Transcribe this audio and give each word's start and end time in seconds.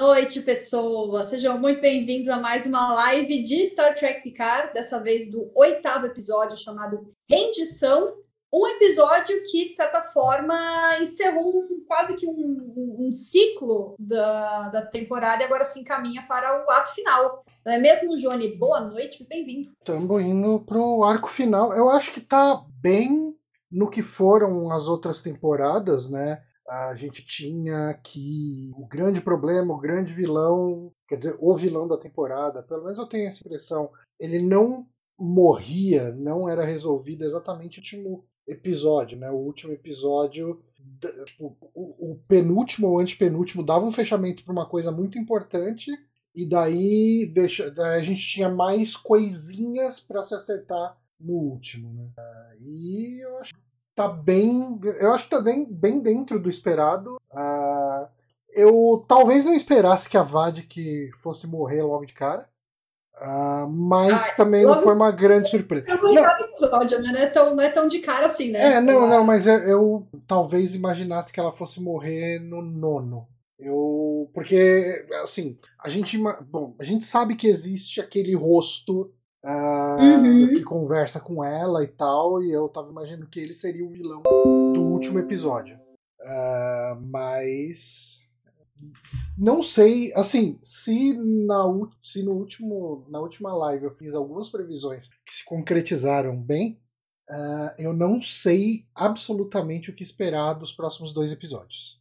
Noite, 0.00 0.40
pessoas! 0.40 1.26
Sejam 1.26 1.58
muito 1.58 1.78
bem-vindos 1.78 2.30
a 2.30 2.38
mais 2.38 2.64
uma 2.64 2.94
live 2.94 3.38
de 3.42 3.66
Star 3.66 3.94
Trek 3.94 4.22
Picard, 4.22 4.72
dessa 4.72 4.98
vez 4.98 5.30
do 5.30 5.52
oitavo 5.54 6.06
episódio 6.06 6.56
chamado 6.56 7.12
Rendição. 7.28 8.14
Um 8.50 8.66
episódio 8.66 9.42
que, 9.50 9.68
de 9.68 9.74
certa 9.74 10.00
forma, 10.04 10.56
encerrou 11.02 11.64
um, 11.64 11.84
quase 11.86 12.16
que 12.16 12.26
um, 12.26 12.96
um, 12.98 13.12
ciclo 13.12 13.94
da, 13.98 14.70
da 14.70 14.86
temporada 14.86 15.42
e 15.42 15.44
agora 15.44 15.66
se 15.66 15.78
encaminha 15.78 16.24
para 16.26 16.64
o 16.64 16.70
ato 16.70 16.94
final. 16.94 17.44
Não 17.62 17.70
é 17.70 17.78
mesmo, 17.78 18.16
Johnny? 18.16 18.56
Boa 18.56 18.80
noite, 18.80 19.26
bem-vindo. 19.28 19.70
Estamos 19.80 20.22
indo 20.22 20.60
para 20.60 20.78
o 20.78 21.04
arco 21.04 21.28
final. 21.28 21.74
Eu 21.74 21.90
acho 21.90 22.10
que 22.10 22.22
tá 22.22 22.64
bem 22.80 23.36
no 23.70 23.90
que 23.90 24.02
foram 24.02 24.72
as 24.72 24.88
outras 24.88 25.20
temporadas, 25.20 26.08
né? 26.08 26.40
A 26.70 26.94
gente 26.94 27.26
tinha 27.26 27.92
que 27.94 28.70
o 28.76 28.86
grande 28.86 29.20
problema, 29.20 29.74
o 29.74 29.80
grande 29.80 30.12
vilão, 30.12 30.92
quer 31.08 31.16
dizer, 31.16 31.36
o 31.40 31.56
vilão 31.56 31.88
da 31.88 31.98
temporada, 31.98 32.62
pelo 32.62 32.84
menos 32.84 32.96
eu 32.96 33.06
tenho 33.06 33.26
essa 33.26 33.40
impressão, 33.44 33.90
ele 34.20 34.40
não 34.40 34.86
morria, 35.18 36.12
não 36.12 36.48
era 36.48 36.64
resolvido 36.64 37.24
exatamente 37.24 37.80
no 37.80 38.08
último 38.08 38.24
episódio, 38.46 39.18
né? 39.18 39.28
O 39.30 39.36
último 39.36 39.72
episódio, 39.72 40.62
o, 41.40 41.56
o, 41.74 42.12
o 42.12 42.18
penúltimo 42.28 42.86
ou 42.86 43.00
antepenúltimo 43.00 43.64
dava 43.64 43.84
um 43.84 43.92
fechamento 43.92 44.44
para 44.44 44.52
uma 44.52 44.68
coisa 44.68 44.92
muito 44.92 45.18
importante 45.18 45.90
e 46.32 46.48
daí, 46.48 47.26
deixa, 47.34 47.68
daí 47.68 47.98
a 47.98 48.02
gente 48.02 48.22
tinha 48.22 48.48
mais 48.48 48.96
coisinhas 48.96 49.98
para 49.98 50.22
se 50.22 50.36
acertar 50.36 50.96
no 51.18 51.34
último, 51.34 51.92
né? 51.92 52.56
E 52.60 53.24
eu 53.24 53.38
acho 53.38 53.52
tá 54.00 54.08
bem. 54.08 54.80
Eu 54.98 55.12
acho 55.12 55.24
que 55.24 55.30
tá 55.30 55.40
bem, 55.40 55.64
bem 55.64 56.00
dentro 56.00 56.40
do 56.40 56.48
esperado. 56.48 57.16
Uh, 57.30 58.08
eu 58.54 59.04
talvez 59.06 59.44
não 59.44 59.52
esperasse 59.52 60.08
que 60.08 60.16
a 60.16 60.22
Vadik 60.22 61.10
fosse 61.16 61.46
morrer 61.46 61.82
logo 61.82 62.06
de 62.06 62.14
cara. 62.14 62.48
Uh, 63.20 63.68
mas 63.68 64.34
também 64.34 64.64
logo... 64.64 64.76
não 64.76 64.82
foi 64.82 64.94
uma 64.94 65.10
grande 65.10 65.50
surpresa. 65.50 65.84
Eu 65.90 66.14
não, 66.14 66.40
episódio, 66.40 67.02
né? 67.02 67.12
Não 67.12 67.20
é, 67.20 67.26
tão, 67.26 67.54
não 67.54 67.62
é 67.62 67.68
tão 67.68 67.86
de 67.86 67.98
cara 67.98 68.24
assim, 68.24 68.50
né? 68.50 68.76
É, 68.76 68.80
não, 68.80 69.06
não, 69.06 69.22
mas 69.22 69.46
eu, 69.46 69.58
eu 69.58 70.08
talvez 70.26 70.74
imaginasse 70.74 71.30
que 71.30 71.38
ela 71.38 71.52
fosse 71.52 71.82
morrer 71.82 72.38
no 72.38 72.62
nono. 72.62 73.28
Eu. 73.58 74.30
Porque, 74.32 75.04
assim, 75.22 75.58
a 75.78 75.90
gente. 75.90 76.16
Bom, 76.48 76.74
a 76.80 76.84
gente 76.84 77.04
sabe 77.04 77.34
que 77.34 77.46
existe 77.46 78.00
aquele 78.00 78.34
rosto 78.34 79.12
Uh, 79.42 79.98
uhum. 79.98 80.48
que 80.48 80.62
conversa 80.62 81.18
com 81.18 81.42
ela 81.42 81.82
e 81.82 81.88
tal, 81.88 82.42
e 82.42 82.52
eu 82.52 82.68
tava 82.68 82.90
imaginando 82.90 83.26
que 83.26 83.40
ele 83.40 83.54
seria 83.54 83.84
o 83.84 83.88
vilão 83.88 84.22
do 84.22 84.82
último 84.82 85.18
episódio. 85.18 85.78
Uh, 86.20 87.00
mas 87.10 88.20
não 89.36 89.62
sei, 89.62 90.12
assim, 90.14 90.58
se 90.62 91.14
na, 91.14 91.64
se 92.02 92.22
no 92.22 92.32
último, 92.32 93.06
na 93.08 93.20
última 93.20 93.54
live 93.54 93.84
eu 93.84 93.90
fiz 93.90 94.14
algumas 94.14 94.50
previsões 94.50 95.08
que 95.24 95.32
se 95.32 95.44
concretizaram 95.44 96.36
bem, 96.36 96.78
uh, 97.30 97.74
eu 97.78 97.92
não 97.92 98.20
sei 98.20 98.86
absolutamente 98.94 99.90
o 99.90 99.94
que 99.94 100.02
esperar 100.02 100.54
dos 100.54 100.72
próximos 100.72 101.14
dois 101.14 101.32
episódios. 101.32 101.99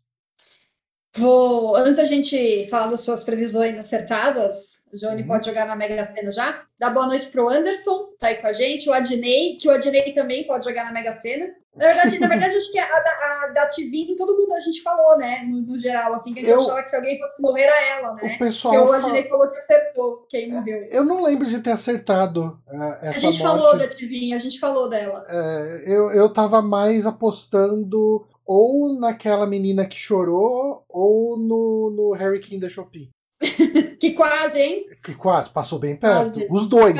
Vou, 1.19 1.75
antes 1.75 1.97
da 1.97 2.05
gente 2.05 2.65
falar 2.69 2.87
das 2.87 3.01
suas 3.01 3.25
previsões 3.25 3.77
acertadas, 3.77 4.83
o 4.93 4.95
Johnny 4.95 5.21
uhum. 5.21 5.27
pode 5.27 5.45
jogar 5.45 5.67
na 5.67 5.75
Mega 5.75 6.05
Sena 6.05 6.31
já. 6.31 6.63
Dá 6.79 6.89
boa 6.89 7.07
noite 7.07 7.27
pro 7.27 7.49
Anderson, 7.49 8.07
tá 8.17 8.27
aí 8.27 8.35
com 8.35 8.47
a 8.47 8.53
gente. 8.53 8.89
O 8.89 8.93
Adnei, 8.93 9.57
que 9.57 9.67
o 9.67 9.71
Adnei 9.71 10.13
também 10.13 10.47
pode 10.47 10.63
jogar 10.63 10.85
na 10.85 10.93
Mega 10.93 11.11
Sena. 11.11 11.47
Na 11.75 11.87
verdade, 11.87 12.19
na 12.19 12.27
verdade 12.27 12.55
acho 12.55 12.71
que 12.71 12.79
a, 12.79 12.85
a, 12.85 13.43
a 13.43 13.47
da 13.53 13.67
Tivin, 13.67 14.15
todo 14.15 14.35
mundo 14.35 14.53
a 14.53 14.59
gente 14.59 14.81
falou, 14.81 15.17
né? 15.17 15.43
No, 15.43 15.61
no 15.61 15.77
geral, 15.77 16.13
assim, 16.13 16.33
que 16.33 16.39
a 16.39 16.43
gente 16.43 16.51
eu, 16.51 16.61
achava 16.61 16.81
que 16.81 16.89
se 16.89 16.95
alguém 16.95 17.19
fosse 17.19 17.41
morrer 17.41 17.63
era 17.63 17.85
ela, 17.97 18.13
né? 18.15 18.35
O 18.35 18.39
pessoal. 18.39 18.73
Porque 18.75 18.89
o 18.89 18.93
Adnei 18.93 19.23
fala... 19.23 19.29
falou 19.29 19.51
que 19.51 19.57
acertou 19.57 20.27
quem 20.29 20.51
morreu. 20.51 20.87
Eu 20.89 21.03
não 21.03 21.21
lembro 21.21 21.47
de 21.47 21.59
ter 21.59 21.71
acertado 21.71 22.59
uh, 22.67 22.83
essa 23.01 23.09
A 23.09 23.11
gente 23.19 23.43
morte. 23.43 23.61
falou 23.61 23.77
da 23.77 23.87
Tivin, 23.87 24.33
a 24.33 24.37
gente 24.37 24.59
falou 24.59 24.89
dela. 24.89 25.25
É, 25.27 25.83
eu, 25.85 26.11
eu 26.11 26.29
tava 26.29 26.61
mais 26.61 27.05
apostando 27.05 28.27
ou 28.49 28.99
naquela 28.99 29.45
menina 29.45 29.85
que 29.85 29.95
chorou, 29.95 30.83
ou 30.89 31.37
no, 31.37 31.91
no 31.91 32.11
Harry 32.13 32.39
King 32.39 32.59
da 32.59 32.67
Shopee. 32.67 33.11
que 34.01 34.13
quase, 34.13 34.59
hein? 34.59 34.85
Que 35.03 35.13
quase, 35.13 35.51
passou 35.51 35.77
bem 35.77 35.95
perto. 35.95 36.33
Quase. 36.33 36.47
Os 36.49 36.67
dois. 36.67 36.97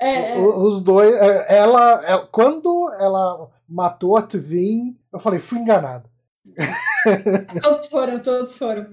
É, 0.00 0.08
é, 0.08 0.30
é. 0.30 0.38
Os 0.38 0.82
dois. 0.82 1.14
É, 1.14 1.58
ela, 1.58 2.02
ela, 2.06 2.26
quando 2.28 2.90
ela 2.98 3.50
matou 3.68 4.16
a 4.16 4.22
Tvin, 4.22 4.96
eu 5.12 5.18
falei, 5.18 5.38
fui 5.38 5.58
enganado. 5.58 6.08
todos 7.62 7.86
foram, 7.88 8.22
todos 8.22 8.56
foram. 8.56 8.86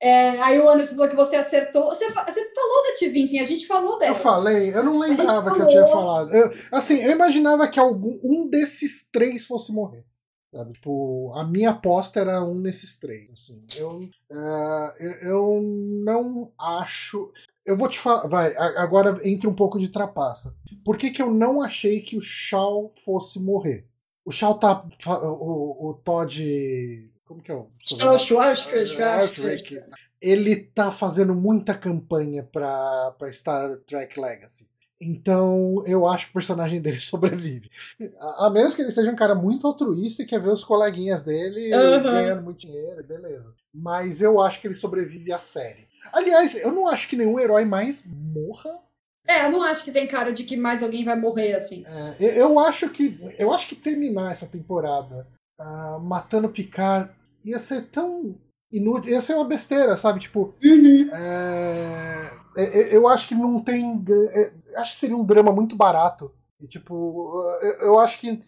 É, 0.00 0.40
aí 0.40 0.60
o 0.60 0.68
Anderson 0.68 0.94
falou 0.94 1.10
que 1.10 1.16
você 1.16 1.34
acertou. 1.34 1.86
Você, 1.86 2.08
você 2.08 2.54
falou 2.54 2.82
da 2.84 2.94
Tvin, 3.00 3.26
sim, 3.26 3.40
a 3.40 3.44
gente 3.44 3.66
falou 3.66 3.98
dela. 3.98 4.12
Eu 4.12 4.14
falei, 4.14 4.72
eu 4.72 4.84
não 4.84 4.96
lembrava 4.96 5.52
que 5.56 5.60
eu 5.60 5.68
tinha 5.70 5.86
falado. 5.86 6.32
Eu, 6.32 6.54
assim, 6.70 7.02
eu 7.02 7.10
imaginava 7.10 7.66
que 7.66 7.80
algum, 7.80 8.16
um 8.22 8.48
desses 8.48 9.10
três 9.10 9.44
fosse 9.44 9.72
morrer. 9.72 10.04
Sabe? 10.56 10.72
Tipo, 10.72 11.34
a 11.34 11.44
minha 11.44 11.70
aposta 11.70 12.18
era 12.18 12.42
um 12.42 12.54
nesses 12.54 12.98
três. 12.98 13.30
Assim. 13.30 13.66
Eu, 13.76 13.98
uh, 14.30 15.02
eu 15.20 15.60
não 15.62 16.50
acho. 16.58 17.30
Eu 17.66 17.76
vou 17.76 17.90
te 17.90 17.98
falar. 17.98 18.26
Vai, 18.26 18.56
agora 18.56 19.18
entra 19.22 19.50
um 19.50 19.54
pouco 19.54 19.78
de 19.78 19.90
trapaça. 19.90 20.56
Por 20.82 20.96
que, 20.96 21.10
que 21.10 21.20
eu 21.20 21.30
não 21.30 21.60
achei 21.60 22.00
que 22.00 22.16
o 22.16 22.22
Shaw 22.22 22.90
fosse 23.04 23.38
morrer? 23.38 23.86
O 24.24 24.32
Shaw 24.32 24.54
tá. 24.54 24.82
O, 25.06 25.90
o 25.90 25.94
Todd. 26.02 27.10
Como 27.26 27.42
que 27.42 27.52
é 27.52 27.54
o. 27.54 27.68
Ele 30.18 30.56
tá 30.56 30.90
fazendo 30.90 31.34
muita 31.34 31.74
campanha 31.74 32.42
pra, 32.42 33.14
pra 33.18 33.30
Star 33.30 33.76
Trek 33.80 34.18
Legacy. 34.18 34.70
Então 35.00 35.82
eu 35.86 36.06
acho 36.06 36.26
que 36.26 36.30
o 36.30 36.34
personagem 36.34 36.80
dele 36.80 36.96
sobrevive. 37.00 37.70
A, 38.18 38.46
a, 38.46 38.50
menos 38.50 38.74
que 38.74 38.82
ele 38.82 38.92
seja 38.92 39.10
um 39.10 39.16
cara 39.16 39.34
muito 39.34 39.66
altruísta 39.66 40.22
e 40.22 40.26
quer 40.26 40.40
ver 40.40 40.50
os 40.50 40.64
coleguinhas 40.64 41.22
dele 41.22 41.74
uhum. 41.74 42.02
ganhando 42.02 42.42
muito 42.42 42.60
dinheiro, 42.60 43.04
beleza. 43.04 43.52
Mas 43.74 44.22
eu 44.22 44.40
acho 44.40 44.60
que 44.60 44.66
ele 44.66 44.74
sobrevive 44.74 45.32
à 45.32 45.38
série. 45.38 45.86
Aliás, 46.12 46.54
eu 46.62 46.72
não 46.72 46.86
acho 46.86 47.08
que 47.08 47.16
nenhum 47.16 47.38
herói 47.38 47.64
mais 47.64 48.06
morra. 48.06 48.78
É, 49.26 49.44
eu 49.44 49.50
não 49.50 49.62
acho 49.62 49.84
que 49.84 49.90
tem 49.90 50.06
cara 50.06 50.32
de 50.32 50.44
que 50.44 50.56
mais 50.56 50.82
alguém 50.82 51.04
vai 51.04 51.18
morrer 51.18 51.54
assim. 51.54 51.84
É, 52.18 52.40
eu 52.40 52.58
acho 52.58 52.88
que 52.90 53.18
eu 53.38 53.52
acho 53.52 53.68
que 53.68 53.74
terminar 53.74 54.30
essa 54.30 54.46
temporada 54.46 55.26
uh, 55.60 56.00
matando 56.00 56.48
Picard 56.48 57.10
ia 57.44 57.58
ser 57.58 57.82
tão 57.86 58.36
inútil, 58.72 59.12
ia 59.12 59.20
ser 59.20 59.34
uma 59.34 59.44
besteira, 59.44 59.96
sabe? 59.96 60.20
Tipo, 60.20 60.54
uhum. 60.62 61.08
é, 61.12 62.30
é, 62.56 62.62
é 62.62 62.96
eu 62.96 63.08
acho 63.08 63.28
que 63.28 63.34
não 63.34 63.60
tem. 63.60 64.04
Acho 64.76 64.92
que 64.92 64.98
seria 64.98 65.16
um 65.16 65.24
drama 65.24 65.52
muito 65.52 65.76
barato. 65.76 66.32
E, 66.60 66.66
tipo, 66.66 67.32
eu, 67.62 67.88
eu 67.88 67.98
acho 67.98 68.20
que. 68.20 68.42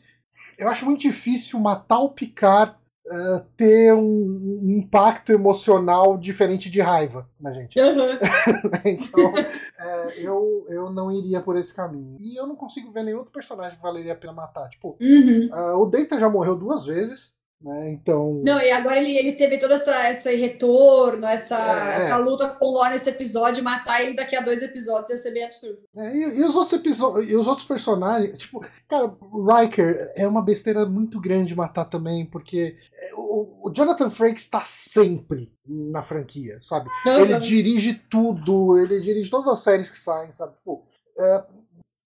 Eu 0.58 0.68
acho 0.68 0.84
muito 0.84 1.00
difícil 1.00 1.60
matar 1.60 2.00
o 2.00 2.10
Picard 2.10 2.74
uh, 3.08 3.44
ter 3.56 3.92
um, 3.94 4.36
um, 4.36 4.78
impacto 4.78 5.32
emocional 5.32 6.18
diferente 6.18 6.70
de 6.70 6.80
raiva 6.80 7.28
na 7.40 7.52
gente. 7.52 7.78
Uhum. 7.80 8.18
então, 8.84 9.32
é, 9.36 10.20
eu, 10.20 10.66
eu 10.68 10.90
não 10.90 11.10
iria 11.10 11.40
por 11.40 11.56
esse 11.56 11.74
caminho. 11.74 12.16
E 12.18 12.36
eu 12.36 12.46
não 12.46 12.56
consigo 12.56 12.90
ver 12.90 13.04
nenhum 13.04 13.18
outro 13.18 13.32
personagem 13.32 13.76
que 13.76 13.82
valeria 13.82 14.12
a 14.12 14.16
pena 14.16 14.32
matar. 14.32 14.68
Tipo, 14.68 14.96
uhum. 15.00 15.48
uh, 15.52 15.80
o 15.80 15.86
Data 15.86 16.18
já 16.18 16.28
morreu 16.28 16.56
duas 16.56 16.84
vezes. 16.84 17.37
Né? 17.60 17.90
Então. 17.90 18.40
Não, 18.44 18.60
e 18.60 18.70
agora 18.70 19.00
ele, 19.00 19.16
ele 19.16 19.32
teve 19.32 19.58
todo 19.58 19.74
essa, 19.74 20.10
esse 20.12 20.32
retorno, 20.36 21.26
essa, 21.26 21.56
é, 21.56 21.96
essa 21.96 22.16
luta 22.16 22.48
com 22.50 22.66
o 22.66 22.70
Lore 22.70 22.92
nesse 22.92 23.10
episódio, 23.10 23.64
matar 23.64 24.00
ele 24.00 24.14
daqui 24.14 24.36
a 24.36 24.40
dois 24.40 24.62
episódios 24.62 25.10
ia 25.10 25.18
ser 25.18 25.32
bem 25.32 25.44
absurdo. 25.44 25.78
É, 25.96 26.16
e, 26.16 26.38
e, 26.38 26.44
os 26.44 26.54
outros 26.54 26.78
episódios, 26.78 27.28
e 27.28 27.34
os 27.34 27.48
outros 27.48 27.66
personagens, 27.66 28.38
tipo, 28.38 28.64
cara, 28.86 29.12
Riker 29.60 30.12
é 30.14 30.28
uma 30.28 30.40
besteira 30.40 30.86
muito 30.86 31.20
grande 31.20 31.56
matar 31.56 31.86
também, 31.86 32.24
porque 32.24 32.76
é, 32.94 33.14
o, 33.16 33.68
o 33.68 33.72
Jonathan 33.74 34.08
Frakes 34.08 34.44
está 34.44 34.60
sempre 34.60 35.52
na 35.66 36.02
franquia, 36.02 36.58
sabe? 36.60 36.88
Uhum. 37.04 37.18
Ele 37.18 37.38
dirige 37.38 37.94
tudo, 38.08 38.78
ele 38.78 39.00
dirige 39.00 39.30
todas 39.30 39.48
as 39.48 39.58
séries 39.58 39.90
que 39.90 39.96
saem, 39.96 40.30
sabe? 40.36 40.54
Pô, 40.64 40.84
é, 41.18 41.44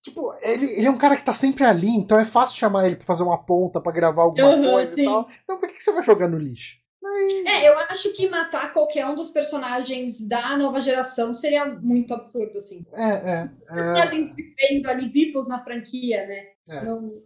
Tipo, 0.03 0.35
ele, 0.43 0.67
ele 0.73 0.87
é 0.87 0.91
um 0.91 0.99
cara 0.99 1.17
que 1.17 1.25
tá 1.25 1.33
sempre 1.33 1.65
ali, 1.65 1.89
então 1.91 2.19
é 2.19 2.25
fácil 2.25 2.59
chamar 2.59 2.87
ele 2.87 2.97
pra 2.97 3.07
fazer 3.07 3.23
uma 3.23 3.39
ponta, 3.39 3.81
pra 3.81 3.93
gravar 3.93 4.23
alguma 4.23 4.57
uhum, 4.57 4.73
coisa 4.73 4.95
sim. 4.95 5.03
e 5.03 5.05
tal. 5.05 5.29
Então 5.45 5.59
por 5.59 5.69
que, 5.69 5.77
que 5.77 5.83
você 5.83 5.93
vai 5.93 6.03
jogar 6.03 6.29
no 6.29 6.39
lixo? 6.39 6.83
Aí... 7.05 7.45
É, 7.47 7.69
eu 7.69 7.79
acho 7.79 8.13
que 8.13 8.29
matar 8.29 8.73
qualquer 8.73 9.07
um 9.07 9.15
dos 9.15 9.31
personagens 9.31 10.27
da 10.27 10.57
nova 10.57 10.81
geração 10.81 11.33
seria 11.33 11.67
muito 11.67 12.15
absurdo, 12.15 12.59
assim. 12.59 12.85
É, 12.93 13.03
é. 13.03 13.51
é... 13.69 13.75
Personagens 13.75 14.35
vivendo 14.35 14.89
ali 14.89 15.09
vivos 15.09 15.49
na 15.49 15.63
franquia, 15.63 16.27
né? 16.27 16.45
É. 16.69 16.85
Não, 16.85 17.23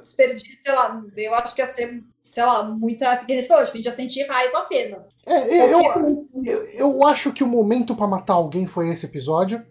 desperdício, 0.00 0.62
sei 0.62 0.72
lá, 0.72 1.00
eu 1.16 1.34
acho 1.34 1.54
que 1.54 1.60
ia 1.60 1.66
ser, 1.66 2.02
sei 2.28 2.44
lá, 2.44 2.62
muita. 2.64 3.16
Que 3.24 3.32
eles 3.32 3.46
falaram, 3.46 3.68
a 3.68 3.72
gente 3.72 3.84
ia 3.84 3.92
sentir 3.92 4.26
raiva 4.26 4.58
apenas. 4.58 5.08
É, 5.26 5.60
eu, 5.60 5.80
eu, 5.80 6.28
eu, 6.44 6.64
eu 6.78 7.06
acho 7.06 7.32
que 7.32 7.44
o 7.44 7.48
momento 7.48 7.94
para 7.94 8.06
matar 8.06 8.34
alguém 8.34 8.66
foi 8.66 8.88
esse 8.88 9.06
episódio. 9.06 9.64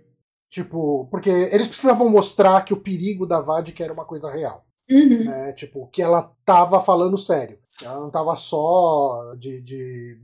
Tipo, 0.49 1.07
porque 1.11 1.29
eles 1.29 1.67
precisavam 1.67 2.09
mostrar 2.09 2.63
que 2.65 2.73
o 2.73 2.81
perigo 2.81 3.25
da 3.25 3.39
Vadik 3.39 3.81
era 3.81 3.93
uma 3.93 4.05
coisa 4.05 4.31
real. 4.31 4.65
Uhum. 4.89 5.25
Né? 5.25 5.53
Tipo, 5.53 5.87
que 5.87 6.01
ela 6.01 6.33
tava 6.43 6.81
falando 6.81 7.15
sério. 7.17 7.59
Ela 7.81 7.99
não 7.99 8.09
tava 8.09 8.35
só 8.35 9.31
de, 9.37 9.61
de 9.61 10.19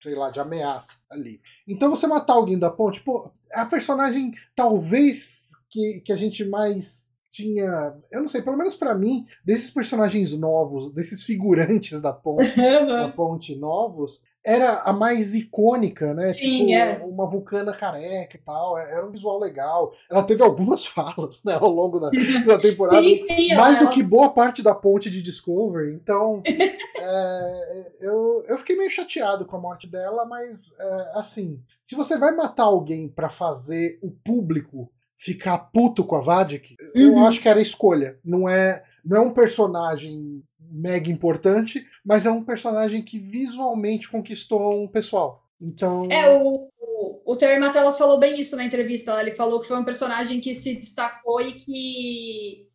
sei 0.00 0.14
lá, 0.14 0.30
de 0.30 0.38
ameaça 0.38 0.98
ali. 1.10 1.40
Então 1.66 1.90
você 1.90 2.06
matar 2.06 2.34
alguém 2.34 2.58
da 2.58 2.70
ponte, 2.70 3.00
pô, 3.00 3.30
é 3.52 3.60
a 3.60 3.66
personagem 3.66 4.32
talvez 4.54 5.50
que, 5.68 6.02
que 6.04 6.12
a 6.12 6.16
gente 6.16 6.44
mais 6.44 7.10
tinha, 7.30 7.96
eu 8.12 8.20
não 8.20 8.28
sei, 8.28 8.42
pelo 8.42 8.56
menos 8.56 8.76
para 8.76 8.94
mim, 8.94 9.26
desses 9.44 9.68
personagens 9.70 10.38
novos, 10.38 10.92
desses 10.92 11.24
figurantes 11.24 12.00
da 12.00 12.12
ponte, 12.12 12.54
da 12.86 13.08
ponte 13.08 13.56
novos, 13.56 14.22
era 14.44 14.80
a 14.80 14.92
mais 14.92 15.34
icônica, 15.34 16.12
né? 16.12 16.32
Sim, 16.32 16.66
tipo, 16.66 16.72
é. 16.72 16.98
uma 17.04 17.26
vulcana 17.26 17.72
careca 17.74 18.36
e 18.36 18.40
tal. 18.40 18.76
é, 18.78 18.90
Era 18.92 19.06
um 19.06 19.10
visual 19.10 19.38
legal. 19.38 19.92
Ela 20.10 20.22
teve 20.22 20.42
algumas 20.42 20.84
falas, 20.86 21.42
né, 21.44 21.54
ao 21.54 21.70
longo 21.70 21.98
da, 21.98 22.10
da 22.46 22.58
temporada. 22.58 23.00
Sim, 23.00 23.26
sim, 23.26 23.54
mais 23.54 23.78
ela- 23.80 23.88
do 23.88 23.94
que 23.94 24.02
boa 24.02 24.30
parte 24.30 24.62
da 24.62 24.74
ponte 24.74 25.10
de 25.10 25.22
Discovery. 25.22 25.94
Então, 25.94 26.42
é, 26.98 27.92
eu, 28.00 28.44
eu 28.48 28.58
fiquei 28.58 28.76
meio 28.76 28.90
chateado 28.90 29.44
com 29.44 29.56
a 29.56 29.60
morte 29.60 29.86
dela, 29.86 30.24
mas, 30.24 30.78
é, 30.78 31.12
assim, 31.14 31.60
se 31.82 31.94
você 31.94 32.18
vai 32.18 32.34
matar 32.34 32.64
alguém 32.64 33.08
pra 33.08 33.28
fazer 33.28 33.98
o 34.02 34.10
público 34.10 34.90
ficar 35.16 35.56
puto 35.72 36.04
com 36.04 36.16
a 36.16 36.20
Vadik, 36.20 36.76
eu 36.94 37.12
Uhum. 37.14 37.24
acho 37.26 37.40
que 37.40 37.48
era 37.48 37.60
escolha. 37.60 38.18
Não 38.24 38.46
é, 38.48 38.82
não 39.04 39.16
é 39.16 39.20
um 39.20 39.32
personagem 39.32 40.42
mega 40.74 41.08
importante, 41.10 41.86
mas 42.04 42.26
é 42.26 42.30
um 42.30 42.44
personagem 42.44 43.00
que 43.02 43.18
visualmente 43.18 44.10
conquistou 44.10 44.82
um 44.82 44.88
pessoal. 44.88 45.44
Então. 45.60 46.08
É, 46.10 46.28
o, 46.28 46.68
o, 46.78 47.22
o 47.24 47.36
Terry 47.36 47.60
Matellas 47.60 47.96
falou 47.96 48.18
bem 48.18 48.40
isso 48.40 48.56
na 48.56 48.64
entrevista. 48.64 49.20
Ele 49.20 49.32
falou 49.32 49.60
que 49.60 49.68
foi 49.68 49.78
um 49.78 49.84
personagem 49.84 50.40
que 50.40 50.54
se 50.54 50.74
destacou 50.74 51.40
e 51.40 51.52
que. 51.52 52.68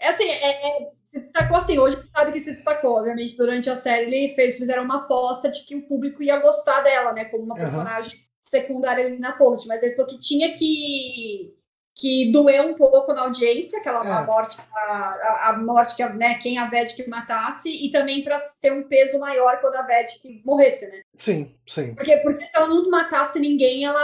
É 0.00 0.08
assim, 0.08 0.28
é, 0.28 0.66
é- 0.66 0.90
se 1.12 1.20
destacou 1.20 1.58
assim, 1.58 1.78
hoje 1.78 2.02
sabe 2.10 2.32
que 2.32 2.40
se 2.40 2.54
destacou. 2.54 2.96
Obviamente, 2.96 3.36
durante 3.36 3.68
a 3.68 3.76
série 3.76 4.06
ele 4.06 4.34
fez, 4.34 4.56
fizeram 4.56 4.84
uma 4.84 5.04
aposta 5.04 5.50
de 5.50 5.66
que 5.66 5.76
o 5.76 5.86
público 5.86 6.22
ia 6.22 6.40
gostar 6.40 6.80
dela, 6.80 7.12
né? 7.12 7.26
Como 7.26 7.44
uma 7.44 7.54
personagem 7.54 8.18
secundária 8.42 9.04
ali 9.04 9.18
na 9.18 9.32
ponte. 9.32 9.68
Mas 9.68 9.82
ele 9.82 9.94
falou 9.94 10.10
que 10.10 10.18
tinha 10.18 10.54
que. 10.54 11.54
Que 11.94 12.32
doer 12.32 12.62
um 12.62 12.74
pouco 12.74 13.12
na 13.12 13.22
audiência, 13.22 13.78
aquela 13.78 14.02
É. 14.04 14.10
a 14.10 14.22
morte, 14.22 14.56
a, 14.74 14.92
a- 14.92 15.48
a 15.50 15.58
morte 15.58 15.94
que 15.94 16.02
a- 16.02 16.08
né, 16.12 16.34
quem 16.36 16.56
a 16.56 16.64
Vedic 16.66 17.06
matasse, 17.08 17.68
e 17.70 17.90
também 17.90 18.24
para 18.24 18.38
ter 18.62 18.72
um 18.72 18.88
peso 18.88 19.18
maior 19.18 19.60
quando 19.60 19.74
a 19.76 19.82
Vedic 19.82 20.42
morresse, 20.44 20.86
né? 20.90 21.02
Sim, 21.16 21.54
sim. 21.66 21.94
Porque, 21.94 22.16
porque 22.18 22.46
se 22.46 22.56
ela 22.56 22.66
não 22.66 22.88
matasse 22.90 23.38
ninguém, 23.38 23.84
ela, 23.84 24.00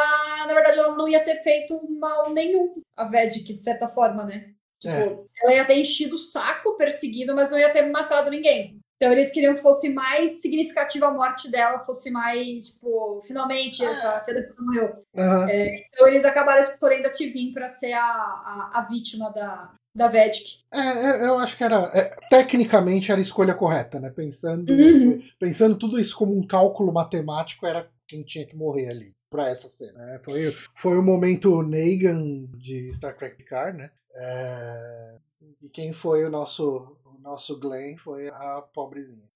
na 0.46 0.52
verdade, 0.54 0.78
ela 0.78 0.94
não 0.96 1.08
ia 1.08 1.24
ter 1.24 1.42
feito 1.42 1.80
mal 1.98 2.30
nenhum, 2.32 2.74
a 2.94 3.04
Vedic, 3.04 3.54
de 3.54 3.62
certa 3.62 3.88
forma, 3.88 4.22
né? 4.24 4.50
Tipo, 4.78 4.94
É. 4.94 5.18
ela 5.42 5.54
ia 5.54 5.64
ter 5.64 5.74
enchido 5.80 6.16
o 6.16 6.18
saco, 6.20 6.76
perseguido, 6.76 7.34
mas 7.34 7.50
não 7.50 7.58
ia 7.58 7.72
ter 7.72 7.82
matado 7.90 8.30
ninguém. 8.30 8.77
Então 9.00 9.12
eles 9.12 9.30
queriam 9.30 9.54
que 9.54 9.62
fosse 9.62 9.88
mais 9.88 10.42
significativa 10.42 11.06
a 11.06 11.10
morte 11.12 11.48
dela, 11.50 11.78
fosse 11.78 12.10
mais, 12.10 12.66
tipo, 12.70 13.22
finalmente 13.24 13.84
essa 13.84 14.20
filha 14.24 14.52
morreu. 14.58 15.02
Aham. 15.16 15.48
Então 15.50 16.08
eles 16.08 16.24
acabaram 16.24 16.60
escolhendo 16.60 17.06
a 17.06 17.10
Tivin 17.10 17.52
pra 17.52 17.68
ser 17.68 17.92
a, 17.92 18.02
a, 18.02 18.70
a 18.74 18.82
vítima 18.82 19.30
da, 19.32 19.72
da 19.94 20.08
Vedic. 20.08 20.64
É, 20.74 20.78
é, 20.80 21.26
eu 21.28 21.38
acho 21.38 21.56
que 21.56 21.62
era. 21.62 21.76
é, 21.94 22.16
tecnicamente 22.28 23.12
era 23.12 23.20
a 23.20 23.22
escolha 23.22 23.54
correta, 23.54 24.00
né? 24.00 24.10
Pensando, 24.10 24.72
Uhum. 24.72 25.22
pensando 25.38 25.76
tudo 25.76 26.00
isso 26.00 26.16
como 26.16 26.36
um 26.36 26.44
cálculo 26.44 26.92
matemático, 26.92 27.66
era 27.66 27.88
quem 28.06 28.24
tinha 28.24 28.44
que 28.46 28.56
morrer 28.56 28.88
ali 28.88 29.14
pra 29.30 29.48
essa 29.48 29.68
cena. 29.68 29.98
né? 30.06 30.20
Foi, 30.24 30.56
foi 30.74 30.98
o 30.98 31.02
momento 31.04 31.62
Negan 31.62 32.46
de 32.56 32.92
Star 32.94 33.14
Trek 33.16 33.36
Picard, 33.36 33.78
né? 33.78 33.90
É, 34.16 35.14
e 35.62 35.68
quem 35.68 35.92
foi 35.92 36.24
o 36.24 36.30
nosso, 36.30 36.96
nosso 37.28 37.58
Glenn 37.60 37.96
foi 37.96 38.28
a 38.28 38.62
pobrezinha. 38.72 39.28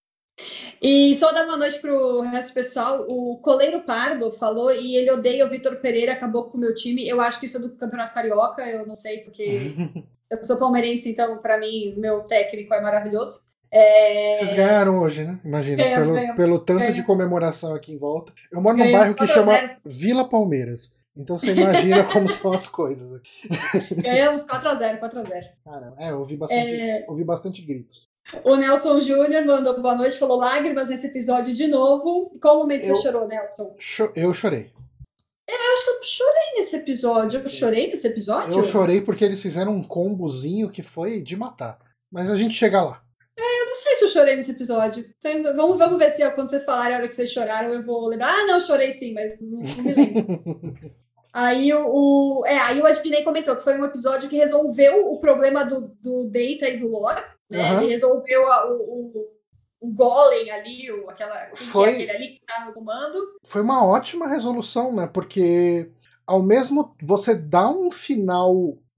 E 0.80 1.14
só 1.14 1.30
dar 1.32 1.44
uma 1.44 1.58
noite 1.58 1.78
pro 1.78 2.22
resto 2.22 2.50
do 2.50 2.54
pessoal. 2.54 3.06
O 3.08 3.38
Coleiro 3.38 3.82
Pardo 3.82 4.32
falou 4.32 4.72
e 4.72 4.96
ele 4.96 5.12
odeia 5.12 5.46
o 5.46 5.48
Vitor 5.48 5.76
Pereira, 5.76 6.12
acabou 6.12 6.44
com 6.44 6.56
o 6.56 6.60
meu 6.60 6.74
time. 6.74 7.06
Eu 7.06 7.20
acho 7.20 7.38
que 7.38 7.46
isso 7.46 7.58
é 7.58 7.60
do 7.60 7.76
Campeonato 7.76 8.14
Carioca, 8.14 8.62
eu 8.62 8.86
não 8.86 8.96
sei, 8.96 9.18
porque 9.18 9.44
eu 10.30 10.42
sou 10.42 10.58
palmeirense, 10.58 11.10
então 11.10 11.38
para 11.38 11.58
mim 11.58 11.94
meu 11.96 12.22
técnico 12.22 12.72
é 12.74 12.80
maravilhoso. 12.80 13.42
É... 13.70 14.36
Vocês 14.38 14.54
ganharam 14.54 15.00
hoje, 15.00 15.24
né? 15.24 15.38
Imagina, 15.44 15.82
Ganhamos, 15.82 16.02
pelo, 16.02 16.14
ganhamos. 16.14 16.36
pelo 16.36 16.58
tanto 16.58 16.78
de 16.80 16.86
Ganhamos. 16.86 17.06
comemoração 17.06 17.74
aqui 17.74 17.92
em 17.92 17.98
volta. 17.98 18.32
Eu 18.50 18.60
moro 18.60 18.76
num 18.76 18.90
bairro 18.90 19.14
que 19.14 19.18
4 19.18 19.24
a 19.24 19.38
chama 19.38 19.52
0. 19.52 19.76
Vila 19.84 20.28
Palmeiras. 20.28 21.01
Então 21.16 21.38
você 21.38 21.52
imagina 21.52 22.04
como 22.10 22.28
são 22.28 22.52
as 22.52 22.68
coisas 22.68 23.12
aqui. 23.14 23.94
Ganhamos 23.96 24.44
4x0, 24.46 24.98
4x0. 25.00 25.44
Cara, 25.64 25.94
é, 25.98 26.10
eu 26.10 26.18
ouvi 26.20 26.36
bastante, 26.36 26.72
É, 26.74 27.04
ouvi 27.08 27.22
bastante 27.24 27.62
gritos. 27.62 28.08
o 28.44 28.56
Nelson 28.56 28.98
Júnior 29.00 29.44
mandou 29.44 29.80
boa 29.80 29.94
noite, 29.94 30.18
falou 30.18 30.38
lágrimas 30.38 30.88
nesse 30.88 31.06
episódio 31.08 31.52
de 31.52 31.66
novo. 31.68 32.36
Qual 32.40 32.58
momento 32.58 32.84
Eu- 32.84 32.96
você 32.96 33.02
chorou, 33.02 33.28
Nelson? 33.28 33.74
Cho- 33.78 34.12
Eu 34.16 34.32
chorei. 34.32 34.70
Eu 35.48 35.56
acho 35.74 35.84
que 35.84 35.90
eu 35.90 36.02
chorei 36.04 36.54
nesse 36.56 36.76
episódio. 36.76 37.40
Eu 37.40 37.48
chorei 37.48 37.88
nesse 37.88 38.06
episódio? 38.06 38.54
Eu 38.54 38.64
chorei 38.64 39.00
porque 39.02 39.24
eles 39.24 39.42
fizeram 39.42 39.72
um 39.74 39.82
combozinho 39.82 40.70
que 40.70 40.82
foi 40.82 41.20
de 41.20 41.36
matar. 41.36 41.78
Mas 42.10 42.30
a 42.30 42.36
gente 42.36 42.54
chega 42.54 42.82
lá. 42.82 43.02
Eu 43.36 43.66
não 43.66 43.74
sei 43.74 43.94
se 43.96 44.04
eu 44.04 44.08
chorei 44.08 44.36
nesse 44.36 44.52
episódio. 44.52 45.04
Vamos, 45.56 45.78
vamos 45.78 45.98
ver 45.98 46.10
se 46.10 46.30
quando 46.32 46.48
vocês 46.48 46.64
falarem 46.64 46.94
a 46.94 46.98
hora 46.98 47.08
que 47.08 47.14
vocês 47.14 47.30
choraram, 47.30 47.70
eu 47.72 47.84
vou 47.84 48.06
lembrar. 48.06 48.32
Ah, 48.34 48.46
não, 48.46 48.60
chorei 48.60 48.92
sim, 48.92 49.12
mas 49.12 49.40
não, 49.42 49.58
não 49.58 49.82
me 49.82 49.92
lembro. 49.94 50.92
aí 51.32 51.72
o, 51.72 51.86
o- 52.40 52.46
é, 52.46 52.58
aí 52.58 52.80
o 52.80 52.86
Adnei 52.86 53.22
comentou 53.22 53.56
que 53.56 53.64
foi 53.64 53.78
um 53.80 53.84
episódio 53.84 54.28
que 54.28 54.36
resolveu 54.36 55.10
o 55.12 55.18
problema 55.18 55.64
do, 55.64 55.88
do 56.00 56.24
Data 56.24 56.68
e 56.68 56.78
do 56.78 56.88
Lore. 56.88 57.22
Né? 57.50 57.60
Aham. 57.60 57.82
Ele 57.82 57.90
resolveu 57.92 58.46
a- 58.50 58.70
o, 58.72 58.74
o, 58.76 59.28
o 59.80 59.92
Golem 59.92 60.50
ali, 60.50 60.90
o, 60.92 61.08
aquela, 61.10 61.36
é 61.42 61.50
Foi. 61.56 61.90
aquele 61.90 62.10
ali 62.10 62.28
que 62.34 62.40
tá 62.46 62.64
no 62.66 62.72
comando. 62.72 63.18
Foi 63.44 63.62
uma 63.62 63.84
ótima 63.84 64.26
resolução, 64.28 64.94
né? 64.94 65.06
Porque 65.06 65.90
ao 66.26 66.42
mesmo 66.42 66.94
você 67.02 67.34
dá 67.34 67.68
um 67.68 67.90
final 67.90 68.54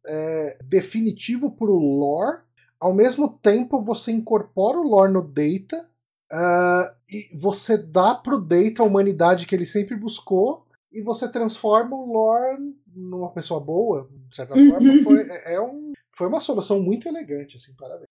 é, 0.07 0.59
definitivo 0.63 1.51
pro 1.51 1.73
lore, 1.79 2.39
ao 2.79 2.93
mesmo 2.93 3.29
tempo 3.29 3.81
você 3.81 4.13
incorpora 4.13 4.79
o 4.79 4.87
lore 4.87 5.11
no 5.13 5.23
Data 5.23 5.89
ah, 6.31 6.95
e 7.09 7.29
você 7.35 7.79
dá 7.79 8.15
pro 8.15 8.39
Data 8.39 8.83
a 8.83 8.85
humanidade 8.85 9.47
que 9.47 9.55
ele 9.55 9.65
sempre 9.67 9.97
buscou 9.97 10.64
e 10.95 11.03
você 11.03 11.29
transforma 11.31 11.97
o 11.97 12.11
lore 12.13 12.75
numa 12.95 13.31
pessoa 13.33 13.61
boa, 13.61 14.09
de 14.29 14.37
certa 14.37 14.55
Uhum. 14.57 14.71
forma. 14.71 15.03
Foi, 15.03 15.21
é, 15.21 15.55
é 15.55 15.61
um, 15.61 15.93
foi 16.13 16.29
uma 16.29 16.41
solução 16.41 16.81
muito 16.81 17.09
elegante, 17.09 17.57
assim, 17.57 17.75
parabéns. 17.75 18.09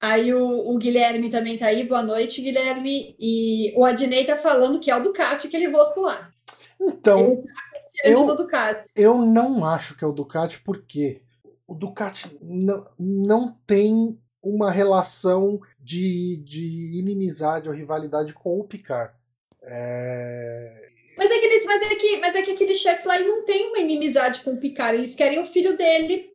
Aí 0.00 0.32
o, 0.32 0.70
o 0.70 0.78
Guilherme 0.78 1.28
também 1.28 1.58
tá 1.58 1.66
aí. 1.66 1.84
Boa 1.84 2.02
noite, 2.02 2.40
Guilherme. 2.40 3.16
E 3.18 3.74
o 3.76 3.84
Adnei 3.84 4.24
tá 4.24 4.36
falando 4.36 4.78
que 4.78 4.90
é 4.90 4.96
o 4.96 5.02
Ducati, 5.02 5.48
aquele 5.48 5.68
rosto 5.68 6.00
lá. 6.00 6.30
Então, 6.80 7.18
Diante 7.18 7.46
Eu-. 8.04 8.26
Eu 8.94 9.18
não 9.18 9.64
acho 9.64 9.96
que 9.96 10.04
é 10.04 10.06
o 10.06 10.12
Ducati, 10.12 10.60
porque 10.60 11.20
o 11.66 11.74
Ducati 11.74 12.28
não, 12.40 12.86
não 12.98 13.58
tem 13.66 14.16
uma 14.40 14.70
relação 14.70 15.60
de, 15.80 16.36
de 16.44 16.96
inimizade 16.96 17.68
ou 17.68 17.74
rivalidade 17.74 18.32
com 18.34 18.60
o 18.60 18.64
Picard. 18.64 19.12
É, 19.62 20.87
Mas 21.18 21.30
é 21.30 21.38
que, 21.38 21.46
eles, 21.46 21.64
mas, 21.64 21.82
é 21.82 21.94
que, 21.96 22.16
mas 22.18 22.34
é 22.36 22.42
que 22.42 22.52
aquele 22.52 22.74
chefe 22.74 23.06
lá 23.06 23.18
não 23.18 23.44
tem 23.44 23.66
uma 23.68 23.78
inimizade 23.80 24.40
com 24.42 24.52
o 24.52 24.56
Picard. 24.56 24.96
Eles 24.96 25.14
querem 25.16 25.40
o 25.40 25.44
filho 25.44 25.76
dele. 25.76 26.30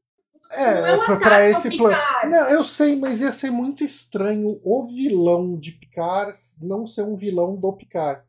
é, 0.52 0.82
não 0.82 0.88
é 0.88 0.98
um 0.98 1.02
ao 1.02 1.42
esse 1.44 1.78
plano. 1.78 1.98
Não, 2.30 2.50
eu 2.50 2.64
sei, 2.64 2.96
mas 2.98 3.22
ia 3.22 3.32
ser 3.32 3.50
muito 3.50 3.84
estranho 3.84 4.60
o 4.64 4.86
vilão 4.86 5.58
de 5.58 5.72
Picard 5.72 6.38
não 6.62 6.86
ser 6.86 7.04
um 7.04 7.16
vilão 7.16 7.56
do 7.56 7.72
Picard. 7.74 8.22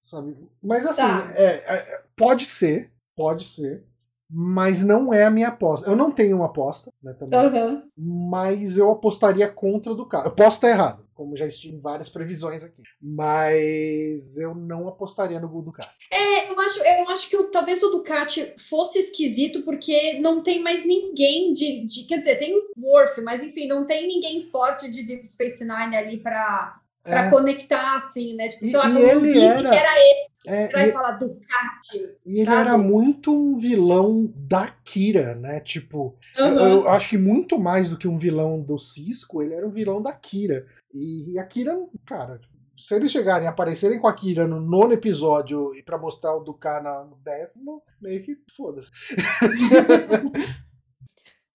Sabe? 0.00 0.36
Mas 0.62 0.86
assim, 0.86 1.02
Tá. 1.02 1.32
é, 1.34 1.44
é, 1.66 2.02
pode 2.16 2.44
ser, 2.46 2.90
pode 3.16 3.44
ser, 3.44 3.84
mas 4.30 4.82
não 4.84 5.12
é 5.12 5.24
a 5.24 5.30
minha 5.30 5.48
aposta. 5.48 5.88
Eu 5.88 5.96
não 5.96 6.10
tenho 6.12 6.36
uma 6.36 6.46
aposta, 6.46 6.90
né, 7.02 7.14
também. 7.14 7.38
Aham. 7.38 7.82
mas 7.96 8.76
eu 8.76 8.90
apostaria 8.90 9.48
contra 9.48 9.92
o 9.92 9.94
Ducati. 9.94 10.26
Eu 10.26 10.32
posso 10.32 10.56
estar 10.56 10.68
errado, 10.70 11.06
como 11.14 11.34
já 11.36 11.46
estive 11.46 11.78
várias 11.78 12.08
previsões 12.08 12.62
aqui, 12.64 12.82
mas 13.00 14.36
eu 14.38 14.54
não 14.54 14.88
apostaria 14.88 15.40
no 15.40 15.48
Ducati. 15.62 15.90
É, 16.10 16.50
eu 16.50 16.60
acho, 16.60 16.82
eu 16.82 17.08
acho 17.10 17.28
que 17.28 17.42
talvez 17.44 17.82
o 17.82 17.90
Ducati 17.90 18.54
fosse 18.68 18.98
esquisito 18.98 19.62
porque 19.64 20.18
não 20.20 20.42
tem 20.42 20.62
mais 20.62 20.84
ninguém 20.84 21.52
de, 21.52 21.86
de- 21.86 22.04
Quer 22.04 22.18
dizer, 22.18 22.36
tem 22.36 22.54
o 22.54 22.62
Worf, 22.80 23.20
mas 23.22 23.42
enfim, 23.42 23.66
não 23.66 23.84
tem 23.84 24.06
ninguém 24.06 24.42
forte 24.42 24.90
de 24.90 25.02
Deep 25.04 25.26
Space 25.28 25.64
Nine 25.64 25.96
ali 25.96 26.18
pra, 26.18 26.80
pra 27.08 27.26
É, 27.26 27.30
conectar, 27.30 27.96
assim, 27.96 28.34
né? 28.34 28.48
Tipo, 28.48 28.64
E- 28.64 28.68
sei 28.70 28.78
lá, 28.78 28.88
e 28.90 29.02
eu 29.02 29.08
ele 29.26 29.38
era- 29.40 29.70
que 29.70 29.76
era 29.76 29.98
ele, 29.98 30.28
é, 30.46 30.68
vai 30.72 30.88
e, 30.88 30.92
falar 30.92 31.12
Ducati. 31.12 32.08
e 32.26 32.36
ele 32.40 32.44
sabe? 32.44 32.60
era 32.68 32.78
muito 32.78 33.32
um 33.32 33.56
vilão 33.58 34.32
da 34.36 34.68
Kira, 34.84 35.34
né? 35.34 35.60
Tipo, 35.60 36.16
eu, 36.36 36.44
Aham. 36.46 36.68
eu 36.70 36.88
acho 36.88 37.08
que 37.08 37.18
muito 37.18 37.58
mais 37.58 37.88
do 37.88 37.96
que 37.98 38.06
um 38.08 38.16
vilão 38.18 38.60
do 38.62 38.78
Cisco, 38.78 39.42
ele 39.42 39.54
era 39.54 39.66
um 39.66 39.70
vilão 39.70 40.00
da 40.02 40.12
Kira. 40.12 40.66
E, 40.92 41.32
e 41.32 41.38
a 41.38 41.44
Kira, 41.44 41.76
cara, 42.06 42.40
se 42.78 42.94
eles 42.94 43.10
chegarem 43.10 43.48
a 43.48 43.50
aparecerem 43.50 43.98
com 43.98 44.06
a 44.08 44.14
Kira 44.14 44.46
no 44.46 44.60
nono 44.60 44.92
episódio 44.92 45.74
e 45.74 45.82
pra 45.82 45.98
mostrar 45.98 46.34
o 46.36 46.40
Ducat 46.44 46.82
na- 46.82 47.04
no 47.04 47.16
décimo, 47.24 47.82
meio 48.00 48.22
que 48.22 48.36
foda-se. 48.56 48.90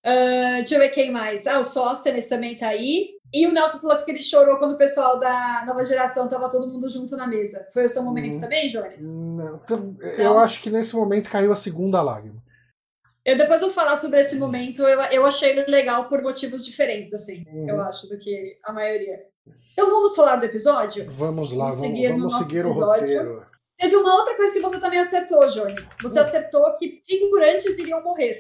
Ah, 0.05 0.55
deixa 0.57 0.75
eu 0.75 0.79
ver 0.79 0.89
quem 0.89 1.11
mais. 1.11 1.47
Ah, 1.47 1.59
o 1.59 1.63
Sóstenes 1.63 2.27
também 2.27 2.57
tá 2.57 2.67
aí. 2.67 3.11
E 3.33 3.47
o 3.47 3.51
Nelson 3.51 3.79
falou 3.79 3.97
que 4.03 4.11
ele 4.11 4.21
chorou 4.21 4.57
quando 4.57 4.73
o 4.73 4.77
pessoal 4.77 5.19
da 5.19 5.63
nova 5.65 5.83
geração 5.83 6.27
tava 6.27 6.49
todo 6.51 6.67
mundo 6.71 6.87
junto 6.89 7.17
na 7.17 7.25
mesa. 7.25 7.67
Foi 7.73 7.85
o 7.85 7.89
seu 7.89 8.03
momento 8.03 8.35
Uhum. 8.35 8.41
também, 8.41 8.67
Johnny? 8.67 8.95
Não, 8.99 9.55
então, 9.55 9.95
eu 10.19 10.37
acho 10.37 10.61
que 10.61 10.69
nesse 10.69 10.95
momento 10.95 11.31
caiu 11.31 11.51
a 11.51 11.55
segunda 11.55 12.01
lágrima. 12.01 12.41
Eu 13.25 13.37
depois 13.37 13.61
vou 13.61 13.71
falar 13.71 13.95
sobre 13.97 14.19
esse 14.19 14.35
momento. 14.35 14.83
Eu, 14.83 14.99
eu 15.01 15.25
achei 15.25 15.49
ele 15.51 15.65
legal 15.71 16.07
por 16.09 16.21
motivos 16.21 16.63
diferentes, 16.63 17.13
assim, 17.13 17.43
Uhum. 17.47 17.69
eu 17.69 17.81
acho, 17.81 18.07
do 18.07 18.19
que 18.19 18.57
a 18.63 18.71
maioria. 18.71 19.17
Então 19.71 19.89
vamos 19.89 20.15
falar 20.15 20.35
do 20.35 20.45
episódio? 20.45 21.09
Vamos 21.09 21.51
lá, 21.53 21.69
Vamos 21.69 21.79
vamos, 21.81 21.95
seguir 21.95 22.09
no 22.09 22.17
vamos 22.17 22.33
nosso 22.33 22.43
seguir 22.43 22.65
o 22.65 22.67
episódio. 22.69 23.01
roteiro. 23.01 23.45
Teve 23.79 23.95
uma 23.95 24.15
outra 24.15 24.35
coisa 24.35 24.53
que 24.53 24.59
você 24.61 24.79
também 24.79 24.99
acertou, 24.99 25.45
Johnny. 25.47 25.75
Você 26.01 26.19
Hum. 26.19 26.23
acertou 26.23 26.73
que 26.75 27.01
figurantes 27.07 27.77
iriam 27.79 28.01
morrer. 28.03 28.37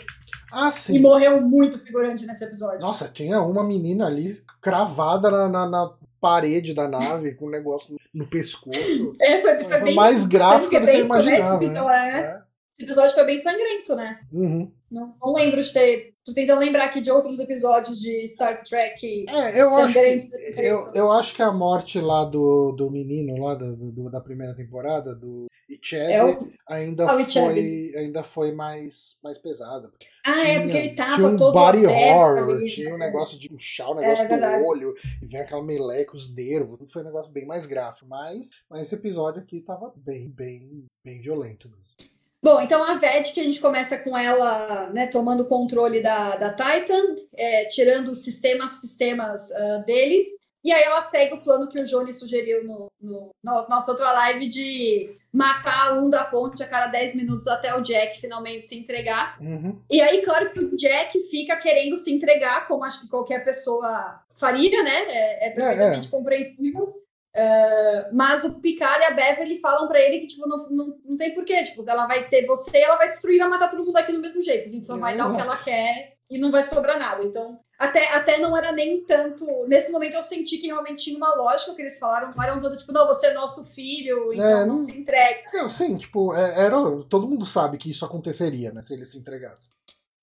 Ah, 0.51 0.69
E 0.69 0.71
sim. 0.71 0.99
morreu 0.99 1.41
muito 1.41 1.79
figurante 1.79 2.25
nesse 2.25 2.43
episódio. 2.43 2.79
Nossa, 2.81 3.07
tinha 3.09 3.41
uma 3.41 3.63
menina 3.63 4.05
ali 4.05 4.41
cravada 4.61 5.29
na, 5.31 5.49
na, 5.49 5.67
na 5.69 5.93
parede 6.21 6.73
da 6.73 6.87
nave 6.87 7.33
com 7.35 7.47
um 7.47 7.49
negócio 7.49 7.97
no, 8.13 8.27
pescoço. 8.29 9.13
É, 9.19 9.41
foi, 9.41 9.55
foi 9.55 9.63
Foi 9.65 9.81
bem 9.81 9.95
mais 9.95 10.25
gráfico 10.25 10.65
do 10.65 10.69
que 10.69 10.75
eu 10.75 10.81
né, 10.81 10.99
imaginava. 10.99 11.63
esse 11.63 11.73
Né? 11.73 11.79
episódio, 11.79 11.89
né? 11.89 12.19
É. 12.19 12.43
Esse 12.75 12.83
episódio 12.85 13.15
foi 13.15 13.23
bem 13.25 13.37
sangrento, 13.39 13.95
né? 13.95 14.19
Uhum. 14.31 14.71
Não, 14.91 15.15
não 15.21 15.33
lembro 15.33 15.61
de 15.61 15.73
ter. 15.73 16.12
Tô 16.25 16.33
tentando 16.33 16.59
lembrar 16.61 16.85
aqui 16.85 17.01
de 17.01 17.11
outros 17.11 17.37
episódios 17.37 17.99
de 17.99 18.25
Star 18.29 18.63
Trek 18.63 19.25
É, 19.27 19.61
eu 19.61 19.75
acho, 19.75 19.93
que, 19.93 20.61
eu, 20.61 20.91
eu 20.93 21.11
acho 21.11 21.35
que 21.35 21.41
a 21.41 21.51
morte 21.51 21.99
lá 21.99 22.23
do, 22.23 22.71
do 22.71 22.89
menino 22.89 23.43
lá 23.43 23.55
do, 23.55 23.75
do- 23.91 24.09
da 24.09 24.21
primeira 24.21 24.55
temporada, 24.55 25.13
do 25.13 25.47
Ichebe, 25.69 26.13
É 26.13 26.23
o... 26.23 26.49
ainda, 26.67 27.05
Ah, 27.11 27.25
foi, 27.25 27.91
ainda 27.97 28.23
foi 28.23 28.51
mais, 28.53 29.17
mais 29.21 29.37
pesada. 29.37 29.91
Ah, 30.25 30.47
é, 30.47 30.61
porque 30.61 30.77
ele 30.77 30.95
tava 30.95 31.15
tinha 31.15 31.27
um 31.27 31.35
todo 31.35 31.53
body 31.53 31.85
horror, 31.87 32.37
ali. 32.55 32.65
tinha 32.69 32.93
um 32.93 32.97
né? 32.97 33.07
negócio 33.07 33.37
de 33.37 33.49
puxar 33.49 33.89
o 33.89 33.95
negócio 33.95 34.23
É 34.23 34.27
verdade. 34.27 34.63
do 34.63 34.69
olho 34.69 34.93
e 35.21 35.25
vem 35.25 35.41
aquela 35.41 35.63
meleca, 35.63 36.15
os 36.15 36.33
nervos. 36.33 36.77
Tudo 36.77 36.89
foi 36.89 37.01
um 37.01 37.05
negócio 37.05 37.31
bem 37.33 37.45
mais 37.45 37.65
gráfico. 37.65 38.07
Mas, 38.07 38.49
mas 38.69 38.83
esse 38.83 38.95
episódio 38.95 39.41
aqui 39.41 39.59
tava 39.61 39.91
bem, 39.97 40.29
bem, 40.29 40.85
bem 41.03 41.19
violento 41.19 41.69
mesmo. 41.69 42.12
Bom, 42.43 42.59
então 42.59 42.83
a 42.83 42.95
Ved, 42.95 43.31
que 43.31 43.39
a 43.39 43.43
gente 43.43 43.61
começa 43.61 43.97
com 43.97 44.17
ela 44.17 44.89
né, 44.89 45.07
tomando 45.07 45.45
controle 45.45 46.03
da, 46.03 46.35
da 46.35 46.49
Titan, 46.49 47.15
é, 47.33 47.63
tirando 47.65 48.09
os 48.09 48.21
sistemas, 48.21 48.73
sistemas 48.73 49.49
ah, 49.53 49.77
deles, 49.85 50.27
e 50.61 50.71
aí 50.71 50.83
ela 50.83 51.01
segue 51.01 51.35
o 51.35 51.41
plano 51.41 51.69
que 51.69 51.79
o 51.79 51.85
Johnny 51.85 52.11
sugeriu 52.11 52.65
no, 52.65 52.91
no, 53.01 53.31
na 53.41 53.67
nossa 53.69 53.91
outra 53.91 54.11
live 54.11 54.47
de 54.47 55.15
matar 55.31 55.97
um 55.97 56.09
da 56.09 56.25
ponte 56.25 56.61
a 56.61 56.67
cada 56.67 56.87
10 56.87 57.15
minutos 57.15 57.47
até 57.47 57.75
o 57.75 57.81
Jack 57.81 58.19
finalmente 58.19 58.67
se 58.67 58.77
entregar. 58.77 59.37
Uhum. 59.41 59.81
E 59.89 60.01
aí, 60.01 60.21
claro 60.21 60.51
que 60.51 60.59
o 60.59 60.75
Jack 60.75 61.19
fica 61.29 61.55
querendo 61.57 61.97
se 61.97 62.13
entregar, 62.13 62.67
como 62.67 62.83
acho 62.83 63.01
que 63.01 63.09
qualquer 63.09 63.43
pessoa 63.43 64.21
faria, 64.33 64.83
né? 64.83 65.05
É, 65.07 65.47
é 65.47 65.49
perfeitamente 65.51 66.09
compreensível. 66.09 67.02
É, 67.35 68.09
mas 68.11 68.43
o 68.43 68.59
Picard 68.59 69.01
e 69.01 69.05
a 69.05 69.11
Beverly 69.11 69.59
falam 69.59 69.87
pra 69.87 69.99
ele 69.99 70.19
que, 70.19 70.27
tipo, 70.27 70.47
não, 70.47 70.69
não, 70.69 70.99
não 71.03 71.17
tem 71.17 71.33
porquê. 71.33 71.63
Tipo, 71.63 71.83
ela 71.89 72.05
vai 72.07 72.27
ter 72.29 72.45
você 72.45 72.77
ela 72.77 72.95
vai 72.95 73.07
destruir 73.07 73.35
e 73.37 73.39
vai 73.39 73.49
matar 73.49 73.69
todo 73.71 73.83
mundo 73.85 73.97
aqui 73.97 74.11
do 74.11 74.19
mesmo 74.21 74.41
jeito. 74.41 74.67
A 74.67 74.71
gente 74.71 74.85
só 74.85 74.95
É, 74.95 74.99
vai 74.99 75.17
dar 75.17 75.23
o 75.25 75.29
que 75.29 75.35
exato. 75.41 75.49
ela 75.49 75.57
quer 75.63 76.13
e 76.29 76.37
não 76.37 76.51
vai 76.51 76.61
sobrar 76.63 76.97
nada. 76.99 77.23
Então, 77.23 77.59
até, 77.79 78.07
até 78.13 78.37
não 78.37 78.55
era 78.55 78.71
nem 78.71 79.03
tanto. 79.05 79.45
Nesse 79.67 79.91
momento 79.91 80.13
eu 80.15 80.23
senti 80.23 80.57
que 80.59 80.67
realmente 80.67 81.03
tinha 81.05 81.17
uma 81.17 81.33
lógica 81.35 81.73
que 81.73 81.81
eles 81.81 81.97
falaram. 81.97 82.31
Não 82.35 82.43
eram 82.43 82.61
todo 82.61 82.77
tipo, 82.77 82.91
não, 82.93 83.07
você 83.07 83.27
é 83.27 83.33
nosso 83.33 83.65
filho, 83.65 84.31
então 84.31 84.45
É, 84.47 84.59
não 84.65 84.73
não- 84.75 84.79
se 84.79 84.95
entrega. 84.97 85.41
Não, 85.53 85.67
sim, 85.67 85.97
tipo, 85.97 86.33
é- 86.35 86.65
era, 86.65 86.75
todo 87.09 87.27
mundo 87.27 87.45
sabe 87.45 87.77
que 87.79 87.89
isso 87.89 88.05
aconteceria, 88.05 88.71
né? 88.71 88.81
Se 88.81 88.93
ele 88.93 89.05
se 89.05 89.17
entregasse. 89.17 89.69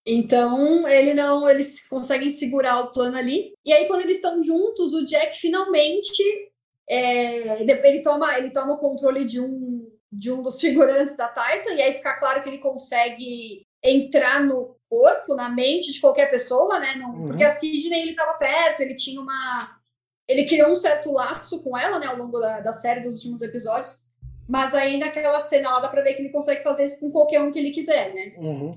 Então, 0.06 0.88
ele 0.88 1.12
não, 1.12 1.48
eles 1.48 1.86
conseguem 1.86 2.30
segurar 2.30 2.80
o 2.80 2.92
plano 2.92 3.16
ali. 3.18 3.52
E 3.64 3.72
aí, 3.72 3.86
quando 3.86 4.00
eles 4.00 4.16
estão 4.16 4.42
juntos, 4.42 4.94
o 4.94 5.04
Jack 5.04 5.38
finalmente 5.38 6.49
é, 6.90 7.60
ele, 7.62 8.00
toma, 8.02 8.36
ele 8.36 8.50
toma 8.50 8.74
o 8.74 8.78
controle 8.78 9.24
de 9.24 9.40
um, 9.40 9.88
de 10.12 10.32
um 10.32 10.42
dos 10.42 10.58
figurantes 10.60 11.16
da 11.16 11.28
Titan, 11.28 11.72
e 11.74 11.82
aí 11.82 11.92
fica 11.94 12.18
claro 12.18 12.42
que 12.42 12.48
ele 12.48 12.58
consegue 12.58 13.62
entrar 13.82 14.42
no 14.44 14.76
corpo, 14.90 15.34
na 15.36 15.48
mente 15.48 15.92
de 15.92 16.00
qualquer 16.00 16.30
pessoa, 16.30 16.78
né? 16.80 16.96
Não- 16.96 17.14
Uhum. 17.14 17.28
Porque 17.28 17.44
a 17.44 17.50
Sidney 17.52 18.02
ele 18.02 18.10
estava 18.10 18.34
perto, 18.34 18.80
ele 18.80 18.94
tinha 18.96 19.20
uma. 19.20 19.78
Ele 20.28 20.44
criou 20.46 20.70
um 20.70 20.76
certo 20.76 21.10
laço 21.12 21.62
com 21.62 21.76
ela, 21.78 21.98
né, 21.98 22.06
ao 22.06 22.16
longo 22.16 22.38
da, 22.38 22.60
da 22.60 22.72
série 22.72 23.00
dos 23.00 23.16
últimos 23.16 23.40
episódios. 23.42 24.04
Mas 24.48 24.74
aí 24.74 24.96
naquela 24.96 25.40
cena 25.40 25.70
lá 25.70 25.80
dá 25.80 25.88
pra 25.88 26.02
ver 26.02 26.14
que 26.14 26.22
ele 26.22 26.30
consegue 26.30 26.62
fazer 26.62 26.84
isso 26.84 26.98
com 27.00 27.10
qualquer 27.10 27.40
um 27.40 27.52
que 27.52 27.58
ele 27.58 27.70
quiser, 27.70 28.12
né? 28.12 28.34
Uhum. 28.36 28.70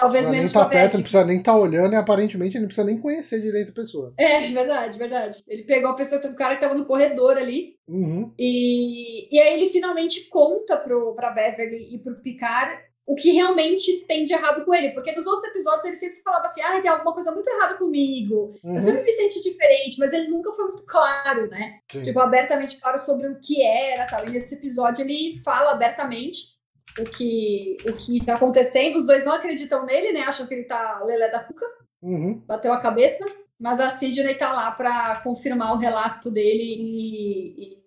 Talvez 0.00 0.24
nem 0.28 0.40
menos 0.40 0.56
a 0.56 0.64
perto, 0.64 0.94
não 0.94 1.02
precisa 1.02 1.24
nem 1.24 1.38
estar 1.38 1.56
olhando 1.56 1.92
e 1.92 1.96
aparentemente 1.96 2.56
ele 2.56 2.62
não 2.62 2.68
precisa 2.68 2.86
nem 2.86 2.98
conhecer 3.00 3.40
direito 3.40 3.70
a 3.70 3.74
pessoa. 3.74 4.12
É, 4.18 4.48
verdade, 4.48 4.98
verdade. 4.98 5.44
Ele 5.46 5.62
pegou 5.64 5.90
a 5.90 5.94
pessoa, 5.94 6.20
um 6.26 6.34
cara 6.34 6.54
que 6.56 6.60
tava 6.62 6.74
no 6.74 6.84
corredor 6.86 7.36
ali, 7.36 7.76
Uhum. 7.88 8.32
e, 8.38 9.34
e 9.34 9.40
aí 9.40 9.54
ele 9.60 9.68
finalmente 9.70 10.28
conta 10.28 10.76
pro, 10.76 11.14
pra 11.14 11.30
Beverly 11.30 11.94
e 11.94 11.98
pro 11.98 12.20
Picard 12.20 12.88
o 13.06 13.14
que 13.16 13.32
realmente 13.32 14.04
tem 14.06 14.22
de 14.22 14.32
errado 14.32 14.64
com 14.64 14.72
ele. 14.72 14.90
Porque 14.90 15.10
nos 15.10 15.26
outros 15.26 15.50
episódios 15.50 15.84
ele 15.84 15.96
sempre 15.96 16.22
falava 16.22 16.46
assim: 16.46 16.60
ah, 16.62 16.80
tem 16.80 16.88
alguma 16.88 17.12
coisa 17.12 17.32
muito 17.32 17.48
errada 17.50 17.74
comigo. 17.74 18.54
Eu 18.62 18.70
Uhum. 18.70 18.80
sempre 18.80 19.02
me 19.02 19.10
senti 19.10 19.42
diferente, 19.42 19.98
mas 19.98 20.12
ele 20.12 20.28
nunca 20.28 20.52
foi 20.52 20.66
muito 20.66 20.84
claro, 20.86 21.48
né? 21.48 21.78
Sim. 21.90 22.04
Tipo, 22.04 22.20
abertamente 22.20 22.78
claro 22.80 22.98
sobre 23.00 23.26
o 23.26 23.40
que 23.40 23.60
era 23.62 24.06
tal. 24.06 24.24
E 24.28 24.30
nesse 24.30 24.54
episódio 24.54 25.02
ele 25.04 25.38
fala 25.44 25.72
abertamente 25.72 26.59
o 26.98 27.04
que, 27.04 27.76
o 27.86 27.92
que 27.94 28.24
tá 28.24 28.34
acontecendo. 28.34 28.96
Os 28.96 29.06
dois 29.06 29.24
não 29.24 29.32
acreditam 29.32 29.84
nele, 29.84 30.12
né? 30.12 30.20
Acham 30.22 30.46
que 30.46 30.54
ele 30.54 30.64
tá 30.64 31.00
lelé 31.04 31.30
da 31.30 31.42
cuca 31.44 31.66
Uhum. 32.02 32.38
bateu 32.46 32.72
a 32.72 32.80
cabeça, 32.80 33.24
mas 33.58 33.78
a 33.78 33.90
Sidney 33.90 34.34
tá 34.34 34.52
lá 34.54 34.70
para 34.70 35.20
confirmar 35.20 35.74
o 35.74 35.78
relato 35.78 36.30
dele 36.30 36.62
e, 36.62 37.62
e, 37.62 37.82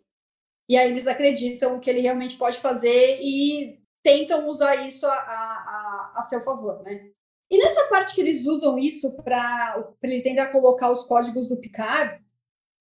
e 0.70 0.78
aí 0.78 0.92
eles 0.92 1.08
acreditam 1.08 1.80
que 1.80 1.90
ele 1.90 2.02
realmente 2.02 2.38
pode 2.38 2.60
fazer 2.60 3.20
e 3.20 3.80
tentam 4.04 4.48
usar 4.48 4.76
isso 4.88 5.08
a, 5.08 5.14
a, 5.16 5.16
a, 5.16 6.14
a 6.18 6.24
seu 6.24 6.42
favor, 6.42 6.84
né? 6.84 7.10
E 7.50 7.58
nessa 7.58 7.88
parte 7.88 8.14
que 8.16 8.22
eles 8.22 8.46
usam 8.46 8.78
isso 8.78 9.16
para 9.24 9.84
ele 10.04 10.22
tentar 10.22 10.48
colocar 10.48 10.92
os 10.92 11.04
códigos 11.06 11.50
do 11.50 11.60
Picard, 11.60 12.23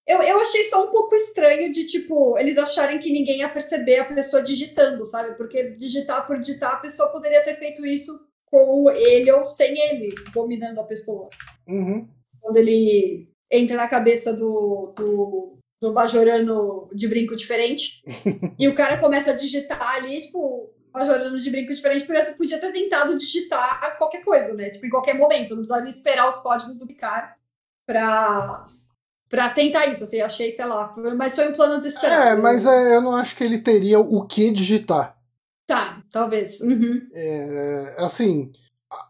eu, 0.05 0.21
eu 0.21 0.39
achei 0.39 0.63
só 0.65 0.85
um 0.85 0.91
pouco 0.91 1.15
estranho 1.15 1.71
de, 1.71 1.85
tipo, 1.85 2.37
eles 2.37 2.57
acharem 2.57 2.99
que 2.99 3.11
ninguém 3.11 3.39
ia 3.39 3.49
perceber 3.49 3.99
a 3.99 4.05
pessoa 4.05 4.41
digitando, 4.43 5.05
sabe? 5.05 5.35
Porque 5.35 5.71
digitar 5.71 6.27
por 6.27 6.37
digitar, 6.39 6.73
a 6.73 6.79
pessoa 6.79 7.09
poderia 7.09 7.43
ter 7.43 7.55
feito 7.55 7.85
isso 7.85 8.27
com 8.45 8.89
ele 8.91 9.31
ou 9.31 9.45
sem 9.45 9.75
ele 9.89 10.13
dominando 10.33 10.79
a 10.79 10.83
pessoa 10.83 11.29
Uhum. 11.67 12.07
quando 12.39 12.57
ele 12.57 13.27
entra 13.49 13.77
na 13.77 13.87
cabeça 13.87 14.33
do, 14.33 14.93
do, 14.95 15.57
do 15.81 15.93
Bajorano 15.93 16.89
de 16.93 17.07
brinco 17.07 17.35
diferente. 17.35 18.01
e 18.59 18.67
o 18.67 18.75
cara 18.75 18.97
começa 18.99 19.31
a 19.31 19.35
digitar 19.35 19.95
ali, 19.95 20.21
tipo, 20.21 20.71
Bajorano 20.91 21.39
de 21.39 21.49
brinco 21.49 21.73
diferente, 21.73 22.05
podia, 22.05 22.33
podia 22.33 22.59
ter 22.59 22.71
tentado 22.71 23.17
digitar 23.17 23.97
qualquer 23.97 24.23
coisa, 24.23 24.53
né? 24.53 24.69
Tipo, 24.69 24.85
em 24.85 24.89
qualquer 24.89 25.15
momento. 25.17 25.51
Não 25.51 25.57
precisava 25.57 25.87
esperar 25.87 26.27
os 26.27 26.39
códigos 26.39 26.77
do 26.79 26.85
Picard 26.85 27.33
pra, 27.87 28.63
pra 29.33 29.49
tentar 29.49 29.87
isso. 29.87 30.03
Assim, 30.03 30.17
eu 30.17 30.27
achei, 30.27 30.53
sei 30.53 30.65
lá, 30.65 30.93
mas 31.17 31.33
foi 31.33 31.49
um 31.49 31.53
plano 31.53 31.77
desesperado. 31.77 32.21
É, 32.21 32.35
mas 32.39 32.67
é, 32.67 32.95
eu 32.95 33.01
não 33.01 33.15
acho 33.15 33.35
que 33.35 33.43
ele 33.43 33.57
teria 33.57 33.99
o 33.99 34.27
que 34.27 34.51
digitar. 34.51 35.17
Tá, 35.65 36.03
talvez. 36.11 36.61
Uhum. 36.61 37.01
É, 37.11 37.95
assim, 37.97 38.51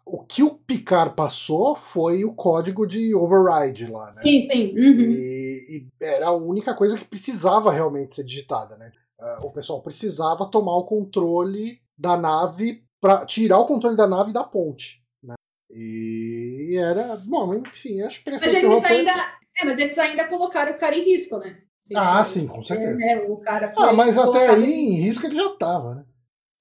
o 0.05 0.23
que 0.23 0.41
o 0.41 0.51
Picard 0.51 1.13
passou 1.13 1.75
foi 1.75 2.23
o 2.23 2.33
código 2.33 2.87
de 2.87 3.13
override 3.13 3.87
lá, 3.87 4.13
né? 4.13 4.21
Sim, 4.21 4.39
sim. 4.39 4.73
Uhum. 4.77 5.01
E, 5.01 5.67
e 5.69 5.87
era 6.01 6.27
a 6.27 6.33
única 6.33 6.73
coisa 6.73 6.97
que 6.97 7.03
precisava 7.03 7.69
realmente 7.69 8.15
ser 8.15 8.23
digitada, 8.23 8.77
né? 8.77 8.93
Ah, 9.19 9.41
o 9.43 9.51
pessoal 9.51 9.81
precisava 9.81 10.49
tomar 10.49 10.77
o 10.77 10.85
controle 10.85 11.81
da 11.97 12.15
nave 12.15 12.81
para 13.01 13.25
tirar 13.25 13.59
o 13.59 13.65
controle 13.65 13.97
da 13.97 14.07
nave 14.07 14.31
da 14.31 14.45
ponte. 14.45 15.03
Né? 15.21 15.35
E 15.69 16.77
era. 16.77 17.17
Bom, 17.17 17.55
enfim, 17.55 18.01
acho 18.01 18.23
que 18.23 18.29
ele 18.29 18.37
Mas 18.39 18.53
eles 18.53 18.83
ainda. 18.85 19.42
É, 19.63 19.65
mas 19.65 19.79
eles 19.79 19.97
ainda 19.97 20.25
colocaram 20.27 20.73
o 20.73 20.77
cara 20.77 20.95
em 20.95 21.03
risco, 21.03 21.37
né? 21.39 21.57
Assim, 21.85 21.93
Ah, 21.97 22.19
é, 22.21 22.23
sim, 22.25 22.47
com 22.47 22.61
certeza. 22.61 23.03
É, 23.05 23.17
o 23.17 23.37
cara 23.37 23.69
foi 23.69 23.83
Ah, 23.87 23.93
mas 23.93 24.17
até 24.17 24.49
aí 24.49 24.63
em- 24.63 24.93
em 24.93 25.01
risco 25.01 25.25
ele 25.25 25.35
já 25.35 25.49
tava, 25.57 25.95
né? 25.95 26.03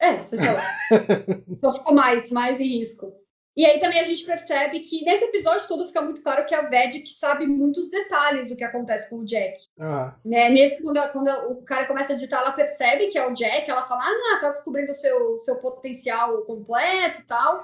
É, 0.00 0.26
sei 0.26 0.38
lá. 0.38 0.62
Só 1.61 1.73
ficou 1.75 1.94
mais, 1.94 2.30
mais 2.30 2.61
em 2.61 2.66
risco. 2.78 3.12
E 3.54 3.66
aí 3.66 3.78
também 3.78 4.00
a 4.00 4.02
gente 4.02 4.25
percebe 4.25 4.80
que 4.80 5.04
nesse 5.04 5.26
episódio 5.26 5.68
todo 5.68 5.87
fica 5.87 6.00
muito 6.00 6.23
claro 6.23 6.47
que 6.47 6.54
a 6.54 6.62
Vedic 6.62 7.12
sabe 7.12 7.47
muitos 7.47 7.90
detalhes 7.90 8.49
do 8.49 8.56
que 8.56 8.64
acontece 8.64 9.11
com 9.11 9.16
o 9.18 9.25
Jack. 9.26 9.59
Ah, 9.78 10.16
Né? 10.25 10.49
Nesse, 10.49 10.82
quando, 10.82 10.99
quando 11.12 11.28
o 11.52 11.62
cara 11.62 11.87
começa 11.87 12.12
a 12.12 12.16
digitar, 12.16 12.40
ela 12.40 12.52
percebe 12.52 13.09
que 13.09 13.18
é 13.18 13.26
o 13.26 13.35
Jack, 13.35 13.71
ela 13.71 13.82
fala, 13.87 14.02
ah, 14.04 14.38
tá 14.40 14.49
descobrindo 14.49 14.90
o 14.90 14.94
seu, 14.94 15.38
seu 15.38 15.56
potencial 15.56 16.42
completo 16.47 17.21
e 17.21 17.25
tal. 17.25 17.59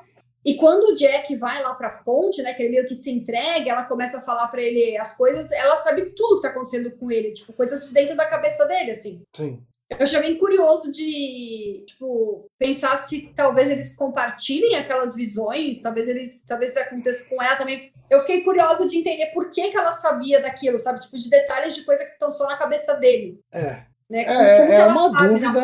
E 0.45 0.57
quando 0.57 0.93
o 0.93 0.95
Jack 0.95 1.35
vai 1.37 1.63
lá 1.63 1.75
pra 1.75 1.91
ponte, 1.91 2.43
né, 2.43 2.55
que 2.55 2.63
ele 2.63 2.71
meio 2.71 2.87
que 2.87 2.95
se 2.95 3.11
entrega, 3.11 3.71
ela 3.71 3.85
começa 3.85 4.19
a 4.19 4.23
falar 4.23 4.49
pra 4.49 4.63
ele 4.63 4.97
as 4.97 5.17
coisas, 5.17 5.51
ela 5.53 5.77
sabe 5.77 6.13
tudo 6.17 6.37
que 6.37 6.43
tá 6.43 6.49
acontecendo 6.49 6.91
com 6.93 7.11
ele, 7.11 7.33
tipo, 7.33 7.53
coisas 7.53 7.87
de 7.87 7.93
dentro 7.93 8.17
da 8.17 8.27
cabeça 8.27 8.65
dele, 8.67 8.93
assim. 8.93 9.23
sim. 9.35 9.63
eu 9.91 9.99
achei 10.01 10.21
bem 10.21 10.39
curioso 10.39 10.93
de, 10.93 11.85
tipo, 11.87 12.47
pensar 12.59 12.97
se 12.99 13.33
talvez 13.35 13.71
eles 13.71 13.95
compartilhem 13.95 14.77
aquelas 14.77 15.15
visões, 15.15 15.81
talvez 15.81 16.09
eles, 16.09 16.45
talvez 16.47 16.71
isso 16.71 16.81
aconteça 16.81 17.25
com 17.25 17.43
ela 17.43 17.57
também. 17.57 17.91
Eu 18.09 18.21
fiquei 18.21 18.43
curiosa 18.43 18.87
de 18.87 18.97
entender 18.97 19.27
por 19.33 19.51
que, 19.51 19.69
que 19.69 19.77
ela 19.77 19.93
sabia 19.93 20.41
daquilo, 20.41 20.79
sabe? 20.79 21.01
Tipo, 21.01 21.19
de 21.19 21.29
detalhes 21.29 21.75
de 21.75 21.83
coisa 21.83 22.05
que 22.05 22.13
estão 22.13 22.31
só 22.31 22.47
na 22.47 22.57
cabeça 22.57 22.95
dele. 22.95 23.41
É. 23.53 23.87
Né? 24.11 24.25
É, 24.25 24.75
é 24.77 24.87
uma 24.87 25.09
dúvida, 25.09 25.61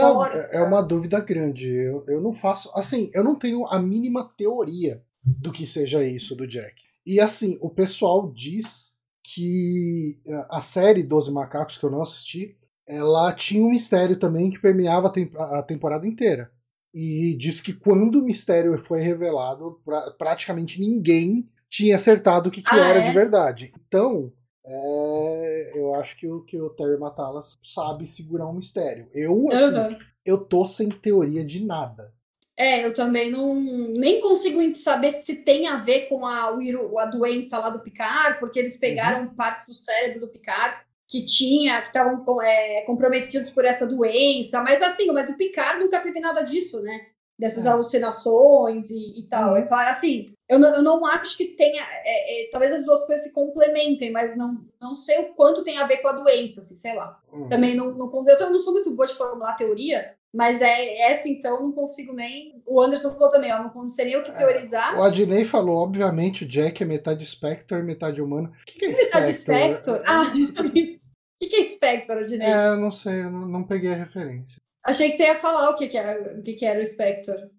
é 0.50 0.62
uma 0.62 0.82
dúvida 0.82 1.20
grande. 1.20 1.70
Eu, 1.70 2.04
eu 2.06 2.20
não 2.20 2.32
faço, 2.32 2.70
assim, 2.74 3.10
eu 3.14 3.24
não 3.24 3.34
tenho 3.34 3.66
a 3.66 3.78
mínima 3.78 4.28
teoria 4.36 5.02
do 5.24 5.50
que 5.50 5.66
seja 5.66 6.04
isso 6.04 6.36
do 6.36 6.46
Jack. 6.46 6.82
E 7.06 7.20
assim, 7.20 7.58
o 7.60 7.70
pessoal 7.70 8.30
diz 8.32 8.94
que 9.22 10.20
a 10.50 10.60
série 10.60 11.02
Doze 11.02 11.32
Macacos 11.32 11.78
que 11.78 11.84
eu 11.84 11.90
não 11.90 12.02
assisti, 12.02 12.56
ela 12.86 13.32
tinha 13.32 13.64
um 13.64 13.70
mistério 13.70 14.18
também 14.18 14.50
que 14.50 14.60
permeava 14.60 15.10
a 15.38 15.62
temporada 15.62 16.06
inteira. 16.06 16.50
E 16.94 17.36
diz 17.38 17.60
que 17.60 17.72
quando 17.72 18.20
o 18.20 18.24
mistério 18.24 18.78
foi 18.78 19.00
revelado, 19.00 19.80
pra, 19.84 20.10
praticamente 20.12 20.80
ninguém 20.80 21.48
tinha 21.68 21.96
acertado 21.96 22.48
o 22.48 22.52
que, 22.52 22.62
que 22.62 22.74
ah, 22.74 22.88
era 22.88 22.98
é? 23.00 23.08
de 23.08 23.12
verdade. 23.12 23.72
Então, 23.86 24.32
é, 24.66 25.72
eu 25.78 25.94
acho 25.94 26.16
que 26.16 26.26
o, 26.26 26.40
que 26.42 26.58
o 26.58 26.70
Terry 26.70 26.98
Matalas 26.98 27.56
sabe 27.62 28.06
segurar 28.06 28.46
um 28.46 28.54
mistério. 28.54 29.08
Eu, 29.12 29.46
assim, 29.52 29.94
uhum. 29.94 29.98
eu 30.24 30.38
tô 30.38 30.64
sem 30.64 30.88
teoria 30.88 31.44
de 31.44 31.64
nada. 31.64 32.12
É, 32.56 32.84
eu 32.84 32.94
também 32.94 33.30
não 33.30 33.54
nem 33.54 34.20
consigo 34.20 34.60
saber 34.76 35.12
se 35.12 35.36
tem 35.36 35.66
a 35.66 35.76
ver 35.76 36.08
com 36.08 36.24
a, 36.24 36.50
a 36.50 37.06
doença 37.06 37.58
lá 37.58 37.68
do 37.68 37.80
Picard, 37.80 38.38
porque 38.38 38.58
eles 38.58 38.78
pegaram 38.78 39.26
uhum. 39.26 39.34
partes 39.34 39.66
do 39.66 39.74
cérebro 39.74 40.20
do 40.20 40.28
Picard 40.28 40.84
que 41.06 41.24
tinha, 41.24 41.82
que 41.82 41.88
estavam 41.88 42.24
é, 42.42 42.82
comprometidos 42.82 43.50
por 43.50 43.64
essa 43.64 43.86
doença, 43.86 44.62
mas 44.62 44.82
assim, 44.82 45.06
mas 45.12 45.28
o 45.28 45.36
Picard 45.36 45.80
nunca 45.80 46.00
teve 46.00 46.18
nada 46.20 46.42
disso, 46.42 46.80
né? 46.82 47.08
Dessas 47.38 47.66
é. 47.66 47.68
alucinações 47.68 48.90
e, 48.90 49.18
e 49.18 49.22
tal. 49.24 49.50
Uhum. 49.50 49.56
É 49.56 49.62
claro, 49.62 49.90
assim, 49.90 50.34
eu 50.48 50.58
não, 50.58 50.74
eu 50.74 50.82
não 50.82 51.06
acho 51.06 51.36
que 51.36 51.46
tenha. 51.46 51.82
É, 52.04 52.46
é, 52.46 52.50
talvez 52.50 52.72
as 52.72 52.84
duas 52.84 53.04
coisas 53.06 53.24
se 53.24 53.32
complementem, 53.32 54.12
mas 54.12 54.36
não, 54.36 54.64
não 54.80 54.94
sei 54.94 55.18
o 55.18 55.34
quanto 55.34 55.64
tem 55.64 55.78
a 55.78 55.86
ver 55.86 55.98
com 55.98 56.08
a 56.08 56.12
doença, 56.12 56.60
assim, 56.60 56.76
sei 56.76 56.94
lá. 56.94 57.18
Uhum. 57.32 57.48
Também 57.48 57.74
não, 57.74 57.92
não. 57.92 58.28
Eu 58.28 58.50
não 58.50 58.60
sou 58.60 58.74
muito 58.74 58.90
boa 58.90 59.06
de 59.06 59.14
formular 59.14 59.56
teoria, 59.56 60.14
mas 60.34 60.60
é 60.60 61.10
essa, 61.10 61.28
então, 61.28 61.62
não 61.62 61.72
consigo 61.72 62.12
nem. 62.12 62.60
O 62.66 62.80
Anderson 62.82 63.14
falou 63.14 63.30
também, 63.30 63.52
ó, 63.52 63.70
não 63.72 63.88
sei 63.88 64.06
nem 64.06 64.16
o 64.16 64.22
que 64.24 64.32
é, 64.32 64.34
teorizar. 64.34 64.98
o 64.98 65.02
Adnei 65.02 65.44
falou, 65.44 65.76
obviamente, 65.76 66.44
o 66.44 66.48
Jack 66.48 66.82
é 66.82 66.86
metade 66.86 67.24
Spectre, 67.24 67.82
metade 67.82 68.20
humano. 68.20 68.52
O 68.62 68.64
que, 68.66 68.78
que 68.78 68.84
é 68.84 68.88
Metade 68.88 69.32
Spectre? 69.32 70.02
Ah, 70.04 70.22
o 70.34 70.70
que, 70.72 71.46
que 71.46 71.56
é 71.56 71.66
Spectre, 71.66 72.18
Adnei? 72.18 72.48
É, 72.48 72.68
eu 72.68 72.76
não 72.76 72.90
sei, 72.90 73.22
eu 73.22 73.30
não, 73.30 73.46
não 73.46 73.62
peguei 73.62 73.92
a 73.92 73.96
referência. 73.96 74.60
Achei 74.84 75.08
que 75.08 75.16
você 75.16 75.24
ia 75.24 75.34
falar 75.36 75.70
o 75.70 75.76
que, 75.76 75.88
que, 75.88 75.96
era, 75.96 76.38
o 76.38 76.42
que, 76.42 76.52
que 76.52 76.66
era 76.66 76.80
o 76.80 76.86
Spectre. 76.86 77.50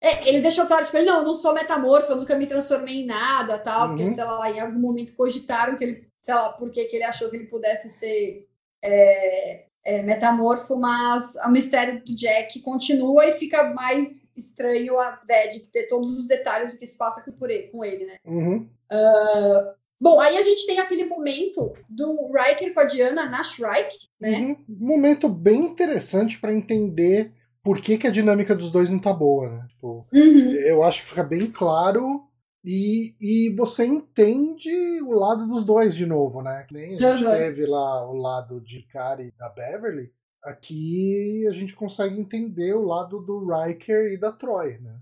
É, 0.00 0.28
ele 0.28 0.40
deixou 0.40 0.66
claro, 0.66 0.84
tipo, 0.84 0.96
ele, 0.96 1.06
não, 1.06 1.18
eu 1.18 1.24
não 1.24 1.34
sou 1.34 1.52
metamorfo, 1.52 2.12
eu 2.12 2.16
nunca 2.16 2.34
me 2.36 2.46
transformei 2.46 3.02
em 3.02 3.06
nada, 3.06 3.58
tal, 3.58 3.90
uhum. 3.90 3.96
porque, 3.96 4.06
sei 4.06 4.24
lá, 4.24 4.50
em 4.50 4.60
algum 4.60 4.78
momento 4.78 5.12
cogitaram 5.12 5.76
que 5.76 5.84
ele, 5.84 6.08
sei 6.22 6.34
lá, 6.34 6.52
porque 6.52 6.86
que 6.86 6.96
ele 6.96 7.04
achou 7.04 7.28
que 7.28 7.36
ele 7.36 7.48
pudesse 7.48 7.90
ser 7.90 8.48
é, 8.82 9.66
é, 9.84 10.02
metamorfo, 10.02 10.76
mas 10.76 11.34
o 11.44 11.50
mistério 11.50 12.02
do 12.02 12.16
Jack 12.16 12.60
continua 12.60 13.26
e 13.26 13.32
fica 13.32 13.74
mais 13.74 14.30
estranho 14.34 14.98
a 14.98 15.20
Ved 15.26 15.60
ter 15.70 15.86
todos 15.86 16.18
os 16.18 16.26
detalhes 16.26 16.72
do 16.72 16.78
que 16.78 16.86
se 16.86 16.96
passa 16.96 17.22
com, 17.30 17.46
ele, 17.46 17.68
com 17.68 17.84
ele, 17.84 18.06
né? 18.06 18.16
Uhum. 18.24 18.68
Uh, 18.90 19.79
bom, 20.00 20.20
aí 20.20 20.36
a 20.36 20.42
gente 20.42 20.66
tem 20.66 20.78
aquele 20.78 21.04
momento 21.04 21.72
do 21.88 22.32
Riker 22.32 22.72
com 22.72 22.80
a 22.80 22.84
Diana 22.84 23.28
na 23.28 23.42
Shrike, 23.42 24.08
né? 24.20 24.38
Uhum. 24.38 24.56
Um 24.68 24.86
momento 24.86 25.28
bem 25.28 25.66
interessante 25.66 26.40
para 26.40 26.52
entender 26.52 27.32
por 27.62 27.80
que, 27.80 27.98
que, 27.98 28.06
a 28.06 28.10
dinâmica 28.10 28.54
dos 28.54 28.70
dois 28.70 28.88
não 28.88 28.98
tá 28.98 29.12
boa, 29.12 29.50
né? 29.50 29.66
Tipo, 29.68 30.06
uhum. 30.12 30.52
Eu 30.52 30.82
acho 30.82 31.02
que 31.02 31.08
fica 31.10 31.22
bem 31.22 31.50
claro 31.50 32.22
e, 32.64 33.14
e 33.20 33.54
você 33.56 33.84
entende 33.84 34.70
o 35.02 35.12
lado 35.12 35.46
dos 35.46 35.64
dois 35.64 35.94
de 35.94 36.06
novo, 36.06 36.42
né? 36.42 36.64
Que 36.66 36.74
nem 36.74 36.96
a 36.96 36.98
gente 36.98 37.24
uhum. 37.24 37.30
teve 37.30 37.66
lá 37.66 38.10
o 38.10 38.16
lado 38.16 38.60
de 38.60 38.82
Kari 38.86 39.24
e 39.24 39.38
da 39.38 39.48
Beverly. 39.50 40.10
Aqui 40.42 41.46
a 41.48 41.52
gente 41.52 41.74
consegue 41.74 42.18
entender 42.18 42.74
o 42.74 42.86
lado 42.86 43.20
do 43.20 43.46
Riker 43.46 44.12
e 44.12 44.18
da 44.18 44.32
Troy, 44.32 44.78
né? 44.78 44.98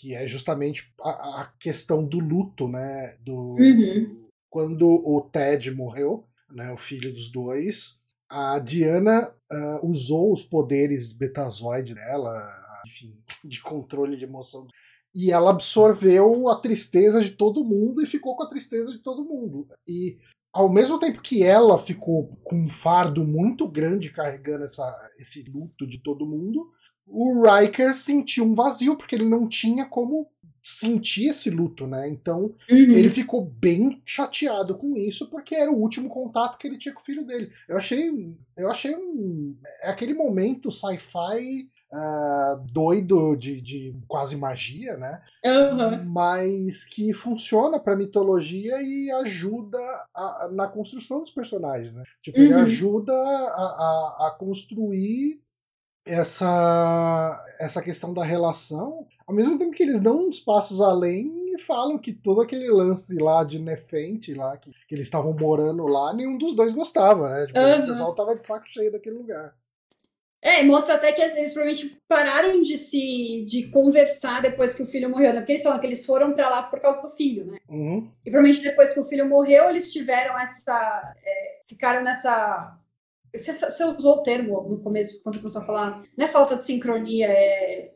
Que 0.00 0.14
é 0.14 0.26
justamente 0.26 0.92
a, 1.00 1.42
a, 1.42 1.52
questão 1.58 2.04
do 2.06 2.18
luto, 2.18 2.68
né? 2.68 3.16
Do, 3.20 3.56
uhum. 3.58 4.26
Quando 4.48 4.88
o 4.88 5.20
Ted 5.30 5.70
morreu, 5.72 6.24
né? 6.50 6.72
O 6.72 6.78
filho 6.78 7.12
dos 7.12 7.30
dois, 7.30 7.98
a 8.28 8.58
Diana 8.58 9.34
uh, 9.52 9.86
usou 9.86 10.32
os 10.32 10.42
poderes 10.42 11.12
betazoide 11.12 11.94
dela, 11.94 12.42
enfim, 12.86 13.14
de 13.44 13.60
controle 13.60 14.16
de 14.16 14.24
emoção 14.24 14.66
e 15.14 15.30
ela 15.30 15.50
absorveu 15.50 16.48
a 16.48 16.60
tristeza 16.60 17.20
de 17.20 17.30
todo 17.30 17.64
mundo 17.64 18.00
e 18.00 18.06
ficou 18.06 18.36
com 18.36 18.44
a 18.44 18.48
tristeza 18.48 18.92
de 18.92 18.98
todo 18.98 19.24
mundo. 19.24 19.66
E 19.86 20.18
ao 20.52 20.68
mesmo 20.68 20.98
tempo 20.98 21.22
que 21.22 21.42
ela 21.42 21.78
ficou 21.78 22.36
com 22.44 22.56
um 22.56 22.68
fardo 22.68 23.24
muito 23.24 23.68
grande 23.68 24.10
carregando 24.10 24.64
essa, 24.64 25.10
esse 25.18 25.48
luto 25.50 25.86
de 25.86 26.02
todo 26.02 26.26
mundo, 26.26 26.70
o 27.10 27.42
Riker 27.42 27.94
sentiu 27.94 28.44
um 28.44 28.54
vazio 28.54 28.96
porque 28.96 29.14
ele 29.14 29.28
não 29.28 29.48
tinha 29.48 29.84
como 29.84 30.28
sentir 30.62 31.28
esse 31.28 31.50
luto, 31.50 31.86
né? 31.86 32.08
Então 32.08 32.54
uhum. 32.70 32.76
ele 32.76 33.08
ficou 33.08 33.44
bem 33.44 34.00
chateado 34.04 34.76
com 34.76 34.96
isso 34.96 35.28
porque 35.30 35.54
era 35.54 35.70
o 35.70 35.80
último 35.80 36.08
contato 36.08 36.58
que 36.58 36.66
ele 36.66 36.78
tinha 36.78 36.94
com 36.94 37.00
o 37.00 37.04
filho 37.04 37.24
dele. 37.24 37.50
Eu 37.68 37.76
achei, 37.76 38.34
eu 38.56 38.70
achei 38.70 38.94
um, 38.94 39.56
é 39.82 39.90
aquele 39.90 40.14
momento 40.14 40.70
sci-fi 40.70 41.68
uh, 41.92 42.64
doido 42.72 43.36
de, 43.36 43.60
de, 43.60 43.94
quase 44.06 44.36
magia, 44.36 44.96
né? 44.96 45.22
Uhum. 45.44 46.04
Mas 46.04 46.84
que 46.84 47.12
funciona 47.12 47.78
para 47.78 47.96
mitologia 47.96 48.82
e 48.82 49.10
ajuda 49.22 49.78
a, 50.14 50.44
a, 50.44 50.50
na 50.52 50.68
construção 50.68 51.20
dos 51.20 51.30
personagens, 51.30 51.94
né? 51.94 52.02
Tipo, 52.22 52.38
uhum. 52.38 52.44
ele 52.44 52.54
ajuda 52.54 53.12
a, 53.12 54.28
a, 54.28 54.36
construir 54.38 55.40
essa, 56.10 57.44
essa 57.58 57.80
questão 57.80 58.12
da 58.12 58.24
relação, 58.24 59.06
ao 59.26 59.34
mesmo 59.34 59.56
tempo 59.56 59.70
que 59.70 59.82
eles 59.82 60.00
dão 60.00 60.28
uns 60.28 60.40
passos 60.40 60.80
além 60.80 61.54
e 61.54 61.58
falam 61.60 61.98
que 61.98 62.12
todo 62.12 62.40
aquele 62.40 62.68
lance 62.68 63.16
lá 63.18 63.44
de 63.44 63.60
Nefente, 63.60 64.34
lá, 64.34 64.56
que, 64.56 64.72
que 64.88 64.94
eles 64.94 65.06
estavam 65.06 65.32
morando 65.32 65.86
lá, 65.86 66.12
nenhum 66.12 66.36
dos 66.36 66.56
dois 66.56 66.72
gostava, 66.72 67.28
né? 67.28 67.46
Tipo, 67.46 67.60
uhum. 67.60 67.82
O 67.82 67.86
pessoal 67.86 68.14
tava 68.14 68.34
de 68.34 68.44
saco 68.44 68.68
cheio 68.68 68.90
daquele 68.90 69.16
lugar. 69.16 69.54
É, 70.42 70.62
e 70.62 70.66
mostra 70.66 70.94
até 70.94 71.12
que 71.12 71.20
eles 71.20 71.52
provavelmente 71.52 72.00
pararam 72.08 72.62
de 72.62 72.78
se 72.78 73.44
de 73.46 73.68
conversar 73.68 74.40
depois 74.40 74.74
que 74.74 74.82
o 74.82 74.86
filho 74.86 75.10
morreu, 75.10 75.34
né? 75.34 75.40
Porque 75.40 75.52
eles 75.52 75.62
falam 75.62 75.78
que 75.78 75.86
eles 75.86 76.04
foram 76.06 76.32
para 76.32 76.48
lá 76.48 76.62
por 76.62 76.80
causa 76.80 77.02
do 77.02 77.10
filho, 77.10 77.44
né? 77.44 77.58
Uhum. 77.68 78.10
E 78.24 78.30
provavelmente 78.30 78.62
depois 78.62 78.92
que 78.92 79.00
o 79.00 79.04
filho 79.04 79.28
morreu, 79.28 79.68
eles 79.68 79.92
tiveram 79.92 80.38
essa. 80.38 81.14
É, 81.22 81.60
ficaram 81.68 82.02
nessa. 82.02 82.74
Você, 83.34 83.52
você, 83.52 83.84
usou 83.84 84.16
o 84.16 84.22
termo 84.22 84.62
no 84.68 84.80
começo, 84.80 85.22
quando 85.22 85.36
você 85.36 85.40
começou 85.40 85.62
a 85.62 85.66
falar. 85.66 86.02
Não 86.16 86.24
é 86.24 86.28
falta 86.28 86.56
de 86.56 86.64
sincronia, 86.64 87.26
é 87.26 87.92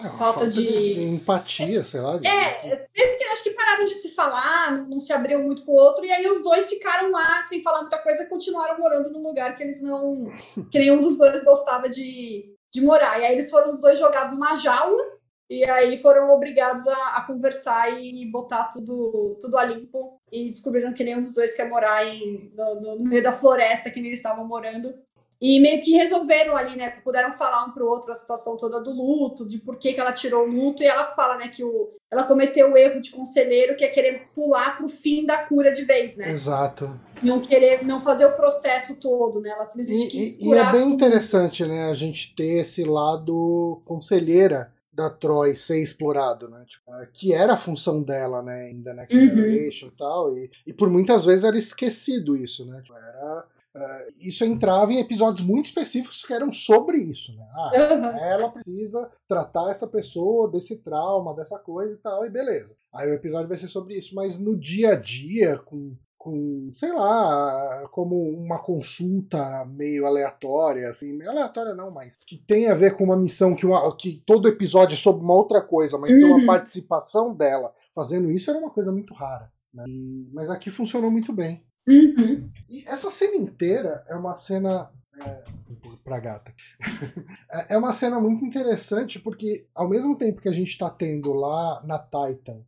é, 0.00 0.04
falta, 0.04 0.16
falta 0.18 0.48
de... 0.48 0.62
de... 0.62 1.02
empatia, 1.02 1.82
sei 1.82 2.00
lá. 2.00 2.18
De... 2.18 2.26
É, 2.26 2.86
porque 2.86 3.24
acho 3.32 3.42
que 3.42 3.50
pararam 3.50 3.84
de 3.84 3.96
se 3.96 4.14
falar, 4.14 4.70
não, 4.76 4.88
não 4.88 5.00
se 5.00 5.12
abriu 5.12 5.42
muito 5.42 5.64
com 5.64 5.72
o 5.72 5.76
outro, 5.76 6.04
e 6.04 6.10
aí 6.10 6.24
os 6.26 6.42
dois 6.42 6.68
ficaram 6.68 7.10
lá 7.10 7.44
sem 7.44 7.62
falar 7.62 7.80
muita 7.80 7.98
coisa 7.98 8.22
e 8.22 8.28
continuaram 8.28 8.78
morando 8.78 9.10
num 9.10 9.22
lugar 9.22 9.56
que 9.56 9.62
eles 9.62 9.82
não. 9.82 10.30
que 10.70 10.78
nenhum 10.78 11.00
dos 11.00 11.18
dois 11.18 11.42
gostava 11.42 11.88
de, 11.88 12.54
de 12.72 12.80
morar. 12.80 13.20
E 13.20 13.24
aí 13.24 13.32
eles 13.32 13.50
foram 13.50 13.70
os 13.70 13.80
dois 13.80 13.98
jogados 13.98 14.32
numa 14.32 14.54
jaula, 14.54 15.02
e 15.50 15.64
aí 15.64 15.96
foram 15.96 16.28
obrigados 16.28 16.86
a, 16.86 17.16
a 17.16 17.24
conversar 17.26 17.98
e 17.98 18.30
botar 18.30 18.64
tudo, 18.64 19.38
tudo 19.40 19.56
a 19.56 19.64
limpo. 19.64 20.20
E 20.30 20.50
descobriram 20.50 20.92
que 20.92 21.02
nenhum 21.02 21.22
dos 21.22 21.34
dois 21.34 21.54
quer 21.54 21.68
morar 21.68 22.04
em, 22.06 22.52
no, 22.54 22.98
no 22.98 23.04
meio 23.04 23.22
da 23.22 23.32
floresta 23.32 23.90
que 23.90 23.98
eles 23.98 24.14
estavam 24.14 24.46
morando. 24.46 24.94
E 25.40 25.60
meio 25.60 25.80
que 25.80 25.92
resolveram 25.92 26.56
ali, 26.56 26.76
né? 26.76 26.90
Puderam 27.02 27.32
falar 27.32 27.64
um 27.64 27.70
pro 27.70 27.86
outro 27.86 28.10
a 28.10 28.14
situação 28.14 28.56
toda 28.56 28.82
do 28.82 28.90
luto, 28.90 29.46
de 29.48 29.58
por 29.58 29.76
que, 29.76 29.94
que 29.94 30.00
ela 30.00 30.12
tirou 30.12 30.44
o 30.44 30.50
luto, 30.50 30.82
e 30.82 30.86
ela 30.86 31.14
fala, 31.14 31.38
né, 31.38 31.48
que 31.48 31.62
o, 31.62 31.90
ela 32.10 32.24
cometeu 32.24 32.72
o 32.72 32.76
erro 32.76 33.00
de 33.00 33.12
conselheiro, 33.12 33.76
que 33.76 33.84
é 33.84 33.88
querer 33.88 34.26
pular 34.34 34.76
pro 34.76 34.88
fim 34.88 35.24
da 35.24 35.44
cura 35.46 35.70
de 35.70 35.84
vez, 35.84 36.16
né? 36.16 36.28
Exato. 36.28 36.90
Não 37.22 37.40
querer, 37.40 37.84
não 37.84 38.00
fazer 38.00 38.26
o 38.26 38.32
processo 38.32 38.96
todo, 38.96 39.40
né? 39.40 39.50
Ela 39.50 39.64
simplesmente 39.64 40.08
e, 40.08 40.10
quis 40.10 40.40
E 40.40 40.52
é 40.52 40.72
bem 40.72 40.90
interessante, 40.90 41.64
né, 41.64 41.88
a 41.88 41.94
gente 41.94 42.34
ter 42.34 42.58
esse 42.58 42.82
lado 42.82 43.80
conselheira 43.84 44.72
da 44.98 45.08
Troy 45.08 45.54
ser 45.54 45.80
explorado, 45.80 46.48
né? 46.48 46.64
Tipo, 46.66 46.84
que 47.12 47.32
era 47.32 47.52
a 47.52 47.56
função 47.56 48.02
dela, 48.02 48.42
né, 48.42 48.68
em 48.72 48.82
The 48.82 48.94
Next 48.94 49.16
uhum. 49.16 49.28
Generation 49.28 49.86
e 49.86 49.96
tal, 49.96 50.36
e, 50.36 50.50
e 50.66 50.72
por 50.72 50.90
muitas 50.90 51.24
vezes 51.24 51.44
era 51.44 51.56
esquecido 51.56 52.36
isso, 52.36 52.66
né? 52.66 52.82
Tipo, 52.82 52.98
era 52.98 53.46
Uh, 53.76 54.12
isso 54.18 54.44
entrava 54.44 54.92
em 54.92 54.98
episódios 54.98 55.46
muito 55.46 55.66
específicos 55.66 56.24
que 56.24 56.32
eram 56.32 56.50
sobre 56.50 56.96
isso. 56.98 57.32
Né? 57.36 57.46
Ah, 57.52 57.70
uhum. 57.76 58.18
Ela 58.18 58.50
precisa 58.50 59.08
tratar 59.28 59.70
essa 59.70 59.86
pessoa 59.86 60.50
desse 60.50 60.78
trauma, 60.78 61.34
dessa 61.34 61.58
coisa 61.60 61.94
e 61.94 61.98
tal, 61.98 62.24
e 62.24 62.30
beleza. 62.30 62.74
Aí 62.92 63.08
o 63.08 63.14
episódio 63.14 63.46
vai 63.46 63.58
ser 63.58 63.68
sobre 63.68 63.96
isso. 63.96 64.16
Mas 64.16 64.36
no 64.36 64.56
dia 64.56 64.92
a 64.92 64.96
dia, 64.96 65.58
com 65.58 65.94
com, 66.18 66.68
sei 66.72 66.92
lá, 66.92 67.88
como 67.92 68.16
uma 68.16 68.58
consulta 68.58 69.64
meio 69.64 70.04
aleatória, 70.04 70.88
assim, 70.90 71.22
aleatória 71.22 71.74
não, 71.74 71.90
mas 71.92 72.16
que 72.26 72.36
tem 72.36 72.66
a 72.66 72.74
ver 72.74 72.96
com 72.96 73.04
uma 73.04 73.16
missão 73.16 73.54
que, 73.54 73.64
uma, 73.64 73.96
que 73.96 74.22
todo 74.26 74.48
episódio 74.48 74.94
é 74.94 74.98
sobre 74.98 75.22
uma 75.22 75.34
outra 75.34 75.62
coisa, 75.62 75.96
mas 75.96 76.12
uhum. 76.12 76.20
tem 76.20 76.28
uma 76.28 76.40
uhum. 76.40 76.46
participação 76.46 77.34
dela 77.34 77.72
fazendo 77.94 78.30
isso 78.30 78.50
era 78.50 78.58
uma 78.58 78.70
coisa 78.70 78.92
muito 78.92 79.14
rara. 79.14 79.50
Né? 79.72 79.84
E, 79.88 80.28
mas 80.32 80.50
aqui 80.50 80.70
funcionou 80.70 81.10
muito 81.10 81.32
bem. 81.32 81.64
Uhum. 81.88 82.50
E 82.68 82.84
essa 82.86 83.10
cena 83.10 83.36
inteira 83.36 84.04
é 84.08 84.14
uma 84.14 84.34
cena. 84.34 84.90
É, 85.20 85.42
pra 86.04 86.20
gata. 86.20 86.52
É, 87.50 87.74
é 87.74 87.78
uma 87.78 87.92
cena 87.92 88.20
muito 88.20 88.44
interessante 88.44 89.18
porque, 89.18 89.66
ao 89.74 89.88
mesmo 89.88 90.16
tempo 90.16 90.40
que 90.40 90.48
a 90.48 90.52
gente 90.52 90.68
está 90.68 90.90
tendo 90.90 91.32
lá 91.32 91.82
na 91.84 91.98
Titan 91.98 92.62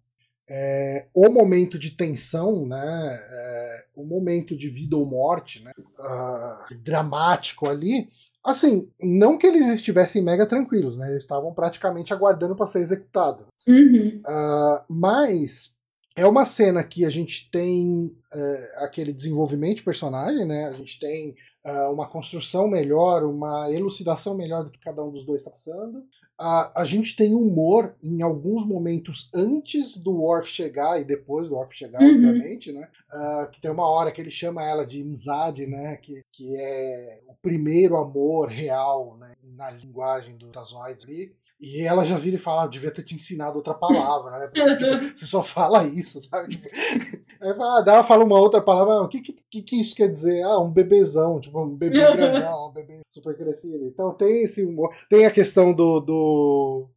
é, 0.53 1.07
o 1.15 1.29
momento 1.29 1.79
de 1.79 1.93
tensão, 1.93 2.67
né, 2.67 3.21
é, 3.31 3.85
o 3.95 4.05
momento 4.05 4.57
de 4.57 4.69
vida 4.69 4.97
ou 4.97 5.07
morte, 5.07 5.63
né, 5.63 5.71
uh, 5.79 6.77
dramático 6.83 7.69
ali, 7.69 8.09
assim, 8.45 8.91
não 9.01 9.39
que 9.39 9.47
eles 9.47 9.73
estivessem 9.73 10.21
mega 10.21 10.45
tranquilos, 10.45 10.99
né, 10.99 11.09
eles 11.09 11.23
estavam 11.23 11.55
praticamente 11.55 12.13
aguardando 12.13 12.57
para 12.57 12.67
ser 12.67 12.81
executado. 12.81 13.47
Uhum. 13.69 14.21
Uh, 14.27 14.85
mas 14.89 15.77
é 16.17 16.27
uma 16.27 16.45
cena 16.45 16.83
que 16.83 17.05
a 17.05 17.11
gente 17.11 17.49
tem 17.49 18.07
uh, 18.07 18.85
aquele 18.85 19.13
desenvolvimento 19.13 19.77
de 19.77 19.85
personagem, 19.85 20.45
né, 20.45 20.65
a 20.67 20.73
gente 20.73 20.99
tem 20.99 21.37
uh, 21.65 21.93
uma 21.93 22.09
construção 22.09 22.67
melhor, 22.67 23.23
uma 23.23 23.71
elucidação 23.71 24.37
melhor 24.37 24.65
do 24.65 24.71
que 24.71 24.81
cada 24.81 25.05
um 25.05 25.13
dos 25.13 25.25
dois 25.25 25.43
está 25.43 25.51
passando 25.53 26.03
a, 26.41 26.81
a 26.81 26.85
gente 26.87 27.15
tem 27.15 27.35
humor 27.35 27.95
em 28.03 28.23
alguns 28.23 28.67
momentos 28.67 29.31
antes 29.35 29.99
do 29.99 30.11
Worf 30.11 30.49
chegar 30.49 30.99
e 30.99 31.05
depois 31.05 31.47
do 31.47 31.55
Worf 31.55 31.77
chegar, 31.77 32.01
uhum. 32.01 32.09
obviamente, 32.09 32.73
né? 32.73 32.89
Uh, 33.13 33.51
que 33.51 33.61
tem 33.61 33.71
uma 33.71 33.87
hora 33.87 34.11
que 34.11 34.23
ele 34.23 34.31
chama 34.31 34.65
ela 34.65 34.87
de 34.87 35.01
Imzad, 35.01 35.67
né? 35.67 35.99
Que, 35.99 36.23
que 36.33 36.57
é 36.57 37.21
o 37.29 37.35
primeiro 37.43 37.95
amor 37.99 38.49
real, 38.49 39.19
né? 39.19 39.35
Na 39.55 39.71
linguagem 39.71 40.35
do 40.39 40.47
Tazoides 40.49 41.05
ali. 41.05 41.31
E 41.61 41.83
ela 41.83 42.07
já 42.07 42.17
vira 42.17 42.37
e 42.37 42.39
fala, 42.39 42.65
ah, 42.65 42.67
devia 42.67 42.91
ter 42.91 43.03
te 43.03 43.15
ensinado 43.15 43.57
outra 43.57 43.75
palavra, 43.75 44.39
né? 44.39 44.47
Porque, 44.47 44.77
tipo, 44.77 45.13
você 45.15 45.27
só 45.27 45.43
fala 45.43 45.85
isso, 45.85 46.19
sabe? 46.21 46.49
Tipo, 46.49 46.67
aí 47.39 47.51
ah, 47.51 47.85
ela 47.87 48.03
fala 48.03 48.25
uma 48.25 48.41
outra 48.41 48.63
palavra, 48.63 48.95
ah, 48.95 49.03
o 49.03 49.09
que, 49.09 49.21
que, 49.21 49.63
que 49.63 49.81
isso 49.81 49.95
quer 49.95 50.09
dizer? 50.09 50.43
Ah, 50.43 50.59
um 50.59 50.71
bebezão, 50.71 51.39
tipo, 51.39 51.61
um 51.61 51.77
bebê 51.77 52.01
grandão, 52.01 52.69
um 52.69 52.73
bebê 52.73 53.01
super 53.11 53.37
crescido. 53.37 53.85
Então 53.85 54.15
tem 54.15 54.45
esse 54.45 54.65
humor. 54.65 54.95
Tem 55.11 55.27
a 55.27 55.31
questão 55.31 55.75
do, 55.75 56.01
do 56.01 56.89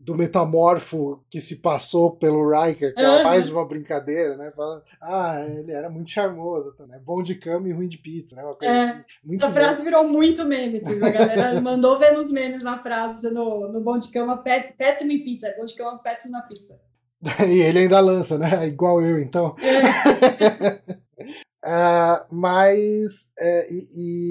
do 0.00 0.14
metamorfo 0.14 1.22
que 1.28 1.40
se 1.40 1.56
passou 1.56 2.12
pelo 2.16 2.48
Riker, 2.48 2.94
que 2.94 3.00
ela 3.00 3.22
faz 3.22 3.50
uma 3.50 3.66
brincadeira, 3.66 4.34
né? 4.36 4.50
Fala, 4.50 4.82
ah, 5.00 5.44
ele 5.46 5.72
era 5.72 5.90
muito 5.90 6.10
charmoso, 6.10 6.74
né? 6.88 6.98
Bom 7.04 7.22
de 7.22 7.34
cama 7.34 7.68
e 7.68 7.72
ruim 7.72 7.86
de 7.86 7.98
pizza, 7.98 8.34
né? 8.34 8.42
Uma 8.42 8.54
coisa 8.54 8.72
é. 8.72 8.84
assim. 8.84 9.02
Muito 9.22 9.44
a 9.44 9.52
frase 9.52 9.84
virou 9.84 10.08
muito 10.08 10.44
meme, 10.46 10.80
tipo, 10.80 11.04
a 11.04 11.10
galera 11.10 11.60
mandou 11.60 11.98
ver 11.98 12.12
nos 12.12 12.32
memes 12.32 12.62
na 12.62 12.82
frase 12.82 13.30
no, 13.30 13.70
no 13.70 13.82
bom 13.82 13.98
de 13.98 14.08
cama, 14.08 14.42
péssimo 14.78 15.12
em 15.12 15.22
pizza, 15.22 15.54
bom 15.58 15.66
de 15.66 15.74
cama, 15.74 15.98
péssimo 15.98 16.32
na 16.32 16.42
pizza. 16.42 16.80
e 17.46 17.60
ele 17.60 17.80
ainda 17.80 18.00
lança, 18.00 18.38
né? 18.38 18.48
Igual 18.66 19.02
eu, 19.02 19.20
então. 19.20 19.54
É. 19.60 21.00
Uh, 21.62 22.34
mas 22.34 23.32
é, 23.38 23.68
e, 23.70 23.88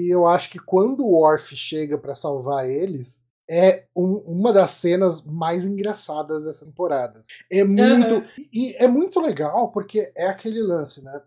e, 0.08 0.12
eu 0.12 0.26
acho 0.26 0.50
que 0.50 0.58
quando 0.58 1.04
o 1.04 1.12
Worf 1.12 1.54
chega 1.54 1.96
para 1.96 2.12
salvar 2.12 2.68
eles, 2.68 3.22
é 3.50 3.84
um, 3.96 4.22
uma 4.26 4.52
das 4.52 4.70
cenas 4.70 5.24
mais 5.24 5.66
engraçadas 5.66 6.44
dessa 6.44 6.64
temporada. 6.64 7.18
É 7.50 7.64
muito. 7.64 8.14
Uhum. 8.14 8.24
E 8.52 8.76
é 8.76 8.86
muito 8.86 9.20
legal 9.20 9.72
porque 9.72 10.12
é 10.16 10.28
aquele 10.28 10.62
lance, 10.62 11.04
né? 11.04 11.20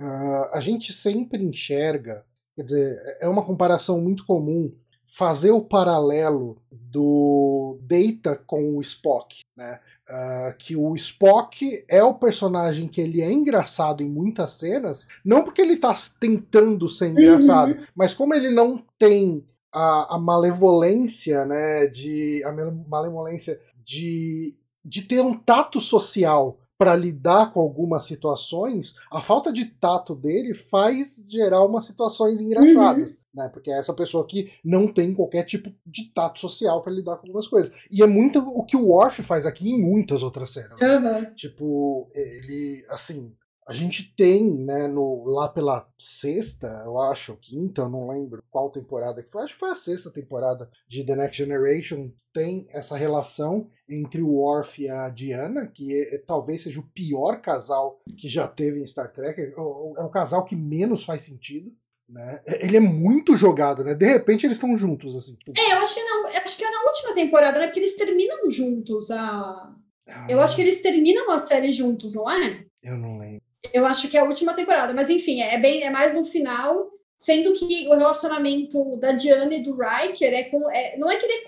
Uh, 0.00 0.54
a 0.54 0.60
gente 0.60 0.92
sempre 0.92 1.42
enxerga, 1.42 2.24
quer 2.56 2.62
dizer, 2.62 3.18
é 3.20 3.28
uma 3.28 3.44
comparação 3.44 4.00
muito 4.00 4.24
comum 4.24 4.72
fazer 5.06 5.50
o 5.50 5.62
paralelo 5.62 6.60
do 6.70 7.78
Data 7.82 8.36
com 8.46 8.76
o 8.76 8.80
Spock, 8.80 9.40
né? 9.56 9.78
Uh, 10.08 10.56
que 10.58 10.76
o 10.76 10.94
Spock 10.94 11.84
é 11.90 12.02
o 12.02 12.14
personagem 12.14 12.86
que 12.86 13.00
ele 13.00 13.20
é 13.20 13.30
engraçado 13.30 14.02
em 14.02 14.08
muitas 14.08 14.52
cenas, 14.52 15.06
não 15.24 15.42
porque 15.42 15.60
ele 15.60 15.74
está 15.74 15.94
tentando 16.20 16.88
ser 16.88 17.08
engraçado, 17.08 17.72
uhum. 17.72 17.84
mas 17.94 18.14
como 18.14 18.34
ele 18.34 18.50
não 18.50 18.82
tem 18.98 19.44
a, 19.76 20.14
a 20.14 20.18
malevolência, 20.18 21.44
né, 21.44 21.86
de 21.86 22.42
a 22.44 22.52
malevolência 22.88 23.60
de, 23.84 24.56
de 24.82 25.02
ter 25.02 25.20
um 25.20 25.38
tato 25.38 25.78
social 25.78 26.58
para 26.78 26.96
lidar 26.96 27.52
com 27.52 27.60
algumas 27.60 28.04
situações, 28.04 28.96
a 29.10 29.20
falta 29.20 29.52
de 29.52 29.66
tato 29.66 30.14
dele 30.14 30.54
faz 30.54 31.28
gerar 31.30 31.62
umas 31.64 31.84
situações 31.84 32.40
engraçadas, 32.40 33.12
uhum. 33.12 33.42
né? 33.42 33.48
Porque 33.50 33.70
é 33.70 33.78
essa 33.78 33.94
pessoa 33.94 34.26
que 34.26 34.50
não 34.62 34.86
tem 34.86 35.14
qualquer 35.14 35.44
tipo 35.44 35.70
de 35.86 36.12
tato 36.12 36.38
social 36.38 36.82
para 36.82 36.92
lidar 36.92 37.16
com 37.16 37.26
algumas 37.26 37.48
coisas. 37.48 37.72
E 37.90 38.02
é 38.02 38.06
muito 38.06 38.40
o 38.40 38.64
que 38.64 38.76
o 38.76 38.88
Worf 38.88 39.22
faz 39.22 39.46
aqui 39.46 39.70
em 39.70 39.80
muitas 39.80 40.22
outras 40.22 40.50
cenas. 40.50 40.78
Uhum. 40.80 41.00
Né? 41.00 41.32
Tipo, 41.34 42.10
ele, 42.14 42.84
assim, 42.90 43.32
a 43.68 43.72
gente 43.72 44.14
tem, 44.14 44.48
né, 44.58 44.86
no, 44.86 45.24
lá 45.24 45.48
pela 45.48 45.88
sexta, 45.98 46.68
eu 46.84 47.00
acho, 47.00 47.36
quinta, 47.36 47.82
eu 47.82 47.88
não 47.88 48.08
lembro 48.08 48.44
qual 48.48 48.70
temporada 48.70 49.22
que 49.22 49.30
foi, 49.30 49.42
acho 49.42 49.54
que 49.54 49.60
foi 49.60 49.70
a 49.70 49.74
sexta 49.74 50.08
temporada 50.08 50.70
de 50.86 51.04
The 51.04 51.16
Next 51.16 51.36
Generation, 51.36 52.12
tem 52.32 52.68
essa 52.70 52.96
relação 52.96 53.68
entre 53.88 54.22
o 54.22 54.34
Worf 54.34 54.80
e 54.80 54.88
a 54.88 55.08
Diana, 55.08 55.66
que 55.66 55.92
é, 55.92 56.14
é, 56.14 56.18
talvez 56.18 56.62
seja 56.62 56.78
o 56.78 56.86
pior 56.94 57.42
casal 57.42 58.00
que 58.16 58.28
já 58.28 58.46
teve 58.46 58.80
em 58.80 58.86
Star 58.86 59.12
Trek, 59.12 59.40
é 59.40 59.60
o, 59.60 59.94
é 59.98 60.02
o 60.04 60.10
casal 60.10 60.44
que 60.44 60.54
menos 60.54 61.02
faz 61.02 61.22
sentido. 61.22 61.72
Né? 62.08 62.40
É, 62.46 62.64
ele 62.64 62.76
é 62.76 62.80
muito 62.80 63.36
jogado, 63.36 63.82
né? 63.82 63.92
De 63.92 64.06
repente 64.06 64.46
eles 64.46 64.58
estão 64.58 64.76
juntos, 64.76 65.16
assim. 65.16 65.34
Tipo... 65.34 65.52
É, 65.58 65.72
eu 65.72 65.78
acho 65.78 65.92
que, 65.92 66.04
não, 66.04 66.28
acho 66.28 66.56
que 66.56 66.62
é 66.62 66.70
na 66.70 66.84
última 66.84 67.14
temporada, 67.14 67.58
né? 67.58 67.66
Porque 67.66 67.80
eles 67.80 67.96
terminam 67.96 68.48
juntos. 68.48 69.10
A... 69.10 69.74
Ah, 70.08 70.26
eu 70.28 70.40
acho 70.40 70.54
que 70.54 70.62
eles 70.62 70.80
terminam 70.80 71.28
a 71.32 71.40
série 71.40 71.72
juntos, 71.72 72.14
não 72.14 72.30
é? 72.30 72.64
Eu 72.80 72.96
não 72.96 73.18
lembro. 73.18 73.45
Eu 73.72 73.84
acho 73.86 74.08
que 74.08 74.16
é 74.16 74.20
a 74.20 74.24
última 74.24 74.54
temporada, 74.54 74.94
mas 74.94 75.10
enfim, 75.10 75.40
é 75.40 75.58
bem 75.58 75.82
é 75.82 75.90
mais 75.90 76.14
no 76.14 76.24
final, 76.24 76.90
sendo 77.18 77.54
que 77.54 77.88
o 77.88 77.94
relacionamento 77.94 78.96
da 78.98 79.12
Diana 79.12 79.54
e 79.54 79.62
do 79.62 79.76
Riker 79.76 80.32
é 80.32 80.44
com 80.44 80.70
é, 80.70 80.96
não 80.98 81.10
é 81.10 81.16
que 81.16 81.24
ele 81.24 81.32
é, 81.32 81.44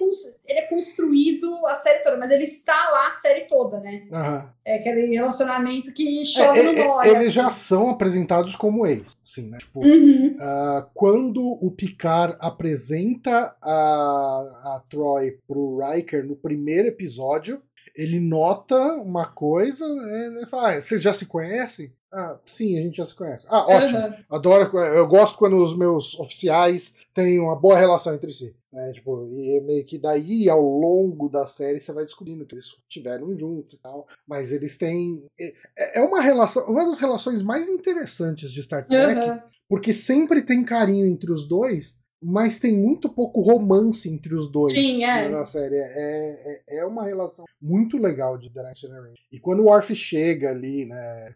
ele 0.46 0.58
é 0.60 0.62
construído 0.62 1.66
a 1.66 1.76
série 1.76 2.02
toda, 2.02 2.16
mas 2.16 2.30
ele 2.30 2.44
está 2.44 2.90
lá 2.90 3.08
a 3.08 3.12
série 3.12 3.42
toda, 3.42 3.78
né? 3.80 4.06
Uhum. 4.10 4.48
É 4.64 4.76
aquele 4.76 5.06
relacionamento 5.14 5.92
que 5.92 6.24
chove 6.24 6.60
é, 6.60 6.62
no 6.62 6.72
molho. 6.72 7.06
É, 7.06 7.10
eles 7.10 7.26
assim. 7.26 7.30
já 7.30 7.50
são 7.50 7.90
apresentados 7.90 8.56
como 8.56 8.86
ex, 8.86 9.14
assim, 9.22 9.48
né? 9.48 9.58
Tipo, 9.58 9.80
uhum. 9.80 10.36
uh, 10.36 10.86
quando 10.94 11.42
o 11.42 11.70
Picard 11.70 12.36
apresenta 12.40 13.54
a, 13.60 14.76
a 14.76 14.82
Troy 14.88 15.38
pro 15.46 15.78
Riker 15.78 16.26
no 16.26 16.36
primeiro 16.36 16.88
episódio, 16.88 17.62
ele 17.94 18.20
nota 18.20 18.76
uma 18.94 19.26
coisa, 19.26 19.84
né, 19.86 20.42
e 20.42 20.46
fala, 20.46 20.70
ah, 20.70 20.80
vocês 20.80 21.02
já 21.02 21.12
se 21.12 21.26
conhecem? 21.26 21.92
Ah, 22.12 22.38
sim, 22.46 22.78
a 22.78 22.82
gente 22.82 22.96
já 22.96 23.04
se 23.04 23.14
conhece. 23.14 23.46
Ah, 23.48 23.66
ótimo. 23.66 23.98
Uhum. 24.00 24.14
Adoro, 24.30 24.78
eu 24.78 25.06
gosto 25.06 25.36
quando 25.36 25.62
os 25.62 25.76
meus 25.76 26.18
oficiais 26.18 26.96
têm 27.12 27.38
uma 27.38 27.54
boa 27.54 27.78
relação 27.78 28.14
entre 28.14 28.32
si. 28.32 28.56
Né? 28.72 28.92
Tipo, 28.92 29.28
e 29.32 29.56
é 29.56 29.60
meio 29.60 29.84
que 29.84 29.98
daí, 29.98 30.48
ao 30.48 30.62
longo 30.62 31.28
da 31.28 31.46
série, 31.46 31.80
você 31.80 31.92
vai 31.92 32.04
descobrindo 32.04 32.46
que 32.46 32.54
eles 32.54 32.76
tiveram 32.88 33.36
juntos 33.36 33.74
e 33.74 33.82
tal. 33.82 34.06
Mas 34.26 34.52
eles 34.52 34.78
têm. 34.78 35.26
É, 35.76 36.00
é 36.00 36.02
uma 36.02 36.20
relação. 36.20 36.66
Uma 36.66 36.84
das 36.84 36.98
relações 36.98 37.42
mais 37.42 37.68
interessantes 37.68 38.50
de 38.52 38.62
Star 38.62 38.86
Trek, 38.86 39.20
uhum. 39.20 39.40
porque 39.68 39.92
sempre 39.92 40.42
tem 40.42 40.64
carinho 40.64 41.06
entre 41.06 41.30
os 41.30 41.46
dois, 41.46 41.98
mas 42.22 42.58
tem 42.58 42.76
muito 42.76 43.08
pouco 43.08 43.40
romance 43.40 44.08
entre 44.08 44.34
os 44.34 44.50
dois 44.50 44.72
Sim, 44.72 45.04
é. 45.04 45.28
na 45.28 45.44
série. 45.44 45.76
É, 45.76 46.62
é, 46.68 46.78
é 46.78 46.84
uma 46.84 47.04
relação 47.04 47.44
muito 47.60 47.96
legal 47.96 48.36
de 48.36 48.50
The 48.50 48.62
Next 48.62 48.86
Generation. 48.86 49.22
E 49.30 49.38
quando 49.38 49.60
o 49.60 49.66
Worf 49.66 49.94
chega 49.94 50.50
ali, 50.50 50.84
né? 50.84 51.34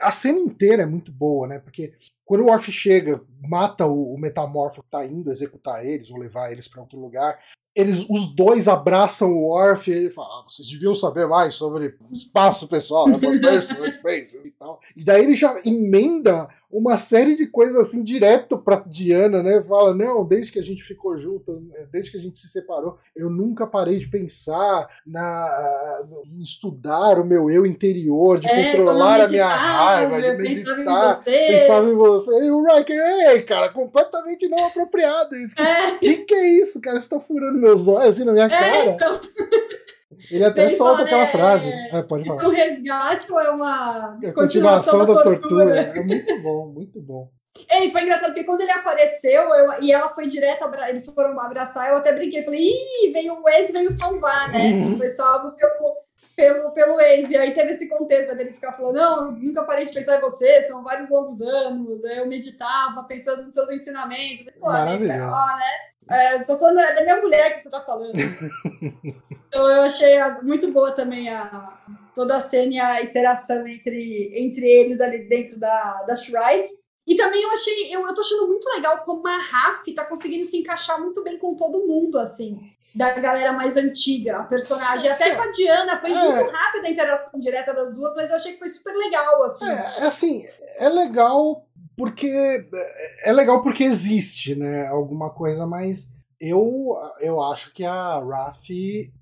A 0.00 0.12
cena 0.12 0.38
inteira 0.38 0.82
é 0.82 0.86
muito 0.86 1.10
boa, 1.10 1.48
né? 1.48 1.58
Porque 1.58 1.92
quando 2.24 2.42
o 2.42 2.46
Worf 2.46 2.70
chega, 2.70 3.20
mata 3.42 3.86
o, 3.86 4.14
o 4.14 4.18
metamorfo 4.18 4.82
que 4.82 4.90
tá 4.90 5.04
indo 5.04 5.30
executar 5.30 5.84
eles 5.84 6.10
ou 6.10 6.18
levar 6.18 6.52
eles 6.52 6.68
para 6.68 6.80
outro 6.80 6.98
lugar, 6.98 7.38
eles, 7.74 8.04
os 8.08 8.34
dois 8.34 8.68
abraçam 8.68 9.32
o 9.32 9.48
Worf 9.48 9.90
e 9.90 9.94
ele 9.94 10.10
fala: 10.10 10.40
ah, 10.40 10.44
vocês 10.48 10.68
deviam 10.68 10.94
saber 10.94 11.26
mais 11.26 11.54
sobre 11.54 11.96
espaço 12.12 12.68
pessoal, 12.68 13.08
né? 13.08 13.18
space 13.90 14.40
e 14.44 14.50
tal. 14.52 14.80
E 14.96 15.04
daí 15.04 15.24
ele 15.24 15.34
já 15.34 15.60
emenda 15.64 16.48
uma 16.70 16.96
série 16.96 17.36
de 17.36 17.46
coisas 17.46 17.76
assim 17.76 18.04
direto 18.04 18.58
pra 18.58 18.84
Diana, 18.86 19.42
né? 19.42 19.60
Fala, 19.62 19.92
não, 19.92 20.24
desde 20.24 20.52
que 20.52 20.58
a 20.58 20.62
gente 20.62 20.82
ficou 20.82 21.18
junto, 21.18 21.62
desde 21.90 22.12
que 22.12 22.18
a 22.18 22.20
gente 22.20 22.38
se 22.38 22.48
separou, 22.48 22.96
eu 23.16 23.28
nunca 23.28 23.66
parei 23.66 23.98
de 23.98 24.08
pensar 24.08 24.88
na, 25.04 26.06
em 26.32 26.42
estudar 26.42 27.18
o 27.18 27.24
meu 27.24 27.50
eu 27.50 27.66
interior, 27.66 28.38
de 28.38 28.48
é, 28.48 28.76
controlar 28.76 29.24
a 29.24 29.28
minha 29.28 29.48
raiva, 29.48 30.20
de 30.20 30.32
meditar, 30.36 31.20
pensava 31.22 31.88
em 31.88 31.94
você. 31.94 32.44
E 32.44 32.50
o 32.50 32.62
Riker, 32.62 32.98
ei, 33.30 33.42
cara, 33.42 33.70
completamente 33.70 34.48
não 34.48 34.66
apropriado 34.66 35.34
isso. 35.36 35.56
Que, 35.56 35.62
é. 35.62 35.98
que, 35.98 36.16
que 36.18 36.34
é 36.34 36.48
isso, 36.60 36.80
cara? 36.80 37.00
Você 37.00 37.10
tá 37.10 37.18
furando 37.18 37.58
meus 37.58 37.88
olhos 37.88 38.14
assim 38.14 38.24
na 38.24 38.32
minha 38.32 38.46
é, 38.46 38.48
cara? 38.48 38.90
Então... 38.90 39.20
Ele 40.30 40.44
até 40.44 40.62
ele 40.62 40.70
solta 40.70 40.96
fala, 40.96 41.06
aquela 41.06 41.22
é, 41.22 41.26
frase. 41.26 41.68
É, 41.92 42.02
pode 42.02 42.26
falar. 42.26 42.42
É 42.42 42.46
um 42.46 42.50
resgate 42.50 43.32
ou 43.32 43.40
é 43.40 43.50
uma 43.50 44.18
é 44.22 44.32
continuação, 44.32 44.98
continuação 44.98 44.98
da, 45.00 45.14
da 45.14 45.22
tortura? 45.22 45.64
tortura? 45.64 45.80
É 45.98 46.02
muito 46.02 46.42
bom, 46.42 46.66
muito 46.66 47.00
bom. 47.00 47.30
E 47.68 47.90
foi 47.90 48.02
engraçado 48.02 48.28
porque 48.28 48.44
quando 48.44 48.60
ele 48.60 48.70
apareceu 48.70 49.42
eu, 49.54 49.82
e 49.82 49.92
ela 49.92 50.08
foi 50.08 50.26
direto, 50.26 50.68
eles 50.88 51.06
foram 51.06 51.38
abraçar, 51.38 51.90
eu 51.90 51.96
até 51.96 52.12
brinquei, 52.12 52.44
falei, 52.44 52.60
ih, 52.60 53.10
veio 53.12 53.40
o 53.40 53.48
ex, 53.48 53.72
veio 53.72 53.90
salvar, 53.90 54.50
né? 54.50 54.70
Uhum. 54.70 54.96
Foi 54.96 55.08
salvo 55.08 55.52
pelo, 55.52 55.96
pelo, 56.36 56.70
pelo 56.70 57.00
ex. 57.00 57.30
E 57.30 57.36
aí 57.36 57.52
teve 57.52 57.72
esse 57.72 57.88
contexto 57.88 58.34
dele 58.34 58.52
ficar 58.52 58.72
falando, 58.72 58.96
não, 58.96 59.32
nunca 59.32 59.62
parei 59.64 59.84
de 59.84 59.92
pensar 59.92 60.16
em 60.16 60.20
você, 60.20 60.62
são 60.62 60.82
vários 60.82 61.10
longos 61.10 61.40
anos, 61.42 62.02
eu 62.04 62.26
meditava 62.26 63.04
pensando 63.04 63.44
nos 63.44 63.54
seus 63.54 63.70
ensinamentos. 63.70 64.46
Pô, 64.58 64.66
Maravilhoso. 64.66 65.18
né? 65.18 65.89
É, 66.10 66.38
tô 66.40 66.58
falando 66.58 66.76
da 66.76 67.02
minha 67.02 67.20
mulher 67.20 67.56
que 67.56 67.62
você 67.62 67.70
tá 67.70 67.80
falando. 67.82 68.12
então 69.48 69.70
eu 69.70 69.82
achei 69.82 70.18
muito 70.42 70.70
boa 70.72 70.90
também 70.90 71.28
a, 71.28 71.78
toda 72.14 72.36
a 72.36 72.40
cena 72.40 72.74
e 72.74 72.80
a 72.80 73.02
interação 73.02 73.66
entre, 73.66 74.32
entre 74.34 74.68
eles 74.68 75.00
ali 75.00 75.28
dentro 75.28 75.58
da, 75.58 76.02
da 76.02 76.16
Shrike. 76.16 76.78
E 77.06 77.16
também 77.16 77.42
eu 77.42 77.50
achei, 77.50 77.94
eu, 77.94 78.06
eu 78.06 78.14
tô 78.14 78.20
achando 78.20 78.48
muito 78.48 78.68
legal 78.70 78.98
como 78.98 79.26
a 79.26 79.36
Raf 79.36 79.92
tá 79.94 80.04
conseguindo 80.04 80.44
se 80.44 80.56
encaixar 80.56 81.00
muito 81.00 81.22
bem 81.22 81.38
com 81.38 81.54
todo 81.54 81.86
mundo, 81.86 82.18
assim, 82.18 82.60
da 82.94 83.12
galera 83.14 83.52
mais 83.52 83.76
antiga, 83.76 84.38
a 84.38 84.44
personagem. 84.44 85.10
Até 85.10 85.34
com 85.34 85.42
a 85.42 85.50
Diana, 85.50 85.98
foi 85.98 86.10
é, 86.10 86.14
muito 86.14 86.50
rápida 86.50 86.86
a 86.86 86.90
interação 86.90 87.40
direta 87.40 87.72
das 87.72 87.94
duas, 87.94 88.14
mas 88.14 88.30
eu 88.30 88.36
achei 88.36 88.52
que 88.52 88.58
foi 88.58 88.68
super 88.68 88.94
legal, 88.94 89.42
assim. 89.44 89.68
É, 89.68 90.02
é 90.02 90.06
assim, 90.06 90.46
é 90.78 90.88
legal 90.88 91.66
porque. 92.00 92.26
É, 92.26 93.30
é 93.30 93.32
legal 93.32 93.62
porque 93.62 93.84
existe, 93.84 94.54
né? 94.54 94.86
Alguma 94.86 95.28
coisa, 95.30 95.66
mas 95.66 96.10
eu, 96.40 96.94
eu 97.20 97.42
acho 97.42 97.74
que 97.74 97.84
a 97.84 98.18
Raf, 98.18 98.70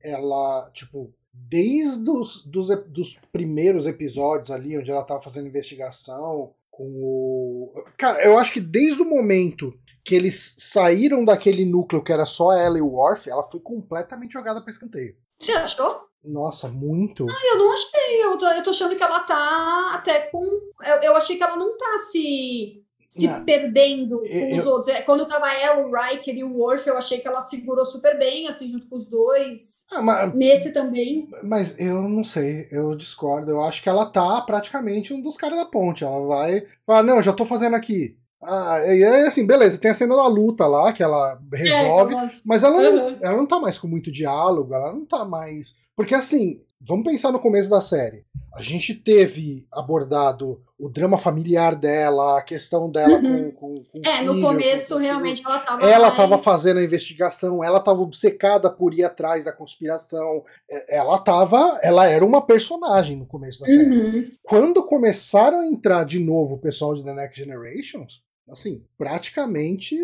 ela, 0.00 0.70
tipo, 0.72 1.12
desde 1.32 2.08
os 2.08 2.44
dos, 2.46 2.68
dos 2.86 3.18
primeiros 3.32 3.86
episódios 3.86 4.52
ali, 4.52 4.78
onde 4.78 4.90
ela 4.90 5.02
tava 5.02 5.20
fazendo 5.20 5.48
investigação 5.48 6.54
com 6.70 6.84
o. 6.84 7.84
Cara, 7.96 8.24
eu 8.24 8.38
acho 8.38 8.52
que 8.52 8.60
desde 8.60 9.02
o 9.02 9.08
momento 9.08 9.74
que 10.04 10.14
eles 10.14 10.54
saíram 10.58 11.24
daquele 11.24 11.64
núcleo 11.64 12.02
que 12.02 12.12
era 12.12 12.24
só 12.24 12.52
ela 12.52 12.78
e 12.78 12.80
o 12.80 12.92
Worf, 12.92 13.28
ela 13.28 13.42
foi 13.42 13.60
completamente 13.60 14.32
jogada 14.32 14.60
para 14.60 14.70
escanteio. 14.70 15.16
Você 15.40 15.52
achou? 15.52 16.07
Nossa, 16.24 16.68
muito. 16.68 17.26
Ah, 17.28 17.46
eu 17.52 17.58
não 17.58 17.72
achei. 17.72 18.22
Eu 18.22 18.38
tô, 18.38 18.46
eu 18.46 18.62
tô 18.62 18.70
achando 18.70 18.96
que 18.96 19.02
ela 19.02 19.20
tá 19.20 19.92
até 19.94 20.20
com. 20.30 20.44
Eu, 20.84 21.02
eu 21.02 21.16
achei 21.16 21.36
que 21.36 21.42
ela 21.42 21.56
não 21.56 21.76
tá 21.76 21.98
se 21.98 22.84
se 23.08 23.26
não. 23.26 23.42
perdendo 23.42 24.18
com 24.18 24.26
eu, 24.26 24.58
os 24.58 24.66
outros. 24.66 24.88
É, 24.88 25.00
quando 25.00 25.26
tava 25.26 25.50
ela, 25.52 25.86
o 25.86 25.90
Riker 25.90 26.36
e 26.36 26.44
o 26.44 26.58
Worf, 26.58 26.86
eu 26.86 26.96
achei 26.96 27.18
que 27.18 27.26
ela 27.26 27.40
segurou 27.40 27.86
super 27.86 28.18
bem, 28.18 28.46
assim, 28.46 28.68
junto 28.68 28.86
com 28.86 28.96
os 28.96 29.08
dois. 29.08 29.86
Ah, 29.90 30.02
mas, 30.02 30.34
Nesse 30.34 30.72
também. 30.72 31.26
Mas 31.42 31.78
eu 31.78 32.02
não 32.02 32.22
sei, 32.22 32.68
eu 32.70 32.94
discordo. 32.94 33.50
Eu 33.50 33.62
acho 33.64 33.82
que 33.82 33.88
ela 33.88 34.04
tá 34.04 34.42
praticamente 34.42 35.14
um 35.14 35.22
dos 35.22 35.38
caras 35.38 35.56
da 35.56 35.64
ponte. 35.64 36.04
Ela 36.04 36.20
vai. 36.26 36.66
Ah, 36.86 37.02
não, 37.02 37.22
já 37.22 37.32
tô 37.32 37.46
fazendo 37.46 37.74
aqui. 37.74 38.18
Ah, 38.42 38.80
e 38.86 39.02
aí, 39.02 39.26
assim, 39.26 39.46
beleza, 39.46 39.78
tem 39.78 39.90
a 39.90 39.94
cena 39.94 40.14
da 40.14 40.26
luta 40.26 40.66
lá, 40.66 40.92
que 40.92 41.02
ela 41.02 41.40
resolve, 41.52 42.14
é, 42.14 42.28
mas 42.46 42.62
ela, 42.62 42.78
uhum. 42.78 43.18
ela 43.20 43.36
não 43.36 43.46
tá 43.46 43.58
mais 43.58 43.76
com 43.78 43.88
muito 43.88 44.12
diálogo, 44.12 44.72
ela 44.72 44.92
não 44.92 45.04
tá 45.04 45.24
mais. 45.24 45.74
Porque 45.98 46.14
assim, 46.14 46.60
vamos 46.80 47.10
pensar 47.10 47.32
no 47.32 47.40
começo 47.40 47.68
da 47.68 47.80
série. 47.80 48.24
A 48.54 48.62
gente 48.62 48.94
teve 48.94 49.66
abordado 49.72 50.62
o 50.78 50.88
drama 50.88 51.18
familiar 51.18 51.74
dela, 51.74 52.38
a 52.38 52.42
questão 52.42 52.88
dela 52.88 53.18
uhum. 53.18 53.50
com, 53.50 53.74
com, 53.74 53.84
com 53.84 54.00
É, 54.08 54.18
filho, 54.18 54.32
no 54.32 54.40
começo 54.40 54.94
com 54.94 55.00
realmente 55.00 55.44
ela 55.44 55.58
estava 55.58 55.90
Ela 55.90 56.08
estava 56.10 56.28
mais... 56.28 56.44
fazendo 56.44 56.78
a 56.78 56.84
investigação, 56.84 57.64
ela 57.64 57.80
estava 57.80 58.00
obcecada 58.00 58.70
por 58.70 58.94
ir 58.94 59.02
atrás 59.02 59.46
da 59.46 59.52
conspiração. 59.52 60.44
É, 60.70 60.98
ela 60.98 61.16
estava, 61.16 61.80
ela 61.82 62.06
era 62.06 62.24
uma 62.24 62.46
personagem 62.46 63.16
no 63.16 63.26
começo 63.26 63.62
da 63.62 63.66
série. 63.66 63.90
Uhum. 63.90 64.30
Quando 64.44 64.86
começaram 64.86 65.58
a 65.58 65.66
entrar 65.66 66.04
de 66.04 66.20
novo 66.20 66.54
o 66.54 66.60
pessoal 66.60 66.94
de 66.94 67.02
The 67.02 67.12
Next 67.12 67.40
Generations, 67.40 68.22
assim, 68.48 68.84
praticamente 68.96 69.98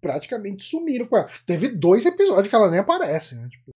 praticamente 0.00 0.62
sumiram 0.62 1.06
com 1.06 1.16
ela. 1.16 1.28
Teve 1.44 1.66
dois 1.66 2.06
episódios 2.06 2.46
que 2.46 2.54
ela 2.54 2.70
nem 2.70 2.78
aparece, 2.78 3.34
né? 3.34 3.48
Tipo, 3.50 3.72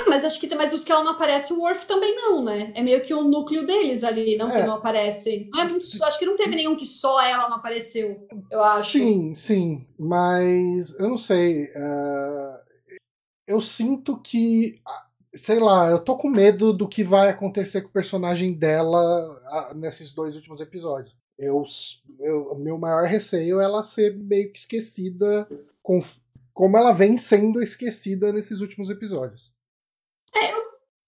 é, 0.00 0.08
mas 0.08 0.24
acho 0.24 0.40
que 0.40 0.46
tem 0.48 0.56
mais 0.56 0.72
os 0.72 0.84
que 0.84 0.90
ela 0.90 1.04
não 1.04 1.12
aparece, 1.12 1.52
o 1.52 1.60
Worf 1.60 1.86
também 1.86 2.14
não, 2.14 2.44
né? 2.44 2.72
É 2.74 2.82
meio 2.82 3.02
que 3.02 3.14
o 3.14 3.22
núcleo 3.22 3.66
deles 3.66 4.02
ali, 4.02 4.36
não 4.36 4.48
é. 4.48 4.60
que 4.60 4.66
não 4.66 4.74
aparece. 4.74 5.48
Não 5.52 5.60
é 5.60 5.68
muito, 5.68 6.04
acho 6.04 6.18
que 6.18 6.26
não 6.26 6.36
teve 6.36 6.56
nenhum 6.56 6.76
que 6.76 6.86
só 6.86 7.20
ela 7.22 7.48
não 7.48 7.56
apareceu, 7.56 8.26
eu 8.50 8.62
acho. 8.62 8.92
Sim, 8.92 9.34
sim. 9.34 9.86
Mas 9.98 10.98
eu 10.98 11.08
não 11.08 11.18
sei. 11.18 11.64
Uh, 11.64 12.58
eu 13.46 13.60
sinto 13.60 14.20
que. 14.20 14.76
Sei 15.34 15.58
lá, 15.58 15.90
eu 15.90 15.98
tô 15.98 16.16
com 16.16 16.28
medo 16.28 16.72
do 16.72 16.88
que 16.88 17.02
vai 17.02 17.28
acontecer 17.28 17.82
com 17.82 17.88
o 17.88 17.92
personagem 17.92 18.52
dela 18.52 19.72
uh, 19.72 19.74
nesses 19.74 20.12
dois 20.12 20.36
últimos 20.36 20.60
episódios. 20.60 21.14
Eu, 21.36 21.64
eu, 22.20 22.54
meu 22.56 22.78
maior 22.78 23.04
receio 23.04 23.60
é 23.60 23.64
ela 23.64 23.82
ser 23.82 24.16
meio 24.16 24.52
que 24.52 24.58
esquecida 24.60 25.48
com, 25.82 25.98
como 26.52 26.76
ela 26.76 26.92
vem 26.92 27.16
sendo 27.16 27.60
esquecida 27.60 28.32
nesses 28.32 28.60
últimos 28.60 28.90
episódios. 28.90 29.53
É, 30.34 30.52
eu 30.52 30.56
não 30.56 30.64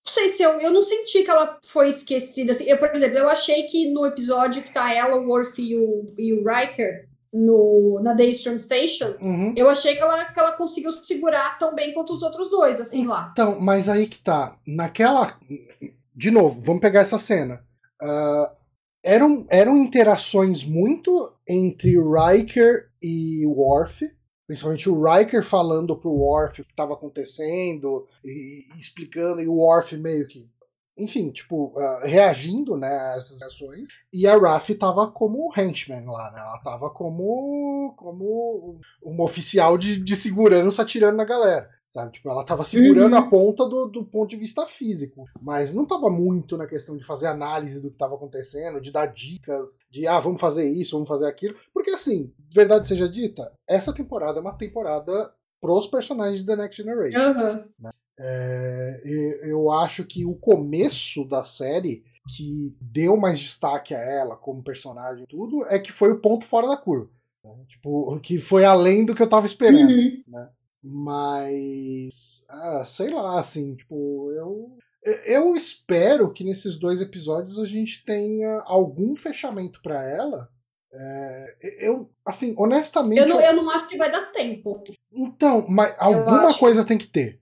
sei 0.07 0.29
se 0.29 0.43
eu, 0.43 0.61
eu 0.61 0.71
não 0.71 0.83
senti 0.83 1.23
que 1.23 1.31
ela 1.31 1.59
foi 1.67 1.89
esquecida. 1.89 2.53
Assim. 2.53 2.65
Eu, 2.65 2.79
por 2.79 2.95
exemplo, 2.95 3.19
eu 3.19 3.29
achei 3.29 3.65
que 3.65 3.91
no 3.91 4.07
episódio 4.07 4.63
que 4.63 4.73
tá 4.73 4.93
ela, 4.93 5.17
o 5.17 5.29
Worf 5.29 5.61
e 5.61 5.77
o, 5.77 6.15
e 6.17 6.33
o 6.33 6.45
Riker 6.45 7.09
no, 7.33 8.01
na 8.03 8.15
Daystrom 8.15 8.59
Station, 8.59 9.15
uhum. 9.21 9.53
eu 9.57 9.69
achei 9.69 9.95
que 9.95 10.03
ela, 10.03 10.25
que 10.27 10.39
ela 10.39 10.53
conseguiu 10.53 10.93
segurar 10.93 11.59
tão 11.59 11.75
bem 11.75 11.93
quanto 11.93 12.13
os 12.13 12.23
outros 12.23 12.49
dois, 12.49 12.81
assim, 12.81 13.07
lá. 13.07 13.31
Então, 13.33 13.61
mas 13.61 13.89
aí 13.89 14.07
que 14.07 14.19
tá. 14.19 14.57
Naquela. 14.67 15.37
De 16.15 16.31
novo, 16.31 16.61
vamos 16.63 16.81
pegar 16.81 17.01
essa 17.01 17.19
cena. 17.19 17.63
Uh, 18.01 18.57
eram, 19.03 19.47
eram 19.51 19.77
interações 19.77 20.65
muito 20.65 21.33
entre 21.47 21.97
Riker 21.97 22.89
e 23.03 23.47
Worf 23.47 24.03
Principalmente 24.47 24.89
o 24.89 25.03
Riker 25.03 25.43
falando 25.43 25.97
pro 25.97 26.11
Worf 26.11 26.61
o 26.61 26.65
que 26.65 26.71
estava 26.71 26.95
acontecendo 26.95 28.07
e, 28.25 28.65
e, 28.75 28.81
explicando, 28.81 29.41
e 29.41 29.49
o 29.49 29.55
Worf 29.55 29.97
meio 29.97 30.27
que. 30.27 30.49
Enfim, 30.99 31.31
tipo, 31.31 31.75
uh, 31.77 32.07
reagindo 32.07 32.75
né, 32.75 32.89
a 32.89 33.17
essas 33.19 33.43
ações. 33.43 33.89
E 34.11 34.27
a 34.27 34.35
Raf 34.39 34.75
tava 34.77 35.11
como 35.11 35.53
henchman 35.55 36.07
lá, 36.07 36.31
né? 36.31 36.41
Ela 36.41 36.59
tava 36.61 36.89
como, 36.89 37.93
como 37.99 38.81
uma 39.03 39.25
oficial 39.25 39.77
de, 39.77 39.99
de 39.99 40.17
segurança 40.17 40.81
atirando 40.81 41.17
na 41.17 41.25
galera. 41.25 41.69
Sabe? 41.97 42.13
Tipo, 42.13 42.29
ela 42.29 42.45
tava 42.45 42.63
segurando 42.63 43.15
uhum. 43.15 43.19
a 43.19 43.27
ponta 43.27 43.67
do, 43.67 43.87
do 43.87 44.05
ponto 44.05 44.29
de 44.29 44.37
vista 44.37 44.67
físico, 44.67 45.25
mas 45.41 45.73
não 45.73 45.87
tava 45.87 46.11
muito 46.11 46.55
na 46.55 46.67
questão 46.67 46.95
de 46.95 47.03
fazer 47.03 47.27
análise 47.27 47.81
do 47.81 47.91
que 47.91 47.97
tava 47.97 48.17
acontecendo, 48.17 48.83
de 48.83 48.93
dar 48.93 49.07
dicas, 49.07 49.79
de 49.91 50.07
ah, 50.07 50.21
vamos 50.21 50.39
fazer 50.39 50.69
isso, 50.69 50.95
vamos 50.95 51.09
fazer 51.09 51.27
aquilo. 51.27 51.57
Porque 51.73 51.89
assim, 51.89 52.31
verdade 52.53 52.87
seja 52.87 53.09
dita, 53.09 53.51
essa 53.67 53.95
temporada 53.95 54.39
é 54.39 54.43
uma 54.43 54.53
temporada 54.53 55.33
pros 55.59 55.87
personagens 55.87 56.45
da 56.45 56.55
Next 56.55 56.83
Generation. 56.83 57.19
Uhum. 57.19 57.65
Né? 57.81 57.91
É, 58.21 59.01
eu 59.45 59.71
acho 59.71 60.05
que 60.05 60.27
o 60.27 60.35
começo 60.35 61.25
da 61.25 61.43
série 61.43 62.05
que 62.29 62.77
deu 62.79 63.17
mais 63.17 63.39
destaque 63.39 63.95
a 63.95 64.01
ela 64.01 64.37
como 64.37 64.63
personagem 64.63 65.25
e 65.25 65.27
tudo 65.27 65.65
é 65.65 65.79
que 65.79 65.93
foi 65.93 66.13
o 66.13 66.21
ponto 66.21 66.45
fora 66.45 66.69
da 66.69 66.77
curva. 66.77 67.09
Né? 67.43 67.57
Tipo, 67.67 68.21
que 68.21 68.39
foi 68.39 68.67
além 68.67 69.03
do 69.03 69.15
que 69.15 69.23
eu 69.23 69.29
tava 69.29 69.47
esperando. 69.47 69.91
Uhum. 69.91 70.23
Né? 70.29 70.51
Mas. 70.89 72.45
Ah, 72.49 72.85
sei 72.87 73.11
lá, 73.11 73.41
assim, 73.41 73.75
tipo, 73.75 74.31
eu. 74.33 74.79
Eu 75.25 75.55
espero 75.55 76.33
que 76.33 76.43
nesses 76.43 76.79
dois 76.79 77.01
episódios 77.01 77.61
a 77.61 77.65
gente 77.65 78.05
tenha 78.05 78.61
algum 78.65 79.15
fechamento 79.15 79.81
para 79.81 80.03
ela. 80.03 80.49
É, 80.93 81.57
eu, 81.81 82.11
assim, 82.25 82.55
honestamente. 82.59 83.21
Eu 83.21 83.29
não, 83.29 83.41
eu 83.41 83.57
não 83.57 83.71
acho 83.71 83.89
que 83.89 83.97
vai 83.97 84.11
dar 84.11 84.33
tempo. 84.33 84.83
Então, 85.13 85.65
mas 85.69 85.95
alguma 85.99 86.53
coisa 86.57 86.85
tem 86.85 86.99
que 86.99 87.07
ter. 87.07 87.41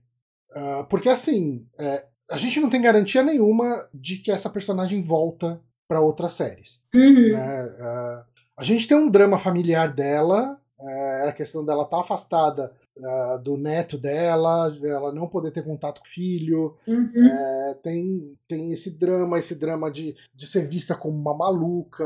Uh, 0.51 0.85
porque, 0.89 1.09
assim, 1.09 1.67
é, 1.79 2.05
a 2.29 2.37
gente 2.37 2.59
não 2.59 2.69
tem 2.69 2.81
garantia 2.81 3.23
nenhuma 3.23 3.89
de 3.93 4.17
que 4.17 4.31
essa 4.31 4.49
personagem 4.49 5.01
volta 5.01 5.59
para 5.87 6.01
outras 6.01 6.33
séries. 6.33 6.83
Uhum. 6.93 7.31
Né? 7.31 7.65
Uh, 7.65 8.25
a 8.57 8.63
gente 8.63 8.87
tem 8.87 8.95
um 8.95 9.09
drama 9.09 9.39
familiar 9.39 9.91
dela, 9.91 10.59
é, 10.79 11.29
a 11.29 11.33
questão 11.33 11.65
dela 11.65 11.83
estar 11.83 11.97
tá 11.97 12.01
afastada 12.01 12.75
uh, 12.97 13.41
do 13.41 13.57
neto 13.57 13.97
dela, 13.97 14.75
ela 14.83 15.13
não 15.13 15.27
poder 15.27 15.51
ter 15.51 15.63
contato 15.63 15.99
com 15.99 16.05
o 16.05 16.09
filho. 16.09 16.75
Uhum. 16.87 17.27
É, 17.27 17.77
tem, 17.81 18.37
tem 18.47 18.71
esse 18.71 18.97
drama, 18.97 19.39
esse 19.39 19.55
drama 19.55 19.91
de, 19.91 20.15
de 20.33 20.47
ser 20.47 20.67
vista 20.67 20.95
como 20.95 21.17
uma 21.17 21.35
maluca, 21.35 22.05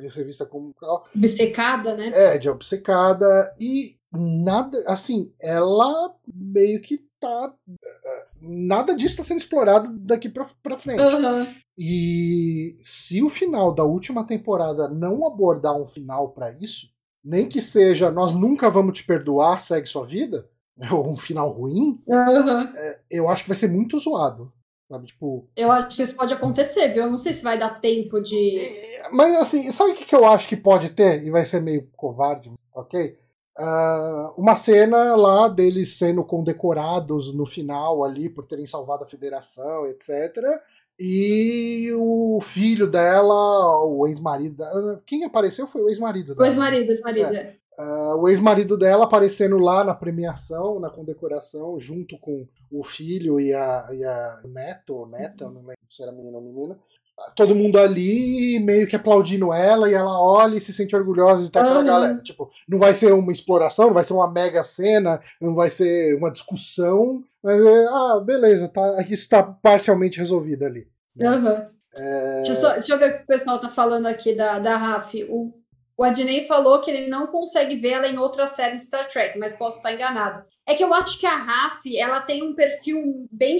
de 0.00 0.10
ser 0.10 0.24
vista 0.24 0.46
como. 0.46 0.74
Obcecada, 1.14 1.96
né? 1.96 2.10
É, 2.12 2.38
de 2.38 2.48
obcecada. 2.48 3.54
E 3.60 3.96
nada. 4.12 4.78
Assim, 4.86 5.32
ela 5.40 6.14
meio 6.32 6.80
que 6.80 7.04
tá. 7.20 7.54
Nada 8.40 8.94
disso 8.94 9.12
está 9.12 9.24
sendo 9.24 9.38
explorado 9.38 9.88
daqui 9.98 10.28
pra, 10.28 10.46
pra 10.62 10.76
frente. 10.76 11.00
Uhum. 11.00 11.46
E 11.76 12.76
se 12.82 13.22
o 13.22 13.28
final 13.28 13.74
da 13.74 13.84
última 13.84 14.24
temporada 14.24 14.88
não 14.88 15.26
abordar 15.26 15.76
um 15.76 15.86
final 15.86 16.30
para 16.30 16.52
isso, 16.52 16.93
nem 17.24 17.48
que 17.48 17.60
seja 17.60 18.10
nós 18.10 18.34
nunca 18.34 18.68
vamos 18.68 18.98
te 18.98 19.06
perdoar, 19.06 19.60
segue 19.60 19.86
sua 19.86 20.04
vida, 20.04 20.48
ou 20.92 21.12
um 21.12 21.16
final 21.16 21.50
ruim, 21.50 22.02
uhum. 22.06 22.60
é, 22.76 23.00
eu 23.10 23.28
acho 23.28 23.42
que 23.42 23.48
vai 23.48 23.56
ser 23.56 23.68
muito 23.68 23.98
zoado. 23.98 24.52
Sabe, 24.90 25.06
tipo. 25.06 25.48
Eu 25.56 25.72
acho 25.72 25.96
que 25.96 26.02
isso 26.02 26.14
pode 26.14 26.34
acontecer, 26.34 26.88
viu? 26.88 27.04
Eu 27.04 27.10
não 27.10 27.18
sei 27.18 27.32
se 27.32 27.42
vai 27.42 27.58
dar 27.58 27.80
tempo 27.80 28.20
de. 28.20 28.56
Mas 29.12 29.34
assim, 29.36 29.72
sabe 29.72 29.92
o 29.92 29.94
que, 29.94 30.04
que 30.04 30.14
eu 30.14 30.26
acho 30.26 30.46
que 30.46 30.56
pode 30.56 30.90
ter? 30.90 31.24
E 31.24 31.30
vai 31.30 31.44
ser 31.44 31.60
meio 31.60 31.88
covarde, 31.96 32.52
ok? 32.74 33.16
Uh, 33.58 34.34
uma 34.36 34.56
cena 34.56 35.14
lá 35.14 35.48
deles 35.48 35.96
sendo 35.96 36.24
condecorados 36.24 37.32
no 37.32 37.46
final 37.46 38.04
ali 38.04 38.28
por 38.28 38.44
terem 38.46 38.66
salvado 38.66 39.04
a 39.04 39.06
federação, 39.06 39.86
etc. 39.86 40.60
E 40.98 41.90
o 41.96 42.40
filho 42.40 42.86
dela, 42.86 43.84
o 43.84 44.06
ex-marido. 44.06 44.64
Quem 45.04 45.24
apareceu 45.24 45.66
foi 45.66 45.82
o 45.82 45.88
ex-marido 45.88 46.34
dela. 46.34 46.42
O 46.42 46.46
ex-marido, 46.46 46.90
ex-marido, 46.90 47.34
é. 47.34 47.56
Uh, 47.76 48.16
o 48.20 48.28
ex-marido 48.28 48.76
dela 48.76 49.04
aparecendo 49.04 49.58
lá 49.58 49.82
na 49.82 49.94
premiação, 49.94 50.78
na 50.78 50.88
condecoração, 50.88 51.78
junto 51.80 52.16
com 52.18 52.46
o 52.70 52.84
filho 52.84 53.40
e 53.40 53.52
a, 53.52 53.88
e 53.92 54.04
a 54.04 54.42
neto, 54.44 54.94
ou 54.94 55.08
neta, 55.08 55.46
não 55.46 55.60
lembro 55.60 55.76
se 55.90 56.02
era 56.02 56.12
menino 56.12 56.36
ou 56.36 56.42
menina. 56.42 56.78
Todo 57.36 57.54
mundo 57.54 57.78
ali 57.78 58.58
meio 58.60 58.86
que 58.86 58.96
aplaudindo 58.96 59.52
ela 59.52 59.88
e 59.88 59.94
ela 59.94 60.20
olha 60.20 60.56
e 60.56 60.60
se 60.60 60.72
sente 60.72 60.96
orgulhosa 60.96 61.42
de 61.42 61.46
estar 61.46 61.60
com 61.60 61.66
aquela 61.66 61.84
galera. 61.84 62.22
Tipo, 62.22 62.50
não 62.68 62.78
vai 62.78 62.92
ser 62.92 63.12
uma 63.12 63.30
exploração, 63.30 63.86
não 63.86 63.94
vai 63.94 64.04
ser 64.04 64.14
uma 64.14 64.30
mega 64.30 64.64
cena, 64.64 65.20
não 65.40 65.54
vai 65.54 65.70
ser 65.70 66.16
uma 66.16 66.30
discussão, 66.30 67.22
mas 67.42 67.64
é, 67.64 67.86
ah, 67.86 68.22
beleza, 68.24 68.68
tá, 68.68 69.00
isso 69.02 69.22
está 69.22 69.42
parcialmente 69.42 70.18
resolvido 70.18 70.64
ali. 70.64 70.88
Né? 71.14 71.30
Uhum. 71.30 71.66
É... 71.94 72.36
Deixa, 72.36 72.52
eu 72.52 72.56
só, 72.56 72.72
deixa, 72.72 72.92
eu 72.92 72.98
ver 72.98 73.10
o 73.10 73.16
que 73.18 73.22
o 73.24 73.26
pessoal 73.26 73.60
tá 73.60 73.68
falando 73.68 74.06
aqui 74.06 74.34
da, 74.34 74.58
da 74.58 74.76
Raf. 74.76 75.14
O 75.30 75.52
o 75.96 76.02
Adnei 76.02 76.46
falou 76.46 76.80
que 76.80 76.90
ele 76.90 77.08
não 77.08 77.28
consegue 77.28 77.76
ver 77.76 77.90
ela 77.90 78.08
em 78.08 78.18
outra 78.18 78.46
série 78.46 78.74
de 78.74 78.84
Star 78.84 79.08
Trek, 79.08 79.38
mas 79.38 79.54
posso 79.54 79.76
estar 79.76 79.92
enganado. 79.92 80.44
É 80.66 80.74
que 80.74 80.82
eu 80.82 80.92
acho 80.92 81.20
que 81.20 81.26
a 81.26 81.36
Raf, 81.36 81.96
ela 81.96 82.20
tem 82.20 82.42
um 82.42 82.54
perfil 82.54 83.28
bem 83.30 83.56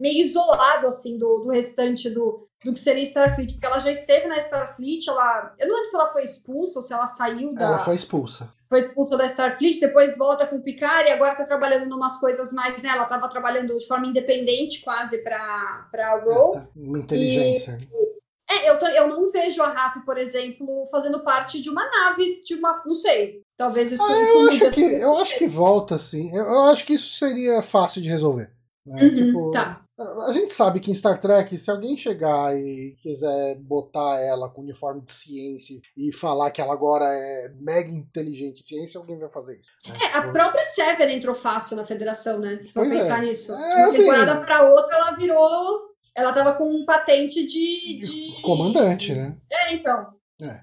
meio 0.00 0.22
isolado, 0.22 0.86
assim, 0.86 1.18
do, 1.18 1.40
do 1.40 1.50
restante 1.50 2.08
do, 2.08 2.47
do 2.64 2.72
que 2.72 2.80
seria 2.80 3.02
Starfleet, 3.04 3.52
porque 3.52 3.66
ela 3.66 3.78
já 3.78 3.90
esteve 3.90 4.26
na 4.26 4.38
Starfleet, 4.38 5.08
ela... 5.08 5.54
Eu 5.58 5.68
não 5.68 5.74
lembro 5.76 5.90
se 5.90 5.96
ela 5.96 6.08
foi 6.08 6.24
expulsa 6.24 6.78
ou 6.78 6.82
se 6.82 6.92
ela 6.92 7.06
saiu 7.06 7.54
da... 7.54 7.64
Ela 7.64 7.78
foi 7.78 7.94
expulsa. 7.94 8.52
Foi 8.68 8.80
expulsa 8.80 9.16
da 9.16 9.26
Starfleet, 9.26 9.80
depois 9.80 10.18
volta 10.18 10.46
com 10.46 10.56
o 10.56 10.62
Picard 10.62 11.08
e 11.08 11.12
agora 11.12 11.34
tá 11.34 11.44
trabalhando 11.44 11.86
em 11.86 11.92
umas 11.92 12.18
coisas 12.18 12.52
mais, 12.52 12.82
né? 12.82 12.90
Ela 12.90 13.06
tava 13.06 13.28
trabalhando 13.28 13.78
de 13.78 13.86
forma 13.86 14.06
independente 14.06 14.82
quase 14.82 15.18
pra, 15.18 15.88
pra 15.90 16.18
Roll. 16.18 16.56
É, 16.56 16.60
tá. 16.60 16.68
Uma 16.76 16.98
inteligência. 16.98 17.78
E, 17.80 18.08
é, 18.50 18.70
eu, 18.70 18.76
eu 18.76 19.08
não 19.08 19.30
vejo 19.30 19.62
a 19.62 19.70
Raf, 19.70 20.00
por 20.04 20.16
exemplo, 20.16 20.86
fazendo 20.90 21.22
parte 21.22 21.60
de 21.60 21.68
uma 21.68 21.84
nave, 21.88 22.40
de 22.42 22.54
uma. 22.54 22.82
Não 22.84 22.94
sei. 22.94 23.42
Talvez 23.56 23.92
isso. 23.92 24.02
Ah, 24.02 24.12
eu, 24.12 24.48
acho 24.48 24.70
que, 24.70 24.80
eu 24.80 25.18
acho 25.18 25.38
que 25.38 25.46
volta, 25.46 25.94
assim. 25.94 26.34
Eu, 26.34 26.44
eu, 26.44 26.60
acho 26.62 26.84
que 26.86 26.94
isso 26.94 27.14
seria 27.14 27.60
fácil 27.60 28.00
de 28.00 28.08
resolver. 28.08 28.50
Né? 28.86 29.02
Uhum, 29.02 29.14
tipo, 29.14 29.50
tá. 29.50 29.82
A 29.98 30.32
gente 30.32 30.52
sabe 30.52 30.78
que 30.78 30.90
em 30.90 30.94
Star 30.94 31.18
Trek, 31.18 31.58
se 31.58 31.70
alguém 31.70 31.96
chegar 31.96 32.56
e 32.56 32.94
quiser 33.02 33.56
botar 33.56 34.20
ela 34.20 34.48
com 34.48 34.62
uniforme 34.62 35.00
de 35.00 35.12
ciência 35.12 35.80
e 35.96 36.12
falar 36.12 36.50
que 36.52 36.60
ela 36.60 36.72
agora 36.72 37.04
é 37.04 37.52
mega 37.58 37.90
inteligente 37.90 38.58
em 38.58 38.62
ciência, 38.62 38.98
alguém 39.00 39.18
vai 39.18 39.28
fazer 39.28 39.58
isso. 39.58 39.70
Né? 39.86 39.94
É, 40.00 40.16
a 40.16 40.30
própria 40.30 40.64
Sever 40.64 41.10
entrou 41.10 41.34
fácil 41.34 41.76
na 41.76 41.84
federação, 41.84 42.38
né? 42.38 42.60
Se 42.62 42.72
for 42.72 42.84
pois 42.84 42.94
pensar 42.94 43.22
é. 43.22 43.26
nisso. 43.26 43.52
É, 43.52 43.56
de 43.56 43.62
uma 43.62 43.88
assim, 43.88 43.98
temporada 43.98 44.40
pra 44.40 44.70
outra, 44.70 44.96
ela 44.96 45.16
virou 45.16 45.88
ela 46.18 46.32
tava 46.32 46.54
com 46.54 46.68
um 46.68 46.84
patente 46.84 47.46
de, 47.46 48.00
de. 48.00 48.42
Comandante, 48.42 49.14
né? 49.14 49.36
É, 49.50 49.72
então. 49.72 50.14
É. 50.42 50.62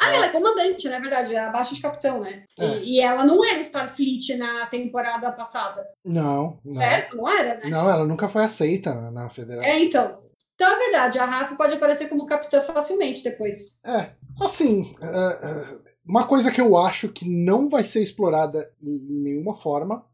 Ah, 0.00 0.12
ela 0.12 0.26
é 0.26 0.30
comandante, 0.30 0.88
na 0.88 0.96
né? 0.96 1.00
verdade, 1.00 1.34
é 1.34 1.38
abaixo 1.38 1.74
de 1.74 1.80
capitão, 1.80 2.20
né? 2.20 2.44
É. 2.58 2.78
E, 2.78 2.96
e, 2.96 3.00
ela 3.00 3.24
não 3.24 3.44
era 3.44 3.60
Starfleet 3.60 4.36
na 4.36 4.66
temporada 4.66 5.30
passada. 5.32 5.86
Não, 6.04 6.58
não. 6.64 6.74
Certo? 6.74 7.16
Não 7.16 7.28
era, 7.28 7.58
né? 7.58 7.70
Não, 7.70 7.88
ela 7.88 8.04
nunca 8.04 8.28
foi 8.28 8.42
aceita 8.42 8.94
na 9.10 9.28
Federação. 9.28 9.70
É, 9.70 9.82
então. 9.82 10.24
Então 10.54 10.72
é 10.72 10.78
verdade, 10.78 11.18
a 11.18 11.24
Rafa 11.24 11.56
pode 11.56 11.74
aparecer 11.74 12.08
como 12.08 12.26
capitã 12.26 12.60
facilmente 12.60 13.24
depois. 13.24 13.80
É, 13.84 14.10
assim, 14.40 14.94
é, 15.00 15.06
é, 15.06 15.78
uma 16.06 16.26
coisa 16.26 16.50
que 16.50 16.60
eu 16.60 16.76
acho 16.76 17.08
que 17.08 17.28
não 17.28 17.68
vai 17.68 17.84
ser 17.84 18.02
explorada 18.02 18.72
em, 18.80 19.22
nenhuma 19.22 19.54
forma 19.54 20.04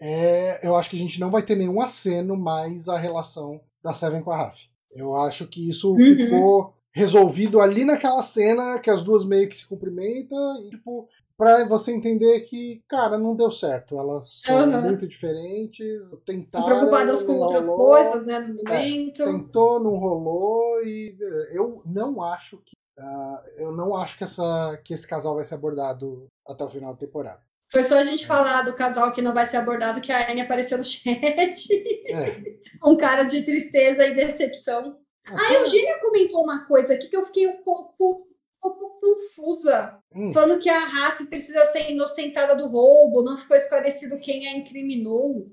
é. 0.00 0.66
Eu 0.66 0.76
acho 0.76 0.90
que 0.90 0.96
a 0.96 0.98
gente 0.98 1.20
não 1.20 1.30
vai 1.30 1.42
ter 1.42 1.56
nenhum 1.56 1.80
aceno 1.80 2.36
mais 2.36 2.88
a 2.88 2.96
relação 2.96 3.60
da 3.82 3.92
Seven 3.92 4.22
com 4.22 4.30
a 4.30 4.36
Raf. 4.36 4.68
Eu 4.90 5.14
acho 5.16 5.46
que 5.46 5.68
isso 5.68 5.92
uhum. 5.92 5.98
ficou 5.98 6.77
resolvido 6.98 7.60
ali 7.60 7.84
naquela 7.84 8.22
cena 8.22 8.78
que 8.80 8.90
as 8.90 9.02
duas 9.04 9.24
meio 9.24 9.48
que 9.48 9.56
se 9.56 9.66
cumprimentam 9.66 10.56
e, 10.66 10.70
tipo, 10.70 11.08
pra 11.36 11.64
você 11.64 11.92
entender 11.92 12.40
que, 12.40 12.82
cara, 12.88 13.16
não 13.16 13.36
deu 13.36 13.50
certo. 13.50 13.96
Elas 13.96 14.42
são 14.42 14.68
uhum. 14.68 14.82
muito 14.82 15.06
diferentes, 15.06 16.10
tentaram. 16.24 16.66
Preocupadas 16.66 17.22
com 17.22 17.34
outras 17.34 17.64
rolou, 17.64 17.86
coisas, 17.86 18.26
né, 18.26 18.40
no 18.40 18.60
é, 18.60 18.62
momento. 18.64 19.22
É, 19.22 19.26
tentou, 19.26 19.80
não 19.80 19.96
rolou 19.96 20.82
e 20.82 21.16
eu 21.52 21.80
não 21.86 22.22
acho 22.22 22.58
que. 22.58 22.76
Uh, 22.98 23.38
eu 23.56 23.70
não 23.70 23.94
acho 23.94 24.18
que, 24.18 24.24
essa, 24.24 24.76
que 24.84 24.92
esse 24.92 25.06
casal 25.06 25.36
vai 25.36 25.44
ser 25.44 25.54
abordado 25.54 26.26
até 26.44 26.64
o 26.64 26.68
final 26.68 26.92
da 26.92 26.98
temporada. 26.98 27.40
Foi 27.70 27.84
só 27.84 27.96
a 27.96 28.02
gente 28.02 28.26
falar 28.26 28.62
do 28.62 28.72
casal 28.72 29.12
que 29.12 29.22
não 29.22 29.32
vai 29.32 29.46
ser 29.46 29.58
abordado 29.58 30.00
que 30.00 30.10
a 30.10 30.28
Anne 30.28 30.40
apareceu 30.40 30.78
no 30.78 30.84
chat. 30.84 31.72
É. 32.08 32.58
Com 32.80 32.96
cara 32.96 33.22
de 33.22 33.42
tristeza 33.42 34.04
e 34.04 34.16
decepção. 34.16 34.98
Ah, 35.26 35.36
a 35.36 35.54
Eugênia 35.54 35.98
comentou 36.00 36.42
uma 36.42 36.64
coisa 36.66 36.94
aqui 36.94 37.08
que 37.08 37.16
eu 37.16 37.26
fiquei 37.26 37.46
um 37.46 37.62
pouco, 37.62 38.26
um 38.64 38.70
pouco 38.70 38.88
confusa. 39.18 39.98
Hum. 40.14 40.32
Falando 40.32 40.60
que 40.60 40.68
a 40.68 40.84
Raf 40.86 41.24
precisa 41.26 41.64
ser 41.66 41.90
inocentada 41.90 42.54
do 42.54 42.68
roubo, 42.68 43.22
não 43.22 43.36
ficou 43.36 43.56
esclarecido 43.56 44.18
quem 44.18 44.48
a 44.48 44.56
incriminou. 44.56 45.50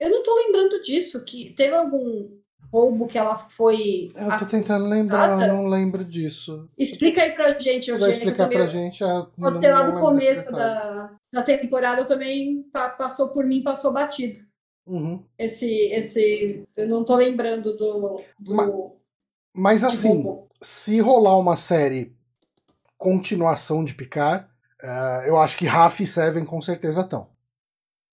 Eu 0.00 0.10
não 0.10 0.22
tô 0.22 0.34
lembrando 0.36 0.80
disso, 0.82 1.24
que 1.24 1.52
teve 1.54 1.74
algum 1.74 2.30
roubo 2.72 3.08
que 3.08 3.18
ela 3.18 3.36
foi. 3.36 4.10
Eu 4.14 4.38
tô 4.38 4.46
tentando 4.46 4.88
lembrar, 4.88 5.48
eu 5.48 5.54
não 5.54 5.68
lembro 5.68 6.04
disso. 6.04 6.68
Explica 6.78 7.22
aí 7.22 7.32
pra 7.32 7.58
gente, 7.58 7.90
Eugênia. 7.90 7.98
Vai 7.98 8.10
explicar 8.10 8.48
pra 8.48 8.66
gente. 8.66 9.02
Pode 9.36 9.60
ter 9.60 9.72
lá 9.72 9.88
no 9.88 10.00
começo 10.00 10.50
da, 10.52 11.16
da 11.32 11.42
temporada, 11.42 12.04
também 12.04 12.64
passou 12.72 13.28
por 13.28 13.44
mim, 13.44 13.62
passou 13.62 13.92
batido. 13.92 14.38
Uhum. 14.86 15.22
Esse, 15.38 15.68
esse. 15.92 16.64
Eu 16.76 16.88
não 16.88 17.04
tô 17.04 17.14
lembrando 17.16 17.76
do. 17.76 18.22
do 18.38 18.54
mas, 18.54 18.70
mas 19.58 19.82
assim, 19.82 20.24
se 20.60 21.00
rolar 21.00 21.36
uma 21.38 21.56
série 21.56 22.16
continuação 22.96 23.84
de 23.84 23.94
Picard, 23.94 24.46
uh, 24.82 25.26
eu 25.26 25.38
acho 25.38 25.56
que 25.56 25.66
Raf 25.66 26.00
e 26.00 26.06
Seven 26.06 26.44
com 26.44 26.62
certeza 26.62 27.00
estão. 27.02 27.28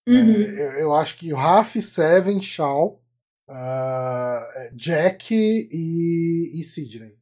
Uhum. 0.07 0.33
Uh, 0.33 0.41
eu, 0.41 0.71
eu, 0.79 0.95
acho 0.95 1.17
que 1.17 1.33
Raf, 1.33 1.81
Seven, 1.81 2.41
Shaw 2.41 2.99
uh, 3.49 4.75
Jack 4.75 5.33
e, 5.33 6.59
e 6.59 6.63
Sidney. 6.63 7.15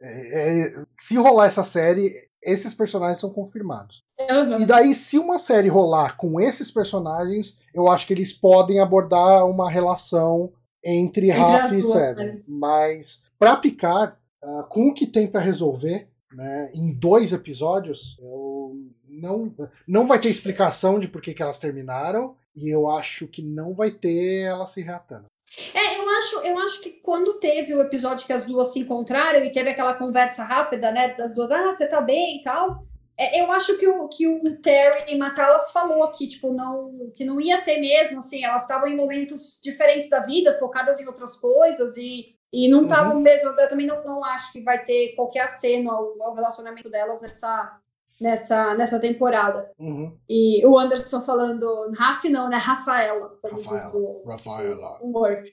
É, 0.00 0.60
é, 0.60 0.84
se 0.98 1.16
rolar 1.16 1.46
essa 1.46 1.64
série, 1.64 2.12
esses 2.42 2.74
personagens 2.74 3.18
são 3.18 3.30
confirmados. 3.30 4.04
Uhum. 4.20 4.60
E 4.60 4.66
daí, 4.66 4.94
se 4.94 5.18
uma 5.18 5.38
série 5.38 5.68
rolar 5.68 6.16
com 6.16 6.40
esses 6.40 6.70
personagens, 6.70 7.58
eu 7.72 7.88
acho 7.88 8.06
que 8.06 8.12
eles 8.12 8.32
podem 8.32 8.80
abordar 8.80 9.46
uma 9.46 9.70
relação 9.70 10.52
entre, 10.84 11.30
entre 11.30 11.40
Raf 11.40 11.72
e 11.72 11.82
Seven. 11.82 12.26
Né? 12.26 12.42
Mas, 12.46 13.23
pra 13.38 13.56
picar, 13.56 14.20
uh, 14.42 14.66
com 14.68 14.88
o 14.88 14.94
que 14.94 15.06
tem 15.06 15.26
para 15.26 15.40
resolver, 15.40 16.08
né, 16.32 16.70
em 16.74 16.92
dois 16.92 17.32
episódios, 17.32 18.16
eu 18.20 18.76
não, 19.08 19.54
não 19.86 20.06
vai 20.06 20.18
ter 20.18 20.28
explicação 20.28 20.98
de 20.98 21.08
por 21.08 21.22
que, 21.22 21.34
que 21.34 21.42
elas 21.42 21.58
terminaram. 21.58 22.36
E 22.56 22.68
eu 22.68 22.88
acho 22.88 23.26
que 23.26 23.42
não 23.42 23.74
vai 23.74 23.90
ter 23.90 24.42
ela 24.42 24.66
se 24.66 24.80
reatando. 24.80 25.26
É, 25.72 25.98
eu 25.98 26.08
acho, 26.08 26.36
eu 26.38 26.58
acho 26.58 26.80
que 26.80 26.90
quando 26.90 27.34
teve 27.34 27.74
o 27.74 27.80
episódio 27.80 28.26
que 28.26 28.32
as 28.32 28.46
duas 28.46 28.72
se 28.72 28.80
encontraram 28.80 29.44
e 29.44 29.52
teve 29.52 29.70
aquela 29.70 29.94
conversa 29.94 30.42
rápida, 30.42 30.90
né, 30.90 31.14
das 31.14 31.34
duas, 31.34 31.50
ah, 31.50 31.72
você 31.72 31.86
tá 31.86 32.00
bem 32.00 32.40
e 32.40 32.42
tal, 32.42 32.84
é, 33.16 33.40
eu 33.40 33.52
acho 33.52 33.76
que 33.78 33.86
o, 33.86 34.08
que 34.08 34.26
o 34.26 34.56
Terry 34.56 35.16
Matalas 35.16 35.70
falou 35.70 36.10
que, 36.10 36.26
tipo, 36.26 36.52
não, 36.52 37.10
que 37.14 37.24
não 37.24 37.40
ia 37.40 37.62
ter 37.62 37.78
mesmo, 37.80 38.18
assim, 38.18 38.44
elas 38.44 38.64
estavam 38.64 38.88
em 38.88 38.96
momentos 38.96 39.60
diferentes 39.62 40.10
da 40.10 40.20
vida, 40.20 40.58
focadas 40.58 41.00
em 41.00 41.06
outras 41.06 41.36
coisas 41.36 41.96
e, 41.96 42.34
e 42.54 42.68
não 42.68 42.82
estavam 42.82 43.16
uhum. 43.16 43.20
mesmo, 43.20 43.48
eu 43.48 43.68
também 43.68 43.86
não, 43.86 44.04
não 44.04 44.24
acho 44.24 44.52
que 44.52 44.62
vai 44.62 44.84
ter 44.84 45.14
qualquer 45.16 45.40
aceno 45.40 45.90
ao, 45.90 46.22
ao 46.22 46.34
relacionamento 46.34 46.88
delas 46.88 47.20
nessa, 47.20 47.80
nessa, 48.20 48.74
nessa 48.74 49.00
temporada. 49.00 49.72
Uhum. 49.76 50.16
E 50.28 50.64
o 50.64 50.78
Anderson 50.78 51.20
falando, 51.20 51.90
Raf 51.98 52.28
não, 52.28 52.48
né? 52.48 52.56
Rafaela. 52.56 53.36
Rafaela. 53.42 54.22
Rafaela. 54.24 54.98
O 55.00 55.08
Murphy. 55.08 55.52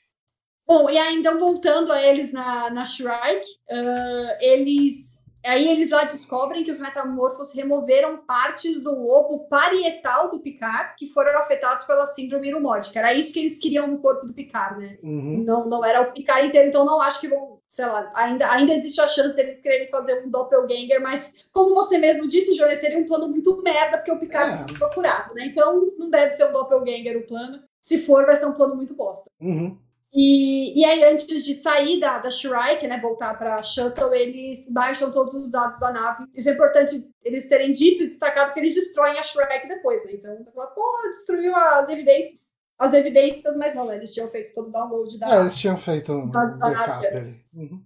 Bom, 0.67 0.89
e 0.89 0.97
aí 0.97 1.17
então 1.17 1.39
voltando 1.39 1.91
a 1.91 2.01
eles 2.01 2.31
na, 2.31 2.69
na 2.69 2.85
Shrike, 2.85 3.49
uh, 3.69 4.37
eles 4.39 5.10
Aí 5.43 5.67
eles 5.67 5.89
lá 5.91 6.03
descobrem 6.03 6.63
que 6.63 6.71
os 6.71 6.79
metamorfos 6.79 7.53
removeram 7.53 8.17
partes 8.17 8.81
do 8.81 8.91
lobo 8.91 9.47
parietal 9.47 10.29
do 10.29 10.39
Picard 10.39 10.93
que 10.97 11.07
foram 11.07 11.37
afetados 11.39 11.83
pela 11.85 12.05
síndrome 12.05 12.47
irumódica. 12.47 12.99
Era 12.99 13.13
isso 13.13 13.33
que 13.33 13.39
eles 13.39 13.57
queriam 13.57 13.87
no 13.87 13.99
corpo 13.99 14.25
do 14.25 14.33
Picard, 14.33 14.79
né? 14.79 14.97
Uhum. 15.03 15.43
Não, 15.43 15.67
não 15.67 15.83
era 15.83 16.01
o 16.01 16.11
Picard 16.11 16.47
inteiro, 16.47 16.69
então 16.69 16.85
não 16.85 17.01
acho 17.01 17.19
que 17.19 17.27
vão, 17.27 17.59
sei 17.67 17.85
lá, 17.85 18.11
ainda, 18.13 18.51
ainda 18.51 18.73
existe 18.73 19.01
a 19.01 19.07
chance 19.07 19.35
deles 19.35 19.59
quererem 19.59 19.87
fazer 19.87 20.23
um 20.23 20.29
doppelganger, 20.29 21.01
mas 21.01 21.45
como 21.51 21.73
você 21.73 21.97
mesmo 21.97 22.27
disse, 22.27 22.55
Johnny, 22.55 22.75
seria 22.75 22.99
um 22.99 23.07
plano 23.07 23.27
muito 23.27 23.61
merda, 23.61 23.97
porque 23.97 24.11
o 24.11 24.19
Picard 24.19 24.71
é. 24.71 24.77
procurado, 24.77 25.33
né? 25.33 25.45
Então 25.45 25.91
não 25.97 26.09
deve 26.09 26.31
ser 26.31 26.45
um 26.45 26.51
doppelganger 26.51 27.17
o 27.17 27.27
plano. 27.27 27.61
Se 27.81 27.97
for, 27.97 28.25
vai 28.25 28.35
ser 28.35 28.45
um 28.45 28.53
plano 28.53 28.75
muito 28.75 28.93
bosta. 28.93 29.29
Uhum. 29.41 29.75
E, 30.13 30.77
e 30.79 30.83
aí, 30.83 31.03
antes 31.05 31.45
de 31.45 31.53
sair 31.55 31.99
da, 31.99 32.19
da 32.19 32.29
Shrike, 32.29 32.85
né, 32.85 32.99
voltar 32.99 33.37
para 33.37 33.63
Shuttle, 33.63 34.13
eles 34.13 34.69
baixam 34.69 35.11
todos 35.11 35.33
os 35.35 35.49
dados 35.49 35.79
da 35.79 35.91
nave. 35.91 36.25
Isso 36.35 36.49
é 36.49 36.53
importante 36.53 37.07
eles 37.23 37.47
terem 37.47 37.71
dito 37.71 38.03
e 38.03 38.07
destacado 38.07 38.53
que 38.53 38.59
eles 38.59 38.75
destroem 38.75 39.17
a 39.17 39.23
Shrike 39.23 39.69
depois, 39.69 40.03
né? 40.05 40.13
Então, 40.13 40.35
pô, 40.75 41.09
destruiu 41.11 41.55
as 41.55 41.87
evidências. 41.87 42.51
As 42.77 42.93
evidências, 42.93 43.55
mas 43.57 43.75
não, 43.75 43.85
né? 43.85 43.95
eles 43.95 44.11
tinham 44.11 44.27
feito 44.29 44.53
todo 44.55 44.69
o 44.69 44.71
download 44.71 45.19
da. 45.19 45.35
É, 45.35 45.41
eles 45.41 45.55
tinham 45.55 45.77
feito 45.77 46.11
um 46.11 46.27
backup. 46.27 47.05
Uhum. 47.53 47.83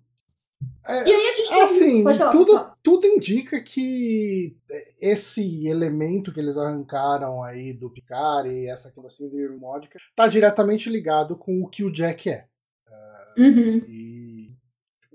É, 0.87 1.07
e 1.07 1.13
aí 1.13 1.27
a 1.27 1.31
gente 1.33 1.49
tem... 1.49 1.61
Assim, 1.61 2.03
falar, 2.03 2.31
tudo, 2.31 2.71
tudo 2.83 3.07
indica 3.07 3.61
que 3.61 4.55
esse 5.01 5.67
elemento 5.67 6.31
que 6.31 6.39
eles 6.39 6.57
arrancaram 6.57 7.43
aí 7.43 7.73
do 7.73 7.89
Picard 7.89 8.49
e 8.49 8.69
essa 8.69 8.89
questão 8.89 9.03
da 9.03 9.09
síndrome 9.09 9.57
módica 9.57 9.99
tá 10.15 10.27
diretamente 10.27 10.89
ligado 10.89 11.35
com 11.35 11.61
o 11.61 11.67
que 11.67 11.83
o 11.83 11.91
Jack 11.91 12.29
é. 12.29 12.45
Uh, 13.37 13.41
uhum. 13.41 13.81
E 13.87 14.24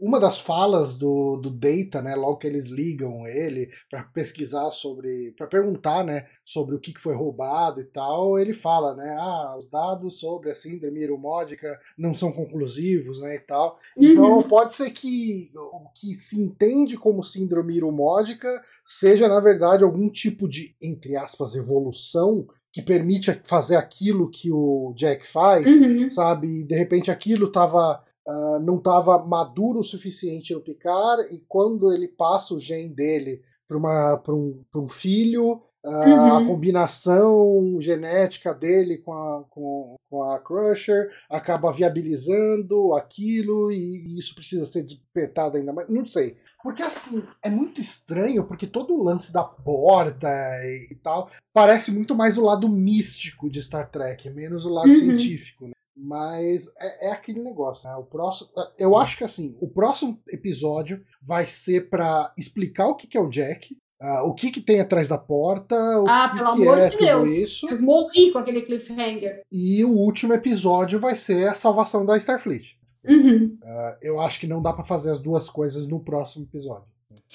uma 0.01 0.19
das 0.19 0.41
falas 0.41 0.97
do, 0.97 1.37
do 1.37 1.51
Data, 1.51 2.01
né, 2.01 2.15
logo 2.15 2.39
que 2.39 2.47
eles 2.47 2.67
ligam 2.67 3.27
ele 3.27 3.71
para 3.91 4.03
pesquisar 4.05 4.71
sobre, 4.71 5.33
para 5.37 5.47
perguntar, 5.47 6.03
né, 6.03 6.27
sobre 6.45 6.75
o 6.75 6.81
que 6.81 6.99
foi 6.99 7.15
roubado 7.15 7.81
e 7.81 7.85
tal, 7.85 8.39
ele 8.39 8.53
fala, 8.53 8.95
né, 8.95 9.17
ah, 9.19 9.55
os 9.59 9.69
dados 9.69 10.19
sobre 10.19 10.51
a 10.51 10.55
síndrome 10.55 11.03
iromódica 11.03 11.79
não 11.97 12.15
são 12.15 12.33
conclusivos, 12.33 13.21
né, 13.21 13.37
e 13.37 13.41
tal. 13.41 13.79
Então 13.97 14.39
uhum. 14.39 14.43
pode 14.43 14.75
ser 14.75 14.91
que 14.91 15.51
o 15.55 15.89
que 15.95 16.15
se 16.15 16.41
entende 16.41 16.97
como 16.97 17.23
síndrome 17.23 17.77
iromódica 17.77 18.49
seja 18.85 19.29
na 19.29 19.41
verdade 19.41 19.85
algum 19.85 20.09
tipo 20.09 20.49
de 20.49 20.75
entre 20.81 21.17
aspas 21.17 21.55
evolução 21.55 22.47
que 22.73 22.83
permite 22.83 23.41
fazer 23.45 23.77
aquilo 23.77 24.31
que 24.31 24.51
o 24.51 24.93
Jack 24.95 25.27
faz, 25.27 25.67
uhum. 25.67 26.09
sabe? 26.11 26.63
E 26.63 26.65
de 26.65 26.77
repente 26.77 27.11
aquilo 27.11 27.49
estava 27.49 28.03
uh, 28.31 28.61
não 28.61 28.77
estava 28.77 29.25
maduro 29.27 29.81
o 29.81 29.85
suficiente 29.85 30.55
no 30.55 30.61
Picard, 30.61 31.35
e 31.35 31.41
quando 31.49 31.93
ele 31.93 32.09
passa 32.09 32.55
o 32.55 32.59
gene 32.59 32.95
dele 32.95 33.43
para 33.67 34.35
um, 34.35 34.63
um 34.75 34.89
filho, 34.89 35.63
Uh, 35.83 35.89
uhum. 35.89 36.37
A 36.37 36.45
combinação 36.45 37.79
genética 37.81 38.53
dele 38.53 38.99
com 38.99 39.15
a, 39.15 39.45
com, 39.49 39.97
com, 40.11 40.23
a 40.23 40.39
Crusher 40.39 41.11
acaba 41.27 41.73
viabilizando 41.73 42.93
aquilo 42.93 43.73
e, 43.73 43.97
e, 43.97 44.19
isso 44.19 44.35
precisa 44.35 44.67
ser 44.67 44.83
despertado 44.83 45.57
ainda 45.57 45.73
mais. 45.73 45.89
Não 45.89 46.05
sei. 46.05 46.37
Porque 46.63 46.83
assim, 46.83 47.23
é 47.43 47.49
muito 47.49 47.81
estranho, 47.81 48.45
porque 48.45 48.67
todo 48.67 48.93
o 48.93 49.03
lance 49.03 49.33
da 49.33 49.43
porta 49.43 50.29
e, 50.29 50.93
e 50.93 50.95
tal 50.97 51.31
parece 51.51 51.91
muito 51.91 52.15
mais 52.15 52.37
o 52.37 52.45
lado 52.45 52.69
místico 52.69 53.49
de 53.49 53.63
Star 53.63 53.91
Trek, 53.91 54.29
menos 54.29 54.67
o 54.67 54.71
lado 54.71 54.89
uhum. 54.89 54.95
científico. 54.95 55.67
Né? 55.67 55.73
Mas 56.03 56.73
é, 56.79 57.09
é, 57.09 57.13
aquele 57.13 57.41
negócio, 57.41 57.89
né? 57.89 57.95
O 57.97 58.05
próximo, 58.05 58.51
eu 58.79 58.97
acho 58.97 59.19
que 59.19 59.25
assim, 59.25 59.57
o 59.61 59.69
próximo 59.69 60.19
episódio 60.31 61.05
vai 61.23 61.47
ser 61.47 61.91
para 61.91 62.33
explicar 62.39 62.87
o 62.87 62.95
que, 62.95 63.07
que 63.07 63.19
é 63.19 63.21
o 63.21 63.29
Jack, 63.29 63.77
uh, 64.01 64.27
o 64.27 64.35
que, 64.35 64.51
que 64.51 64.61
tem 64.61 64.81
atrás 64.81 65.09
da 65.09 65.19
porta, 65.19 65.77
o 66.01 66.07
ah, 66.09 66.29
que, 66.31 66.39
pelo 66.39 66.57
que 66.57 66.63
amor 66.63 66.79
é 66.79 66.89
de 66.89 66.97
tudo 66.97 67.05
Deus. 67.05 67.31
isso. 67.31 67.69
Eu 67.69 67.83
morri 67.83 68.33
com 68.33 68.39
aquele 68.39 68.63
cliffhanger. 68.63 69.43
E 69.53 69.85
o 69.85 69.91
último 69.91 70.33
episódio 70.33 70.99
vai 70.99 71.15
ser 71.15 71.49
a 71.49 71.55
salvação 71.55 72.07
da 72.07 72.17
Starfleet. 72.17 72.79
Uhum. 73.07 73.59
Uh, 73.63 73.97
eu 74.01 74.21
acho 74.21 74.41
que 74.41 74.47
não 74.47 74.63
dá 74.63 74.73
para 74.73 74.85
fazer 74.85 75.11
as 75.11 75.19
duas 75.19 75.51
coisas 75.51 75.87
no 75.87 76.01
próximo 76.01 76.47
episódio. 76.47 76.89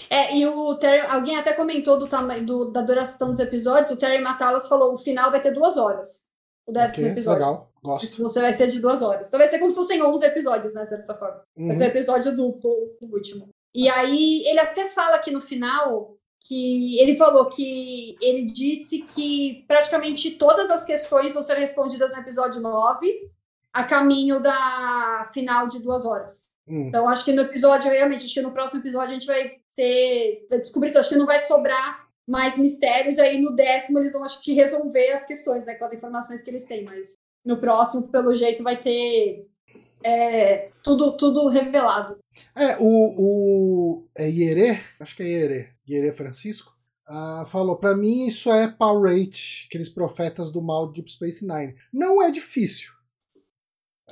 É, 0.10 0.36
e 0.36 0.46
o 0.46 0.76
Terry, 0.76 1.08
alguém 1.08 1.38
até 1.38 1.54
comentou 1.54 1.98
do 1.98 2.08
tamanho 2.08 2.46
do, 2.46 2.72
da 2.72 2.82
duração 2.82 3.30
dos 3.30 3.40
episódios, 3.40 3.92
o 3.92 3.98
Terry 3.98 4.22
Matalas 4.22 4.68
falou 4.68 4.94
o 4.94 4.98
final 4.98 5.32
vai 5.32 5.42
ter 5.42 5.54
duas 5.54 5.78
horas. 5.78 6.25
O 6.68 6.72
décimo 6.72 6.94
okay, 6.94 7.12
episódio. 7.12 7.40
Legal. 7.40 7.72
Gosto. 7.84 8.24
Você 8.24 8.42
vai 8.42 8.54
ser 8.54 8.68
de 8.68 8.80
duas 8.80 9.02
horas. 9.02 9.28
Então 9.28 9.38
vai 9.38 9.48
ser 9.48 9.60
como 9.60 9.70
se 9.70 9.78
fossem 9.78 10.02
11 10.02 10.26
episódios, 10.26 10.74
né, 10.74 10.84
de 10.84 10.90
certa 10.90 11.14
forma. 11.14 11.42
Uhum. 11.56 11.68
Vai 11.68 11.76
ser 11.76 11.84
o 11.86 11.88
episódio 11.88 12.36
duplo, 12.36 12.72
o 13.02 13.14
último. 13.14 13.50
E 13.74 13.88
aí, 13.90 14.44
ele 14.48 14.60
até 14.60 14.88
fala 14.88 15.18
aqui 15.18 15.30
no 15.32 15.42
final 15.42 16.16
que 16.48 17.00
ele 17.00 17.16
falou 17.18 17.48
que 17.48 18.16
ele 18.22 18.46
disse 18.46 19.02
que 19.02 19.66
praticamente 19.68 20.32
todas 20.32 20.70
as 20.70 20.86
questões 20.86 21.34
vão 21.34 21.44
ser 21.44 21.58
respondidas 21.58 22.12
no 22.14 22.20
episódio 22.20 22.62
9 22.62 23.30
a 23.74 23.84
caminho 23.84 24.40
da 24.40 25.30
final 25.34 25.68
de 25.68 25.80
duas 25.80 26.06
horas. 26.06 26.56
Uhum. 26.68 26.88
Então, 26.88 27.10
acho 27.10 27.26
que 27.26 27.34
no 27.34 27.42
episódio, 27.42 27.92
realmente, 27.92 28.26
acho 28.26 28.34
que 28.34 28.42
no 28.42 28.52
próximo 28.52 28.82
episódio 28.82 29.10
a 29.10 29.14
gente 29.14 29.28
vai 29.28 29.58
ter. 29.76 30.48
Vai 30.50 30.60
descobrir, 30.60 30.90
então, 30.90 31.00
acho 31.02 31.10
que 31.10 31.18
não 31.18 31.26
vai 31.26 31.40
sobrar 31.40 32.05
mais 32.28 32.58
mistérios. 32.58 33.20
Aí 33.20 33.42
no 33.42 33.56
décimo 33.56 34.00
eles 34.00 34.14
vão, 34.14 34.24
acho 34.24 34.42
que, 34.42 34.54
resolver 34.54 35.12
as 35.12 35.26
questões, 35.26 35.66
né, 35.66 35.76
com 35.76 35.86
as 35.86 35.94
informações 35.94 36.42
que 36.42 36.50
eles 36.50 36.66
têm. 36.66 36.86
Mas 36.86 37.14
no 37.44 37.58
próximo, 37.58 38.08
pelo 38.08 38.34
jeito, 38.34 38.64
vai 38.64 38.82
ter 38.82 39.48
é, 40.04 40.68
tudo, 40.84 41.16
tudo 41.18 41.48
revelado. 41.48 42.18
É, 42.56 42.78
o, 42.80 43.16
o 43.18 44.08
é 44.16 44.30
Ierê, 44.30 44.80
acho 45.00 45.16
que 45.16 45.24
é 45.24 45.28
Ierê, 45.28 45.70
Ierê 45.88 46.12
Francisco, 46.12 46.76
uh, 47.08 47.46
falou, 47.48 47.78
para 47.78 47.96
mim 47.96 48.28
isso 48.28 48.52
é 48.52 48.68
Power 48.68 49.14
Rate, 49.14 49.68
aqueles 49.68 49.90
profetas 49.90 50.52
do 50.52 50.62
mal 50.62 50.88
de 50.88 50.96
Deep 50.96 51.12
Space 51.12 51.46
Nine. 51.46 51.76
Não 51.94 52.22
é 52.22 52.32
difícil. 52.32 52.94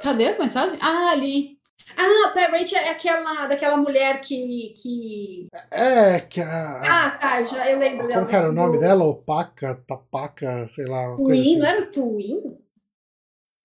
Cadê 0.01 0.30
a 0.30 0.39
mensagem? 0.39 0.80
Ah, 0.82 1.11
ali. 1.11 1.59
Ah, 1.98 2.32
Power 2.34 2.52
Rate 2.52 2.76
é 2.76 2.90
aquela, 2.90 3.46
daquela 3.48 3.78
mulher 3.78 4.22
que, 4.22 4.74
que... 4.78 5.48
É, 5.72 6.20
que 6.22 6.42
a... 6.42 6.82
Ah, 6.82 7.12
tá, 7.12 7.44
já, 7.44 7.70
eu 7.70 7.78
lembro 7.78 8.08
dela. 8.08 8.26
Qual 8.26 8.36
era 8.36 8.50
o 8.50 8.54
nome 8.54 8.80
dela? 8.80 9.04
Opaca, 9.04 9.76
Tapaca, 9.88 10.68
sei 10.70 10.86
lá. 10.86 11.16
Twin, 11.16 11.40
assim. 11.40 11.58
não 11.58 11.66
era 11.66 11.82
o 11.82 11.92
Twin? 11.92 12.58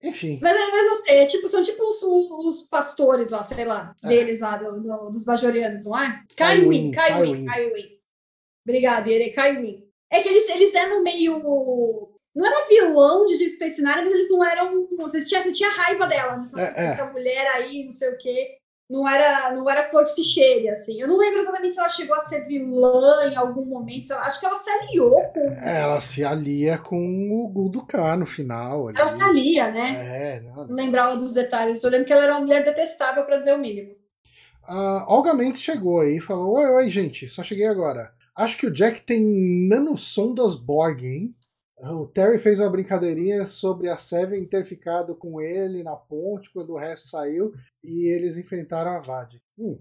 Enfim. 0.02 0.38
Mas, 0.40 0.52
mas 0.52 0.86
não 0.86 0.96
sei, 0.96 1.16
é 1.18 1.26
tipo, 1.26 1.48
são 1.48 1.62
tipo 1.62 1.82
os, 1.82 2.02
os 2.02 2.62
pastores 2.62 3.30
lá, 3.30 3.42
sei 3.42 3.64
lá, 3.64 3.96
é. 4.04 4.08
deles 4.08 4.40
lá, 4.40 4.56
do, 4.56 4.80
do, 4.80 5.10
dos 5.10 5.24
bajorianos, 5.24 5.86
não 5.86 5.98
é? 5.98 6.22
Kaiwin, 6.36 6.92
Kaiwin, 6.92 7.44
Kaiwin. 7.44 7.98
Obrigada, 8.64 9.10
ele 9.10 9.24
é 9.24 9.30
Kaiwin. 9.30 9.84
É 10.10 10.22
que 10.22 10.28
eles, 10.28 10.48
eles 10.48 10.74
eram 10.74 11.02
meio. 11.02 12.17
Não 12.38 12.46
era 12.46 12.68
vilão 12.68 13.26
de 13.26 13.36
Deep 13.36 13.50
Space 13.50 13.82
Nine, 13.82 14.02
mas 14.02 14.12
eles 14.12 14.30
não 14.30 14.44
eram. 14.44 14.88
Você 14.96 15.24
tinha, 15.24 15.42
você 15.42 15.52
tinha 15.52 15.70
raiva 15.70 16.06
dela, 16.06 16.36
né? 16.36 16.44
É, 16.56 16.84
essa 16.84 17.02
é. 17.02 17.12
mulher 17.12 17.46
aí, 17.48 17.84
não 17.84 17.90
sei 17.90 18.10
o 18.10 18.18
quê 18.18 18.58
não 18.90 19.06
era, 19.06 19.52
não 19.54 19.68
era 19.68 19.84
flor 19.84 20.04
que 20.04 20.10
se 20.10 20.24
cheire, 20.24 20.70
assim. 20.70 20.98
Eu 20.98 21.06
não 21.06 21.18
lembro 21.18 21.40
exatamente 21.40 21.74
se 21.74 21.80
ela 21.80 21.88
chegou 21.90 22.16
a 22.16 22.20
ser 22.20 22.46
vilã 22.46 23.30
em 23.30 23.36
algum 23.36 23.64
momento. 23.66 24.10
Acho 24.12 24.40
que 24.40 24.46
ela 24.46 24.56
se 24.56 24.70
aliou 24.70 25.22
com. 25.30 25.40
É, 25.40 25.82
ela 25.82 26.00
se 26.00 26.24
alia 26.24 26.78
com 26.78 26.96
o 27.30 27.48
Guldukan 27.48 28.16
no 28.16 28.26
final. 28.26 28.88
Ali. 28.88 28.98
Ela 28.98 29.08
se 29.08 29.22
alia, 29.22 29.70
né? 29.70 29.90
É, 29.90 30.40
não, 30.40 30.66
não 30.66 30.74
lembrava 30.74 31.16
dos 31.16 31.34
detalhes. 31.34 31.82
Eu 31.82 31.90
lembro 31.90 32.06
que 32.06 32.12
ela 32.12 32.24
era 32.24 32.32
uma 32.32 32.40
mulher 32.40 32.64
detestável, 32.64 33.24
para 33.26 33.36
dizer 33.36 33.54
o 33.54 33.58
mínimo. 33.58 33.94
A 34.64 35.04
Olga 35.06 35.34
Mendes 35.34 35.60
chegou 35.60 36.00
aí 36.00 36.16
e 36.16 36.22
falou: 36.22 36.54
Oi, 36.54 36.66
oi, 36.66 36.88
gente, 36.88 37.28
só 37.28 37.42
cheguei 37.42 37.66
agora. 37.66 38.10
Acho 38.34 38.56
que 38.56 38.66
o 38.66 38.72
Jack 38.72 39.02
tem 39.02 39.22
nanosondas 39.68 40.54
Borg, 40.54 41.04
hein? 41.04 41.34
O 41.80 42.06
Terry 42.06 42.38
fez 42.38 42.58
uma 42.58 42.70
brincadeirinha 42.70 43.46
sobre 43.46 43.88
a 43.88 43.96
Seven 43.96 44.44
ter 44.46 44.64
ficado 44.64 45.14
com 45.14 45.40
ele 45.40 45.82
na 45.82 45.94
ponte 45.94 46.50
quando 46.52 46.70
o 46.70 46.78
resto 46.78 47.08
saiu 47.08 47.52
e 47.84 48.08
eles 48.12 48.36
enfrentaram 48.36 48.90
a 48.90 48.98
Vad. 48.98 49.40
Hum. 49.56 49.78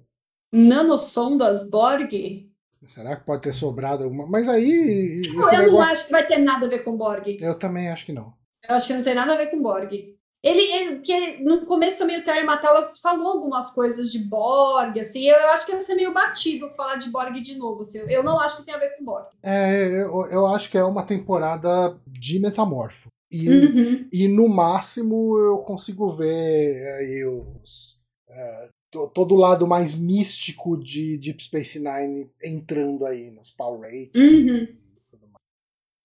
Nanosondas 0.52 1.70
Borg? 1.70 2.52
Será 2.86 3.16
que 3.16 3.26
pode 3.26 3.42
ter 3.42 3.52
sobrado 3.52 4.04
alguma? 4.04 4.28
Mas 4.28 4.48
aí. 4.48 5.24
Não, 5.34 5.46
eu 5.46 5.60
negócio... 5.60 5.72
não 5.72 5.82
acho 5.82 6.06
que 6.06 6.12
vai 6.12 6.28
ter 6.28 6.38
nada 6.38 6.68
a 6.68 6.70
ver 6.70 6.84
com 6.84 6.96
Borg. 6.96 7.38
Eu 7.42 7.58
também 7.58 7.90
acho 7.90 8.06
que 8.06 8.14
não. 8.14 8.34
Eu 8.68 8.76
acho 8.76 8.88
que 8.88 8.94
não 8.94 9.04
tem 9.04 9.16
nada 9.16 9.34
a 9.34 9.38
ver 9.38 9.48
com 9.48 9.62
Borg. 9.62 10.17
Ele, 10.44 10.62
ele 10.62 11.00
que 11.00 11.44
no 11.44 11.66
começo 11.66 11.98
também 11.98 12.20
o 12.20 12.24
Terry 12.24 12.46
Matalas 12.46 13.00
falou 13.00 13.28
algumas 13.28 13.72
coisas 13.72 14.12
de 14.12 14.20
Borg, 14.20 15.00
assim, 15.00 15.24
eu, 15.24 15.36
eu, 15.36 15.50
acho 15.50 15.66
que 15.66 15.72
ia 15.72 15.82
ser 15.82 15.96
meio 15.96 16.14
batido 16.14 16.70
falar 16.70 16.96
de 16.96 17.10
Borg 17.10 17.34
de 17.42 17.56
novo, 17.56 17.82
assim, 17.82 17.98
eu 18.08 18.24
não 18.24 18.40
acho 18.40 18.58
que 18.58 18.66
tem 18.66 18.74
a 18.74 18.78
ver 18.78 18.96
com 18.98 19.04
Borg. 19.04 19.26
É, 19.44 20.04
eu, 20.04 20.26
eu 20.32 20.46
acho 20.48 20.70
que 20.70 20.78
é 20.78 20.84
uma 20.84 21.04
temporada 21.04 22.00
de 22.08 22.40
metamorfo. 22.40 23.10
E, 23.32 23.50
uhum. 23.50 24.08
e 24.12 24.28
no 24.28 24.48
máximo 24.48 25.38
eu 25.38 25.58
consigo 25.60 26.10
ver 26.12 26.82
aí 27.00 27.26
os. 27.26 28.00
É, 28.30 28.70
todo 29.14 29.36
o 29.36 29.38
lado 29.38 29.68
mais 29.68 29.96
místico 29.96 30.78
de 30.78 31.18
Deep 31.18 31.44
Space 31.44 31.78
Nine 31.78 32.30
entrando 32.42 33.06
aí 33.06 33.30
nos 33.32 33.52
Power 33.52 33.82
Rangers. 33.82 34.12
Uhum. 34.16 34.68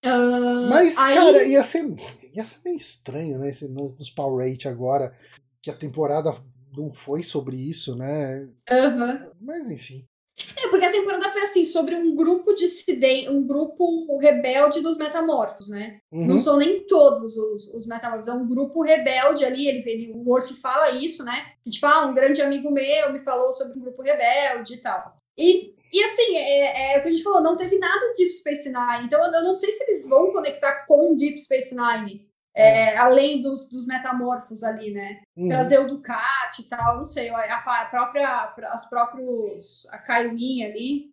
Uh, 0.04 0.68
Mas, 0.68 0.98
aí... 0.98 1.14
cara, 1.14 1.44
ia 1.44 1.62
ser, 1.62 1.84
ia 2.34 2.44
ser 2.44 2.60
meio 2.64 2.76
estranho, 2.76 3.38
né? 3.38 3.50
Esse 3.50 3.68
lance 3.68 3.96
dos 3.96 4.10
Power 4.10 4.48
Rate 4.48 4.68
agora, 4.68 5.16
que 5.62 5.70
a 5.70 5.74
temporada 5.74 6.34
não 6.76 6.92
foi 6.92 7.22
sobre 7.22 7.56
isso, 7.56 7.96
né? 7.96 8.48
Uhum. 8.70 9.30
Mas 9.40 9.70
enfim. 9.70 10.04
É, 10.56 10.68
porque 10.68 10.84
a 10.84 10.90
temporada 10.90 11.28
foi 11.30 11.42
assim, 11.42 11.64
sobre 11.64 11.94
um 11.94 12.16
grupo 12.16 12.54
dissidente, 12.54 13.28
um 13.28 13.46
grupo 13.46 14.16
rebelde 14.16 14.80
dos 14.80 14.96
metamorfos, 14.96 15.68
né? 15.68 16.00
Uhum. 16.10 16.26
Não 16.26 16.40
são 16.40 16.56
nem 16.56 16.86
todos 16.86 17.36
os, 17.36 17.68
os 17.74 17.86
metamorfos, 17.86 18.28
é 18.28 18.32
um 18.32 18.48
grupo 18.48 18.82
rebelde 18.82 19.44
ali, 19.44 19.68
ele, 19.68 19.88
ele, 19.88 20.12
o 20.12 20.28
Worf 20.28 20.54
fala 20.54 20.90
isso, 20.90 21.22
né? 21.22 21.52
Que, 21.62 21.70
tipo, 21.70 21.86
ah, 21.86 22.06
um 22.06 22.14
grande 22.14 22.40
amigo 22.40 22.70
meu 22.70 23.12
me 23.12 23.20
falou 23.20 23.52
sobre 23.52 23.78
um 23.78 23.82
grupo 23.82 24.02
rebelde 24.02 24.74
e 24.74 24.78
tal. 24.78 25.12
E 25.36 25.74
e 25.92 26.04
assim, 26.04 26.36
é, 26.36 26.94
é, 26.94 26.98
o 26.98 27.02
que 27.02 27.08
a 27.08 27.10
gente 27.10 27.22
falou, 27.22 27.40
não 27.42 27.56
teve 27.56 27.78
nada 27.78 28.00
de 28.14 28.24
Deep 28.24 28.32
Space 28.34 28.66
Nine. 28.68 29.04
Então 29.04 29.22
eu 29.24 29.42
não 29.42 29.54
sei 29.54 29.70
se 29.72 29.84
eles 29.84 30.08
vão 30.08 30.32
conectar 30.32 30.86
com 30.86 31.14
Deep 31.16 31.38
Space 31.38 31.74
Nine. 31.74 32.26
É, 32.54 32.98
além 32.98 33.40
dos, 33.40 33.70
dos 33.70 33.86
metamorfos 33.86 34.62
ali, 34.62 34.92
né? 34.92 35.22
Uhum. 35.36 35.48
Trazer 35.48 35.78
o 35.78 35.86
Ducati 35.88 36.62
e 36.62 36.64
tal, 36.64 36.96
não 36.98 37.04
sei, 37.04 37.30
a, 37.30 37.38
a 37.56 37.86
própria, 37.86 38.52
as 38.68 38.88
próprios, 38.90 39.86
a 39.90 39.96
Kaiwin 39.98 40.62
ali, 40.64 41.10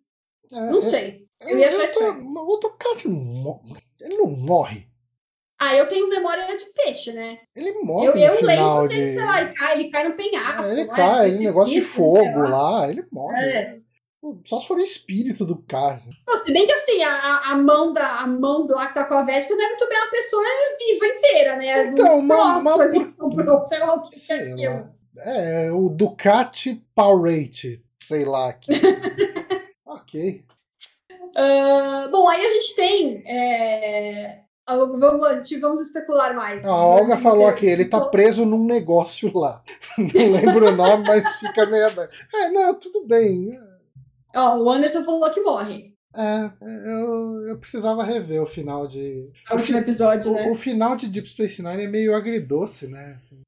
É, 0.52 0.70
não 0.70 0.82
sei. 0.82 1.26
Eu 1.40 1.50
Eu, 1.50 1.58
ia 1.58 1.68
achar 1.68 1.84
estranho. 1.86 2.18
o 2.28 2.56
Ducati 2.58 3.08
não 3.08 3.60
ele 4.00 4.16
não 4.18 4.30
morre. 4.30 4.86
Ah, 5.58 5.74
eu 5.74 5.86
tenho 5.88 6.08
memória 6.08 6.46
de 6.56 6.64
peixe, 6.72 7.12
né? 7.12 7.38
Ele 7.54 7.72
morre 7.82 8.08
Eu, 8.08 8.14
no 8.14 8.20
eu 8.20 8.32
final 8.36 8.80
lembro 8.82 8.88
de. 8.88 8.96
dele, 8.96 9.10
sei 9.12 9.24
lá, 9.24 9.40
ele 9.42 9.52
cai, 9.54 9.80
ele 9.80 9.90
cai 9.90 10.08
no 10.08 10.16
penhasco. 10.16 10.62
É, 10.62 10.72
ele 10.72 10.84
não 10.86 10.94
é? 10.94 10.96
cai, 10.96 11.20
Precipício, 11.20 11.44
negócio 11.44 11.74
de 11.74 11.82
fogo 11.82 12.38
lá. 12.42 12.48
lá, 12.80 12.90
ele 12.90 13.06
morre. 13.12 13.46
É. 13.50 13.79
Só 14.44 14.60
se 14.60 14.66
for 14.68 14.76
o 14.76 14.82
espírito 14.82 15.46
do 15.46 15.56
cara. 15.56 16.02
Não, 16.28 16.36
se 16.36 16.52
bem 16.52 16.66
que 16.66 16.72
assim, 16.72 17.02
a, 17.02 17.38
a- 17.52 17.56
mão 17.56 17.92
da 17.92 18.20
a 18.20 18.26
mão 18.26 18.66
lá 18.68 18.86
que 18.88 18.94
tá 18.94 19.04
com 19.04 19.14
a 19.14 19.22
Vespa 19.22 19.54
não 19.54 19.64
é 19.64 19.68
muito 19.68 19.88
bem 19.88 19.98
uma 19.98 20.10
pessoa 20.10 20.42
viva 20.78 21.06
inteira, 21.06 21.56
né? 21.56 21.86
Então, 21.86 22.18
Um 22.18 22.22
mas 22.26 22.66
ali 22.66 22.92
por- 22.92 23.04
sobrou, 23.04 23.62
sei 23.62 23.78
lá 23.78 23.94
o 23.94 24.02
que 24.02 24.14
é 24.14 24.18
Sei 24.18 24.52
aquilo. 24.52 24.74
lá. 24.74 24.90
É, 25.24 25.72
o 25.72 25.88
Ducati 25.88 26.82
Power 26.94 27.32
Rate, 27.34 27.82
sei 28.02 28.24
lá. 28.24 28.52
Que... 28.52 28.72
ok. 29.86 30.44
Ah, 31.36 32.08
bom, 32.10 32.28
aí 32.28 32.44
a 32.44 32.50
gente 32.50 32.74
tem. 32.76 33.22
é, 33.26 34.40
Vamos, 34.68 35.00
vamos 35.60 35.80
especular 35.80 36.32
mais. 36.36 36.64
A 36.64 36.72
Olga 36.76 37.16
falou 37.16 37.48
aqui, 37.48 37.66
ele 37.66 37.86
tá 37.86 38.00
preso 38.02 38.44
num 38.46 38.64
negócio 38.64 39.36
lá. 39.36 39.62
Não 39.98 40.30
lembro 40.30 40.68
o 40.68 40.76
nome, 40.76 41.04
mas 41.08 41.26
fica 41.40 41.66
meio. 41.66 41.86
É, 42.34 42.48
não, 42.50 42.74
tudo 42.74 43.04
bem. 43.04 43.50
Ó, 44.34 44.58
o 44.58 44.70
Anderson 44.70 45.04
falou 45.04 45.30
que 45.30 45.40
morre. 45.40 45.90
É, 46.14 46.50
eu, 46.60 47.48
eu 47.48 47.58
precisava 47.58 48.02
rever 48.02 48.42
o 48.42 48.46
final 48.46 48.88
de. 48.88 49.30
No 49.48 49.56
último 49.56 49.78
episódio, 49.78 50.30
O, 50.32 50.34
né? 50.34 50.48
o 50.50 50.54
final 50.56 50.96
de 50.96 51.08
Deep 51.08 51.28
Space 51.28 51.62
Nine 51.62 51.84
é 51.84 51.88
meio 51.88 52.14
agridoce, 52.14 52.88
né? 52.88 53.14
assim. 53.16 53.40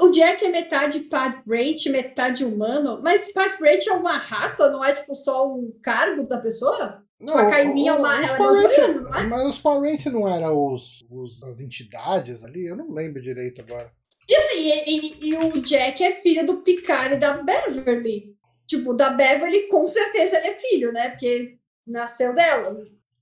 O 0.00 0.08
Jack 0.10 0.44
é 0.44 0.50
metade 0.50 1.00
Pat 1.00 1.42
Rate, 1.46 1.88
metade 1.90 2.44
humano, 2.44 3.00
mas 3.02 3.30
Pat 3.32 3.60
Rate 3.60 3.88
é 3.88 3.92
uma 3.92 4.16
raça, 4.18 4.70
não 4.70 4.84
é 4.84 4.92
tipo 4.92 5.14
só 5.14 5.46
um 5.48 5.70
cargo 5.82 6.26
da 6.26 6.38
pessoa? 6.40 7.02
Não, 7.20 7.36
a 7.38 7.48
Kaimin 7.48 7.86
é 7.88 7.92
o- 7.92 7.98
uma- 7.98 8.18
os 8.24 8.30
é 8.30 8.36
Power 8.36 8.62
Rangers- 8.66 9.02
não 9.02 9.14
é? 9.14 9.22
Mas 9.26 9.46
os 9.50 9.58
Power 9.60 9.80
Rangers 9.90 10.12
não 10.14 10.26
eram 10.26 10.72
os, 10.72 11.04
os- 11.08 11.44
as 11.44 11.60
entidades 11.60 12.42
ali? 12.44 12.66
Eu 12.66 12.76
não 12.76 12.90
lembro 12.92 13.22
direito 13.22 13.60
agora. 13.60 13.92
E 14.28 14.34
assim, 14.34 14.58
e, 14.58 14.84
e- 14.88 15.28
e 15.30 15.36
o 15.36 15.60
Jack 15.62 16.02
é 16.02 16.10
filho 16.12 16.44
do 16.44 16.56
Picard 16.62 17.14
e 17.14 17.18
da 17.18 17.34
Beverly. 17.42 18.34
Tipo, 18.66 18.94
da 18.94 19.10
Beverly, 19.10 19.68
com 19.68 19.86
certeza 19.86 20.38
ele 20.38 20.48
é 20.48 20.52
filho, 20.54 20.92
né? 20.92 21.10
Porque 21.10 21.58
nasceu 21.86 22.34
dela. 22.34 22.76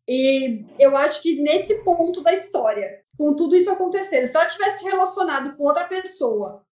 E 0.08 0.64
eu 0.78 0.96
acho 0.96 1.22
que 1.22 1.40
nesse 1.42 1.82
ponto 1.84 2.22
da 2.22 2.32
história, 2.32 3.00
com 3.16 3.34
tudo 3.34 3.56
isso 3.56 3.70
acontecendo, 3.70 4.26
se 4.26 4.36
ela 4.36 4.46
tivesse 4.46 4.84
relacionado 4.84 5.56
com 5.56 5.64
outra 5.64 5.84
pessoa, 5.84 6.64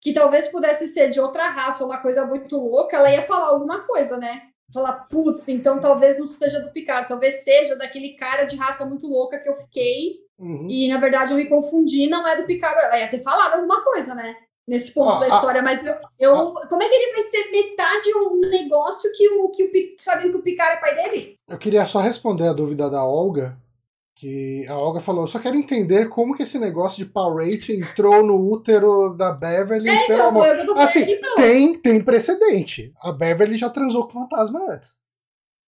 que 0.00 0.12
talvez 0.12 0.48
pudesse 0.48 0.86
ser 0.88 1.08
de 1.08 1.20
outra 1.20 1.48
raça, 1.48 1.84
uma 1.84 1.98
coisa 1.98 2.26
muito 2.26 2.56
louca, 2.56 2.96
ela 2.96 3.10
ia 3.10 3.22
falar 3.22 3.46
alguma 3.48 3.80
coisa, 3.86 4.16
né? 4.18 4.42
Falar, 4.72 5.06
putz, 5.08 5.48
então 5.48 5.80
talvez 5.80 6.18
não 6.18 6.26
seja 6.26 6.60
do 6.60 6.72
Picard, 6.72 7.08
talvez 7.08 7.44
seja 7.44 7.76
daquele 7.76 8.14
cara 8.14 8.44
de 8.44 8.56
raça 8.56 8.84
muito 8.84 9.06
louca 9.06 9.38
que 9.38 9.48
eu 9.48 9.54
fiquei 9.54 10.24
Uhum. 10.36 10.66
e 10.68 10.88
na 10.88 10.98
verdade 10.98 11.32
eu 11.32 11.36
me 11.36 11.48
confundi, 11.48 12.08
não 12.08 12.26
é 12.26 12.36
do 12.36 12.44
Picard. 12.44 12.76
Ela 12.78 12.98
ia 12.98 13.08
ter 13.08 13.20
falado 13.20 13.54
alguma 13.54 13.84
coisa, 13.84 14.14
né? 14.14 14.34
Nesse 14.66 14.94
ponto 14.94 15.10
Ah, 15.16 15.20
da 15.20 15.26
ah, 15.26 15.28
história, 15.28 15.62
mas 15.62 15.84
eu, 15.84 15.94
eu- 16.18 16.54
como 16.68 16.82
é 16.82 16.88
que 16.88 16.94
ele 16.94 17.12
vai 17.12 17.22
ser 17.24 17.50
metade 17.50 18.08
um 18.16 18.40
negócio 18.40 19.10
que 19.14 19.28
o 19.28 19.50
que 19.50 19.64
o 19.64 19.70
sabendo 20.02 20.30
que 20.30 20.36
o 20.38 20.42
Picard 20.42 20.76
é 20.78 20.80
pai 20.80 20.94
dele? 20.94 21.36
Eu 21.48 21.58
queria 21.58 21.84
só 21.84 22.00
responder 22.00 22.48
a 22.48 22.52
dúvida 22.54 22.88
da 22.88 23.04
Olga. 23.04 23.58
Que 24.16 24.64
a 24.68 24.78
Olga 24.78 25.00
falou, 25.00 25.24
eu 25.24 25.28
só 25.28 25.38
quero 25.40 25.56
entender 25.56 26.08
como 26.08 26.34
que 26.36 26.44
esse 26.44 26.56
negócio 26.58 27.04
de 27.04 27.10
Power 27.10 27.44
Rate 27.46 27.72
entrou 27.76 28.22
no 28.24 28.36
útero 28.50 29.12
da 29.14 29.32
Beverly, 29.32 29.90
É, 29.90 30.06
pelo 30.06 30.12
então, 30.20 30.28
amor. 30.28 30.46
tô 30.64 30.72
Assim, 30.78 31.02
então. 31.02 31.34
tem, 31.34 31.74
tem 31.78 32.02
precedente. 32.02 32.92
A 33.02 33.10
Beverly 33.12 33.56
já 33.56 33.68
transou 33.68 34.04
com 34.04 34.10
o 34.10 34.22
fantasma 34.22 34.60
antes. 34.72 34.98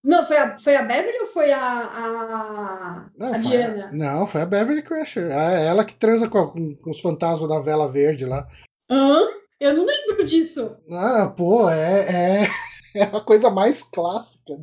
Não, 0.03 0.23
foi 0.23 0.37
a, 0.37 0.57
foi 0.59 0.75
a 0.75 0.83
Beverly 0.83 1.19
ou 1.21 1.27
foi 1.27 1.51
a, 1.51 1.59
a, 1.59 3.05
Não, 3.17 3.33
a 3.33 3.37
Diana? 3.39 3.89
não, 3.91 4.27
foi 4.27 4.41
a 4.41 4.45
Beverly 4.45 4.83
Crusher. 4.83 5.31
É 5.31 5.65
ela 5.65 5.83
que 5.83 5.95
transa 5.95 6.29
com, 6.29 6.37
a- 6.37 6.47
com- 6.51 6.75
com 6.75 6.91
os 6.91 7.01
fantasmas 7.01 7.49
da 7.49 7.59
vela 7.59 7.91
verde 7.91 8.25
lá. 8.25 8.47
Hã? 8.89 9.21
Eu 9.59 9.73
não 9.73 9.85
lembro 9.85 10.25
disso. 10.25 10.75
Ah, 10.91 11.33
pô, 11.35 11.69
é, 11.69 12.43
é, 12.43 12.47
é 12.99 13.03
a 13.03 13.21
coisa 13.21 13.49
mais 13.49 13.83
clássica 13.83 14.53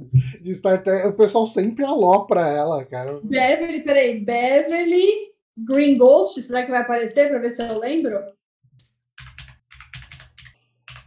de 0.40 0.54
Star 0.54 0.82
Trek. 0.82 1.08
O 1.08 1.16
pessoal 1.16 1.46
sempre 1.46 1.84
alopra 1.84 2.48
ela, 2.48 2.84
cara. 2.84 3.20
Beverly, 3.22 3.80
peraí, 3.82 4.20
Beverly 4.20 5.32
Green 5.56 5.96
Ghost, 5.96 6.42
será 6.42 6.64
que 6.64 6.70
vai 6.70 6.80
aparecer 6.80 7.28
pra 7.28 7.38
ver 7.38 7.50
se 7.50 7.62
eu 7.62 7.78
lembro? 7.78 8.18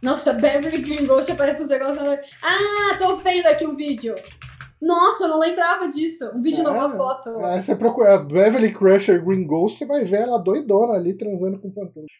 Nossa, 0.02 0.32
Beverly 0.32 0.78
Green 0.82 1.06
Ghost 1.06 1.32
aparece 1.32 1.62
uns 1.62 1.68
negócios. 1.68 2.18
Ah, 2.42 2.96
tô 2.98 3.16
vendo 3.16 3.46
aqui 3.46 3.66
um 3.66 3.74
vídeo. 3.74 4.14
Nossa, 4.80 5.24
eu 5.24 5.28
não 5.28 5.38
lembrava 5.38 5.88
disso. 5.88 6.30
Um 6.34 6.42
vídeo, 6.42 6.62
não, 6.62 6.72
uma 6.72 6.94
É, 6.94 6.96
foto. 6.96 7.38
Aí 7.44 7.62
você 7.62 7.74
procura 7.76 8.18
Beverly 8.18 8.72
Crusher 8.72 9.24
Green 9.24 9.46
Ghost, 9.46 9.78
você 9.78 9.86
vai 9.86 10.04
ver 10.04 10.22
ela 10.22 10.38
doidona 10.38 10.94
ali 10.94 11.14
transando 11.14 11.58
com 11.58 11.68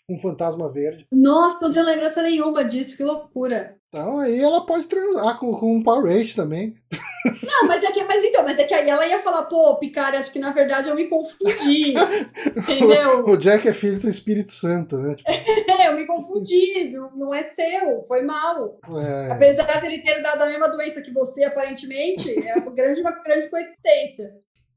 um 0.08 0.18
fantasma, 0.18 0.70
verde. 0.70 1.06
Nossa, 1.12 1.58
não 1.60 1.70
tenho 1.70 1.84
lembrança 1.84 2.22
nenhuma 2.22 2.64
disso, 2.64 2.96
que 2.96 3.04
loucura. 3.04 3.76
Então 3.88 4.18
aí 4.18 4.40
ela 4.40 4.64
pode 4.64 4.86
transar 4.86 5.38
com, 5.38 5.54
com 5.54 5.76
um 5.76 5.82
Power 5.82 6.06
Rate 6.06 6.34
também. 6.34 6.74
Não, 7.42 7.66
mas 7.68 7.82
é 7.82 7.90
que, 7.92 8.04
mas 8.04 8.22
então, 8.24 8.42
mas 8.44 8.58
é 8.58 8.64
que 8.64 8.74
aí 8.74 8.88
ela 8.88 9.06
ia 9.06 9.20
falar, 9.20 9.44
pô, 9.44 9.76
Picard, 9.76 10.16
acho 10.16 10.32
que 10.32 10.38
na 10.38 10.52
verdade 10.52 10.88
eu 10.88 10.94
me 10.94 11.06
confundi. 11.08 11.94
entendeu? 12.56 13.24
O 13.26 13.36
Jack 13.36 13.66
é 13.68 13.72
filho 13.72 13.98
do 13.98 14.08
Espírito 14.08 14.52
Santo, 14.52 14.96
né? 14.98 15.14
Tipo, 15.14 15.30
É, 15.30 15.86
eu 15.88 15.94
me 15.96 16.06
confundi, 16.06 16.90
não, 16.92 17.10
não 17.16 17.34
é 17.34 17.42
seu, 17.42 18.02
foi 18.08 18.22
mal. 18.22 18.78
é, 18.96 19.32
Apesar 19.32 19.80
dele 19.80 20.02
ter 20.02 20.22
dado 20.22 20.42
a 20.42 20.46
mesma 20.46 20.68
doença 20.68 21.00
que 21.02 21.12
você, 21.12 21.44
aparentemente, 21.44 22.46
é 22.46 22.54
uma 22.56 22.70
grande, 22.72 23.00
uma 23.00 23.12
grande 23.22 23.48
coincidência. 23.48 24.32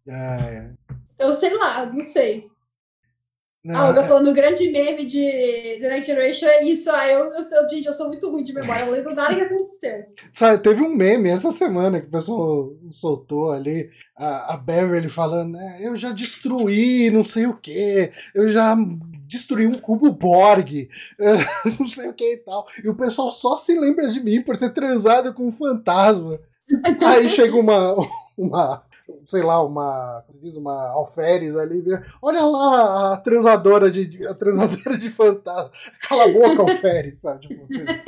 é, 0.08 0.70
Eu 1.18 1.34
sei 1.34 1.54
lá, 1.56 1.86
não 1.86 2.02
sei. 2.02 2.48
Não, 3.64 3.76
Ah, 3.76 3.88
Olga 3.88 4.02
é- 4.02 4.08
falando, 4.08 4.34
grande 4.34 4.70
meme 4.72 5.06
de 5.06 5.78
The 5.82 5.90
Next 5.90 6.06
Generation 6.08 6.48
é 6.48 6.64
isso. 6.64 6.90
Ah, 6.92 7.08
eu, 7.08 7.26
eu, 7.34 7.44
sou- 7.44 7.70
gente, 7.70 7.86
eu 7.88 7.94
sou 7.94 8.08
muito 8.08 8.30
ruim 8.30 8.42
de 8.44 8.54
memória, 8.54 8.82
eu 8.82 8.86
não 8.88 8.94
lembro 8.94 9.14
nada 9.14 9.36
que 9.36 9.42
aconteceu. 9.42 10.06
Sabe, 10.34 10.64
teve 10.64 10.82
um 10.82 10.96
meme 10.96 11.30
essa 11.30 11.52
semana 11.52 12.00
que 12.00 12.08
o 12.08 12.12
pessoal 12.12 12.72
soltou 12.90 13.52
ali, 13.52 13.90
a, 14.18 14.54
a 14.54 14.58
Beverly 14.58 15.10
falando, 15.10 15.52
né, 15.54 15.78
eu 15.82 15.98
já 15.98 16.12
destruí 16.12 17.10
não 17.12 17.24
sei 17.26 17.48
o 17.48 17.56
que, 17.58 18.12
eu 18.34 18.50
já 18.50 18.76
destruí 19.28 19.68
um 19.68 19.78
cubo 19.80 20.12
Borg, 20.12 20.88
não 21.80 21.88
sei 21.88 22.10
o 22.10 22.14
que 22.14 22.34
e 22.34 22.38
tal. 22.38 22.66
E 22.84 22.88
o 22.90 22.96
pessoal 22.96 23.30
só 23.30 23.56
se 23.58 23.78
lembra 23.78 24.08
de 24.10 24.20
mim 24.24 24.42
por 24.42 24.58
ter 24.58 24.70
transado 24.74 25.34
com 25.34 25.48
um 25.48 25.52
fantasma. 25.52 26.40
Aí 27.06 27.30
chega 27.30 27.56
uma, 27.56 27.96
uma 28.38 28.84
sei 29.28 29.44
lá, 29.44 29.64
uma, 29.64 30.22
como 30.22 30.34
se 30.34 30.40
diz, 30.40 30.56
uma 30.58 30.90
alferes 30.90 31.56
ali, 31.56 31.84
olha 32.22 32.44
lá 32.44 33.14
a 33.14 33.18
transadora 33.18 33.90
de, 33.92 34.26
a 34.28 34.34
transadora 34.34 34.98
de 34.98 35.10
fantasma. 35.10 35.72
Cala 36.08 36.26
a 36.26 36.32
boca, 36.32 36.62
alferes, 36.62 37.20
sabe? 37.20 37.48
Tipo, 37.48 37.66
isso. 37.72 38.06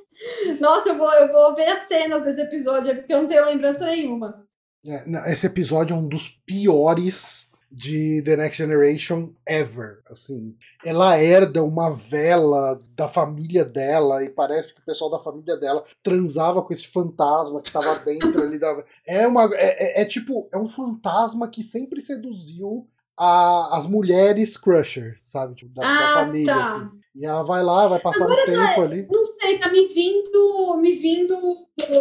Nossa, 0.60 0.90
eu 0.90 0.98
vou, 0.98 1.12
eu 1.12 1.30
vou 1.30 1.54
ver 1.54 1.68
as 1.68 1.80
cenas 1.80 2.24
desse 2.24 2.40
episódio, 2.40 2.92
é 2.92 2.94
porque 2.94 3.12
eu 3.12 3.22
não 3.22 3.28
tenho 3.28 3.44
lembrança 3.44 3.86
nenhuma. 3.86 4.44
É, 4.86 5.08
não, 5.08 5.24
esse 5.26 5.46
episódio 5.46 5.94
é 5.94 5.98
um 5.98 6.08
dos 6.08 6.28
piores 6.46 7.50
de 7.76 8.22
The 8.22 8.36
Next 8.36 8.56
Generation 8.62 9.30
ever. 9.44 9.98
Assim, 10.08 10.54
ela 10.84 11.18
herda 11.20 11.64
uma 11.64 11.90
vela 11.90 12.78
da 12.94 13.08
família 13.08 13.64
dela 13.64 14.22
e 14.22 14.28
parece 14.30 14.74
que 14.74 14.80
o 14.80 14.84
pessoal 14.84 15.10
da 15.10 15.18
família 15.18 15.56
dela 15.56 15.84
transava 16.02 16.62
com 16.62 16.72
esse 16.72 16.86
fantasma 16.86 17.60
que 17.60 17.72
tava 17.72 17.98
dentro 17.98 18.42
ali 18.42 18.58
da. 18.58 18.84
É 19.06 19.26
uma, 19.26 19.44
é, 19.54 20.00
é- 20.00 20.02
é 20.02 20.04
tipo, 20.04 20.48
é 20.52 20.56
um 20.58 20.68
fantasma 20.68 21.48
que 21.48 21.62
sempre 21.62 22.00
seduziu 22.00 22.86
a- 23.16 23.76
as 23.76 23.86
mulheres 23.88 24.56
Crusher, 24.56 25.18
sabe, 25.24 25.54
Tipo, 25.56 25.74
da, 25.74 25.82
da 25.82 26.04
Ah, 26.04 26.14
família. 26.14 26.54
tá. 26.54 26.60
Assim. 26.60 26.90
E 27.16 27.24
ela 27.24 27.42
vai 27.44 27.62
lá, 27.62 27.86
vai 27.86 28.00
passar 28.00 28.26
um 28.26 28.44
tempo 28.44 28.80
ali. 28.82 29.06
Não 29.12 29.24
sei, 29.24 29.58
tá 29.58 29.70
me 29.70 29.86
vindo, 29.86 30.76
me 30.80 30.92
vindo 30.92 31.36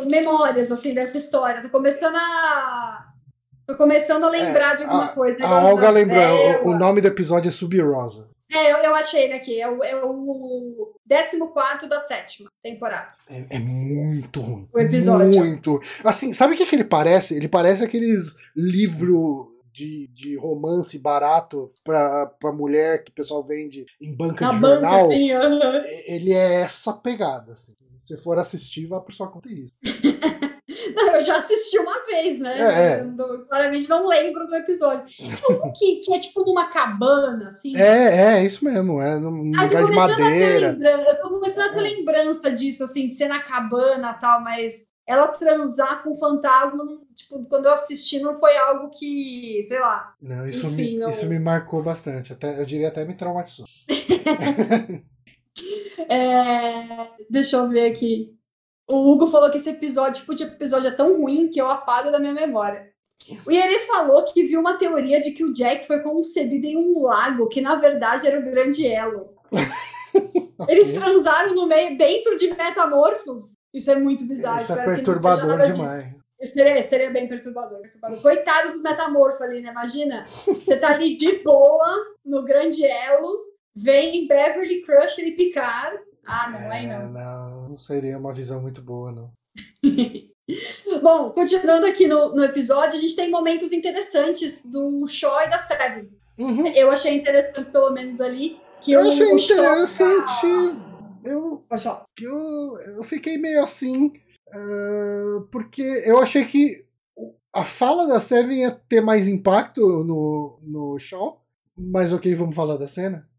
memórias, 0.10 0.72
assim, 0.72 0.94
dessa 0.94 1.18
história. 1.20 1.62
Tô 1.62 1.70
começando 1.70 2.16
a... 2.16 3.13
Tô 3.66 3.76
começando 3.76 4.26
a 4.26 4.30
lembrar 4.30 4.76
de 4.76 4.84
alguma 4.84 5.08
coisa. 5.10 5.42
É, 5.42 5.46
A 5.46 5.64
Olga 5.66 5.90
lembrou, 5.90 6.64
o, 6.64 6.70
o 6.70 6.78
nome 6.78 7.02
do 7.02 7.08
episódio 7.08 7.48
é 7.50 7.52
Sub-Rosa. 7.52 8.30
É, 8.52 8.72
eu, 8.72 8.78
eu 8.78 8.94
achei 8.96 9.24
ele 9.24 9.34
aqui. 9.34 9.60
É 9.60 9.68
o, 9.68 9.84
é 9.84 9.96
o 10.06 10.94
14 11.10 11.88
da 11.90 12.00
sétima 12.00 12.50
temporada. 12.62 13.10
É, 13.30 13.56
é 13.56 13.60
muito 13.60 14.42
ruim. 14.42 14.68
O 14.72 14.80
episódio. 14.80 15.28
Muito. 15.30 15.80
Assim, 16.04 16.34
sabe 16.34 16.54
o 16.54 16.58
que, 16.58 16.66
que 16.66 16.76
ele 16.76 16.84
parece? 16.84 17.36
Ele 17.36 17.48
parece 17.48 17.84
aqueles 17.84 18.36
livros 18.56 19.48
de, 19.74 20.08
de 20.14 20.38
romance 20.38 21.00
barato 21.00 21.72
pra, 21.84 22.28
pra 22.28 22.52
mulher 22.52 23.04
que 23.04 23.10
o 23.12 23.16
pessoal 23.16 23.44
vende 23.44 23.86
em 24.00 24.16
banca 24.16 24.46
Na 24.46 24.52
de 24.54 24.60
banca, 24.60 24.74
jornal. 24.76 25.08
assim, 25.08 25.32
aham. 25.32 25.84
Ele 26.06 26.32
é 26.32 26.62
essa 26.62 26.94
pegada. 26.94 27.54
Assim. 27.54 27.74
Se 27.98 28.18
for 28.18 28.38
assistir, 28.38 28.86
vá 28.86 29.00
por 29.00 29.14
sua 29.14 29.32
conta 29.32 29.50
risco. 29.50 29.76
Não, 30.96 31.16
eu 31.16 31.22
já 31.22 31.38
assisti 31.38 31.78
uma 31.80 32.06
vez, 32.06 32.40
né? 32.40 32.60
É, 32.60 33.00
é. 33.00 33.02
Eu, 33.02 33.46
claramente 33.46 33.90
não 33.90 34.08
lembro 34.08 34.46
do 34.48 34.56
episódio. 34.56 35.06
Um 35.50 35.72
que, 35.72 35.98
que 35.98 36.14
é 36.14 36.20
tipo 36.20 36.44
numa 36.46 36.68
cabana, 36.70 37.48
assim. 37.48 37.76
É, 37.76 38.38
é, 38.38 38.44
isso 38.46 38.64
mesmo. 38.66 39.02
É 39.02 39.20
num 39.20 39.52
Ah, 39.58 39.64
lugar 39.64 39.86
de 39.86 39.92
madeira. 39.94 40.72
lembrança, 40.72 41.04
eu 41.10 41.22
tô 41.22 41.30
começando 41.30 41.70
a 41.70 41.74
ter 41.74 41.80
É. 41.80 41.82
lembrança 41.82 42.52
disso, 42.52 42.84
assim, 42.84 43.08
de 43.08 43.16
ser 43.16 43.28
na 43.28 43.42
cabana 43.42 44.16
e 44.18 44.22
tal, 44.22 44.42
mas 44.42 44.92
ela 45.06 45.28
transar 45.28 46.02
com 46.02 46.12
o 46.12 46.16
fantasma, 46.16 46.84
tipo, 47.14 47.46
quando 47.50 47.66
eu 47.66 47.74
assisti, 47.74 48.20
não 48.20 48.34
foi 48.36 48.56
algo 48.56 48.90
que, 48.90 49.62
sei 49.68 49.80
lá. 49.80 50.14
Não, 50.22 50.48
isso, 50.48 50.68
Enfim, 50.68 50.94
me, 50.94 50.98
não- 51.00 51.10
isso 51.10 51.26
me 51.28 51.40
marcou 51.40 51.84
bastante. 51.84 52.32
Até, 52.32 52.60
eu 52.62 52.66
diria 52.66 52.88
até 52.88 53.04
me 53.06 53.14
traumatizou. 53.14 53.66
É, 56.10 57.10
Deixa 57.30 57.58
eu 57.58 57.70
ver 57.70 57.92
aqui. 57.92 58.34
O 58.88 59.12
Hugo 59.12 59.28
falou 59.28 59.50
que 59.50 59.58
esse 59.58 59.70
episódio, 59.70 60.20
tipo, 60.20 60.36
de 60.36 60.44
episódio 60.44 60.88
é 60.88 60.92
tão 60.92 61.22
ruim 61.22 61.50
que 61.50 61.60
eu 61.60 61.68
apago 61.68 62.12
da 62.12 62.20
minha 62.20 62.34
memória. 62.34 62.92
O 63.46 63.52
Yeri 63.52 63.80
falou 63.82 64.26
que 64.26 64.44
viu 64.44 64.60
uma 64.60 64.78
teoria 64.78 65.20
de 65.20 65.32
que 65.32 65.44
o 65.44 65.54
Jack 65.54 65.88
foi 65.88 66.02
concebido 66.02 66.66
em 66.66 66.78
um 66.78 67.02
lago, 67.02 67.48
que 67.48 67.62
na 67.62 67.76
verdade 67.76 68.28
era 68.28 68.40
o 68.40 68.44
grande 68.44 68.86
elo. 68.86 69.34
Eles 70.68 70.94
transaram 70.94 71.56
no 71.56 71.66
meio, 71.66 71.98
dentro 71.98 72.36
de 72.38 72.54
metamorfos. 72.54 73.54
Isso 73.74 73.90
é 73.90 73.96
muito 73.96 74.26
bizarro. 74.26 74.62
Isso 74.62 74.74
é 74.74 74.86
perturbador 74.86 75.58
disso. 75.60 75.84
demais. 75.84 76.16
Isso 76.40 76.54
seria, 76.54 76.84
seria 76.84 77.10
bem 77.10 77.28
perturbador, 77.28 77.80
perturbador. 77.80 78.22
Coitado 78.22 78.72
dos 78.72 78.82
metamorfos 78.82 79.42
ali, 79.42 79.62
né? 79.62 79.72
Imagina. 79.72 80.24
Você 80.26 80.76
tá 80.76 80.90
ali 80.90 81.14
de 81.16 81.40
boa, 81.40 82.06
no 82.26 82.44
grande 82.44 82.86
elo, 82.86 83.46
vem 83.74 84.28
Beverly 84.28 84.82
Crusher 84.82 85.26
e 85.26 85.32
Picard. 85.32 85.98
Ah, 86.26 86.50
não, 86.50 86.72
aí 86.72 86.86
É, 86.86 87.00
não. 87.00 87.12
não, 87.12 87.70
não 87.70 87.78
seria 87.78 88.18
uma 88.18 88.34
visão 88.34 88.62
muito 88.62 88.82
boa, 88.82 89.12
não. 89.12 89.32
Bom, 91.02 91.32
continuando 91.32 91.86
aqui 91.86 92.08
no, 92.08 92.36
no 92.36 92.44
episódio, 92.44 92.98
a 92.98 93.02
gente 93.02 93.16
tem 93.16 93.30
momentos 93.32 93.72
interessantes 93.72 94.66
do 94.66 95.06
Shaw 95.08 95.42
e 95.42 95.50
da 95.50 95.58
Seven. 95.58 96.10
Uhum. 96.38 96.68
Eu 96.68 96.92
achei 96.92 97.16
interessante, 97.16 97.70
pelo 97.70 97.92
menos 97.92 98.20
ali, 98.20 98.60
que 98.82 98.92
Eu 98.92 99.06
o, 99.06 99.10
achei 99.10 99.34
o 99.34 99.38
interessante. 99.38 100.46
Eu, 101.24 101.64
eu, 102.20 102.78
eu 102.98 103.04
fiquei 103.04 103.38
meio 103.38 103.64
assim, 103.64 104.12
ah, 104.52 105.46
porque 105.52 105.82
eu 106.06 106.20
achei 106.20 106.46
que 106.46 106.86
a 107.54 107.64
fala 107.64 108.08
da 108.08 108.20
Seven 108.20 108.62
ia 108.62 108.72
ter 108.72 109.02
mais 109.02 109.28
impacto 109.28 110.04
no, 110.04 110.60
no 110.64 111.00
Shaw, 111.00 111.42
mas 111.78 112.12
ok, 112.12 112.34
vamos 112.36 112.56
falar 112.56 112.78
da 112.78 112.88
cena. 112.88 113.30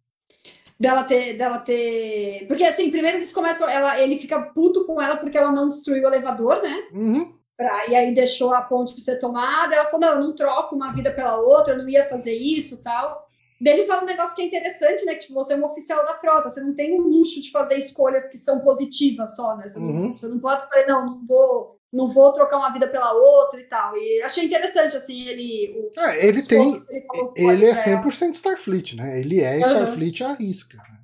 Dela 0.79 1.05
ter, 1.05 1.37
dela 1.37 1.59
ter. 1.59 2.47
Porque 2.49 2.65
assim, 2.65 2.91
primeiro 2.91 3.19
eles 3.19 3.33
começam. 3.33 3.69
Ela, 3.69 4.01
ele 4.01 4.19
fica 4.19 4.41
puto 4.43 4.85
com 4.85 5.01
ela 5.01 5.17
porque 5.17 5.39
ela 5.39 5.53
não 5.53 5.69
destruiu 5.69 6.03
o 6.03 6.07
elevador, 6.09 6.61
né? 6.63 6.89
Uhum. 6.93 7.33
Pra- 7.57 7.87
e 7.89 7.95
aí 7.95 8.13
deixou 8.13 8.53
a 8.53 8.61
ponte 8.61 9.01
ser 9.01 9.19
tomada. 9.21 9.75
Ela 9.75 9.85
falou: 9.87 10.01
não, 10.01 10.15
eu 10.15 10.21
não 10.21 10.35
troco 10.35 10.75
uma 10.75 10.93
vida 10.93 11.13
pela 11.13 11.39
outra, 11.41 11.75
eu 11.75 11.79
não 11.79 11.89
ia 11.89 12.09
fazer 12.09 12.35
isso 12.37 12.83
tal. 12.83 13.25
Daí 13.61 13.75
ele 13.79 13.87
fala 13.87 14.03
um 14.03 14.07
negócio 14.07 14.35
que 14.35 14.43
é 14.43 14.47
interessante, 14.47 15.05
né? 15.05 15.13
Que 15.15 15.21
tipo, 15.21 15.35
você 15.35 15.55
é 15.55 15.57
um 15.57 15.65
oficial 15.65 16.05
da 16.05 16.17
frota, 16.17 16.49
você 16.51 16.61
não 16.61 16.75
tem 16.75 16.99
o 16.99 17.03
luxo 17.03 17.41
de 17.41 17.53
fazer 17.53 17.79
escolhas 17.79 18.27
que 18.29 18.37
são 18.37 18.59
positivas 18.61 19.37
só, 19.37 19.57
né? 19.57 19.69
Você, 19.69 19.79
não, 19.79 19.87
Uhum. 19.89 20.17
você 20.17 20.27
não 20.27 20.41
pode 20.41 20.63
escolher, 20.65 20.87
não, 20.89 21.07
não 21.07 21.25
vou, 21.25 21.79
não 21.95 22.09
vou 22.09 22.33
trocar 22.35 22.59
uma 22.59 22.73
vida 22.73 22.89
pela 22.89 23.13
outra 23.13 23.61
e 23.61 23.65
tal. 23.65 23.97
E 23.97 24.23
achei 24.23 24.45
interessante, 24.45 24.97
assim, 24.97 25.27
ele. 25.29 25.75
O, 25.97 26.01
É, 26.01 26.27
ele 26.27 26.43
tem. 26.43 26.73
ele 26.91 27.07
Ele 27.37 27.67
é 27.67 27.73
pra 27.75 27.91
ela. 27.91 28.03
100% 28.03 28.35
Starfleet, 28.35 28.97
né? 28.97 29.21
Ele 29.21 29.41
é. 29.41 29.59
Starfleet 29.61 30.23
à 30.25 30.33
risca. 30.35 30.77
né? 30.77 30.95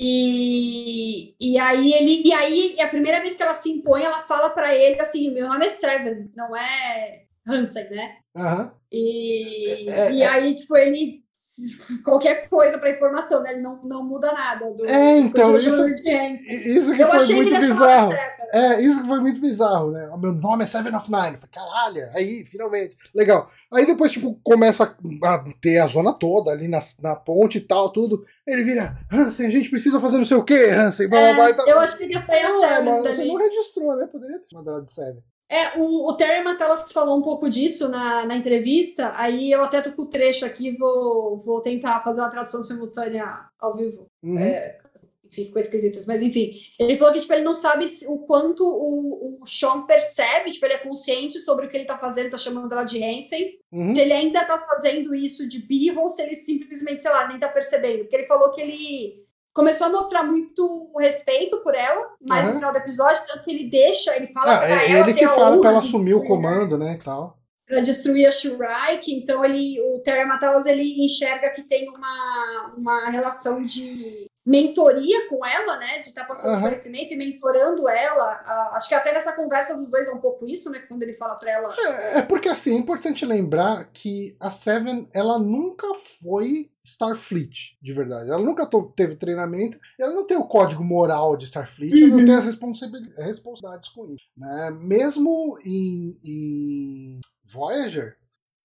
E, 0.00 1.34
e 1.40 1.58
aí 1.58 1.92
ele 1.94 2.22
e 2.28 2.32
aí 2.32 2.80
a 2.80 2.88
primeira 2.88 3.20
vez 3.20 3.34
que 3.36 3.42
ela 3.42 3.54
se 3.54 3.70
impõe, 3.70 4.02
ela 4.02 4.20
fala 4.22 4.50
pra 4.50 4.74
ele 4.74 5.00
assim, 5.00 5.30
meu 5.32 5.48
nome 5.48 5.66
é 5.66 5.70
Seven, 5.70 6.30
não 6.36 6.54
é 6.54 7.22
Hansen, 7.48 7.88
né? 7.90 8.16
Aham. 8.36 8.74
E, 8.92 9.88
É, 9.90 10.12
e 10.12 10.22
é. 10.22 10.26
aí 10.26 10.54
tipo 10.54 10.76
ele 10.76 11.24
qualquer 12.04 12.48
coisa 12.48 12.78
pra 12.78 12.90
informação, 12.90 13.42
né? 13.42 13.52
Ele 13.52 13.62
não, 13.62 13.82
não 13.82 14.04
muda 14.04 14.32
nada 14.32 14.70
do 14.72 14.84
É, 14.86 15.18
então, 15.18 15.56
isso-. 15.56 15.88
E- 15.88 16.76
Isso 16.78 16.94
que 16.94 17.02
Eu 17.02 17.08
foi 17.08 17.34
muito 17.34 17.56
bizarro. 17.58 18.12
Seven. 18.12 18.36
É, 18.52 18.80
isso 18.80 19.00
que 19.02 19.08
foi 19.08 19.20
muito 19.20 19.40
bizarro, 19.40 19.90
né? 19.90 20.08
O 20.12 20.18
meu 20.18 20.32
nome 20.32 20.64
é 20.64 20.66
Seven 20.66 20.94
of 20.94 21.10
Nine. 21.10 21.36
Falei, 21.36 21.50
caralho, 21.52 22.10
aí, 22.14 22.44
finalmente. 22.44 22.96
Legal. 23.14 23.50
Aí 23.72 23.86
depois, 23.86 24.12
tipo, 24.12 24.38
começa 24.44 24.84
a 24.84 25.44
ter 25.60 25.78
a 25.78 25.86
zona 25.86 26.12
toda 26.12 26.50
ali 26.50 26.68
na, 26.68 26.78
na 27.02 27.16
ponte 27.16 27.58
e 27.58 27.60
tal, 27.62 27.90
tudo. 27.92 28.24
Ele 28.46 28.62
vira, 28.62 28.96
Hansen, 29.12 29.46
a 29.46 29.50
gente 29.50 29.70
precisa 29.70 29.98
fazer 30.00 30.18
não 30.18 30.24
sei 30.24 30.36
o 30.36 30.44
quê, 30.44 30.70
Hansen, 30.70 31.08
blá 31.08 31.34
blá 31.34 31.52
blá. 31.52 31.64
É, 31.66 31.72
eu 31.72 31.80
acho 31.80 31.96
que 31.96 32.04
ele 32.04 32.20
sair 32.20 32.44
a 32.44 32.48
Não, 32.50 32.64
é, 32.64 32.68
Seven 32.68 33.02
mas 33.02 33.16
você 33.16 33.24
não 33.24 33.36
registrou, 33.36 33.96
né? 33.96 34.06
Poderia 34.06 34.38
ter 34.38 34.54
mandado 34.54 34.84
de 34.84 34.92
Seven. 34.92 35.22
É, 35.48 35.78
o, 35.78 36.08
o 36.08 36.12
Terry 36.14 36.42
Matalas 36.42 36.90
falou 36.90 37.16
um 37.16 37.22
pouco 37.22 37.48
disso 37.48 37.88
na, 37.88 38.26
na 38.26 38.36
entrevista, 38.36 39.12
aí 39.16 39.52
eu 39.52 39.62
até 39.62 39.80
tô 39.80 39.92
com 39.92 40.02
o 40.02 40.10
trecho 40.10 40.44
aqui, 40.44 40.76
vou, 40.76 41.38
vou 41.38 41.60
tentar 41.60 42.02
fazer 42.02 42.20
uma 42.20 42.30
tradução 42.30 42.62
simultânea 42.62 43.46
ao 43.60 43.76
vivo. 43.76 44.06
Uhum. 44.24 44.38
É, 44.38 44.78
enfim, 45.24 45.44
ficou 45.44 45.60
esquisito 45.60 46.00
mas 46.06 46.22
enfim. 46.22 46.52
Ele 46.78 46.96
falou 46.96 47.12
que 47.12 47.20
tipo, 47.20 47.32
ele 47.32 47.42
não 47.42 47.54
sabe 47.54 47.86
o 48.08 48.18
quanto 48.20 48.64
o, 48.64 49.40
o 49.42 49.46
Sean 49.46 49.82
percebe, 49.86 50.50
tipo, 50.50 50.64
ele 50.66 50.74
é 50.74 50.78
consciente 50.78 51.38
sobre 51.40 51.66
o 51.66 51.68
que 51.68 51.76
ele 51.76 51.84
tá 51.84 51.98
fazendo, 51.98 52.30
tá 52.30 52.38
chamando 52.38 52.72
ela 52.72 52.84
de 52.84 53.02
Hansen, 53.02 53.58
Uhum. 53.72 53.88
se 53.90 54.00
ele 54.00 54.12
ainda 54.12 54.44
tá 54.44 54.58
fazendo 54.66 55.14
isso 55.14 55.46
de 55.46 55.58
birra 55.58 56.00
ou 56.00 56.08
se 56.08 56.22
ele 56.22 56.34
simplesmente, 56.34 57.02
sei 57.02 57.10
lá, 57.10 57.28
nem 57.28 57.38
tá 57.38 57.48
percebendo. 57.48 57.98
Porque 58.00 58.16
ele 58.16 58.26
falou 58.26 58.50
que 58.52 58.60
ele 58.60 59.25
começou 59.56 59.86
a 59.86 59.90
mostrar 59.90 60.22
muito 60.22 60.92
respeito 61.00 61.56
por 61.62 61.74
ela, 61.74 62.14
mas 62.20 62.40
Aham. 62.44 62.48
no 62.50 62.54
final 62.56 62.72
do 62.72 62.78
episódio, 62.78 63.24
tanto 63.26 63.42
que 63.42 63.50
ele 63.50 63.70
deixa, 63.70 64.14
ele 64.14 64.26
fala 64.28 64.54
Ah, 64.54 64.58
pra 64.58 64.68
é 64.82 64.90
ela 64.92 65.08
ele 65.08 65.14
que 65.18 65.24
a 65.24 65.28
fala 65.30 65.58
pra 65.60 65.70
ela 65.70 65.78
assumir 65.80 66.14
o 66.14 66.22
comando, 66.24 66.76
né? 66.78 66.92
E 66.94 66.98
tal. 67.02 67.38
para 67.66 67.80
destruir 67.80 68.26
a 68.26 68.30
Shurike, 68.30 69.12
então 69.12 69.44
ele, 69.44 69.80
o 69.80 69.98
Terry 70.00 70.24
Matalas 70.28 70.66
ele 70.66 71.04
enxerga 71.04 71.50
que 71.50 71.62
tem 71.62 71.88
uma, 71.88 72.74
uma 72.76 73.10
relação 73.10 73.64
de 73.64 74.26
mentoria 74.46 75.28
com 75.28 75.44
ela, 75.44 75.76
né, 75.76 75.98
de 75.98 76.06
estar 76.08 76.24
passando 76.24 76.52
Aham. 76.52 76.62
conhecimento 76.62 77.12
e 77.12 77.16
mentorando 77.16 77.88
ela. 77.88 78.40
Ah, 78.46 78.70
acho 78.74 78.88
que 78.88 78.94
até 78.94 79.12
nessa 79.12 79.32
conversa 79.32 79.74
dos 79.76 79.90
dois 79.90 80.06
é 80.06 80.12
um 80.12 80.20
pouco 80.20 80.46
isso, 80.46 80.70
né, 80.70 80.78
quando 80.88 81.02
ele 81.02 81.14
fala 81.14 81.34
para 81.34 81.50
ela. 81.50 81.74
É, 81.76 82.18
é 82.18 82.22
porque 82.22 82.48
assim, 82.48 82.74
é 82.74 82.78
importante 82.78 83.26
lembrar 83.26 83.90
que 83.92 84.36
a 84.38 84.48
Seven, 84.48 85.08
ela 85.12 85.36
nunca 85.38 85.92
foi 85.94 86.70
Starfleet, 86.82 87.76
de 87.82 87.92
verdade. 87.92 88.30
Ela 88.30 88.42
nunca 88.42 88.64
teve 88.94 89.16
treinamento, 89.16 89.76
ela 89.98 90.12
não 90.12 90.24
tem 90.24 90.36
o 90.36 90.46
código 90.46 90.84
moral 90.84 91.36
de 91.36 91.44
Starfleet, 91.46 91.98
ela 92.00 92.10
não 92.10 92.18
Uhum. 92.18 92.24
tem 92.24 92.34
as 92.36 92.44
responsabil- 92.44 93.02
responsabilidades 93.18 93.88
com 93.88 94.06
isso. 94.14 94.24
Né? 94.36 94.70
Mesmo 94.80 95.58
em, 95.64 96.16
em 96.24 97.20
Voyager, 97.44 98.16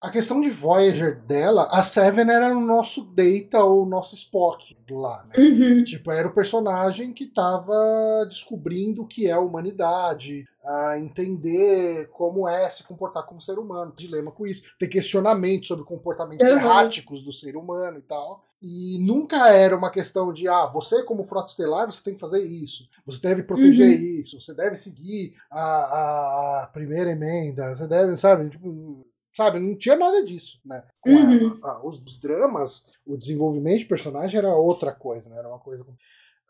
a 0.01 0.09
questão 0.09 0.41
de 0.41 0.49
Voyager 0.49 1.21
dela, 1.21 1.67
a 1.71 1.83
Seven 1.83 2.27
era 2.29 2.55
o 2.57 2.59
nosso 2.59 3.05
Data 3.13 3.63
ou 3.63 3.83
o 3.83 3.85
nosso 3.85 4.15
Spock 4.15 4.75
do 4.87 4.97
lá, 4.97 5.23
né? 5.27 5.33
Uhum. 5.43 5.83
Tipo, 5.83 6.11
era 6.11 6.27
o 6.27 6.33
personagem 6.33 7.13
que 7.13 7.25
estava 7.25 8.25
descobrindo 8.27 9.03
o 9.03 9.07
que 9.07 9.27
é 9.27 9.31
a 9.33 9.39
humanidade, 9.39 10.45
a 10.65 10.97
entender 10.99 12.07
como 12.09 12.47
é 12.49 12.69
se 12.69 12.83
comportar 12.83 13.25
como 13.25 13.39
ser 13.39 13.59
humano, 13.59 13.93
dilema 13.95 14.31
com 14.31 14.45
isso, 14.45 14.63
ter 14.79 14.87
questionamento 14.87 15.67
sobre 15.67 15.85
comportamentos 15.85 16.49
Uhum. 16.49 16.55
erráticos 16.55 17.21
do 17.23 17.31
ser 17.31 17.55
humano 17.55 17.99
e 17.99 18.01
tal. 18.01 18.43
E 18.63 18.99
nunca 18.99 19.49
era 19.49 19.75
uma 19.75 19.89
questão 19.89 20.31
de, 20.31 20.47
ah, 20.47 20.67
você 20.67 21.01
como 21.03 21.23
frota 21.23 21.49
estelar, 21.49 21.85
você 21.91 22.03
tem 22.03 22.13
que 22.13 22.19
fazer 22.19 22.43
isso, 22.45 22.87
você 23.05 23.19
deve 23.27 23.41
proteger 23.43 23.87
Uhum. 23.99 24.21
isso, 24.21 24.39
você 24.39 24.53
deve 24.53 24.75
seguir 24.75 25.33
a, 25.49 25.61
a- 25.61 26.63
a 26.63 26.67
primeira 26.67 27.09
emenda, 27.11 27.73
você 27.73 27.87
deve, 27.87 28.15
sabe, 28.17 28.49
tipo, 28.51 29.03
sabe, 29.33 29.59
não 29.59 29.77
tinha 29.77 29.95
nada 29.95 30.23
disso, 30.25 30.59
né, 30.65 30.83
com 30.99 31.09
Uhum. 31.11 31.31
ela. 31.33 31.59
Ah, 31.63 31.87
os, 31.87 31.99
os 31.99 32.19
dramas, 32.19 32.85
o 33.05 33.17
desenvolvimento 33.17 33.79
de 33.79 33.85
personagem 33.85 34.37
era 34.37 34.55
outra 34.55 34.93
coisa, 34.93 35.29
né? 35.29 35.37
Era 35.37 35.47
uma 35.47 35.59
coisa. 35.59 35.85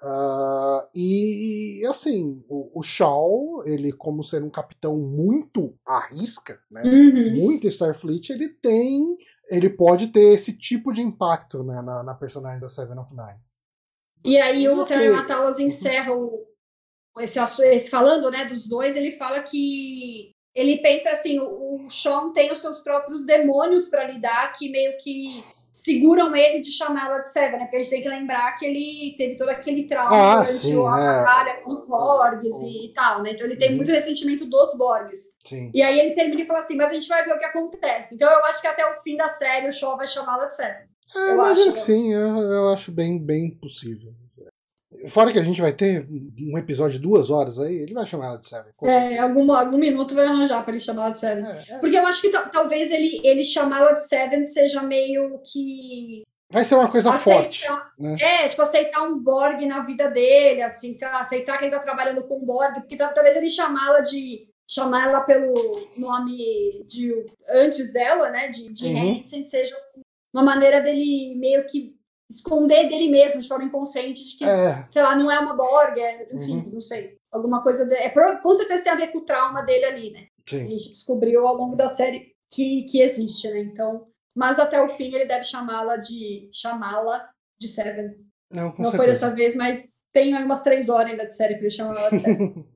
Ah, 0.03 0.89
e 0.95 1.83
assim, 1.87 2.39
o, 2.49 2.79
o 2.79 2.83
Shaw, 2.83 3.63
ele, 3.65 3.91
como 3.91 4.23
sendo 4.23 4.47
um 4.47 4.51
capitão 4.51 4.97
muito 4.97 5.75
à 5.85 5.99
risca, 6.07 6.59
né? 6.71 6.81
Uhum. 6.83 7.35
Muito 7.35 7.67
Starfleet, 7.67 8.31
ele 8.31 8.49
tem. 8.49 9.15
Ele 9.49 9.69
pode 9.69 10.07
ter 10.07 10.33
esse 10.33 10.57
tipo 10.57 10.91
de 10.93 11.01
impacto 11.01 11.63
né, 11.63 11.81
na, 11.81 12.01
na 12.03 12.13
personagem 12.15 12.59
da 12.61 12.69
Seven 12.69 12.97
of 12.97 13.11
Nine. 13.13 13.39
E 14.23 14.37
aí 14.37 14.67
o 14.69 14.81
Ok. 14.81 14.95
Terry 14.95 15.11
Matalas 15.13 15.59
encerra 15.59 16.13
o, 16.15 16.47
esse, 17.19 17.39
esse 17.65 17.89
falando, 17.89 18.31
né, 18.31 18.45
dos 18.45 18.65
dois, 18.67 18.95
ele 18.95 19.11
fala 19.11 19.41
que 19.43 20.31
ele 20.55 20.77
pensa 20.77 21.09
assim, 21.11 21.39
o, 21.39 21.85
o 21.85 21.89
Sean 21.89 22.31
tem 22.33 22.51
os 22.51 22.59
seus 22.59 22.79
próprios 22.79 23.25
demônios 23.25 23.87
para 23.89 24.03
lidar 24.05 24.53
que 24.53 24.69
meio 24.69 24.97
que 24.97 25.43
seguram 25.71 26.35
ele 26.35 26.59
de 26.59 26.69
chamar 26.69 27.07
ela 27.07 27.19
de 27.19 27.31
Seven, 27.31 27.51
né? 27.57 27.59
Porque 27.63 27.77
a 27.77 27.79
gente 27.79 27.89
tem 27.89 28.01
que 28.01 28.09
lembrar 28.09 28.57
que 28.57 28.65
ele 28.65 29.15
teve 29.17 29.37
todo 29.37 29.47
aquele 29.49 29.83
trauma 29.87 30.41
Ah, 30.41 30.45
sim, 30.45 30.73
a 30.85 30.91
né? 30.91 31.23
batalha 31.23 31.61
com 31.61 31.71
os 31.71 31.87
Borgs 31.87 32.55
O- 32.57 32.67
e, 32.67 32.91
tal, 32.93 33.23
né? 33.23 33.31
Então 33.31 33.45
ele 33.45 33.55
tem 33.55 33.69
Uhum. 33.69 33.77
muito 33.77 33.89
ressentimento 33.91 34.45
dos 34.45 34.77
Borgs. 34.77 35.29
Sim. 35.45 35.71
E 35.73 35.81
aí 35.81 35.97
ele 35.97 36.13
termina 36.13 36.41
e 36.41 36.45
fala 36.45 36.59
assim, 36.59 36.75
mas 36.75 36.91
a 36.91 36.93
gente 36.93 37.07
vai 37.07 37.23
ver 37.23 37.33
o 37.33 37.39
que 37.39 37.45
acontece. 37.45 38.15
Então 38.15 38.29
eu 38.29 38.43
acho 38.45 38.59
que 38.59 38.67
até 38.67 38.85
o 38.85 39.01
fim 39.01 39.15
da 39.15 39.29
série 39.29 39.69
o 39.69 39.71
Shaw 39.71 39.95
vai 39.95 40.07
chamá-la 40.07 40.45
de 40.47 40.55
Seven. 40.57 40.91
É, 41.15 41.29
Eu 41.29 41.33
imagino 41.35 41.71
acho, 41.71 41.73
que 41.73 41.79
né? 41.79 41.85
sim, 41.85 42.13
eu, 42.13 42.37
eu 42.37 42.69
acho 42.73 42.91
bem, 42.91 43.17
bem 43.17 43.49
possível. 43.51 44.11
Fora 45.07 45.31
que 45.31 45.39
a 45.39 45.43
gente 45.43 45.61
vai 45.61 45.73
ter 45.73 46.07
um 46.39 46.57
episódio 46.57 46.97
de 46.97 47.03
duas 47.03 47.29
horas 47.29 47.59
aí, 47.59 47.75
ele 47.75 47.93
vai 47.93 48.05
chamar 48.05 48.27
ela 48.27 48.37
de 48.37 48.47
Seven. 48.47 48.73
É, 48.83 49.17
algum, 49.19 49.51
algum 49.51 49.77
minuto 49.77 50.13
vai 50.13 50.25
arranjar 50.25 50.63
pra 50.63 50.73
ele 50.73 50.83
chamar 50.83 51.03
ela 51.03 51.13
de 51.13 51.19
Seven. 51.19 51.45
É, 51.45 51.65
é. 51.69 51.77
Porque 51.79 51.97
eu 51.97 52.05
acho 52.05 52.21
que 52.21 52.29
talvez 52.29 52.91
ele, 52.91 53.21
ele 53.23 53.43
chamar 53.43 53.79
ela 53.79 53.93
de 53.93 54.07
Seven 54.07 54.45
seja 54.45 54.81
meio 54.81 55.41
que. 55.43 56.23
Vai 56.51 56.65
ser 56.65 56.75
uma 56.75 56.89
coisa 56.89 57.11
aceitar, 57.11 57.41
forte. 57.41 57.65
Né? 57.97 58.17
É, 58.19 58.47
tipo, 58.47 58.61
aceitar 58.61 59.03
um 59.03 59.17
Borg 59.17 59.65
na 59.65 59.85
vida 59.85 60.09
dele, 60.09 60.61
assim, 60.61 60.93
sei 60.93 61.07
lá, 61.07 61.21
aceitar 61.21 61.57
que 61.57 61.63
ele 61.63 61.71
tá 61.71 61.79
trabalhando 61.79 62.23
com 62.23 62.39
um 62.39 62.45
Borg, 62.45 62.75
porque 62.81 62.97
talvez 62.97 63.37
ele 63.37 63.49
chamá-la 63.49 64.01
de. 64.01 64.47
chamar 64.67 65.07
ela 65.07 65.21
pelo 65.21 65.87
nome 65.95 66.83
de 66.87 67.13
antes 67.49 67.93
dela, 67.93 68.29
né? 68.29 68.49
De, 68.49 68.71
de 68.71 68.85
uhum. 68.87 69.17
Hansen, 69.17 69.43
seja 69.43 69.75
uma 70.33 70.43
maneira 70.43 70.81
dele 70.81 71.35
meio 71.37 71.65
que 71.67 71.95
esconder 72.31 72.87
dele 72.87 73.09
mesmo 73.09 73.41
de 73.41 73.47
forma 73.47 73.65
inconsciente 73.65 74.25
de 74.25 74.37
que, 74.37 74.45
é. 74.45 74.87
sei 74.89 75.01
lá, 75.01 75.15
não 75.15 75.29
é 75.29 75.37
uma 75.39 75.55
Borg, 75.55 75.97
é, 75.97 76.21
enfim, 76.33 76.57
uhum. 76.57 76.71
não 76.73 76.81
sei. 76.81 77.17
Alguma 77.31 77.61
coisa. 77.61 77.85
De, 77.85 77.93
é, 77.93 78.09
com 78.09 78.55
certeza 78.55 78.83
tem 78.83 78.93
a 78.93 78.95
ver 78.95 79.07
com 79.07 79.19
o 79.19 79.25
trauma 79.25 79.61
dele 79.61 79.85
ali, 79.85 80.11
né? 80.11 80.27
Sim. 80.47 80.63
A 80.63 80.67
gente 80.67 80.91
descobriu 80.91 81.45
ao 81.45 81.55
longo 81.55 81.75
da 81.75 81.89
série 81.89 82.33
que, 82.51 82.83
que 82.83 83.01
existe, 83.01 83.49
né? 83.49 83.59
Então. 83.59 84.07
Mas 84.33 84.59
até 84.59 84.81
o 84.81 84.89
fim 84.89 85.13
ele 85.13 85.25
deve 85.25 85.43
chamá-la 85.43 85.97
de. 85.97 86.49
chamá-la 86.53 87.29
de 87.59 87.67
Seven. 87.67 88.15
Não, 88.51 88.73
não 88.77 88.91
foi 88.91 89.07
dessa 89.07 89.29
vez, 89.29 89.55
mas 89.55 89.89
tem 90.11 90.33
umas 90.35 90.61
três 90.61 90.89
horas 90.89 91.11
ainda 91.11 91.25
de 91.25 91.35
série 91.35 91.55
pra 91.55 91.63
ele 91.63 91.69
chamar 91.69 91.97
ela 91.97 92.09
de 92.09 92.19
Seven. 92.19 92.65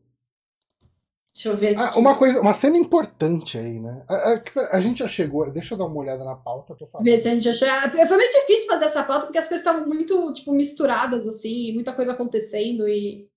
Deixa 1.36 1.50
eu 1.50 1.58
ver. 1.58 1.78
Ah, 1.78 1.92
uma 1.98 2.16
coisa, 2.16 2.40
uma 2.40 2.54
cena 2.54 2.78
importante 2.78 3.58
aí, 3.58 3.78
né? 3.78 4.02
A, 4.08 4.16
a, 4.16 4.78
a, 4.78 4.82
gente 4.82 5.00
já 5.00 5.08
chegou. 5.08 5.52
Deixa 5.52 5.74
eu 5.74 5.78
dar 5.78 5.86
uma 5.86 6.00
olhada 6.00 6.24
na 6.24 6.34
pauta 6.34 6.74
pra 6.74 6.88
falar. 6.88 7.04
Ver 7.04 7.18
se 7.18 7.28
a 7.28 7.32
gente 7.32 7.44
já 7.44 7.54
chegou. 7.54 8.08
Foi 8.08 8.18
meio 8.18 8.32
difícil 8.32 8.68
fazer 8.68 8.86
essa 8.86 9.04
pauta 9.04 9.26
porque 9.26 9.38
as 9.38 9.48
coisas 9.50 9.66
estavam 9.68 9.86
muito, 9.86 10.34
tipo, 10.34 10.54
misturadas, 10.54 11.28
assim, 11.28 11.74
muita 11.74 11.92
coisa 11.92 12.14
acontecendo 12.14 12.88
e. 12.88 13.28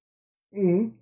Uhum. 0.52 0.94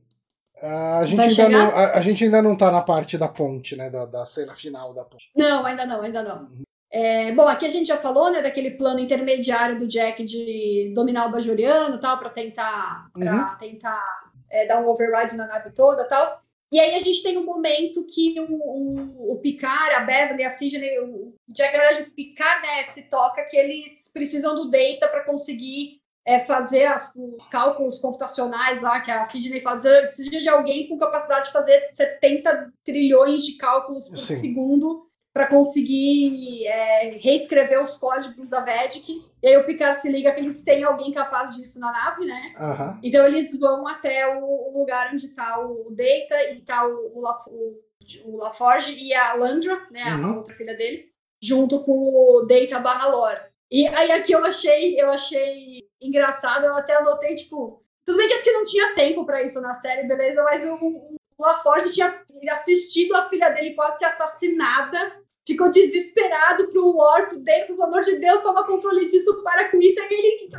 A 0.62 1.04
gente, 1.04 1.42
ainda 1.42 1.48
não, 1.50 1.68
a, 1.68 1.98
a, 1.98 2.00
gente 2.00 2.24
ainda 2.24 2.40
não 2.40 2.56
tá 2.56 2.70
na 2.70 2.80
parte 2.80 3.18
da 3.18 3.28
ponte, 3.28 3.76
né? 3.76 3.90
Da, 3.90 4.06
da 4.06 4.24
cena 4.24 4.54
final 4.54 4.94
da 4.94 5.04
ponte. 5.04 5.30
Não, 5.36 5.66
ainda 5.66 5.84
não, 5.84 6.00
ainda 6.00 6.22
não. 6.22 6.44
Uhum. 6.44 6.62
É, 6.90 7.30
bom, 7.32 7.46
aqui 7.46 7.66
a 7.66 7.68
gente 7.68 7.88
já 7.88 7.98
falou, 7.98 8.30
né, 8.30 8.40
daquele 8.40 8.70
plano 8.70 9.00
intermediário 9.00 9.78
do 9.78 9.86
Jack 9.86 10.24
de 10.24 10.92
dominar 10.94 11.26
o 11.26 11.30
Bajoriano 11.30 12.00
tal, 12.00 12.18
para 12.18 12.30
tentar, 12.30 13.10
pra 13.12 13.22
uhum. 13.22 13.58
tentar 13.58 14.02
é, 14.50 14.66
dar 14.66 14.80
um 14.80 14.88
override 14.88 15.36
na 15.36 15.46
nave 15.46 15.72
toda 15.72 16.08
tal. 16.08 16.45
E 16.72 16.80
aí 16.80 16.94
a 16.94 16.98
gente 16.98 17.22
tem 17.22 17.38
um 17.38 17.44
momento 17.44 18.04
que 18.06 18.34
o, 18.40 18.46
o, 18.50 19.32
o 19.32 19.38
Picard, 19.38 19.94
a 19.94 20.00
Beverly, 20.00 20.44
a 20.44 20.50
Sidney, 20.50 20.98
o 21.00 21.34
Jack, 21.48 21.76
na 21.76 21.84
verdade, 21.84 22.08
o 22.08 22.12
Picard, 22.12 22.66
né, 22.66 22.84
se 22.84 23.08
toca 23.08 23.44
que 23.44 23.56
eles 23.56 24.10
precisam 24.12 24.54
do 24.54 24.70
data 24.70 25.06
para 25.08 25.24
conseguir 25.24 26.00
é, 26.26 26.40
fazer 26.40 26.86
as, 26.86 27.14
os 27.14 27.46
cálculos 27.46 28.00
computacionais 28.00 28.82
lá, 28.82 29.00
que 29.00 29.12
a 29.12 29.24
Sidney 29.24 29.60
fala, 29.60 29.76
precisa 29.76 30.30
de 30.30 30.48
alguém 30.48 30.88
com 30.88 30.98
capacidade 30.98 31.46
de 31.46 31.52
fazer 31.52 31.86
70 31.90 32.72
trilhões 32.84 33.44
de 33.44 33.56
cálculos 33.56 34.08
por 34.08 34.18
Sim. 34.18 34.34
segundo 34.34 35.06
para 35.36 35.48
conseguir 35.48 36.66
é, 36.66 37.10
reescrever 37.18 37.82
os 37.82 37.94
códigos 37.98 38.48
da 38.48 38.60
Vedic. 38.60 39.22
E 39.42 39.46
aí 39.46 39.58
o 39.58 39.66
Picard 39.66 39.98
se 39.98 40.10
liga 40.10 40.32
que 40.32 40.40
eles 40.40 40.64
têm 40.64 40.82
alguém 40.82 41.12
capaz 41.12 41.54
disso 41.54 41.78
na 41.78 41.92
nave, 41.92 42.24
né? 42.24 42.42
Uhum. 42.58 43.00
Então 43.02 43.26
eles 43.26 43.50
vão 43.60 43.86
até 43.86 44.34
o, 44.34 44.42
o 44.42 44.78
lugar 44.78 45.10
onde 45.12 45.26
está 45.26 45.60
o 45.60 45.90
Data 45.90 46.42
e 46.52 46.60
está 46.60 46.86
o, 46.86 46.90
o, 46.90 47.20
o, 47.50 48.32
o 48.32 48.36
LaForge 48.38 48.96
e 48.98 49.12
a 49.12 49.34
Landra, 49.34 49.86
né? 49.90 50.04
Uhum. 50.14 50.24
A 50.24 50.36
outra 50.38 50.54
filha 50.54 50.74
dele, 50.74 51.12
junto 51.38 51.84
com 51.84 51.92
o 51.92 52.46
Data 52.48 52.80
barra 52.80 53.08
Lora. 53.08 53.50
E 53.70 53.86
aí 53.88 54.10
aqui 54.12 54.32
eu 54.32 54.42
achei, 54.42 54.98
eu 54.98 55.10
achei 55.10 55.86
engraçado, 56.00 56.64
eu 56.64 56.76
até 56.76 56.94
anotei, 56.94 57.34
tipo, 57.34 57.78
tudo 58.06 58.16
bem 58.16 58.26
que 58.26 58.32
acho 58.32 58.44
que 58.44 58.52
não 58.52 58.64
tinha 58.64 58.94
tempo 58.94 59.26
para 59.26 59.42
isso 59.42 59.60
na 59.60 59.74
série, 59.74 60.08
beleza? 60.08 60.42
Mas 60.44 60.64
o, 60.64 60.76
o, 60.76 61.16
o 61.36 61.42
LaForge 61.42 61.92
tinha 61.92 62.22
assistido 62.48 63.14
a 63.14 63.28
filha 63.28 63.50
dele 63.50 63.74
quase 63.74 63.98
ser 63.98 64.06
assassinada 64.06 65.25
ficou 65.46 65.70
desesperado 65.70 66.68
pro 66.68 66.90
Lord 66.90 67.38
dele, 67.38 67.66
pelo 67.66 67.84
amor 67.84 68.00
de 68.00 68.16
Deus, 68.16 68.42
toma 68.42 68.66
controle 68.66 69.06
disso, 69.06 69.42
para 69.44 69.70
com 69.70 69.78
isso. 69.78 70.00
Aí 70.00 70.08
ele 70.10 70.50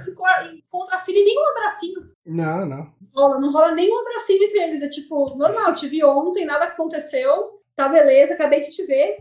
encontra 0.58 0.96
a 0.96 1.00
filha 1.02 1.20
e 1.20 1.26
nem 1.26 1.38
um 1.38 1.50
abracinho. 1.50 2.10
Não, 2.26 2.66
não. 2.66 2.92
Rola, 3.14 3.40
não 3.40 3.52
rola 3.52 3.72
nem 3.74 3.92
um 3.92 4.00
abracinho 4.00 4.44
entre 4.44 4.60
eles. 4.60 4.82
É 4.82 4.90
tipo, 4.90 5.36
normal, 5.36 5.74
te 5.74 5.88
vi 5.88 6.04
ontem, 6.04 6.46
nada 6.46 6.66
aconteceu, 6.66 7.62
tá 7.76 7.90
beleza, 7.90 8.34
acabei 8.34 8.62
de 8.62 8.70
te 8.70 8.86
ver. 8.86 9.18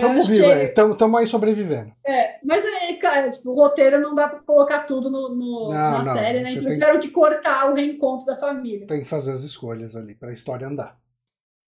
Tamo 0.00 0.24
vivo, 0.24 0.44
que... 0.44 0.68
tamo, 0.68 0.96
tamo 0.96 1.16
aí 1.18 1.26
sobrevivendo. 1.26 1.90
É, 2.06 2.38
mas 2.42 2.64
é, 2.64 2.94
cara, 2.94 3.30
tipo, 3.30 3.50
o 3.50 3.54
roteiro 3.54 4.00
não 4.00 4.14
dá 4.14 4.26
pra 4.26 4.40
colocar 4.40 4.84
tudo 4.84 5.10
no, 5.10 5.28
no 5.28 5.68
não, 5.68 5.68
na 5.68 6.04
não, 6.04 6.12
série, 6.14 6.40
né? 6.40 6.52
Então 6.52 6.70
tiveram 6.70 6.98
que 6.98 7.10
cortar 7.10 7.70
o 7.70 7.74
reencontro 7.74 8.24
da 8.24 8.36
família. 8.36 8.86
Tem 8.86 9.00
que 9.00 9.08
fazer 9.08 9.32
as 9.32 9.42
escolhas 9.42 9.94
ali 9.94 10.14
pra 10.14 10.32
história 10.32 10.66
andar. 10.66 10.98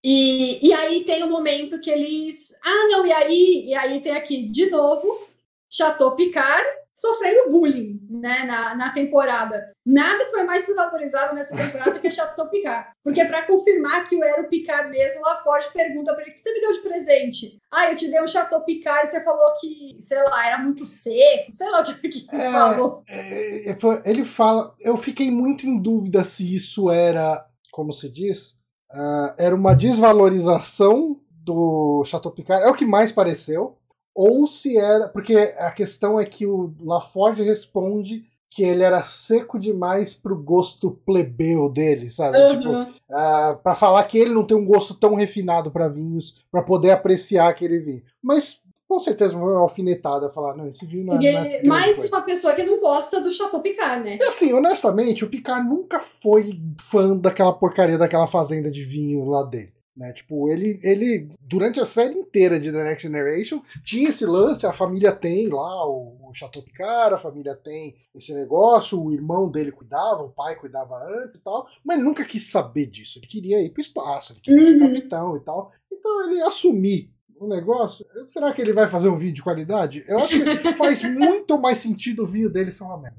E, 0.05 0.69
e 0.69 0.73
aí 0.75 1.03
tem 1.03 1.25
um 1.25 1.31
momento 1.31 1.81
que 1.81 1.91
eles. 1.91 2.55
Ah, 2.63 2.89
não, 2.91 3.07
e 3.07 3.13
aí, 3.13 3.65
e 3.69 3.75
aí 3.75 4.03
tem 4.03 4.13
aqui 4.13 4.43
de 4.43 4.69
novo 4.69 5.27
Chateau 5.71 6.15
Picard 6.15 6.69
sofrendo 6.95 7.51
bullying 7.51 7.99
né, 8.09 8.45
na, 8.45 8.75
na 8.75 8.93
temporada. 8.93 9.73
Nada 9.85 10.27
foi 10.27 10.45
mais 10.45 10.65
desvalorizado 10.65 11.35
nessa 11.35 11.57
temporada 11.57 11.99
que 11.99 12.11
Chateau 12.11 12.49
Picard. 12.49 12.89
Porque 13.03 13.25
para 13.25 13.47
confirmar 13.47 14.07
que 14.09 14.15
eu 14.15 14.23
era 14.23 14.43
o 14.43 14.49
Picard 14.49 14.91
mesmo, 14.91 15.23
lá 15.23 15.39
Forte 15.39 15.73
pergunta 15.73 16.13
para 16.13 16.23
ele: 16.23 16.31
o 16.31 16.35
que 16.35 16.39
você 16.39 16.53
me 16.53 16.61
deu 16.61 16.73
de 16.75 16.81
presente? 16.81 17.59
Ah, 17.73 17.91
eu 17.91 17.97
te 17.97 18.09
dei 18.09 18.23
um 18.23 18.27
Chateau 18.27 18.63
Picard 18.63 19.07
e 19.07 19.11
você 19.11 19.25
falou 19.25 19.55
que, 19.59 19.99
sei 20.03 20.23
lá, 20.23 20.47
era 20.47 20.59
muito 20.59 20.85
seco, 20.85 21.51
sei 21.51 21.69
lá 21.71 21.81
o 21.81 21.85
que, 21.85 22.09
que 22.09 22.27
ele 22.31 22.43
é, 22.43 22.51
falou. 22.51 23.03
É, 23.09 23.71
é 23.71 23.77
ele 24.05 24.25
fala. 24.25 24.75
Eu 24.81 24.99
fiquei 24.99 25.31
muito 25.31 25.67
em 25.67 25.81
dúvida 25.81 26.23
se 26.25 26.55
isso 26.55 26.91
era, 26.91 27.45
como 27.73 27.91
se 27.91 28.13
diz, 28.13 28.63
uh, 28.95 29.35
era 29.37 29.55
uma 29.55 29.75
desvalorização 29.75 31.21
do 31.31 32.05
Chateau 32.05 32.33
Picard, 32.33 32.65
é 32.65 32.71
o 32.71 32.75
que 32.75 32.87
mais 32.87 33.13
pareceu, 33.13 33.77
ou 34.15 34.47
se 34.47 34.79
era. 34.79 35.09
Porque 35.09 35.37
a 35.59 35.71
questão 35.73 36.19
é 36.19 36.25
que 36.25 36.47
o 36.47 36.73
LaForge 36.81 37.43
responde 37.43 38.25
que 38.49 38.63
ele 38.63 38.85
era 38.85 39.03
seco 39.03 39.59
demais 39.59 40.15
pro 40.15 40.41
gosto 40.41 40.93
plebeu 41.05 41.69
dele, 41.69 42.09
sabe? 42.09 42.39
Uhum. 42.39 42.51
Tipo, 42.51 42.71
uh, 42.83 43.57
para 43.63 43.75
falar 43.75 44.05
que 44.05 44.17
ele 44.17 44.33
não 44.33 44.45
tem 44.45 44.57
um 44.57 44.65
gosto 44.65 44.95
tão 44.95 45.17
refinado 45.17 45.73
para 45.73 45.89
vinhos, 45.89 46.47
para 46.53 46.63
poder 46.63 46.93
apreciar 46.93 47.49
aquele 47.49 47.81
vinho. 47.81 48.03
Mas 48.23 48.63
com 48.89 48.99
certeza 49.01 49.33
foi 49.33 49.41
uma 49.41 49.61
alfinetada 49.61 50.31
falar, 50.31 50.57
não, 50.57 50.69
esse 50.69 50.85
vinho 50.87 51.07
não 51.07 51.21
é. 51.21 51.57
é 51.57 51.63
mais 51.65 51.97
coisa. 51.97 52.09
uma 52.09 52.23
pessoa 52.23 52.55
que 52.55 52.65
não 52.65 52.79
gosta 52.79 53.21
do 53.21 53.33
Chateau 53.33 53.61
Picard, 53.61 54.05
né? 54.05 54.19
E 54.21 54.25
assim, 54.25 54.53
honestamente, 54.53 55.25
o 55.25 55.31
Picard 55.31 55.67
nunca 55.67 56.01
foi 56.01 56.61
fã 56.81 57.17
daquela 57.17 57.53
porcaria 57.53 57.99
daquela 57.99 58.27
fazenda 58.27 58.71
de 58.71 58.85
vinho 58.85 59.25
lá 59.25 59.43
dele. 59.43 59.75
Né? 59.97 60.13
Tipo, 60.13 60.51
ele, 60.51 60.81
ele, 60.83 61.31
durante 61.41 61.79
a 61.79 61.87
série 61.87 62.19
inteira 62.19 62.59
de 62.59 62.73
The 62.73 62.83
Next 62.83 63.07
Generation, 63.07 63.63
tinha 63.85 64.09
esse 64.09 64.27
lance, 64.27 64.67
a 64.67 64.73
família 64.73 65.13
tem 65.13 65.49
lá 65.49 65.89
o, 65.89 66.17
o 66.31 66.35
Chateau 66.35 66.65
Picard, 66.65 67.15
a 67.15 67.19
família 67.19 67.55
tem 67.55 67.95
esse 68.13 68.35
negócio, 68.35 69.01
o 69.01 69.13
irmão 69.13 69.49
dele 69.49 69.71
cuidava, 69.71 70.25
o 70.25 70.31
pai 70.31 70.57
cuidava 70.57 70.97
antes 71.23 71.39
e 71.39 71.45
tal, 71.45 71.69
mas 71.85 71.97
ele 71.97 72.07
nunca 72.07 72.25
quis 72.25 72.51
saber 72.51 72.87
disso, 72.87 73.21
ele 73.21 73.29
queria 73.29 73.63
ir 73.63 73.71
pro 73.71 73.81
espaço, 73.81 74.33
ele 74.33 74.41
queria 74.41 74.63
uhum. 74.63 74.67
ser 74.67 74.79
capitão 74.81 75.37
e 75.37 75.41
tal. 75.41 75.73
Então 75.93 76.29
ele 76.29 76.43
assumir 76.43 77.15
o 77.39 77.47
negócio, 77.47 78.07
será 78.29 78.53
que 78.53 78.63
ele 78.63 78.73
vai 78.73 78.89
fazer 78.89 79.09
um 79.09 79.17
vídeo 79.17 79.37
de 79.37 79.43
qualidade? 79.43 80.05
Eu 80.07 80.19
acho 80.19 80.39
que 80.39 80.75
faz 80.77 81.03
muito 81.03 81.59
mais 81.59 81.79
sentido 81.79 82.25
o 82.25 82.27
vídeo 82.27 82.51
dele 82.51 82.73
ser 82.73 82.85
uma 82.85 82.99
merda. 82.99 83.19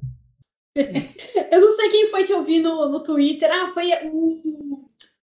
eu 0.76 1.62
não 1.62 1.72
sei 1.72 1.90
quem 1.90 2.10
foi 2.10 2.24
que 2.26 2.34
eu 2.34 2.44
vi 2.44 2.60
no, 2.60 2.90
no 2.90 3.02
Twitter. 3.02 3.50
Ah, 3.52 3.70
foi 3.70 3.92
o, 4.12 4.86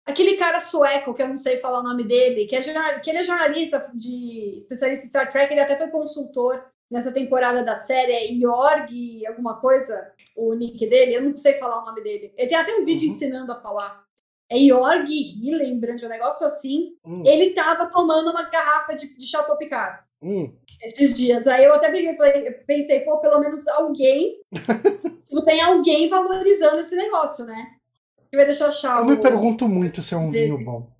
aquele 0.07 0.37
cara 0.37 0.61
sueco, 0.61 1.15
que 1.15 1.23
eu 1.23 1.29
não 1.29 1.39
sei 1.39 1.59
falar 1.59 1.81
o 1.81 1.85
nome 1.85 2.05
dele, 2.05 2.47
que, 2.47 2.57
é, 2.57 2.99
que 3.01 3.11
ele 3.11 3.19
é 3.19 3.25
jornalista 3.25 3.91
de 3.95 4.57
especialista 4.57 5.07
em 5.07 5.09
Star 5.09 5.31
Trek, 5.31 5.53
ele 5.53 5.61
até 5.61 5.77
foi 5.77 5.89
consultor 5.89 6.65
nessa 6.91 7.11
temporada 7.11 7.65
da 7.65 7.77
série, 7.77 8.13
é 8.13 8.41
Jorg 8.41 9.27
alguma 9.27 9.61
coisa, 9.61 10.13
o 10.37 10.55
nick 10.55 10.87
dele, 10.87 11.15
eu 11.15 11.23
não 11.23 11.37
sei 11.37 11.55
falar 11.55 11.83
o 11.83 11.87
nome 11.87 12.03
dele. 12.03 12.33
Ele 12.37 12.49
tem 12.49 12.57
até 12.57 12.75
um 12.75 12.85
vídeo 12.85 13.09
uhum. 13.09 13.15
ensinando 13.15 13.53
a 13.53 13.61
falar 13.61 14.04
é 14.51 14.59
Jorg 14.59 15.09
Hillenbrand, 15.09 16.03
um 16.03 16.09
negócio 16.09 16.47
assim. 16.47 16.97
Hum. 17.05 17.23
Ele 17.25 17.51
tava 17.51 17.87
tomando 17.87 18.31
uma 18.31 18.43
garrafa 18.45 18.95
de, 18.95 19.17
de 19.17 19.27
Chateau 19.27 19.57
Picard. 19.57 20.03
Hum. 20.23 20.53
Esses 20.83 21.15
dias. 21.15 21.47
Aí 21.47 21.65
eu 21.65 21.75
até 21.75 21.91
briguei, 21.91 22.15
falei, 22.15 22.51
pensei, 22.67 23.01
pô, 23.01 23.19
pelo 23.19 23.41
menos 23.41 23.67
alguém. 23.69 24.41
tipo, 24.53 25.43
tem 25.45 25.61
alguém 25.61 26.09
valorizando 26.09 26.81
esse 26.81 26.97
negócio, 26.97 27.45
né? 27.45 27.73
Que 28.31 28.37
vai 28.37 28.45
deixar 28.45 28.69
achar. 28.69 28.99
Eu 28.99 29.07
me 29.07 29.17
pergunto 29.17 29.69
muito 29.69 30.03
se 30.03 30.15
é 30.15 30.17
um 30.17 30.31
vinho 30.31 30.63
bom. 30.63 30.93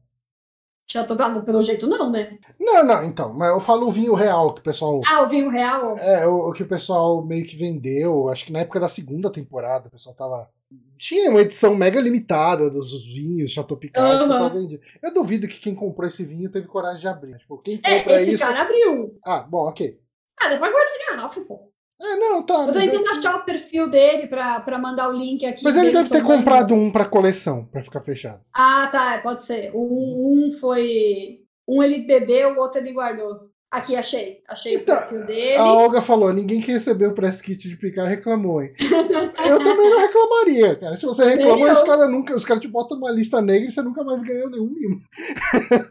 Chateau 0.87 1.17
Picard, 1.17 1.45
pelo 1.45 1.63
jeito, 1.63 1.87
não, 1.87 2.11
né? 2.11 2.39
Não, 2.59 2.85
não, 2.85 3.05
então. 3.05 3.33
Mas 3.33 3.51
eu 3.51 3.61
falo 3.61 3.89
o 3.89 3.91
vinho 3.91 4.15
real 4.15 4.55
que 4.55 4.61
o 4.61 4.65
pessoal. 4.65 5.01
Ah, 5.07 5.23
o 5.23 5.29
vinho 5.29 5.51
real? 5.51 5.99
É, 5.99 6.27
o, 6.27 6.49
o 6.49 6.53
que 6.53 6.63
o 6.63 6.69
pessoal 6.69 7.25
meio 7.25 7.47
que 7.47 7.57
vendeu. 7.57 8.29
Acho 8.29 8.47
que 8.47 8.53
na 8.53 8.61
época 8.61 8.81
da 8.81 8.89
segunda 8.89 9.31
temporada 9.31 9.89
o 9.89 9.91
pessoal 9.91 10.15
tava 10.15 10.51
tinha 10.97 11.31
uma 11.31 11.41
edição 11.41 11.75
mega 11.75 12.01
limitada 12.01 12.71
dos 12.71 13.05
vinhos 13.15 13.51
Chateau 13.51 13.77
Picard 13.77 14.25
uhum. 14.25 14.51
vendia. 14.51 14.81
Eu 15.03 15.13
duvido 15.13 15.49
que 15.49 15.61
quem 15.61 15.75
comprou 15.75 16.09
esse 16.09 16.25
vinho 16.25 16.51
teve 16.51 16.67
coragem 16.67 17.01
de 17.01 17.09
abrir. 17.09 17.37
Tipo, 17.39 17.59
quem 17.59 17.81
é, 17.85 17.99
compra 17.99 18.15
é, 18.15 18.23
esse 18.23 18.35
isso... 18.35 18.45
cara 18.45 18.63
abriu. 18.63 19.19
Ah, 19.25 19.41
bom, 19.41 19.69
ok. 19.69 19.99
Ah, 20.41 20.49
depois 20.49 20.73
guarda 20.73 20.91
a 20.91 21.17
garrafa, 21.17 21.41
pô. 21.43 21.71
É, 22.01 22.17
não, 22.17 22.43
tá. 22.45 22.67
Eu 22.67 22.73
tô 22.73 22.79
tentando 22.81 23.09
achar 23.09 23.37
o 23.37 23.45
perfil 23.45 23.89
dele 23.89 24.27
pra, 24.27 24.61
pra 24.61 24.79
mandar 24.79 25.09
o 25.09 25.13
link 25.13 25.45
aqui. 25.47 25.63
Mas 25.63 25.77
ele 25.77 25.93
deve 25.93 26.11
ter 26.11 26.23
comprado 26.23 26.75
um 26.75 26.91
pra 26.91 27.05
coleção, 27.05 27.67
pra 27.67 27.83
ficar 27.83 28.01
fechado. 28.01 28.43
Ah, 28.53 28.89
tá, 28.91 29.21
pode 29.23 29.45
ser. 29.45 29.73
Um, 29.75 30.49
um 30.49 30.59
foi. 30.59 31.41
Um 31.67 31.83
ele 31.83 32.01
bebeu, 32.01 32.55
o 32.55 32.59
outro 32.59 32.81
ele 32.81 32.93
guardou. 32.93 33.49
Aqui, 33.75 33.97
achei. 33.97 34.41
Achei 34.47 34.77
então, 34.77 34.95
o 34.95 34.99
perfil 35.01 35.27
dele. 35.27 35.57
A 35.57 35.65
Olga 35.65 36.01
falou: 36.01 36.33
ninguém 36.33 36.61
que 36.61 36.71
recebeu 36.71 37.11
o 37.11 37.13
press 37.13 37.43
kit 37.43 37.69
de 37.69 37.77
picar 37.77 38.07
reclamou, 38.07 38.63
hein? 38.63 38.73
eu 38.79 39.59
também 39.65 39.91
não 39.91 39.99
reclamaria, 39.99 40.77
cara. 40.77 40.97
Se 40.97 41.05
você 41.05 41.25
reclama, 41.25 41.73
os 41.73 41.83
caras 41.83 42.09
nunca. 42.09 42.37
Os 42.37 42.45
caras 42.45 42.63
te 42.63 42.69
botam 42.69 42.97
numa 42.97 43.11
lista 43.11 43.43
negra 43.43 43.67
e 43.67 43.73
você 43.73 43.83
nunca 43.83 44.05
mais 44.05 44.23
ganhou 44.23 44.49
nenhum 44.49 44.71
mimo. 44.71 45.03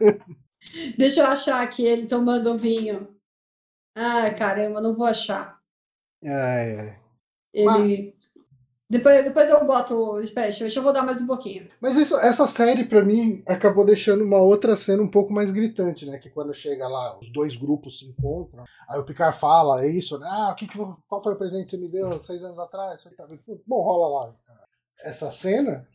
Deixa 0.96 1.20
eu 1.20 1.26
achar 1.26 1.62
aqui 1.62 1.84
ele 1.84 2.06
tomando 2.06 2.56
vinho. 2.56 3.06
Ai, 3.94 4.34
caramba, 4.34 4.80
não 4.80 4.94
vou 4.94 5.06
achar. 5.06 5.60
Ai, 6.24 6.78
ai. 6.78 7.00
Ele. 7.52 8.13
Depois, 8.88 9.24
depois 9.24 9.48
eu 9.48 9.64
boto. 9.64 10.20
Espera, 10.20 10.50
deixa 10.50 10.78
eu 10.78 10.82
vou 10.82 10.92
dar 10.92 11.02
mais 11.02 11.20
um 11.20 11.26
pouquinho. 11.26 11.66
Mas 11.80 11.96
isso, 11.96 12.16
essa 12.18 12.46
série, 12.46 12.84
para 12.84 13.02
mim, 13.02 13.42
acabou 13.46 13.84
deixando 13.84 14.22
uma 14.22 14.38
outra 14.38 14.76
cena 14.76 15.02
um 15.02 15.10
pouco 15.10 15.32
mais 15.32 15.50
gritante, 15.50 16.04
né? 16.04 16.18
Que 16.18 16.28
quando 16.28 16.52
chega 16.52 16.86
lá, 16.86 17.18
os 17.18 17.32
dois 17.32 17.56
grupos 17.56 17.98
se 17.98 18.08
encontram, 18.10 18.64
aí 18.88 18.98
o 18.98 19.04
Picard 19.04 19.36
fala 19.36 19.86
isso, 19.86 20.18
né? 20.18 20.26
Ah, 20.28 20.50
o 20.52 20.54
que 20.54 20.68
que, 20.68 20.78
qual 21.08 21.22
foi 21.22 21.32
o 21.32 21.38
presente 21.38 21.64
que 21.64 21.70
você 21.70 21.78
me 21.78 21.90
deu 21.90 22.20
seis 22.20 22.44
anos 22.44 22.58
atrás? 22.58 23.02
Tá 23.16 23.26
bom, 23.66 23.82
rola 23.82 24.26
lá. 24.26 24.34
Essa 25.02 25.30
cena, 25.30 25.88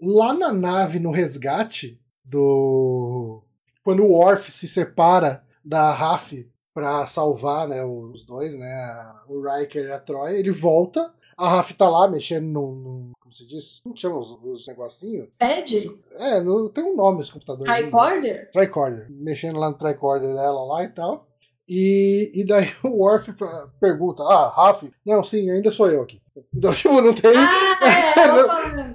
lá 0.00 0.34
na 0.34 0.52
nave, 0.52 0.98
no 0.98 1.12
resgate 1.12 2.00
do. 2.24 3.42
Quando 3.84 4.02
o 4.04 4.12
Worf 4.12 4.50
se 4.50 4.66
separa 4.66 5.44
da 5.64 5.92
Raf 5.92 6.32
para 6.74 7.06
salvar 7.06 7.68
né, 7.68 7.84
os 7.84 8.24
dois, 8.24 8.58
né? 8.58 9.14
O 9.28 9.40
Riker 9.42 9.86
e 9.86 9.92
a 9.92 10.00
Troy, 10.00 10.36
ele 10.36 10.50
volta 10.50 11.12
a 11.36 11.48
Raf 11.48 11.72
tá 11.74 11.88
lá 11.88 12.08
mexendo 12.08 12.46
no, 12.46 12.74
no. 12.74 13.10
como 13.20 13.32
se 13.32 13.46
diz? 13.46 13.80
Como 13.82 13.98
chama 13.98 14.18
os, 14.18 14.32
os 14.42 14.66
negocinhos? 14.66 15.28
Pad? 15.38 15.90
É, 16.18 16.40
no, 16.40 16.68
tem 16.68 16.84
um 16.84 16.96
nome 16.96 17.22
os 17.22 17.30
computadores. 17.30 17.72
Tricorder? 17.72 18.50
Tricorder. 18.50 19.06
Mexendo 19.10 19.58
lá 19.58 19.70
no 19.70 19.76
tricorder 19.76 20.34
dela 20.34 20.64
lá 20.64 20.84
e 20.84 20.88
tal. 20.88 21.26
E, 21.68 22.30
e 22.34 22.44
daí 22.44 22.66
o 22.84 22.98
Worf 22.98 23.32
pergunta: 23.80 24.22
Ah, 24.22 24.48
Raf? 24.48 24.90
Não, 25.04 25.22
sim, 25.24 25.50
ainda 25.50 25.70
sou 25.70 25.90
eu 25.90 26.02
aqui. 26.02 26.20
Então, 26.54 26.72
tipo, 26.72 27.00
não 27.00 27.14
tem. 27.14 27.32
Ah, 27.36 27.78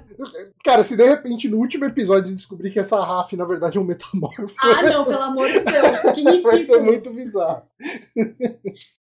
Cara, 0.64 0.82
se 0.82 0.96
de 0.96 1.04
repente 1.04 1.48
no 1.48 1.58
último 1.58 1.84
episódio 1.84 2.34
descobrir 2.34 2.72
que 2.72 2.80
essa 2.80 3.04
Raf 3.04 3.32
na 3.34 3.44
verdade 3.44 3.78
é 3.78 3.80
um 3.80 3.84
metamorfo. 3.84 4.56
Ah, 4.60 4.82
não, 4.82 5.04
pelo 5.04 5.22
amor 5.22 5.46
de 5.46 5.60
Deus. 5.60 6.14
Que 6.14 6.42
vai 6.42 6.62
ser 6.62 6.82
muito 6.82 7.12
bizarro. 7.12 7.62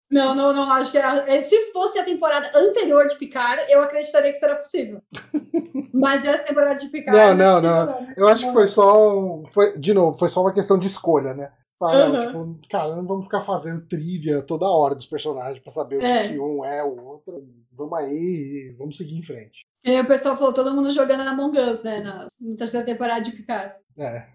Não, 0.09 0.33
não, 0.33 0.53
não, 0.53 0.71
acho 0.71 0.91
que 0.91 0.97
era... 0.97 1.29
É, 1.29 1.41
se 1.41 1.71
fosse 1.73 1.99
a 1.99 2.03
temporada 2.03 2.49
anterior 2.55 3.07
de 3.07 3.17
Picard, 3.17 3.69
eu 3.69 3.81
acreditaria 3.81 4.31
que 4.31 4.37
isso 4.37 4.45
era 4.45 4.55
possível. 4.55 5.01
Mas 5.93 6.23
essa 6.25 6.43
temporada 6.43 6.75
de 6.75 6.87
Picard. 6.87 7.17
Não, 7.17 7.35
não, 7.35 7.61
não. 7.61 7.85
não. 7.85 8.01
Né? 8.01 8.13
Eu 8.15 8.27
acho 8.27 8.45
que 8.47 8.53
foi 8.53 8.67
só. 8.67 9.43
Foi, 9.53 9.77
de 9.77 9.93
novo, 9.93 10.17
foi 10.17 10.29
só 10.29 10.41
uma 10.41 10.53
questão 10.53 10.77
de 10.77 10.87
escolha, 10.87 11.33
né? 11.33 11.51
Fala, 11.79 12.09
uhum. 12.09 12.53
tipo, 12.55 12.69
cara, 12.69 12.95
não 12.95 13.05
vamos 13.05 13.25
ficar 13.25 13.41
fazendo 13.41 13.85
trivia 13.85 14.41
toda 14.41 14.65
hora 14.65 14.95
dos 14.95 15.05
personagens 15.05 15.59
pra 15.59 15.71
saber 15.71 16.01
é. 16.01 16.19
o 16.19 16.21
que, 16.21 16.29
que 16.29 16.39
um 16.39 16.65
é 16.65 16.83
o 16.83 17.03
outro. 17.05 17.45
Vamos 17.71 17.99
aí 17.99 18.75
vamos 18.77 18.97
seguir 18.97 19.17
em 19.17 19.21
frente. 19.21 19.65
E 19.83 19.99
o 19.99 20.05
pessoal 20.05 20.35
falou, 20.35 20.53
todo 20.53 20.73
mundo 20.73 20.89
jogando 20.89 21.23
na 21.23 21.31
Among 21.31 21.57
Us, 21.59 21.83
né? 21.83 21.99
Na, 21.99 22.27
na 22.41 22.55
terceira 22.57 22.85
temporada 22.85 23.21
de 23.21 23.31
Picard. 23.31 23.75
É. 23.97 24.27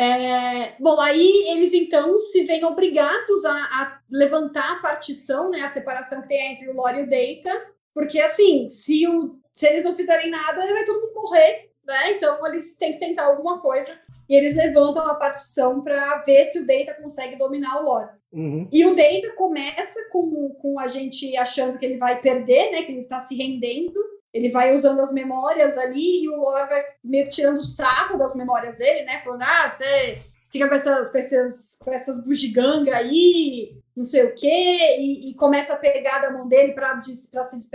É, 0.00 0.76
bom, 0.80 0.98
aí 0.98 1.44
eles 1.48 1.74
então 1.74 2.18
se 2.18 2.42
veem 2.44 2.64
obrigados 2.64 3.44
a, 3.44 3.52
a, 3.52 4.00
levantar 4.10 4.72
a 4.72 4.80
partição, 4.80 5.50
né, 5.50 5.60
a 5.60 5.68
separação 5.68 6.22
que 6.22 6.28
tem 6.28 6.54
entre 6.54 6.70
o 6.70 6.72
lore 6.72 7.00
e 7.00 7.02
o 7.02 7.06
data, 7.06 7.66
porque 7.92 8.18
assim, 8.18 8.66
se, 8.70 9.06
o, 9.06 9.38
se 9.52 9.66
eles 9.66 9.84
não 9.84 9.94
fizerem 9.94 10.30
nada, 10.30 10.56
vai 10.56 10.84
todo 10.86 11.02
mundo 11.02 11.12
morrer, 11.14 11.70
né? 11.86 12.12
Então 12.12 12.46
eles 12.46 12.78
têm 12.78 12.94
que 12.94 12.98
tentar 12.98 13.24
alguma 13.24 13.60
coisa 13.60 13.92
e 14.26 14.34
eles 14.34 14.56
levantam 14.56 15.06
a 15.06 15.16
partição 15.16 15.82
para 15.82 16.22
ver 16.22 16.46
se 16.46 16.60
o 16.60 16.66
data 16.66 16.94
consegue 16.94 17.36
dominar 17.36 17.78
o 17.80 17.84
lore. 17.84 18.08
Uhum. 18.32 18.66
E 18.72 18.86
o 18.86 18.96
data 18.96 19.34
começa 19.36 20.00
com, 20.10 20.56
com 20.62 20.80
a 20.80 20.86
gente 20.86 21.36
achando 21.36 21.76
que 21.76 21.84
ele 21.84 21.98
vai 21.98 22.22
perder, 22.22 22.70
né? 22.70 22.84
Que 22.84 22.92
ele 22.92 23.04
tá 23.04 23.20
se 23.20 23.36
rendendo 23.36 24.00
ele 24.32 24.50
vai 24.50 24.74
usando 24.74 25.00
as 25.00 25.12
memórias 25.12 25.76
ali 25.76 26.24
e 26.24 26.28
o 26.28 26.36
Lore 26.36 26.68
vai 26.68 26.82
meio 27.02 27.28
tirando 27.28 27.58
o 27.58 27.64
saco 27.64 28.16
das 28.16 28.34
memórias 28.34 28.76
dele, 28.76 29.04
né? 29.04 29.20
Falando, 29.24 29.42
ah, 29.42 29.68
você 29.68 30.22
fica 30.50 30.68
com 30.68 30.74
essas, 30.74 31.10
com 31.10 31.18
essas, 31.18 31.78
com 31.78 31.92
essas 31.92 32.24
bugiganga 32.24 32.96
aí, 32.96 33.76
não 33.96 34.04
sei 34.04 34.24
o 34.24 34.34
quê, 34.34 34.96
e, 34.98 35.30
e 35.30 35.34
começa 35.34 35.74
a 35.74 35.76
pegar 35.76 36.20
da 36.20 36.30
mão 36.30 36.48
dele 36.48 36.72
para 36.72 37.00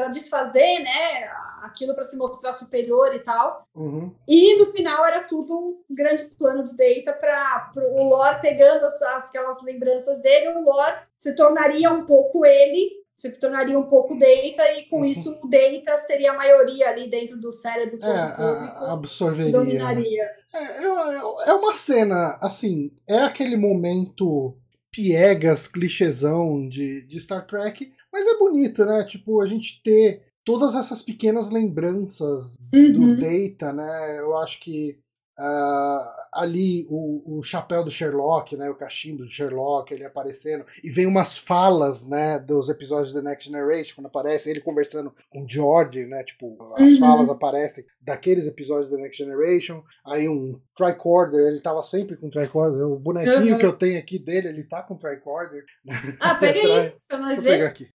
desfazer, 0.09 0.79
né? 0.79 1.29
Aquilo 1.63 1.93
para 1.93 2.03
se 2.03 2.17
mostrar 2.17 2.53
superior 2.53 3.15
e 3.15 3.19
tal. 3.19 3.65
Uhum. 3.73 4.13
E 4.27 4.57
no 4.57 4.67
final 4.67 5.05
era 5.05 5.23
tudo 5.23 5.83
um 5.89 5.95
grande 5.95 6.23
plano 6.37 6.63
do 6.63 6.75
Data 6.75 7.13
para 7.13 7.71
o 7.75 8.09
Lore 8.09 8.41
pegando 8.41 8.85
as, 8.85 9.01
aquelas 9.01 9.63
lembranças 9.63 10.21
dele, 10.21 10.49
o 10.49 10.61
Lore 10.61 10.97
se 11.17 11.35
tornaria 11.35 11.89
um 11.91 12.05
pouco 12.05 12.45
ele 12.45 13.04
se 13.15 13.31
tornaria 13.31 13.79
um 13.79 13.87
pouco 13.87 14.13
data 14.13 14.63
e 14.77 14.87
com 14.89 14.99
uhum. 14.99 15.05
isso 15.05 15.39
o 15.41 15.47
data 15.47 15.97
seria 15.99 16.31
a 16.31 16.35
maioria 16.35 16.89
ali 16.89 17.09
dentro 17.09 17.39
do 17.39 17.51
cérebro 17.53 17.97
é, 18.03 18.35
público, 18.35 18.85
absorveria 18.85 19.51
dominaria 19.53 20.23
é, 20.53 20.57
é, 20.57 21.49
é 21.49 21.53
uma 21.53 21.73
cena 21.73 22.37
assim 22.41 22.91
é 23.07 23.19
aquele 23.19 23.55
momento 23.55 24.57
piegas 24.91 25.67
clichêzão 25.67 26.67
de, 26.67 27.07
de 27.07 27.19
Star 27.19 27.47
Trek 27.47 27.93
mas 28.11 28.27
é 28.27 28.37
bonito 28.37 28.83
né 28.83 29.05
tipo 29.05 29.41
a 29.41 29.45
gente 29.45 29.81
ter 29.81 30.23
todas 30.43 30.75
essas 30.75 31.01
pequenas 31.01 31.49
lembranças 31.49 32.55
uhum. 32.73 32.91
do 32.91 33.17
data 33.17 33.71
né 33.71 34.19
eu 34.19 34.37
acho 34.37 34.59
que 34.59 34.99
Uh, 35.37 36.25
ali 36.31 36.87
o, 36.89 37.39
o, 37.39 37.43
chapéu 37.43 37.83
do 37.83 37.91
Sherlock, 37.91 38.55
né, 38.55 38.69
o 38.69 38.75
cachimbo 38.75 39.23
do 39.23 39.29
Sherlock, 39.29 39.93
ele 39.93 40.05
aparecendo, 40.05 40.65
e 40.81 40.89
vem 40.89 41.05
umas 41.05 41.37
falas, 41.37 42.07
né, 42.07 42.39
dos 42.39 42.69
episódios 42.69 43.13
da 43.13 43.21
Next 43.21 43.49
Generation, 43.49 43.95
quando 43.95 44.05
aparece 44.05 44.49
ele 44.49 44.61
conversando 44.61 45.13
com 45.29 45.45
George, 45.45 46.05
né, 46.05 46.23
tipo, 46.23 46.57
as 46.77 46.93
uhum. 46.93 46.99
falas 46.99 47.27
aparecem 47.27 47.85
daqueles 47.99 48.47
episódios 48.47 48.89
da 48.89 48.97
Next 48.97 49.21
Generation, 49.21 49.83
aí 50.05 50.29
um 50.29 50.57
tricorder, 50.73 51.47
ele 51.47 51.59
tava 51.59 51.83
sempre 51.83 52.15
com 52.15 52.29
tricorder, 52.29 52.87
o 52.87 52.97
bonequinho 52.97 53.53
uhum. 53.53 53.59
que 53.59 53.65
eu 53.65 53.73
tenho 53.73 53.99
aqui 53.99 54.17
dele, 54.17 54.47
ele 54.47 54.63
tá 54.63 54.83
com 54.83 54.95
tricorder. 54.95 55.65
Ah, 56.21 56.35
pega 56.39 56.59
aí, 56.59 56.95
pra 57.09 57.17
nós 57.17 57.43
ver. 57.43 57.49
pegar 57.49 57.67
aqui. 57.67 57.89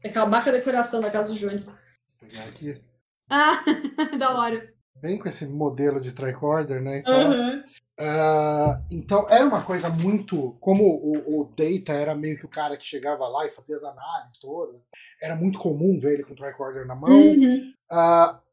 É 0.00 0.08
aquela 0.08 0.26
marca 0.26 0.52
decoração 0.52 1.00
da 1.00 1.10
casa 1.10 1.32
do 1.32 1.38
Júnior. 1.38 1.64
Vou 1.64 1.74
pegar 2.20 2.44
aqui. 2.44 2.87
Ah, 3.30 3.62
da 4.18 4.38
hora. 4.38 4.72
Bem 5.00 5.18
com 5.18 5.28
esse 5.28 5.46
modelo 5.46 6.00
de 6.00 6.12
tricorder, 6.12 6.82
né? 6.82 6.98
Então, 6.98 7.30
uhum. 7.30 7.58
uh, 7.60 8.84
então 8.90 9.26
era 9.30 9.44
uma 9.44 9.62
coisa 9.62 9.88
muito. 9.88 10.56
Como 10.60 10.84
o, 10.84 11.40
o, 11.40 11.54
Data 11.54 11.92
era 11.92 12.14
meio 12.16 12.36
que 12.36 12.44
o 12.44 12.50
cara 12.50 12.76
que 12.76 12.84
chegava 12.84 13.28
lá 13.28 13.46
e 13.46 13.50
fazia 13.50 13.76
as 13.76 13.84
análises 13.84 14.40
todas, 14.40 14.86
era 15.22 15.36
muito 15.36 15.58
comum 15.58 15.98
ver 16.00 16.14
ele 16.14 16.24
com 16.24 16.32
o 16.32 16.36
tricorder 16.36 16.86
na 16.86 16.96
mão. 16.96 17.10
Uhum. 17.10 17.72
Uh, 17.90 18.47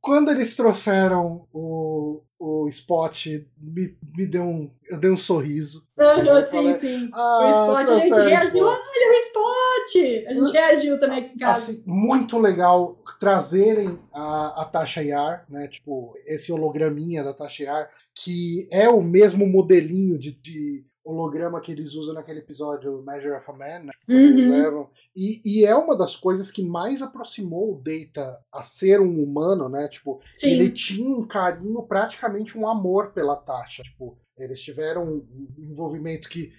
quando 0.00 0.30
eles 0.30 0.56
trouxeram 0.56 1.46
o, 1.52 2.22
o 2.38 2.66
Spot, 2.68 3.26
me, 3.58 3.96
me 4.16 4.26
deu 4.26 4.42
um. 4.42 4.70
Eu 4.88 4.98
dei 4.98 5.10
um 5.10 5.16
sorriso. 5.16 5.86
Assim, 5.98 6.20
uhum, 6.20 6.42
sim, 6.42 6.50
falei, 6.50 6.78
sim. 6.78 7.10
Ah, 7.12 7.38
o 7.44 7.50
Spot, 7.50 7.90
a 7.90 8.00
gente 8.00 8.14
reagiu. 8.14 8.64
Olha 8.64 9.08
o 9.08 9.12
Spot! 9.12 10.26
A 10.26 10.34
gente 10.34 10.52
reagiu 10.52 10.98
também 10.98 11.32
em 11.34 11.38
casa. 11.38 11.72
Assim, 11.72 11.82
muito 11.86 12.38
legal 12.38 12.98
trazerem 13.20 13.98
a, 14.14 14.62
a 14.62 14.64
Tasha 14.64 15.02
Yar, 15.02 15.44
né? 15.48 15.68
Tipo, 15.68 16.12
esse 16.26 16.50
holograminha 16.50 17.22
da 17.22 17.34
Tasha 17.34 17.64
Yar, 17.64 17.90
que 18.14 18.66
é 18.70 18.88
o 18.88 19.02
mesmo 19.02 19.46
modelinho 19.46 20.18
de, 20.18 20.32
de 20.32 20.84
holograma 21.04 21.60
que 21.60 21.72
eles 21.72 21.94
usam 21.94 22.14
naquele 22.14 22.40
episódio 22.40 23.02
Measure 23.02 23.34
of 23.34 23.50
a 23.50 23.52
Man, 23.52 23.78
né? 23.84 23.92
Uhum. 24.08 24.16
Eles 24.16 24.46
levam. 24.46 24.90
E, 25.16 25.40
e, 25.44 25.64
é 25.64 25.74
uma 25.74 25.96
das 25.96 26.16
coisas 26.16 26.50
que 26.50 26.62
mais 26.62 27.02
aproximou 27.02 27.74
o 27.74 27.82
Data 27.82 28.38
a 28.52 28.62
ser 28.62 29.00
um 29.00 29.22
humano, 29.22 29.68
né? 29.68 29.88
Tipo, 29.88 30.20
Sim. 30.34 30.52
ele 30.52 30.70
tinha 30.70 31.16
um 31.16 31.26
carinho, 31.26 31.82
praticamente 31.82 32.56
um 32.58 32.68
amor 32.68 33.12
pela 33.12 33.36
Tasha. 33.36 33.82
Tipo, 33.82 34.18
eles 34.36 34.60
tiveram 34.60 35.04
um 35.04 35.48
envolvimento 35.58 36.28
que 36.28 36.52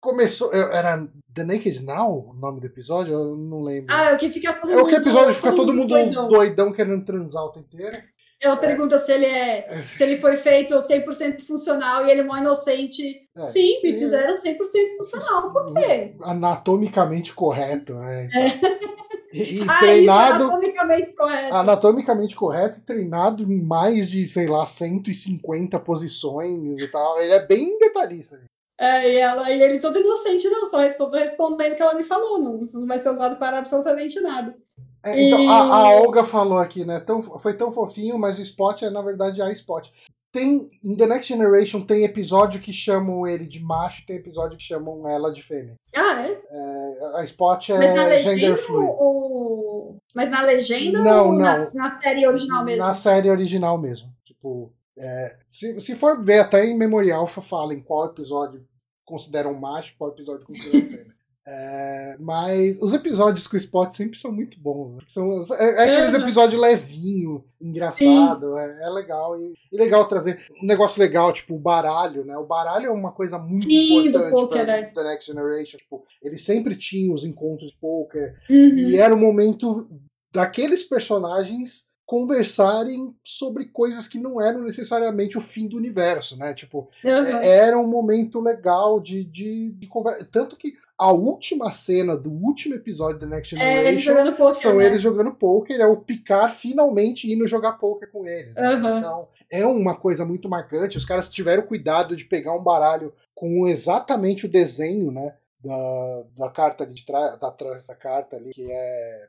começou. 0.00 0.52
Era 0.52 1.08
The 1.34 1.44
Naked 1.44 1.84
Now 1.84 2.30
o 2.30 2.34
nome 2.34 2.60
do 2.60 2.66
episódio? 2.66 3.12
Eu 3.12 3.36
não 3.36 3.62
lembro. 3.62 3.94
Ah, 3.94 4.10
é 4.10 4.14
o 4.14 4.18
que 4.18 4.30
fica 4.30 4.52
todo 4.54 4.70
é 4.70 4.76
mundo. 4.76 4.80
É 4.80 4.82
o 4.82 4.88
que 4.88 4.94
episódio 4.94 5.34
fica 5.34 5.50
todo, 5.50 5.66
todo 5.66 5.74
mundo 5.74 5.88
doidão. 5.88 6.28
doidão 6.28 6.72
querendo 6.72 7.04
transar 7.04 7.44
o 7.44 7.50
tempo 7.50 7.66
inteiro. 7.74 7.96
Ela 8.40 8.56
pergunta 8.56 8.98
se 8.98 9.10
ele 9.10 9.26
é, 9.26 9.66
é, 9.68 9.74
se 9.82 10.02
ele 10.02 10.16
foi 10.16 10.36
feito 10.36 10.74
100% 10.74 11.44
funcional 11.44 12.06
e 12.06 12.10
ele 12.10 12.20
é 12.20 12.24
um 12.24 12.36
inocente. 12.36 13.28
É, 13.36 13.44
sim, 13.44 13.80
me 13.82 13.92
fizeram 13.94 14.34
100% 14.34 14.56
funcional. 14.96 15.52
Por 15.52 15.74
quê? 15.74 16.14
Anatomicamente 16.22 17.32
correto, 17.32 17.94
né? 17.94 18.28
É. 18.34 18.88
E, 19.32 19.58
e 19.58 19.62
ah, 19.68 19.78
treinado. 19.78 20.44
Anatomicamente 20.44 21.12
correto. 21.14 21.54
Anatomicamente 21.54 22.36
correto 22.36 22.78
e 22.78 22.82
treinado 22.82 23.42
em 23.42 23.62
mais 23.62 24.08
de, 24.08 24.24
sei 24.24 24.46
lá, 24.46 24.64
150 24.64 25.78
posições 25.80 26.78
e 26.78 26.88
tal. 26.88 27.20
Ele 27.20 27.32
é 27.32 27.44
bem 27.44 27.78
detalhista. 27.78 28.40
É, 28.80 29.12
e, 29.12 29.16
ela, 29.16 29.50
e 29.50 29.60
ele 29.60 29.80
todo 29.80 29.98
inocente, 29.98 30.48
não, 30.48 30.64
só 30.64 30.80
estou 30.84 31.10
respondendo 31.10 31.72
o 31.72 31.76
que 31.76 31.82
ela 31.82 31.94
me 31.94 32.04
falou, 32.04 32.38
não, 32.40 32.60
não 32.72 32.86
vai 32.86 32.96
ser 32.96 33.10
usado 33.10 33.36
para 33.36 33.58
absolutamente 33.58 34.20
nada. 34.20 34.56
É, 35.04 35.20
então, 35.20 35.40
e... 35.40 35.46
a, 35.46 35.52
a, 35.52 35.90
Olga 35.92 36.24
falou 36.24 36.58
aqui, 36.58 36.84
né? 36.84 37.00
Tão, 37.00 37.22
foi 37.22 37.54
tão 37.54 37.72
fofinho, 37.72 38.18
mas 38.18 38.38
o 38.38 38.42
Spot 38.42 38.82
é, 38.82 38.90
na 38.90 39.02
verdade, 39.02 39.40
a 39.40 39.50
Spot. 39.52 39.88
Tem, 40.30 40.70
em 40.84 40.94
The 40.94 41.06
Next 41.06 41.32
Generation 41.32 41.80
tem 41.80 42.04
episódio 42.04 42.60
que 42.60 42.72
chamam 42.72 43.26
ele 43.26 43.46
de 43.46 43.60
macho, 43.60 44.04
tem 44.06 44.16
episódio 44.16 44.58
que 44.58 44.62
chamam 44.62 45.08
ela 45.08 45.32
de 45.32 45.42
fêmea. 45.42 45.74
Ah, 45.96 46.20
é? 46.20 46.42
é 46.50 46.88
a 47.16 47.24
Spot 47.24 47.70
é 47.70 48.22
gender 48.22 48.56
fluid. 48.56 48.92
Ou... 48.98 49.96
Mas 50.14 50.30
na 50.30 50.42
legenda 50.42 51.00
não, 51.00 51.28
ou 51.28 51.32
não. 51.32 51.40
Na, 51.40 51.74
na, 51.74 52.00
série 52.00 52.26
original 52.26 52.64
mesmo? 52.64 52.86
Na 52.86 52.94
série 52.94 53.30
original 53.30 53.78
mesmo. 53.78 54.12
Tipo, 54.22 54.70
é, 54.98 55.36
se, 55.48 55.80
se 55.80 55.94
for 55.96 56.22
ver 56.22 56.40
até 56.40 56.66
em 56.66 56.76
Memorial, 56.76 57.26
fala 57.26 57.72
em 57.72 57.80
qual 57.80 58.06
episódio 58.06 58.62
consideram 59.06 59.54
macho, 59.54 59.94
qual 59.96 60.10
episódio 60.10 60.44
consideram 60.44 60.84
fêmea. 60.90 61.14
É, 61.46 61.97
mas 62.18 62.80
os 62.80 62.92
episódios 62.92 63.46
com 63.46 63.56
o 63.56 63.60
Spot 63.60 63.92
sempre 63.92 64.18
são 64.18 64.32
muito 64.32 64.58
bons. 64.60 64.94
Né? 64.94 65.02
São, 65.06 65.40
é, 65.58 65.88
é 65.88 65.94
aqueles 65.94 66.14
episódios 66.14 66.60
levinho, 66.60 67.44
engraçado, 67.60 68.56
é, 68.58 68.84
é, 68.84 68.90
legal. 68.90 69.40
E, 69.40 69.54
e, 69.72 69.76
legal 69.76 70.06
trazer 70.08 70.40
um 70.62 70.66
negócio 70.66 71.00
legal, 71.00 71.32
tipo 71.32 71.54
o 71.54 71.58
baralho, 71.58 72.24
né? 72.24 72.36
O 72.36 72.46
baralho 72.46 72.86
é 72.86 72.90
uma 72.90 73.12
coisa 73.12 73.38
muito 73.38 73.64
Sim, 73.64 74.08
importante 74.08 74.30
poker, 74.30 74.64
pra 74.64 74.76
né? 74.76 74.82
The 74.84 75.02
Next 75.02 75.32
Generation. 75.32 75.78
Tipo, 75.78 76.04
ele 76.22 76.38
sempre 76.38 76.76
tinha 76.76 77.12
os 77.12 77.24
encontros 77.24 77.70
de 77.70 77.76
poker. 77.76 78.36
Uhum. 78.48 78.78
E 78.78 78.96
era 78.96 79.14
o 79.14 79.18
momento 79.18 79.88
daqueles 80.32 80.82
personagens 80.82 81.88
conversarem 82.08 83.14
sobre 83.22 83.66
coisas 83.66 84.08
que 84.08 84.18
não 84.18 84.40
eram 84.40 84.62
necessariamente 84.62 85.36
o 85.36 85.42
fim 85.42 85.68
do 85.68 85.76
universo, 85.76 86.38
né? 86.38 86.54
Tipo, 86.54 86.88
uhum. 87.04 87.12
era 87.42 87.78
um 87.78 87.86
momento 87.86 88.40
legal 88.40 88.98
de, 88.98 89.22
de, 89.24 89.72
de 89.72 89.86
conversa. 89.86 90.26
Tanto 90.32 90.56
que 90.56 90.72
a 90.98 91.12
última 91.12 91.70
cena 91.70 92.16
do 92.16 92.30
último 92.30 92.74
episódio 92.74 93.20
da 93.20 93.26
Next 93.26 93.54
Generation 93.54 93.86
é, 93.86 93.88
eles 93.88 94.02
jogando 94.02 94.32
poker, 94.32 94.54
são 94.54 94.76
né? 94.76 94.86
eles 94.86 95.00
jogando 95.00 95.30
poker, 95.32 95.80
é 95.80 95.86
o 95.86 95.96
Picard 95.96 96.52
finalmente 96.54 97.32
indo 97.32 97.46
jogar 97.46 97.74
poker 97.74 98.10
com 98.10 98.26
eles. 98.26 98.56
Uhum. 98.56 98.98
Então, 98.98 99.28
é 99.50 99.64
uma 99.64 99.96
coisa 99.96 100.24
muito 100.24 100.48
marcante. 100.48 100.98
Os 100.98 101.06
caras 101.06 101.30
tiveram 101.30 101.62
cuidado 101.62 102.16
de 102.16 102.24
pegar 102.24 102.54
um 102.54 102.62
baralho 102.62 103.14
com 103.32 103.68
exatamente 103.68 104.46
o 104.46 104.50
desenho, 104.50 105.12
né? 105.12 105.36
Da, 105.60 106.24
da 106.36 106.50
carta 106.50 106.86
de 106.86 107.04
trás, 107.04 107.38
da, 107.38 107.50
da 107.50 107.94
carta 107.96 108.36
ali, 108.36 108.50
que 108.50 108.70
é 108.70 109.28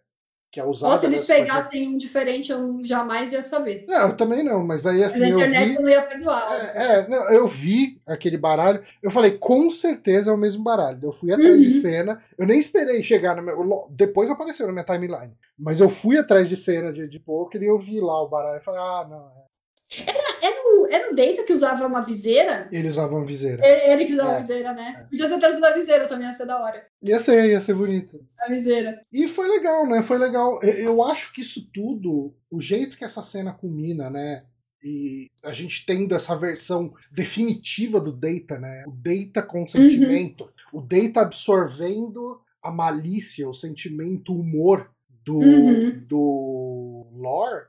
que 0.51 0.59
é 0.59 0.65
usada. 0.65 0.93
Ou 0.93 0.99
se 0.99 1.05
eles 1.05 1.25
pegassem 1.25 1.87
um 1.87 1.97
diferente, 1.97 2.51
eu 2.51 2.79
jamais 2.83 3.31
ia 3.31 3.43
saber. 3.43 3.85
Não, 3.87 4.07
eu 4.07 4.17
também 4.17 4.43
não, 4.43 4.65
mas 4.65 4.85
aí 4.85 5.03
assim. 5.03 5.19
Mas 5.19 5.29
na 5.29 5.35
internet 5.35 5.61
eu, 5.61 5.67
vi, 5.67 5.75
eu 5.75 5.81
não 5.81 5.89
ia 5.89 6.01
perdoar. 6.01 6.75
É, 6.75 6.83
é 6.83 7.07
não, 7.07 7.29
eu 7.29 7.47
vi 7.47 8.01
aquele 8.07 8.37
baralho, 8.37 8.83
eu 9.01 9.11
falei, 9.11 9.37
com 9.37 9.69
certeza 9.69 10.31
é 10.31 10.33
o 10.33 10.37
mesmo 10.37 10.63
baralho. 10.63 10.99
Eu 11.03 11.11
fui 11.11 11.31
atrás 11.31 11.55
uhum. 11.55 11.61
de 11.61 11.69
cena, 11.69 12.23
eu 12.37 12.47
nem 12.47 12.59
esperei 12.59 13.03
chegar 13.03 13.35
no 13.35 13.43
meu. 13.43 13.87
Depois 13.91 14.29
apareceu 14.29 14.65
na 14.65 14.73
minha 14.73 14.85
timeline. 14.85 15.33
Mas 15.57 15.79
eu 15.79 15.89
fui 15.89 16.17
atrás 16.17 16.49
de 16.49 16.55
cena 16.55 16.91
de, 16.91 17.07
de 17.07 17.19
poker 17.19 17.61
e 17.61 17.67
eu 17.67 17.77
vi 17.77 17.99
lá 17.99 18.23
o 18.23 18.29
baralho 18.29 18.59
e 18.59 18.63
falei, 18.63 18.79
ah, 18.79 19.07
não, 19.09 19.27
é. 19.27 19.48
Era, 19.97 20.19
era, 20.41 20.61
o, 20.67 20.87
era 20.87 21.11
o 21.11 21.15
Data 21.15 21.43
que 21.43 21.53
usava 21.53 21.87
uma 21.87 22.01
viseira? 22.01 22.69
Ele 22.71 22.87
usava 22.87 23.15
uma 23.15 23.25
viseira. 23.25 23.65
Ele, 23.65 24.05
que 24.05 24.13
usava 24.13 24.35
é, 24.35 24.41
viseira, 24.41 24.73
né? 24.73 24.95
É. 24.99 25.03
Podia 25.03 25.29
ter 25.29 25.39
trazido 25.39 25.65
a 25.65 25.73
viseira 25.73 26.07
também, 26.07 26.27
ia 26.27 26.33
ser 26.33 26.45
da 26.45 26.61
hora. 26.61 26.85
Ia 27.01 27.19
ser, 27.19 27.49
ia 27.49 27.59
ser 27.59 27.73
bonito. 27.73 28.23
A 28.39 28.49
viseira. 28.49 29.01
E 29.11 29.27
foi 29.27 29.47
legal, 29.47 29.87
né? 29.87 30.03
Foi 30.03 30.17
legal. 30.19 30.61
Eu 30.63 31.01
acho 31.03 31.33
que 31.33 31.41
isso 31.41 31.67
tudo, 31.73 32.35
o 32.51 32.61
jeito 32.61 32.97
que 32.97 33.03
essa 33.03 33.23
cena 33.23 33.51
culmina, 33.51 34.09
né? 34.09 34.43
E 34.83 35.27
a 35.43 35.51
gente 35.51 35.85
tendo 35.85 36.15
essa 36.15 36.35
versão 36.37 36.93
definitiva 37.11 37.99
do 37.99 38.13
Data, 38.13 38.59
né? 38.59 38.85
O 38.87 38.91
Data 38.91 39.41
com 39.41 39.65
sentimento. 39.65 40.43
Uhum. 40.71 40.79
O 40.79 40.81
Data 40.81 41.21
absorvendo 41.21 42.39
a 42.61 42.71
malícia, 42.71 43.49
o 43.49 43.53
sentimento, 43.53 44.33
o 44.33 44.39
humor 44.39 44.89
do, 45.25 45.35
uhum. 45.35 46.03
do 46.07 47.07
lore 47.11 47.65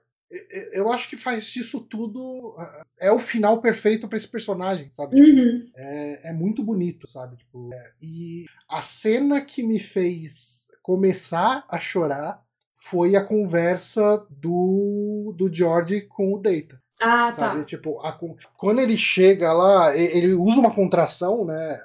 eu 0.72 0.90
acho 0.92 1.08
que 1.08 1.16
faz 1.16 1.46
disso 1.46 1.80
tudo. 1.80 2.54
É 3.00 3.10
o 3.10 3.18
final 3.18 3.60
perfeito 3.60 4.06
para 4.08 4.16
esse 4.16 4.28
personagem, 4.28 4.88
sabe? 4.92 5.20
Uhum. 5.20 5.68
É, 5.76 6.30
é, 6.30 6.32
muito 6.32 6.62
bonito, 6.62 7.08
sabe? 7.08 7.36
Tipo, 7.36 7.70
é, 7.72 7.92
e 8.00 8.44
a 8.68 8.80
cena 8.80 9.40
que 9.40 9.62
me 9.62 9.80
fez 9.80 10.68
começar 10.82 11.64
a 11.68 11.80
chorar 11.80 12.42
foi 12.74 13.16
a 13.16 13.24
conversa 13.24 14.26
do, 14.30 15.34
do 15.36 15.52
George 15.52 16.02
com 16.02 16.32
o 16.32 16.38
Data. 16.38 16.79
Ah, 17.00 17.32
sabe? 17.32 17.60
tá. 17.60 17.64
Tipo, 17.64 17.98
a, 18.00 18.18
quando 18.56 18.80
ele 18.80 18.96
chega 18.96 19.52
lá, 19.52 19.96
ele 19.96 20.34
usa 20.34 20.60
uma 20.60 20.74
contração, 20.74 21.44
né? 21.44 21.78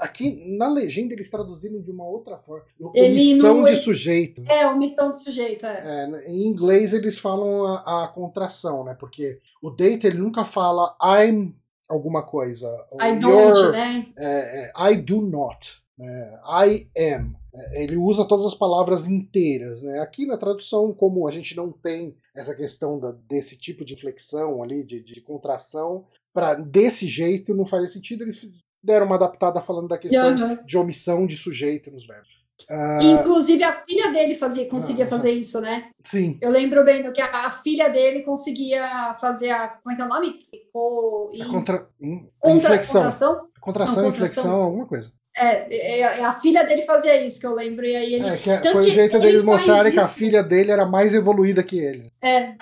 Aqui 0.00 0.56
na 0.58 0.68
legenda 0.68 1.14
eles 1.14 1.30
traduziram 1.30 1.80
de 1.80 1.90
uma 1.90 2.04
outra 2.04 2.36
forma. 2.36 2.64
Omissão 2.80 3.62
de 3.62 3.76
sujeito. 3.76 4.42
É, 4.48 4.66
omissão 4.66 5.10
de 5.10 5.22
sujeito, 5.22 5.64
é. 5.64 6.08
é. 6.10 6.30
Em 6.30 6.46
inglês 6.46 6.92
eles 6.92 7.18
falam 7.18 7.64
a, 7.64 8.04
a, 8.04 8.08
contração, 8.08 8.84
né? 8.84 8.96
Porque 8.98 9.38
o 9.62 9.70
data 9.70 10.06
ele 10.06 10.18
nunca 10.18 10.44
fala 10.44 10.96
I'm 11.00 11.54
alguma 11.88 12.22
coisa. 12.22 12.68
I 13.00 13.16
don't, 13.18 13.70
né? 13.70 14.06
É, 14.18 14.72
é, 14.76 14.92
I 14.92 14.96
do 14.96 15.20
not. 15.20 15.80
Né? 15.96 16.40
I 16.44 16.90
am. 17.14 17.36
É, 17.56 17.82
ele 17.82 17.96
usa 17.96 18.24
todas 18.24 18.44
as 18.44 18.54
palavras 18.54 19.08
inteiras. 19.08 19.82
Né? 19.82 19.98
Aqui 20.00 20.26
na 20.26 20.36
tradução, 20.36 20.92
como 20.92 21.26
a 21.26 21.32
gente 21.32 21.56
não 21.56 21.72
tem 21.72 22.16
essa 22.34 22.54
questão 22.54 22.98
da, 22.98 23.12
desse 23.12 23.58
tipo 23.58 23.84
de 23.84 23.94
inflexão 23.94 24.62
ali, 24.62 24.84
de, 24.84 25.02
de 25.02 25.20
contração, 25.22 26.04
para 26.34 26.54
desse 26.54 27.06
jeito 27.06 27.54
não 27.54 27.64
faria 27.64 27.88
sentido. 27.88 28.22
Eles 28.22 28.54
deram 28.82 29.06
uma 29.06 29.16
adaptada 29.16 29.60
falando 29.60 29.88
da 29.88 29.98
questão 29.98 30.36
uhum. 30.36 30.58
de 30.64 30.76
omissão 30.76 31.26
de 31.26 31.36
sujeito 31.36 31.90
nos 31.90 32.06
verbos. 32.06 32.36
Uh... 32.70 33.20
Inclusive 33.20 33.62
a 33.62 33.84
filha 33.84 34.10
dele 34.10 34.34
fazia, 34.34 34.66
conseguia 34.68 35.04
ah, 35.04 35.08
fazer 35.08 35.30
isso, 35.30 35.60
né? 35.60 35.90
Sim. 36.02 36.38
Eu 36.40 36.50
lembro 36.50 36.82
bem 36.84 37.02
do 37.02 37.12
que 37.12 37.20
a, 37.20 37.46
a, 37.46 37.50
filha 37.50 37.88
dele 37.88 38.22
conseguia 38.22 39.14
fazer 39.20 39.50
a. 39.50 39.68
Como 39.68 39.92
é 39.92 39.96
que 39.96 40.02
é 40.02 40.04
o 40.04 40.08
nome? 40.08 40.38
O, 40.72 41.30
a 41.38 41.46
contra, 41.46 41.88
hum, 42.00 42.28
contra, 42.38 42.56
inflexão. 42.56 43.02
Contração? 43.02 43.48
Contração, 43.60 44.02
Não, 44.04 44.10
inflexão, 44.10 44.62
alguma 44.62 44.86
coisa. 44.86 45.12
É, 45.36 45.66
é, 45.70 46.00
é, 46.00 46.24
a 46.24 46.32
filha 46.32 46.64
dele 46.64 46.82
fazia 46.82 47.24
isso, 47.24 47.38
que 47.38 47.46
eu 47.46 47.54
lembro. 47.54 47.84
E 47.84 47.94
aí 47.94 48.14
ele, 48.14 48.26
é, 48.26 48.40
é, 48.48 48.72
foi 48.72 48.88
o 48.88 48.92
jeito 48.92 49.18
deles 49.18 49.42
mostrarem 49.42 49.92
que 49.92 50.00
a 50.00 50.08
filha 50.08 50.42
dele 50.42 50.70
era 50.70 50.86
mais 50.86 51.14
evoluída 51.14 51.62
que 51.62 51.78
ele. 51.78 52.10
É. 52.22 52.54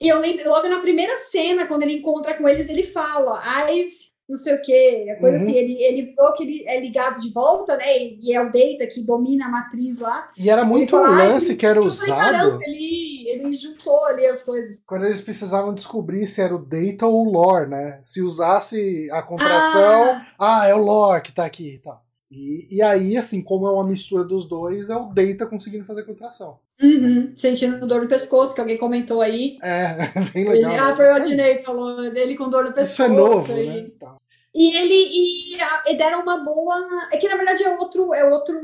E 0.00 0.08
eu 0.08 0.18
lembro, 0.20 0.48
logo 0.48 0.68
na 0.68 0.80
primeira 0.80 1.16
cena, 1.18 1.66
quando 1.66 1.82
ele 1.82 1.98
encontra 1.98 2.34
com 2.34 2.48
eles, 2.48 2.68
ele 2.68 2.84
fala, 2.84 3.42
I've 3.70 4.06
não 4.28 4.36
sei 4.36 4.54
o 4.54 4.60
quê, 4.60 5.06
a 5.16 5.20
coisa 5.20 5.36
uhum. 5.36 5.42
assim, 5.44 5.54
ele, 5.54 5.82
ele 5.84 6.14
falou 6.14 6.32
que 6.32 6.42
ele 6.42 6.64
é 6.66 6.80
ligado 6.80 7.20
de 7.20 7.32
volta, 7.32 7.76
né? 7.76 7.96
E 7.96 8.34
é 8.34 8.40
o 8.40 8.46
Data 8.46 8.86
que 8.92 9.00
domina 9.00 9.46
a 9.46 9.48
matriz 9.48 10.00
lá. 10.00 10.28
E 10.36 10.50
era 10.50 10.64
muito 10.64 10.90
fala, 10.90 11.10
um 11.10 11.16
lance 11.16 11.56
que 11.56 11.64
era 11.64 11.80
usado. 11.80 12.60
ele, 12.62 13.28
ele 13.28 13.54
juntou 13.54 14.04
ali 14.04 14.26
as 14.26 14.42
coisas. 14.42 14.82
Quando 14.84 15.06
eles 15.06 15.20
precisavam 15.20 15.72
descobrir 15.72 16.26
se 16.26 16.40
era 16.40 16.56
o 16.56 16.58
Data 16.58 17.06
ou 17.06 17.24
o 17.24 17.30
Lore, 17.30 17.70
né? 17.70 18.00
Se 18.02 18.20
usasse 18.20 19.08
a 19.12 19.22
contração, 19.22 20.20
ah, 20.36 20.62
ah 20.62 20.66
é 20.66 20.74
o 20.74 20.78
Lore 20.78 21.22
que 21.22 21.32
tá 21.32 21.44
aqui 21.44 21.74
e 21.74 21.78
tal. 21.78 22.04
E, 22.30 22.66
e 22.70 22.82
aí, 22.82 23.16
assim, 23.16 23.42
como 23.42 23.66
é 23.66 23.70
uma 23.70 23.86
mistura 23.86 24.24
dos 24.24 24.48
dois, 24.48 24.90
é 24.90 24.96
o 24.96 25.06
Data 25.06 25.46
conseguindo 25.46 25.84
fazer 25.84 26.04
contração. 26.04 26.58
Uhum, 26.82 27.32
sentindo 27.36 27.86
dor 27.86 28.02
no 28.02 28.08
pescoço, 28.08 28.54
que 28.54 28.60
alguém 28.60 28.76
comentou 28.76 29.22
aí. 29.22 29.56
É, 29.62 29.94
bem 30.34 30.48
legal. 30.48 30.72
Ele, 30.72 30.80
ah, 30.80 30.96
foi 30.96 31.06
o 31.06 31.14
Adnei 31.14 31.62
falou 31.62 32.10
dele 32.10 32.36
com 32.36 32.50
dor 32.50 32.64
no 32.64 32.72
pescoço. 32.72 32.92
Isso 32.92 33.02
é 33.02 33.08
novo, 33.08 33.58
e, 33.58 33.66
né? 33.66 33.90
Tá. 33.98 34.16
E 34.54 34.76
ele 34.76 34.94
e, 34.94 35.92
e, 35.92 35.96
deram 35.96 36.22
uma 36.22 36.38
boa. 36.38 37.08
É 37.12 37.16
que 37.16 37.28
na 37.28 37.36
verdade 37.36 37.62
é 37.62 37.78
outro, 37.78 38.12
é 38.12 38.24
outro, 38.24 38.58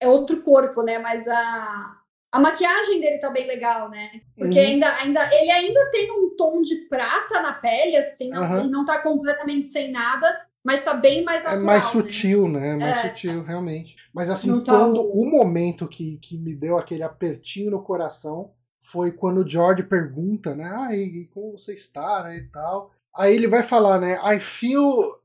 é 0.00 0.08
outro 0.08 0.42
corpo, 0.42 0.82
né? 0.82 0.98
Mas 0.98 1.28
a, 1.28 1.96
a 2.32 2.40
maquiagem 2.40 3.00
dele 3.00 3.18
tá 3.18 3.28
bem 3.28 3.46
legal, 3.46 3.90
né? 3.90 4.10
Porque 4.36 4.58
uhum. 4.58 4.66
ainda, 4.66 4.94
ainda, 4.96 5.34
ele 5.34 5.50
ainda 5.50 5.90
tem 5.90 6.10
um 6.10 6.34
tom 6.36 6.62
de 6.62 6.76
prata 6.88 7.42
na 7.42 7.52
pele, 7.52 7.96
assim, 7.96 8.30
não, 8.30 8.42
uhum. 8.42 8.70
não 8.70 8.84
tá 8.84 9.02
completamente 9.02 9.68
sem 9.68 9.90
nada 9.90 10.47
mas 10.64 10.84
tá 10.84 10.94
bem 10.94 11.24
mais 11.24 11.42
natural. 11.42 11.62
É 11.62 11.64
mais 11.64 11.84
né? 11.84 11.90
sutil, 11.90 12.48
né? 12.48 12.76
Mais 12.76 12.98
é. 12.98 13.08
sutil, 13.08 13.42
realmente. 13.42 13.96
Mas 14.12 14.28
assim, 14.28 14.60
tá 14.62 14.72
quando 14.72 15.00
o 15.00 15.24
momento 15.30 15.88
que, 15.88 16.18
que 16.18 16.36
me 16.38 16.54
deu 16.54 16.76
aquele 16.76 17.02
apertinho 17.02 17.70
no 17.70 17.82
coração 17.82 18.52
foi 18.80 19.12
quando 19.12 19.38
o 19.38 19.48
George 19.48 19.82
pergunta, 19.84 20.54
né? 20.54 20.70
Ah, 20.70 20.96
e, 20.96 21.26
como 21.32 21.52
você 21.58 21.74
está, 21.74 22.24
né? 22.24 22.36
E 22.38 22.48
tal. 22.48 22.90
Aí 23.16 23.34
ele 23.34 23.46
vai 23.46 23.62
falar, 23.62 24.00
né? 24.00 24.18
I 24.24 24.40
feel. 24.40 25.18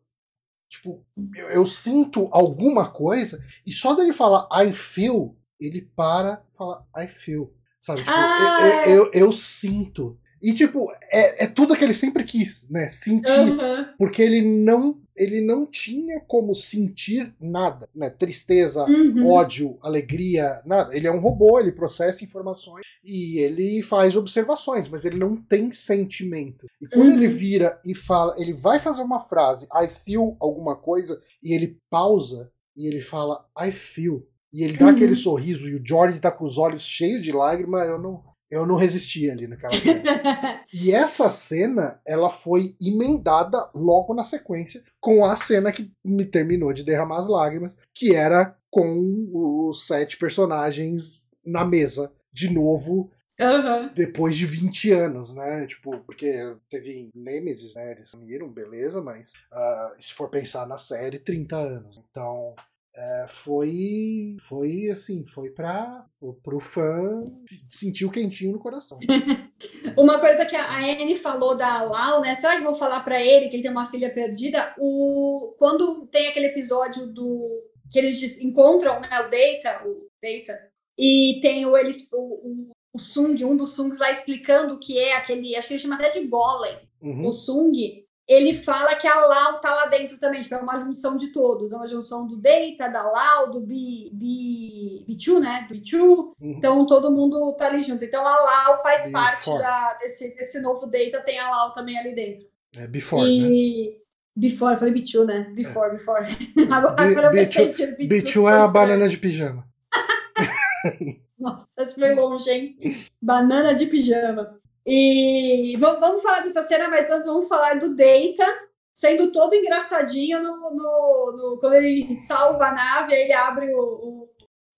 Tipo, 0.70 1.06
eu, 1.36 1.50
eu 1.50 1.68
sinto 1.68 2.28
alguma 2.32 2.90
coisa, 2.90 3.44
e 3.66 3.72
só 3.72 3.94
dele 3.94 4.12
falar 4.12 4.48
I 4.66 4.74
feel, 4.74 5.38
ele 5.60 5.82
para 5.96 6.44
e 6.52 6.58
fala 6.58 6.86
I 6.98 7.08
feel. 7.08 7.54
Sabe? 7.80 8.00
Tipo, 8.00 8.12
ah, 8.12 8.86
eu, 8.86 8.92
eu, 8.92 9.06
eu, 9.06 9.12
eu 9.14 9.32
sinto. 9.32 10.18
E, 10.42 10.54
tipo, 10.54 10.92
é, 11.12 11.46
é 11.46 11.48
tudo 11.48 11.76
que 11.76 11.84
ele 11.84 11.94
sempre 11.94 12.24
quis, 12.24 12.70
né? 12.70 12.88
Sentir. 12.88 13.30
Uhum. 13.32 13.86
Porque 13.98 14.22
ele 14.22 14.42
não 14.42 14.96
ele 15.16 15.42
não 15.42 15.66
tinha 15.66 16.20
como 16.22 16.54
sentir 16.56 17.34
nada, 17.40 17.88
né? 17.96 18.10
Tristeza, 18.10 18.86
Uhum. 18.86 19.28
ódio, 19.28 19.78
alegria, 19.82 20.62
nada. 20.66 20.96
Ele 20.96 21.08
é 21.08 21.12
um 21.12 21.20
robô, 21.20 21.60
ele 21.60 21.72
processa 21.72 22.24
informações 22.24 22.84
e 23.04 23.40
ele 23.40 23.82
faz 23.84 24.16
observações, 24.16 24.88
mas 24.88 25.06
ele 25.06 25.18
não 25.18 25.36
tem 25.36 25.72
sentimento. 25.72 26.66
E 26.82 26.88
quando 26.88 27.08
Uhum. 27.10 27.14
ele 27.14 27.28
vira 27.28 27.80
e 27.86 27.94
fala, 27.96 28.36
ele 28.40 28.54
vai 28.54 28.80
fazer 28.80 29.02
uma 29.02 29.20
frase, 29.20 29.68
I 29.74 29.88
feel 29.88 30.36
alguma 30.40 30.76
coisa, 30.76 31.22
e 31.44 31.54
ele 31.54 31.78
pausa 31.90 32.52
e 32.76 32.88
ele 32.88 33.02
fala, 33.02 33.46
I 33.60 33.72
feel. 33.72 34.28
E 34.52 34.64
ele 34.64 34.78
dá 34.78 34.86
Uhum. 34.88 34.92
aquele 34.92 35.16
sorriso 35.16 35.68
e 35.68 35.76
o 35.76 35.82
George 35.86 36.20
tá 36.20 36.32
com 36.32 36.46
os 36.46 36.58
olhos 36.58 36.84
cheios 36.84 37.22
de 37.24 37.32
lágrima, 37.32 37.80
eu 37.86 38.00
não. 38.00 38.24
Eu 38.54 38.68
não 38.68 38.76
resisti 38.76 39.30
ali 39.30 39.48
naquela 39.48 39.78
cena. 39.80 40.64
E 40.72 40.92
essa 40.92 41.30
cena, 41.30 42.00
ela 42.06 42.30
foi 42.30 42.76
emendada 42.80 43.70
logo 43.74 44.14
na 44.14 44.24
sequência 44.24 44.84
com 45.00 45.26
a 45.26 45.36
cena 45.36 45.72
que 45.72 45.92
me 46.04 46.24
terminou 46.24 46.72
de 46.72 46.84
derramar 46.84 47.18
as 47.18 47.28
lágrimas, 47.28 47.78
que 47.94 48.16
era 48.16 48.56
com 48.70 49.30
os 49.34 49.88
sete 49.88 50.18
personagens 50.18 51.30
na 51.46 51.66
mesa, 51.66 52.12
de 52.32 52.52
novo, 52.52 53.12
Aham. 53.40 53.92
depois 53.96 54.36
de 54.36 54.46
20 54.46 54.92
anos, 54.92 55.34
né? 55.34 55.66
Tipo, 55.68 56.00
porque 56.02 56.56
teve 56.70 57.10
Nemesis, 57.16 57.76
né? 57.76 57.92
Eles 57.92 58.10
sumiram, 58.10 58.50
beleza, 58.50 59.02
mas 59.02 59.34
ah, 59.52 59.96
se 60.00 60.14
for 60.14 60.30
pensar 60.30 60.68
na 60.68 60.78
série, 60.78 61.20
30 61.20 61.56
anos. 61.56 62.02
Então. 62.10 62.56
É, 62.96 63.26
foi 63.28 64.36
foi 64.40 64.90
assim 64.92 65.24
foi 65.26 65.50
para 65.50 66.06
pro 66.44 66.60
fã 66.60 67.28
sentir 67.68 68.06
o 68.06 68.12
quentinho 68.12 68.52
no 68.54 68.60
coração 68.60 69.00
Uma 69.98 70.20
coisa 70.20 70.46
que 70.46 70.56
a 70.56 70.78
Anne 70.80 71.16
falou 71.16 71.56
da 71.56 71.84
Lau, 71.84 72.22
né? 72.22 72.36
Será 72.36 72.58
que 72.58 72.64
vão 72.64 72.76
falar 72.76 73.02
pra 73.02 73.22
ele 73.22 73.48
que 73.50 73.56
ele 73.56 73.64
tem 73.64 73.72
uma 73.72 73.90
filha 73.90 74.14
perdida? 74.14 74.74
O 74.78 75.56
quando 75.58 76.06
tem 76.08 76.28
aquele 76.28 76.48
episódio 76.48 77.08
do 77.08 77.48
que 77.92 78.00
eles 78.00 78.40
encontram, 78.40 79.00
né, 79.00 79.08
o 79.20 79.30
Data, 79.30 79.88
o 79.88 80.08
Data, 80.22 80.60
e 80.98 81.40
tem 81.42 81.66
o 81.66 81.78
eles 81.78 82.08
o, 82.12 82.18
o, 82.18 82.72
o 82.94 83.00
Sung, 83.00 83.44
um 83.46 83.56
dos 83.56 83.76
Sungs 83.76 84.00
lá 84.00 84.12
explicando 84.12 84.74
o 84.74 84.80
que 84.80 84.98
é 84.98 85.16
aquele, 85.16 85.56
acho 85.56 85.68
que 85.68 85.76
ele 85.76 85.82
chama 85.82 85.96
até 85.96 86.10
de 86.10 86.26
Golem, 86.28 86.78
Uhum. 87.02 87.28
o 87.28 87.32
Sung. 87.32 88.04
Ele 88.28 88.54
fala 88.54 88.96
que 88.96 89.06
a 89.06 89.20
Lau 89.26 89.60
tá 89.60 89.74
lá 89.76 89.86
dentro 89.88 90.18
também, 90.18 90.42
tipo, 90.42 90.56
é 90.56 90.58
uma 90.58 90.78
junção 90.80 91.18
de 91.18 91.28
todos, 91.34 91.74
é 91.74 91.76
uma 91.76 91.86
junção 91.88 92.26
do 92.26 92.38
Data, 92.38 92.88
da 92.88 93.04
Lau, 93.04 93.52
do 93.52 93.60
Bi, 93.60 94.10
Bi, 94.14 95.04
Bichu, 95.06 95.40
né, 95.42 95.66
do 95.68 95.76
Bichu, 95.76 96.34
Uhum. 96.40 96.56
então 96.58 96.86
todo 96.86 97.12
mundo 97.12 97.54
tá 97.58 97.66
ali 97.68 97.82
junto. 97.82 98.04
Então 98.06 98.26
a 98.26 98.36
Lau 98.40 98.82
faz 98.82 99.04
Bem 99.04 99.12
parte 99.12 99.50
da, 99.50 99.94
desse, 99.96 100.34
desse 100.36 100.62
novo 100.62 100.86
data, 100.88 101.20
tem 101.22 101.38
a 101.38 101.50
Lau 101.50 101.74
também 101.74 101.98
ali 102.00 102.16
dentro. 102.16 102.48
é 102.78 102.88
before 102.88 103.24
né 103.24 103.48
e 103.50 103.98
before, 104.36 104.74
eu 104.74 104.78
falei 104.80 104.94
Bichu, 104.94 105.26
né? 105.26 105.42
Before, 105.54 105.92
before. 105.92 106.26
Agora, 106.72 106.96
Bi- 106.96 107.04
agora 107.04 107.28
eu 107.28 107.32
Bichu- 107.32 107.66
pensei 107.68 107.70
que 107.74 107.86
Bichu 108.08 108.08
Bichu 108.26 108.40
é 108.48 108.52
foi 108.54 108.62
a 108.62 108.68
banana 108.70 109.10
de 109.10 109.18
pijama 109.18 109.68
Nossa, 111.38 111.66
esse 111.78 111.96
foi 111.96 112.16
longe, 112.16 112.50
hein? 112.50 112.78
Banana 113.22 113.74
de 113.74 113.86
pijama. 113.86 114.60
E 114.86 115.76
vamos, 115.78 116.22
falar 116.22 116.42
dessa 116.42 116.64
cena, 116.64 116.90
mas 116.90 117.10
antes 117.10 117.26
vamos 117.28 117.48
falar 117.48 117.80
do 117.80 117.96
Data 117.96 118.46
sendo 118.94 119.32
todo 119.32 119.56
engraçadinho 119.56 120.42
no, 120.42 120.56
no, 120.58 120.72
no- 120.72 121.58
quando 121.60 121.74
ele 121.74 122.16
salva 122.18 122.68
a 122.68 122.72
nave, 122.74 123.14
aí 123.14 123.24
ele 123.24 123.34
abre 123.34 123.74
o, 123.74 123.80
o- 123.80 124.30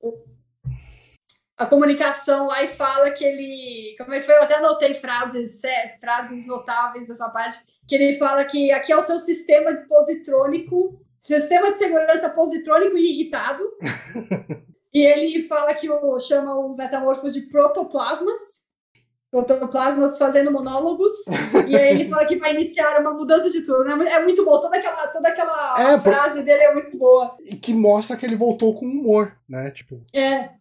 o- 0.02 0.24
a 1.58 1.66
comunicação 1.66 2.48
lá 2.48 2.64
e 2.64 2.68
fala 2.68 3.12
que 3.12 3.24
ele. 3.24 3.96
Como 3.98 4.14
é 4.14 4.20
que 4.20 4.26
foi? 4.26 4.36
Eu 4.36 4.44
até 4.44 4.56
anotei 4.56 4.94
frases, 4.94 5.64
é, 5.64 5.98
frases 6.00 6.46
notáveis 6.48 7.08
dessa 7.08 7.30
parte, 7.30 7.60
que 7.88 7.96
ele 7.96 8.18
fala 8.18 8.44
que 8.46 8.72
aqui 8.72 8.92
é 8.92 8.98
o 8.98 9.02
seu 9.02 9.20
sistema 9.20 9.74
de 9.74 9.88
positrônico, 9.88 11.00
sistema 11.20 11.72
de 11.72 11.78
segurança 11.78 12.30
positrônico 12.30 12.98
e 12.98 13.14
irritado. 13.14 13.64
E 14.96 15.06
ele 15.06 15.44
fala 15.44 15.74
que 15.74 15.90
o, 15.90 16.18
chama 16.20 16.58
os 16.58 16.78
metamorfos 16.78 17.34
de 17.34 17.42
protoplasmas. 17.50 18.65
Protoplasmas 19.44 20.18
fazendo 20.18 20.52
monólogos. 20.52 21.12
e 21.68 21.76
aí 21.76 21.90
ele 21.96 22.10
fala 22.10 22.26
que 22.26 22.38
vai 22.38 22.54
iniciar 22.54 23.02
uma 23.02 23.12
mudança 23.14 23.50
de 23.50 23.62
turno. 23.66 24.04
É 24.04 24.14
É 24.16 24.24
muito 24.24 24.46
bom. 24.46 24.60
Toda 24.60 24.78
aquela, 24.78 25.08
toda 25.08 25.28
aquela 25.30 25.76
É, 25.94 25.98
por- 25.98 26.14
frase 26.14 26.42
dele 26.44 26.64
é 26.64 26.74
muito 26.74 26.98
boa. 26.98 27.36
e 27.40 27.56
que 27.56 27.74
mostra 27.74 28.16
que 28.16 28.26
ele 28.26 28.36
voltou 28.36 28.74
com 28.78 28.86
humor, 28.86 29.36
né? 29.48 29.72
Tipo, 29.72 30.02
É, 30.14 30.52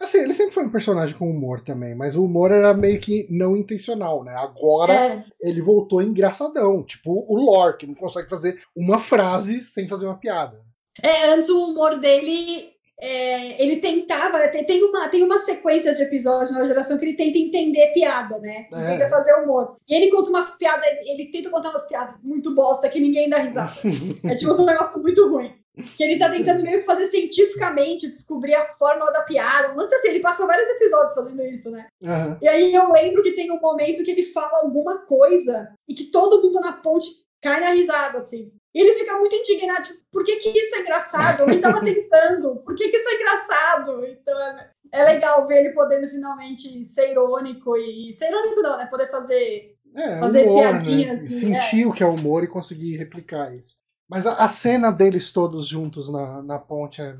assim, 0.00 0.18
ele 0.18 0.34
sempre 0.34 0.52
foi 0.52 0.64
um 0.64 0.70
personagem 0.70 1.16
com 1.16 1.30
humor 1.30 1.60
também, 1.60 1.94
mas 1.94 2.14
o 2.16 2.24
humor 2.24 2.50
era 2.52 2.74
meio 2.74 3.00
que 3.00 3.26
não 3.30 3.56
intencional, 3.56 4.22
né? 4.22 4.34
Agora 4.36 4.92
é. 4.92 5.24
ele 5.40 5.62
voltou 5.62 6.02
engraçadão, 6.02 6.82
tipo 6.84 7.24
o 7.28 7.36
Lore, 7.36 7.78
que 7.78 7.86
não 7.86 7.94
consegue 7.94 8.28
fazer 8.28 8.60
uma 8.76 8.98
frase 8.98 9.62
sem 9.62 9.88
fazer 9.88 10.06
uma 10.06 10.18
piada. 10.18 10.60
É, 11.02 11.28
antes 11.32 11.48
o 11.48 11.58
humor 11.70 11.98
dele. 11.98 12.76
É, 13.00 13.62
ele 13.62 13.76
tentava, 13.76 14.38
né, 14.38 14.48
tem, 14.48 14.64
tem, 14.64 14.82
uma, 14.82 15.08
tem 15.08 15.22
uma 15.22 15.38
sequência 15.38 15.94
de 15.94 16.02
episódios 16.02 16.50
na 16.52 16.64
geração 16.64 16.98
que 16.98 17.04
ele 17.04 17.16
tenta 17.16 17.38
entender 17.38 17.92
piada, 17.92 18.38
né? 18.38 18.66
Ele 18.72 18.82
É. 18.82 18.96
tenta 18.96 19.08
fazer 19.08 19.34
humor. 19.34 19.76
E 19.88 19.94
ele 19.94 20.10
conta 20.10 20.30
umas 20.30 20.56
piadas, 20.56 20.84
ele 21.04 21.30
tenta 21.30 21.48
contar 21.50 21.70
umas 21.70 21.86
piadas 21.86 22.16
muito 22.22 22.54
bosta 22.54 22.88
que 22.88 22.98
ninguém 23.00 23.28
dá 23.28 23.38
risada. 23.38 23.72
É 24.24 24.34
tipo 24.34 24.52
um 24.52 24.66
negócio 24.66 25.00
muito 25.00 25.28
ruim. 25.28 25.52
Que 25.96 26.02
ele 26.02 26.18
tá 26.18 26.28
tentando 26.28 26.60
meio 26.64 26.80
que 26.80 26.84
fazer 26.84 27.06
cientificamente, 27.06 28.08
descobrir 28.08 28.54
a 28.54 28.68
fórmula 28.72 29.12
da 29.12 29.22
piada. 29.22 29.74
Mas 29.76 29.92
assim, 29.92 30.08
ele 30.08 30.18
passa 30.20 30.44
vários 30.44 30.68
episódios 30.70 31.14
fazendo 31.14 31.40
isso, 31.44 31.70
né? 31.70 31.86
Aham. 32.04 32.36
E 32.42 32.48
aí 32.48 32.74
eu 32.74 32.90
lembro 32.92 33.22
que 33.22 33.30
tem 33.32 33.50
um 33.52 33.60
momento 33.60 34.02
que 34.02 34.10
ele 34.10 34.24
fala 34.24 34.62
alguma 34.64 34.98
coisa 35.06 35.68
e 35.88 35.94
que 35.94 36.06
todo 36.10 36.42
mundo 36.42 36.60
na 36.60 36.72
ponte 36.72 37.06
cai 37.40 37.60
na 37.60 37.70
risada, 37.70 38.18
assim. 38.18 38.50
Ele 38.78 38.94
fica 38.94 39.18
muito 39.18 39.34
indignado, 39.34 39.82
tipo, 39.82 40.00
por 40.12 40.24
que 40.24 40.36
que 40.36 40.50
isso 40.50 40.76
é 40.76 40.80
engraçado? 40.80 41.40
Eu 41.40 41.46
nem 41.48 41.60
tava 41.60 41.80
tentando, 41.84 42.56
por 42.56 42.74
que 42.74 42.88
que 42.88 42.96
isso 42.96 43.08
é 43.08 43.14
engraçado? 43.14 44.06
Então 44.06 44.38
é, 44.40 44.70
é 44.92 45.04
legal 45.04 45.46
ver 45.46 45.64
ele 45.64 45.74
podendo 45.74 46.08
finalmente 46.08 46.84
ser 46.84 47.10
irônico 47.10 47.76
e... 47.76 48.12
Ser 48.14 48.28
irônico 48.28 48.62
não, 48.62 48.78
né? 48.78 48.86
Poder 48.86 49.10
fazer... 49.10 49.74
É, 49.96 50.18
Fazer 50.20 50.44
humor, 50.44 50.62
piadinhas, 50.62 51.18
né? 51.18 51.26
assim, 51.26 51.60
Sentir 51.60 51.86
o 51.86 51.92
que 51.92 52.02
é 52.02 52.06
humor 52.06 52.44
e 52.44 52.46
conseguir 52.46 52.96
replicar 52.96 53.52
isso. 53.54 53.76
Mas 54.08 54.26
a, 54.26 54.34
a 54.34 54.48
cena 54.48 54.90
deles 54.90 55.32
todos 55.32 55.66
juntos 55.66 56.10
na, 56.10 56.42
na 56.42 56.58
ponte 56.58 57.02
é. 57.02 57.16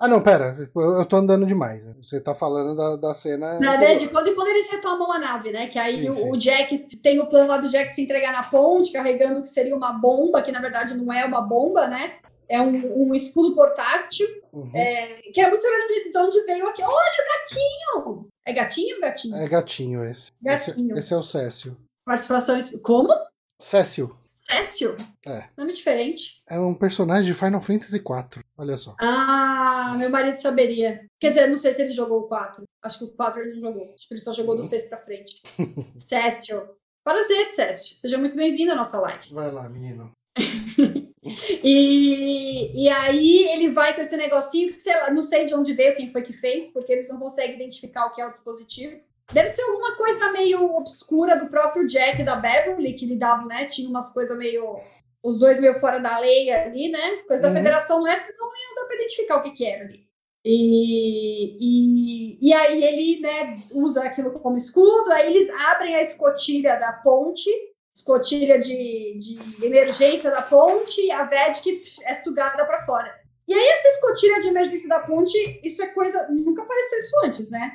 Ah, 0.00 0.06
não, 0.06 0.22
pera, 0.22 0.56
eu 0.74 0.82
eu 0.98 1.04
tô 1.06 1.16
andando 1.16 1.44
demais. 1.44 1.86
né? 1.86 1.94
Você 2.00 2.20
tá 2.20 2.32
falando 2.34 2.76
da, 2.76 2.96
da 2.96 3.14
cena. 3.14 3.58
Na 3.58 3.76
verdade, 3.76 4.00
de 4.00 4.08
quando, 4.08 4.32
quando 4.34 4.48
eles 4.48 4.70
retomam 4.70 5.10
a 5.12 5.18
nave, 5.18 5.50
né? 5.50 5.66
Que 5.66 5.78
aí 5.78 5.94
Sim, 5.94 6.10
o, 6.10 6.14
sim. 6.14 6.30
o 6.30 6.36
Jack 6.36 6.96
tem 6.98 7.18
o 7.18 7.26
plano 7.26 7.48
lá 7.48 7.56
do 7.58 7.68
Jack 7.68 7.90
se 7.90 8.02
entregar 8.02 8.32
na 8.32 8.44
ponte, 8.44 8.92
carregando 8.92 9.40
o 9.40 9.42
que 9.42 9.48
seria 9.48 9.74
uma 9.74 9.92
bomba, 9.92 10.40
que 10.40 10.52
na 10.52 10.60
verdade 10.60 10.96
não 10.96 11.12
é 11.12 11.24
uma 11.24 11.40
bomba, 11.40 11.88
né? 11.88 12.18
É 12.48 12.60
um, 12.60 13.08
um 13.08 13.14
escudo 13.14 13.54
portátil. 13.54 14.26
Uhum. 14.52 14.70
É, 14.74 15.20
que 15.34 15.40
é 15.40 15.48
muito 15.48 15.60
sabendo 15.60 15.86
de, 15.88 16.10
de 16.12 16.18
onde 16.18 16.44
veio 16.44 16.68
aqui. 16.68 16.82
Olha 16.82 16.92
o 16.94 17.40
gatinho! 17.40 18.28
É 18.46 18.52
gatinho 18.52 18.94
ou 18.96 19.02
gatinho? 19.02 19.36
É 19.36 19.48
gatinho 19.48 20.04
esse. 20.04 20.30
Gatinho. 20.40 20.92
Esse, 20.92 20.98
esse 21.00 21.14
é 21.14 21.16
o 21.16 21.22
Cécio. 21.22 21.76
Participação. 22.06 22.58
Como? 22.82 23.12
Cécio 23.60 24.16
Cécio? 24.50 24.96
É. 25.26 25.44
Nome 25.58 25.72
diferente. 25.74 26.40
é 26.48 26.58
um 26.58 26.74
personagem 26.74 27.30
de 27.30 27.38
Final 27.38 27.60
Fantasy 27.60 27.96
IV. 27.96 28.42
Olha 28.58 28.76
só. 28.76 28.96
Ah, 29.00 29.94
meu 29.96 30.10
marido 30.10 30.36
saberia. 30.36 31.06
Quer 31.20 31.28
dizer, 31.28 31.46
não 31.46 31.56
sei 31.56 31.72
se 31.72 31.82
ele 31.82 31.92
jogou 31.92 32.22
o 32.22 32.28
4. 32.28 32.64
Acho 32.82 32.98
que 32.98 33.04
o 33.04 33.16
4 33.16 33.40
ele 33.40 33.54
não 33.54 33.60
jogou. 33.60 33.94
Acho 33.94 34.08
que 34.08 34.14
ele 34.14 34.20
só 34.20 34.32
jogou 34.32 34.56
do 34.56 34.64
6 34.64 34.86
pra 34.86 34.98
frente. 34.98 35.40
Cécio. 35.96 36.68
Prazer, 37.04 37.46
Cécio. 37.50 37.96
Seja 37.96 38.18
muito 38.18 38.34
bem-vindo 38.34 38.72
à 38.72 38.74
nossa 38.74 39.00
live. 39.00 39.32
Vai 39.32 39.50
lá, 39.52 39.68
menino. 39.68 40.12
E, 41.62 42.84
e 42.84 42.88
aí 42.88 43.48
ele 43.50 43.68
vai 43.68 43.94
com 43.94 44.00
esse 44.00 44.16
negocinho, 44.16 44.68
que 44.68 44.80
sei 44.80 44.94
lá, 44.96 45.10
não 45.10 45.22
sei 45.22 45.44
de 45.44 45.54
onde 45.54 45.74
veio, 45.74 45.94
quem 45.94 46.10
foi 46.10 46.22
que 46.22 46.32
fez, 46.32 46.70
porque 46.70 46.90
eles 46.90 47.10
não 47.10 47.18
conseguem 47.18 47.56
identificar 47.56 48.06
o 48.06 48.12
que 48.12 48.20
é 48.22 48.26
o 48.26 48.32
dispositivo. 48.32 48.98
Deve 49.30 49.48
ser 49.50 49.62
alguma 49.62 49.94
coisa 49.96 50.32
meio 50.32 50.74
obscura 50.74 51.36
do 51.36 51.48
próprio 51.48 51.86
Jack 51.86 52.22
da 52.22 52.36
Beverly, 52.36 52.94
que 52.94 53.04
lidavam, 53.04 53.46
né? 53.46 53.66
Tinha 53.66 53.88
umas 53.88 54.10
coisas 54.10 54.36
meio. 54.38 54.78
Os 55.22 55.38
dois 55.38 55.60
meio 55.60 55.74
fora 55.78 55.98
da 55.98 56.18
lei 56.18 56.50
ali, 56.50 56.90
né? 56.90 57.16
Coisa 57.26 57.42
da 57.42 57.48
Uhum. 57.48 57.54
federação 57.54 58.00
não 58.00 58.06
é, 58.06 58.16
não 58.38 58.48
ia 58.48 58.74
dar 58.76 58.86
pra 58.86 58.96
identificar 58.96 59.36
o 59.38 59.42
que, 59.42 59.50
que 59.50 59.64
era 59.66 59.84
ali. 59.84 60.06
E, 60.44 61.56
e, 61.60 62.48
e 62.48 62.52
aí 62.54 62.82
ele 62.84 63.20
né, 63.20 63.62
usa 63.72 64.04
aquilo 64.04 64.30
como 64.38 64.56
escudo, 64.56 65.10
aí 65.12 65.26
eles 65.26 65.50
abrem 65.50 65.94
a 65.94 66.00
escotilha 66.02 66.76
da 66.76 67.00
ponte, 67.02 67.50
escotilha 67.94 68.58
de, 68.58 69.18
de 69.18 69.38
emergência 69.66 70.30
da 70.30 70.40
ponte, 70.42 71.00
e 71.00 71.10
a 71.10 71.24
Vedic 71.24 71.82
é 72.04 72.14
sugada 72.14 72.64
para 72.64 72.86
fora. 72.86 73.12
E 73.46 73.52
aí 73.54 73.68
essa 73.68 73.88
escotilha 73.88 74.38
de 74.40 74.48
emergência 74.48 74.88
da 74.88 75.00
ponte, 75.00 75.36
isso 75.64 75.82
é 75.82 75.88
coisa, 75.88 76.28
nunca 76.30 76.62
apareceu 76.62 76.98
isso 76.98 77.16
antes, 77.24 77.50
né? 77.50 77.72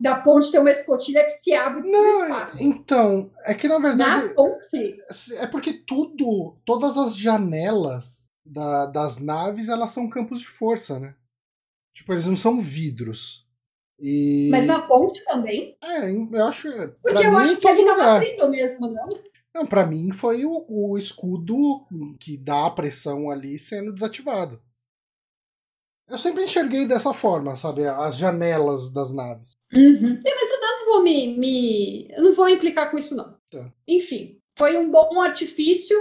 Da 0.00 0.14
ponte 0.16 0.50
ter 0.50 0.58
uma 0.58 0.70
escotilha 0.70 1.24
que 1.24 1.30
se 1.30 1.52
abre 1.52 1.90
Não, 1.90 2.22
espaço. 2.24 2.62
então, 2.62 3.30
é 3.44 3.52
que 3.52 3.68
na 3.68 3.78
verdade. 3.78 4.28
Na 4.28 4.34
ponte? 4.34 4.96
É 5.38 5.46
porque 5.46 5.74
tudo, 5.74 6.56
todas 6.64 6.96
as 6.96 7.14
janelas 7.14 8.30
da- 8.44 8.86
das 8.86 9.18
naves, 9.18 9.68
elas 9.68 9.90
são 9.90 10.08
campos 10.08 10.40
de 10.40 10.46
força, 10.46 10.98
né? 10.98 11.14
Tipo, 11.94 12.12
eles 12.14 12.24
não 12.26 12.36
são 12.36 12.60
vidros. 12.60 13.46
E... 13.98 14.48
Mas 14.50 14.66
na 14.66 14.80
ponte 14.80 15.22
também? 15.26 15.76
É, 15.84 16.10
eu 16.10 16.46
acho. 16.46 16.68
Porque 17.02 17.18
pra 17.18 17.22
eu 17.22 17.30
mim, 17.32 17.36
acho 17.36 17.56
que 17.58 17.68
ele 17.68 17.84
tava 17.84 18.16
abrindo 18.16 18.48
mesmo, 18.48 18.88
não? 18.90 19.08
Não, 19.54 19.66
pra 19.66 19.84
mim 19.84 20.10
foi 20.12 20.46
o, 20.46 20.64
o 20.66 20.96
escudo 20.96 21.84
que 22.18 22.38
dá 22.38 22.66
a 22.66 22.70
pressão 22.70 23.30
ali 23.30 23.58
sendo 23.58 23.92
desativado. 23.92 24.62
Eu 26.10 26.18
sempre 26.18 26.44
enxerguei 26.44 26.86
dessa 26.86 27.12
forma, 27.14 27.56
sabe? 27.56 27.86
As 27.86 28.16
janelas 28.16 28.92
das 28.92 29.12
naves. 29.14 29.52
Uhum. 29.72 30.18
É, 30.26 30.34
mas 30.34 30.50
eu 30.50 30.60
não 30.60 30.86
vou 30.86 31.02
me, 31.02 31.38
me. 31.38 32.08
Eu 32.10 32.24
não 32.24 32.32
vou 32.32 32.48
implicar 32.48 32.90
com 32.90 32.98
isso, 32.98 33.14
não. 33.14 33.36
Tá. 33.50 33.70
Enfim, 33.86 34.38
foi 34.58 34.76
um 34.76 34.90
bom 34.90 35.20
artifício. 35.20 35.96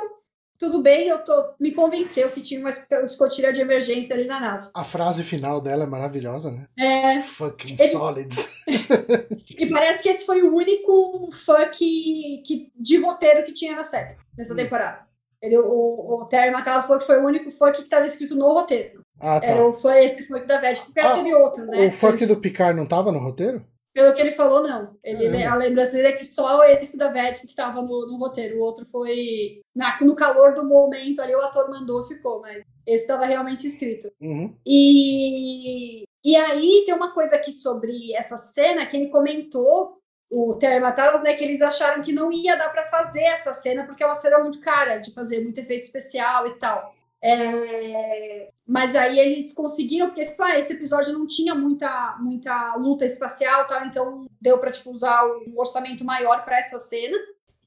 Tudo 0.58 0.82
bem, 0.82 1.08
eu 1.08 1.20
tô. 1.24 1.32
Me 1.60 1.72
convenceu 1.72 2.30
que 2.32 2.42
tinha 2.42 2.60
uma 2.60 2.70
escotilha 3.06 3.54
de 3.54 3.62
emergência 3.62 4.14
ali 4.14 4.26
na 4.26 4.40
nave. 4.42 4.70
A 4.74 4.84
frase 4.84 5.24
final 5.24 5.62
dela 5.62 5.84
é 5.84 5.88
maravilhosa, 5.88 6.52
né? 6.52 6.68
É. 6.78 7.22
Fucking 7.22 7.76
Ele- 7.80 7.90
solids. 7.90 8.50
E 9.60 9.66
parece 9.70 10.02
que 10.02 10.08
esse 10.10 10.26
foi 10.26 10.42
o 10.42 10.56
único 10.56 11.30
fuck 11.46 11.78
que, 11.78 12.72
de 12.78 12.98
roteiro 12.98 13.44
que 13.44 13.52
tinha 13.52 13.76
na 13.76 13.84
série, 13.84 14.16
nessa 14.38 14.54
Hum. 14.54 14.56
temporada. 14.56 15.06
Ele, 15.42 15.58
o, 15.58 16.22
o 16.22 16.26
Terry 16.30 16.50
McCallum 16.54 16.82
falou 16.82 16.98
que 17.00 17.06
foi 17.06 17.20
o 17.22 17.26
único 17.26 17.52
fuck 17.52 17.74
que 17.76 17.84
estava 17.84 18.06
escrito 18.06 18.36
no 18.36 18.54
roteiro. 18.54 19.02
Ah, 19.20 19.40
tá. 19.40 19.46
Era 19.48 19.66
o 19.68 19.74
foi 19.74 20.06
esse 20.06 20.24
fuck 20.28 20.46
da 20.48 20.60
Vete, 20.60 20.82
porque 20.86 21.00
Ah, 21.00 21.16
teve 21.16 21.34
outro, 21.36 21.66
né? 21.66 21.78
o 21.78 22.08
antes. 22.08 22.28
do 22.28 22.40
Picard 22.42 22.78
não 22.80 22.88
tava 22.88 23.12
no 23.12 23.20
roteiro? 23.20 23.66
Pelo 23.94 24.14
que 24.14 24.22
ele 24.22 24.32
falou, 24.32 24.62
não. 24.62 24.96
Ele, 25.04 25.30
Caramba. 25.30 25.52
a 25.52 25.56
lembrança 25.56 25.92
dele 25.94 26.10
é 26.10 26.12
que 26.14 26.24
só 26.24 26.64
esse 26.64 26.96
da 26.98 27.10
Vete 27.10 27.42
que 27.42 27.48
estava 27.48 27.82
no, 27.82 28.08
no 28.08 28.18
roteiro. 28.18 28.58
O 28.58 28.62
outro 28.62 28.86
foi 28.86 29.62
na- 29.76 29.98
no 30.02 30.16
calor 30.16 30.54
do 30.54 30.64
momento 30.64 31.22
ali, 31.22 31.36
o 31.36 31.42
ator 31.42 31.70
mandou, 31.70 32.06
ficou, 32.08 32.40
mas 32.40 32.64
esse 32.86 33.04
estava 33.04 33.26
realmente 33.26 33.66
escrito. 33.68 34.08
Uhum. 34.22 34.56
E, 34.66 36.04
e 36.24 36.36
aí 36.36 36.84
tem 36.86 36.94
uma 36.94 37.14
coisa 37.14 37.36
aqui 37.36 37.52
sobre 37.52 38.14
essa 38.14 38.38
cena 38.38 38.86
que 38.86 38.96
ele 38.96 39.10
comentou, 39.10 39.98
o 40.32 40.54
Terry 40.56 40.80
Matalas, 40.80 41.24
né, 41.24 41.34
que 41.34 41.44
eles 41.44 41.62
acharam 41.62 42.04
que 42.04 42.12
não 42.14 42.32
ia 42.32 42.56
dar 42.56 42.70
para 42.70 42.86
fazer 42.86 43.24
essa 43.24 43.52
cena 43.54 43.84
porque 43.86 44.04
é 44.04 44.06
uma 44.06 44.14
cena 44.16 44.38
muito 44.40 44.60
cara 44.62 44.98
de 44.98 45.12
fazer, 45.12 45.42
muito 45.42 45.60
efeito 45.60 45.84
especial 45.84 46.46
e 46.48 46.52
tal. 46.60 46.94
É, 47.22 48.50
mas 48.68 48.96
aí 48.96 49.20
eles 49.20 49.54
conseguiram, 49.54 50.08
porque 50.08 50.32
ah, 50.40 50.58
esse 50.58 50.74
episódio 50.74 51.14
não 51.14 51.28
tinha 51.28 51.54
muita, 51.56 52.18
muita 52.20 52.76
luta 52.76 53.06
espacial, 53.06 53.68
tal, 53.68 53.86
então 53.86 54.26
deu 54.42 54.58
para 54.58 54.72
tipo, 54.72 54.92
usar 54.92 55.26
um 55.26 55.54
orçamento 55.58 56.04
maior 56.06 56.44
para 56.46 56.60
essa 56.60 56.80
cena. 56.80 57.18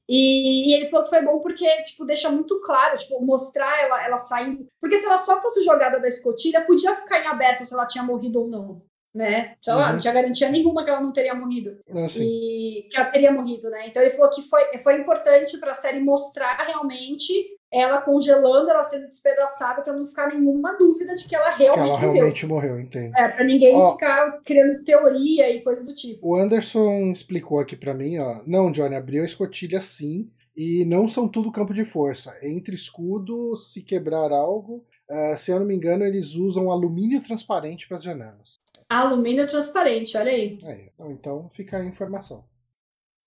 E, 0.07 0.69
e 0.69 0.73
ele 0.75 0.89
falou 0.89 1.03
que 1.05 1.09
foi 1.11 1.21
bom 1.21 1.39
porque, 1.39 1.65
tipo, 1.83 2.03
deixa 2.03 2.29
muito 2.29 2.59
claro, 2.61 2.97
tipo, 2.97 3.23
mostrar 3.23 3.79
ela, 3.81 4.03
ela 4.05 4.17
saindo. 4.17 4.67
Porque 4.81 4.97
se 4.97 5.05
ela 5.05 5.17
só 5.17 5.41
fosse 5.41 5.63
jogada 5.63 5.99
da 5.99 6.09
escotilha, 6.09 6.65
podia 6.65 6.93
ficar 6.95 7.19
em 7.21 7.27
aberto 7.27 7.65
se 7.65 7.73
ela 7.73 7.85
tinha 7.87 8.03
morrido 8.03 8.41
ou 8.41 8.47
não, 8.49 8.81
né? 9.13 9.55
Sei 9.61 9.73
lá, 9.73 9.87
Uhum. 9.87 9.93
não 9.93 9.99
tinha 9.99 10.13
garantia 10.13 10.49
nenhuma 10.49 10.83
que 10.83 10.89
ela 10.89 10.99
não 10.99 11.13
teria 11.13 11.33
morrido. 11.33 11.79
Assim, 11.89 12.21
E 12.25 12.87
que 12.91 12.97
ela 12.97 13.11
teria 13.11 13.31
morrido, 13.31 13.69
né? 13.69 13.87
Então 13.87 14.01
ele 14.01 14.11
falou 14.11 14.29
que 14.29 14.41
foi, 14.41 14.77
foi 14.79 14.95
importante 14.99 15.57
para 15.57 15.71
a 15.71 15.75
série 15.75 16.01
mostrar 16.01 16.57
realmente 16.67 17.31
ela 17.73 18.01
congelando, 18.01 18.69
ela 18.69 18.83
sendo 18.83 19.07
despedaçada, 19.07 19.81
para 19.81 19.93
não 19.93 20.05
ficar 20.05 20.27
nenhuma 20.27 20.77
dúvida 20.77 21.15
de 21.15 21.27
que 21.27 21.35
ela 21.35 21.51
que 21.53 21.63
realmente 21.63 21.79
ela 21.79 21.87
morreu. 21.87 22.11
realmente 22.13 22.45
morreu, 22.45 22.79
entendo. 22.79 23.15
É, 23.15 23.27
para 23.29 23.43
ninguém 23.43 23.75
Ó. 23.75 23.93
ficar 23.93 24.39
criando 24.43 24.83
teoria 24.83 25.49
e 25.49 25.61
coisa 25.63 25.83
do 25.83 25.93
tipo. 25.93 26.19
O 26.27 26.35
Anderson 26.35 27.11
explicou 27.11 27.59
aqui 27.59 27.75
pra 27.75 27.93
mim, 27.93 28.19
ó. 28.19 28.43
Não, 28.45 28.71
Johnny, 28.71 28.95
abriu 28.95 29.23
a 29.23 29.25
escotilha 29.25 29.81
sim. 29.81 30.29
E 30.55 30.85
não 30.85 31.07
são 31.07 31.27
tudo 31.27 31.51
campo 31.51 31.73
de 31.73 31.83
força. 31.83 32.31
Entre 32.43 32.75
escudo, 32.75 33.55
se 33.55 33.81
quebrar 33.81 34.31
algo. 34.31 34.85
ah, 35.09 35.35
se 35.35 35.49
eu 35.49 35.59
não 35.59 35.65
me 35.65 35.73
engano, 35.75 36.03
eles 36.05 36.35
usam 36.35 36.69
alumínio 36.69 37.23
transparente 37.23 37.87
para 37.87 37.97
as 37.97 38.03
janelas. 38.03 38.61
Alumínio 38.87 39.47
transparente, 39.47 40.15
olha 40.15 40.31
aí. 40.31 40.59
Então, 40.93 41.11
então 41.11 41.49
fica 41.49 41.77
a 41.77 41.85
informação. 41.85 42.45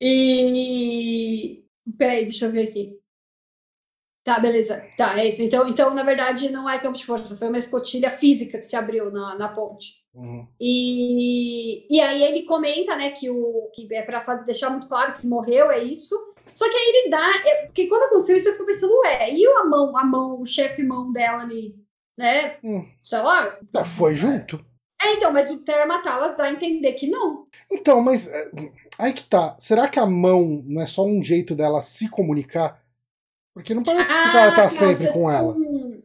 E. 0.00 1.64
Peraí, 1.98 2.24
deixa 2.24 2.46
eu 2.46 2.52
ver 2.52 2.68
aqui. 2.68 2.96
Tá, 4.26 4.40
beleza. 4.40 4.84
Tá, 4.96 5.16
é 5.20 5.28
isso. 5.28 5.40
Então, 5.40 5.68
então, 5.68 5.94
na 5.94 6.02
verdade, 6.02 6.50
não 6.50 6.68
é 6.68 6.80
campo 6.80 6.98
de 6.98 7.06
força, 7.06 7.36
foi 7.36 7.46
uma 7.46 7.58
escotilha 7.58 8.10
física 8.10 8.58
que 8.58 8.64
se 8.64 8.74
abriu 8.74 9.08
na, 9.08 9.38
na 9.38 9.48
ponte. 9.48 10.04
Uhum. 10.12 10.44
E, 10.60 11.86
e 11.88 12.00
aí 12.00 12.24
ele 12.24 12.42
comenta, 12.42 12.96
né, 12.96 13.12
que 13.12 13.30
o 13.30 13.70
que 13.72 13.86
é 13.94 14.02
para 14.02 14.34
deixar 14.38 14.68
muito 14.70 14.88
claro 14.88 15.14
que 15.14 15.28
morreu, 15.28 15.70
é 15.70 15.80
isso. 15.80 16.16
Só 16.52 16.68
que 16.68 16.74
aí 16.76 16.88
ele 16.88 17.08
dá. 17.08 17.24
é, 17.44 17.66
porque 17.66 17.86
quando 17.86 18.02
aconteceu 18.02 18.36
isso, 18.36 18.48
eu 18.48 18.54
fico 18.54 18.66
pensando, 18.66 18.98
ué, 19.04 19.32
e 19.32 19.46
a 19.46 19.64
mão, 19.64 19.96
a 19.96 20.04
mão, 20.04 20.40
o 20.40 20.44
chefe 20.44 20.82
mão 20.82 21.12
dela 21.12 21.42
ali, 21.42 21.76
né? 22.18 22.56
Hum. 22.64 22.84
Sei 23.04 23.20
lá. 23.20 23.56
Ah, 23.76 23.84
foi 23.84 24.16
junto? 24.16 24.58
É, 25.00 25.12
então, 25.12 25.32
mas 25.32 25.52
o 25.52 25.58
Termatalas 25.58 26.36
dá 26.36 26.46
a 26.46 26.52
entender 26.52 26.94
que 26.94 27.08
não. 27.08 27.46
Então, 27.70 28.00
mas 28.00 28.26
é, 28.26 28.50
aí 28.98 29.12
que 29.12 29.22
tá. 29.22 29.54
Será 29.56 29.86
que 29.86 30.00
a 30.00 30.06
mão 30.06 30.64
não 30.66 30.82
é 30.82 30.86
só 30.86 31.04
um 31.04 31.22
jeito 31.22 31.54
dela 31.54 31.80
se 31.80 32.08
comunicar? 32.08 32.84
Porque 33.56 33.72
não 33.72 33.82
parece 33.82 34.12
que 34.12 34.18
esse 34.20 34.32
cara 34.32 34.52
tá 34.54 34.64
Ah, 34.64 34.68
sempre 34.68 35.08
com 35.14 35.30
ela. 35.30 35.54
hum. 35.54 36.02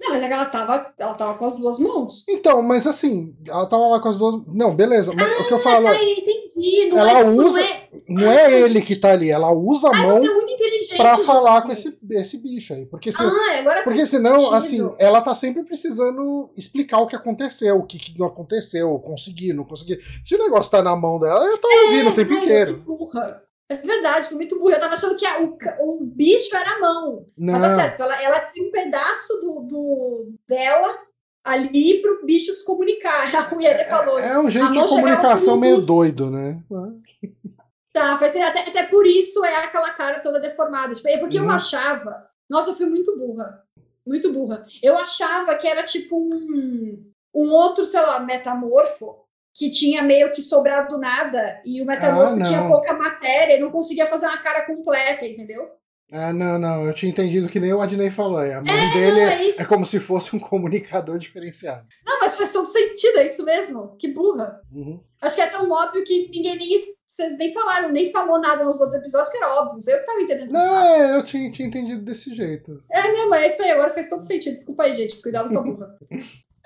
Não, 0.00 0.10
mas 0.10 0.22
é 0.24 0.26
que 0.26 0.32
ela 0.34 0.44
tava, 0.46 0.92
ela 0.98 1.14
tava 1.14 1.38
com 1.38 1.44
as 1.46 1.56
duas 1.56 1.78
mãos. 1.78 2.24
Então, 2.28 2.60
mas 2.62 2.84
assim, 2.84 3.34
ela 3.46 3.64
tava 3.64 3.86
lá 3.86 4.00
com 4.00 4.08
as 4.08 4.18
duas. 4.18 4.34
Não, 4.48 4.74
beleza, 4.74 5.14
mas 5.14 5.40
o 5.40 5.46
que 5.46 5.54
eu 5.54 5.58
falo 5.60 5.86
é. 5.86 5.92
Ah, 5.96 6.02
entendi. 6.04 6.88
Não 6.90 6.98
Ela 6.98 7.12
é, 7.12 7.16
tipo, 7.18 7.30
usa- 7.30 7.60
não 7.60 7.66
é, 7.66 7.88
Não 8.08 8.32
é 8.32 8.60
ele 8.60 8.82
que 8.82 8.96
tá 8.96 9.12
ali, 9.12 9.30
ela 9.30 9.52
usa 9.52 9.88
a 9.88 9.94
Ai, 9.94 10.02
mão 10.06 10.14
você 10.16 10.26
é 10.28 10.34
muito 10.34 10.50
inteligente. 10.52 10.96
pra 10.96 11.16
falar 11.18 11.54
gente. 11.60 11.66
com 11.66 11.72
esse, 11.72 11.98
esse 12.10 12.38
bicho 12.38 12.74
aí. 12.74 12.86
Porque, 12.86 13.12
se, 13.12 13.22
Ah, 13.22 13.80
porque 13.84 14.04
senão, 14.04 14.36
sentido. 14.40 14.54
assim, 14.56 14.94
ela 14.98 15.22
tá 15.22 15.34
sempre 15.34 15.62
precisando 15.62 16.50
explicar 16.56 16.98
o 16.98 17.06
que 17.06 17.14
aconteceu, 17.16 17.78
o 17.78 17.86
que, 17.86 17.98
que 17.98 18.18
não 18.18 18.26
aconteceu, 18.26 18.98
conseguir, 18.98 19.52
não 19.54 19.64
conseguir. 19.64 20.00
Se 20.24 20.34
o 20.34 20.38
negócio 20.38 20.72
tá 20.72 20.82
na 20.82 20.94
mão 20.96 21.18
dela, 21.20 21.46
eu 21.46 21.56
tô 21.56 21.68
ouvindo 21.86 22.10
o 22.10 22.14
tempo 22.14 22.32
Ai, 22.34 22.40
inteiro. 22.40 22.76
burra. 22.78 23.43
É 23.70 23.76
verdade, 23.76 24.28
foi 24.28 24.36
muito 24.36 24.58
burra. 24.58 24.74
Eu 24.74 24.80
tava 24.80 24.94
achando 24.94 25.16
que 25.16 25.24
a- 25.26 25.40
o, 25.40 25.56
o 25.80 26.04
bicho 26.04 26.54
era 26.54 26.72
a 26.76 26.80
mão. 26.80 27.26
Não. 27.36 27.58
Mas 27.58 27.62
tá 27.62 27.76
certo, 27.76 28.02
ela, 28.02 28.22
ela 28.22 28.40
tinha 28.52 28.68
um 28.68 28.70
pedaço 28.70 29.40
do, 29.40 29.60
do- 29.60 30.34
dela 30.46 30.98
ali 31.42 32.00
pro 32.02 32.24
bicho 32.26 32.52
se 32.52 32.64
comunicar. 32.64 33.34
A 33.50 33.54
mulher 33.54 33.74
até 33.74 33.84
falou. 33.88 34.18
É 34.18 34.38
um 34.38 34.50
jeito 34.50 34.70
de 34.72 34.86
comunicação 34.86 35.56
meio 35.56 35.80
doido, 35.80 36.30
né? 36.30 36.62
Tá, 37.92 38.18
faz 38.18 38.34
até, 38.36 38.60
até 38.68 38.82
por 38.84 39.06
isso 39.06 39.44
é 39.44 39.56
aquela 39.64 39.90
cara 39.90 40.20
toda 40.20 40.40
deformada. 40.40 40.94
Tipo, 40.94 41.08
é 41.08 41.18
porque 41.18 41.38
eu 41.38 41.44
Uhum. 41.44 41.50
achava. 41.50 42.28
Nossa, 42.50 42.70
eu 42.70 42.74
fui 42.74 42.86
muito 42.86 43.16
burra. 43.16 43.62
Muito 44.06 44.32
burra. 44.32 44.66
Eu 44.82 44.98
achava 44.98 45.54
que 45.56 45.66
era 45.66 45.82
tipo 45.84 46.18
um, 46.18 47.10
um 47.34 47.50
outro, 47.50 47.84
sei 47.84 48.00
lá, 48.00 48.20
metamorfo 48.20 49.23
que 49.54 49.70
tinha 49.70 50.02
meio 50.02 50.32
que 50.32 50.42
sobrado 50.42 50.88
do 50.88 50.98
nada 51.00 51.60
e 51.64 51.80
o 51.80 51.86
metamorfo 51.86 52.40
Ah, 52.40 52.44
tinha 52.44 52.66
pouca 52.66 52.92
matéria 52.92 53.54
e 53.56 53.60
não 53.60 53.70
conseguia 53.70 54.06
fazer 54.06 54.26
uma 54.26 54.42
cara 54.42 54.66
completa, 54.66 55.24
entendeu? 55.24 55.62
Ah, 56.12 56.32
não, 56.32 56.58
não, 56.58 56.84
eu 56.86 56.92
tinha 56.92 57.10
entendido 57.10 57.48
que 57.48 57.58
nem 57.58 57.72
o 57.72 57.80
Adnei 57.80 58.10
falou. 58.10 58.38
A 58.38 58.60
mão 58.60 58.74
É, 58.74 58.92
dele 58.92 59.20
não, 59.24 59.30
é, 59.32 59.46
é 59.46 59.48
é 59.60 59.64
como 59.64 59.86
se 59.86 59.98
fosse 59.98 60.36
um 60.36 60.38
comunicador 60.40 61.18
diferenciado. 61.18 61.86
Não, 62.04 62.20
mas 62.20 62.36
faz 62.36 62.52
todo 62.52 62.66
sentido, 62.68 63.18
é 63.18 63.26
isso 63.26 63.44
mesmo. 63.44 63.96
Que 63.96 64.08
burra. 64.12 64.60
Uhum. 64.72 65.00
Acho 65.22 65.36
que 65.36 65.40
é 65.40 65.46
tão 65.46 65.70
óbvio 65.70 66.04
que 66.04 66.28
ninguém 66.30 66.56
nem. 66.56 66.68
Vocês 67.08 67.38
nem 67.38 67.52
falaram, 67.52 67.90
nem 67.92 68.10
falou 68.10 68.40
nada 68.40 68.64
nos 68.64 68.80
outros 68.80 68.98
episódios, 68.98 69.30
que 69.30 69.36
era 69.36 69.54
óbvio. 69.54 69.80
Eu 69.88 70.00
que 70.00 70.06
tava 70.06 70.20
entendendo. 70.20 70.52
Não, 70.52 70.80
é, 70.80 71.16
eu 71.16 71.22
tinha, 71.22 71.50
tinha 71.50 71.68
entendido 71.68 72.02
desse 72.02 72.34
jeito. 72.34 72.82
É, 72.90 73.12
não, 73.12 73.30
mas 73.30 73.42
é 73.44 73.46
isso 73.46 73.62
aí, 73.62 73.70
agora 73.70 73.90
fez 73.90 74.08
todo 74.08 74.20
sentido. 74.20 74.54
Desculpa 74.54 74.82
aí, 74.82 74.92
gente, 74.92 75.22
cuidado 75.22 75.48
com 75.48 75.58
a 75.58 75.62
burra. 75.64 75.98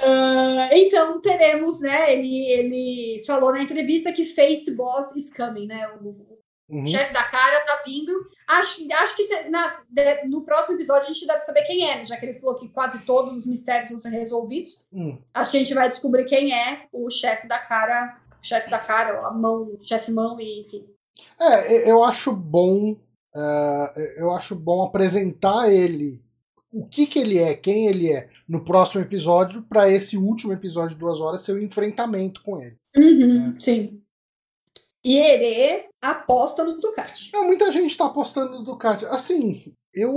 Ah, 0.00 0.68
então, 0.72 1.20
teremos, 1.20 1.80
né? 1.80 2.12
Ele, 2.14 2.46
ele 2.52 3.24
falou 3.26 3.52
na 3.52 3.62
entrevista 3.62 4.12
que 4.12 4.24
Face 4.24 4.74
Boss 4.76 5.14
is 5.16 5.34
coming, 5.34 5.66
né? 5.66 5.88
O, 6.00 6.38
Uhum. 6.70 6.86
chefe 6.86 7.14
da 7.14 7.24
cara 7.24 7.64
tá 7.64 7.82
vindo. 7.86 8.12
Acho, 8.46 8.86
acho 8.92 9.16
que 9.16 9.24
se- 9.24 9.48
na- 9.48 9.74
de- 9.88 10.24
no 10.28 10.42
próximo 10.44 10.76
episódio 10.76 11.04
a 11.08 11.12
gente 11.12 11.26
deve 11.26 11.38
saber 11.40 11.62
quem 11.62 11.90
é, 11.90 11.96
né? 11.96 12.04
Já 12.04 12.18
que 12.18 12.26
ele 12.26 12.38
falou 12.38 12.58
que 12.58 12.68
quase 12.68 13.06
todos 13.06 13.38
os 13.38 13.46
mistérios 13.46 13.88
vão 13.88 13.98
ser 13.98 14.10
resolvidos. 14.10 14.86
Hum. 14.92 15.16
Acho 15.32 15.50
que 15.52 15.56
a 15.56 15.60
gente 15.64 15.72
vai 15.74 15.88
descobrir 15.88 16.26
quem 16.26 16.52
é 16.52 16.86
o 16.92 17.08
chefe 17.08 17.48
da 17.48 17.58
cara, 17.58 18.20
o 18.38 18.46
chefe 18.46 18.70
da 18.70 18.78
cara, 18.78 19.18
a 19.26 19.30
mão, 19.32 19.78
chefe 19.80 20.12
mão, 20.12 20.38
e 20.38 20.60
enfim. 20.60 20.84
É, 21.40 21.90
eu 21.90 22.04
acho 22.04 22.32
bom. 22.32 22.94
é, 23.34 24.20
eu 24.22 24.30
acho 24.32 24.54
bom 24.54 24.82
apresentar 24.84 25.72
ele, 25.72 26.20
o 26.70 26.86
que, 26.86 27.06
que 27.06 27.18
ele 27.18 27.38
é, 27.38 27.54
quem 27.54 27.86
ele 27.86 28.12
é, 28.12 28.28
no 28.48 28.64
próximo 28.64 29.02
episódio, 29.02 29.62
pra 29.62 29.90
esse 29.90 30.16
último 30.16 30.52
episódio 30.52 30.94
de 30.94 31.00
duas 31.00 31.20
horas 31.20 31.42
ser 31.42 31.52
o 31.52 31.62
enfrentamento 31.62 32.42
com 32.42 32.60
ele. 32.60 32.76
Uhum, 32.96 33.60
Sim. 33.60 34.02
E 35.04 35.16
ele 35.16 35.88
aposta 36.02 36.64
no 36.64 36.80
Ducati. 36.80 37.30
Não, 37.32 37.46
muita 37.46 37.70
gente 37.70 37.96
tá 37.96 38.06
apostando 38.06 38.52
no 38.52 38.64
Ducati. 38.64 39.04
Assim, 39.06 39.72
eu. 39.94 40.12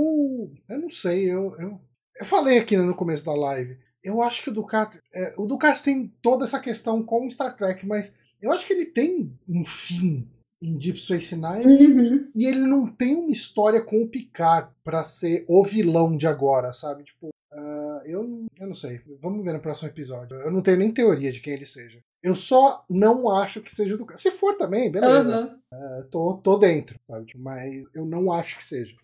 Eu 0.68 0.80
não 0.80 0.90
sei, 0.90 1.30
eu. 1.30 1.54
Eu, 1.58 1.80
eu 2.18 2.26
falei 2.26 2.58
aqui 2.58 2.76
no 2.76 2.94
começo 2.94 3.24
da 3.24 3.34
live. 3.34 3.78
Eu 4.02 4.20
acho 4.20 4.42
que 4.42 4.50
o 4.50 4.52
Ducati. 4.52 4.98
é, 5.14 5.34
o 5.38 5.46
Ducati 5.46 5.82
tem 5.82 6.12
toda 6.20 6.44
essa 6.44 6.58
questão 6.58 7.02
com 7.02 7.30
Star 7.30 7.56
Trek, 7.56 7.86
mas 7.86 8.18
eu 8.40 8.50
acho 8.50 8.66
que 8.66 8.72
ele 8.72 8.86
tem 8.86 9.32
um 9.48 9.64
fim 9.64 10.28
em 10.60 10.76
Deep 10.76 10.98
Space 10.98 11.34
Nine. 11.34 11.66
Uhum. 11.66 12.30
E 12.34 12.44
ele 12.44 12.60
não 12.60 12.86
tem 12.86 13.14
uma 13.14 13.30
história 13.30 13.80
com 13.80 14.02
o 14.02 14.08
Picard 14.08 14.70
pra 14.84 15.04
ser 15.04 15.44
o 15.48 15.62
vilão 15.62 16.16
de 16.16 16.26
agora, 16.26 16.72
sabe? 16.72 17.04
Tipo, 17.04 17.30
ah, 17.54 18.02
eu, 18.04 18.46
eu 18.58 18.66
não 18.66 18.74
sei. 18.74 19.00
Vamos 19.20 19.44
ver 19.44 19.52
no 19.52 19.60
próximo 19.60 19.88
episódio. 19.88 20.36
Eu 20.38 20.50
não 20.50 20.62
tenho 20.62 20.78
nem 20.78 20.92
teoria 20.92 21.30
de 21.30 21.40
quem 21.40 21.52
ele 21.52 21.66
seja. 21.66 22.02
Eu 22.22 22.34
só 22.34 22.84
não 22.88 23.30
acho 23.30 23.60
que 23.60 23.74
seja 23.74 23.96
do 23.96 24.06
Se 24.16 24.30
for 24.30 24.56
também, 24.56 24.90
beleza. 24.90 25.58
Uhum. 25.72 25.78
Uh, 25.78 26.04
tô, 26.10 26.34
tô 26.42 26.56
dentro, 26.56 26.98
sabe? 27.06 27.32
Mas 27.36 27.94
eu 27.94 28.04
não 28.04 28.32
acho 28.32 28.56
que 28.56 28.64
seja. 28.64 28.94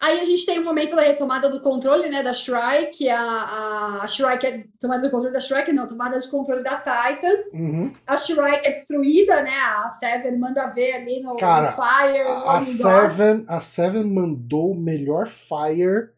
Aí 0.00 0.18
a 0.18 0.24
gente 0.24 0.46
tem 0.46 0.58
o 0.58 0.62
um 0.62 0.64
momento 0.64 0.96
da 0.96 1.02
retomada 1.02 1.50
do 1.50 1.60
controle, 1.60 2.08
né, 2.08 2.22
da 2.22 2.32
Shry, 2.32 2.86
que 2.90 3.10
a, 3.10 3.20
a, 3.20 4.02
a 4.02 4.06
Shry 4.06 4.38
que 4.38 4.46
é 4.46 4.64
tomada 4.80 5.02
do 5.02 5.10
controle 5.10 5.34
da 5.34 5.40
Shry, 5.40 5.70
não, 5.74 5.86
tomada 5.86 6.18
de 6.18 6.26
controle 6.26 6.62
da 6.62 6.76
Titan. 6.78 7.36
Uhum. 7.52 7.92
A 8.06 8.16
Shry 8.16 8.60
é 8.64 8.70
destruída, 8.70 9.42
né, 9.42 9.54
a 9.54 9.90
Seven 9.90 10.38
manda 10.38 10.68
ver 10.68 10.94
ali 10.94 11.20
no, 11.20 11.36
Cara, 11.36 11.66
no 11.66 11.76
Fire. 11.76 12.18
A, 12.22 12.56
a 12.56 12.60
Seven, 12.62 13.44
a 13.46 13.60
Seven 13.60 14.04
mandou 14.04 14.70
o 14.70 14.74
melhor 14.74 15.26
Fire 15.26 16.08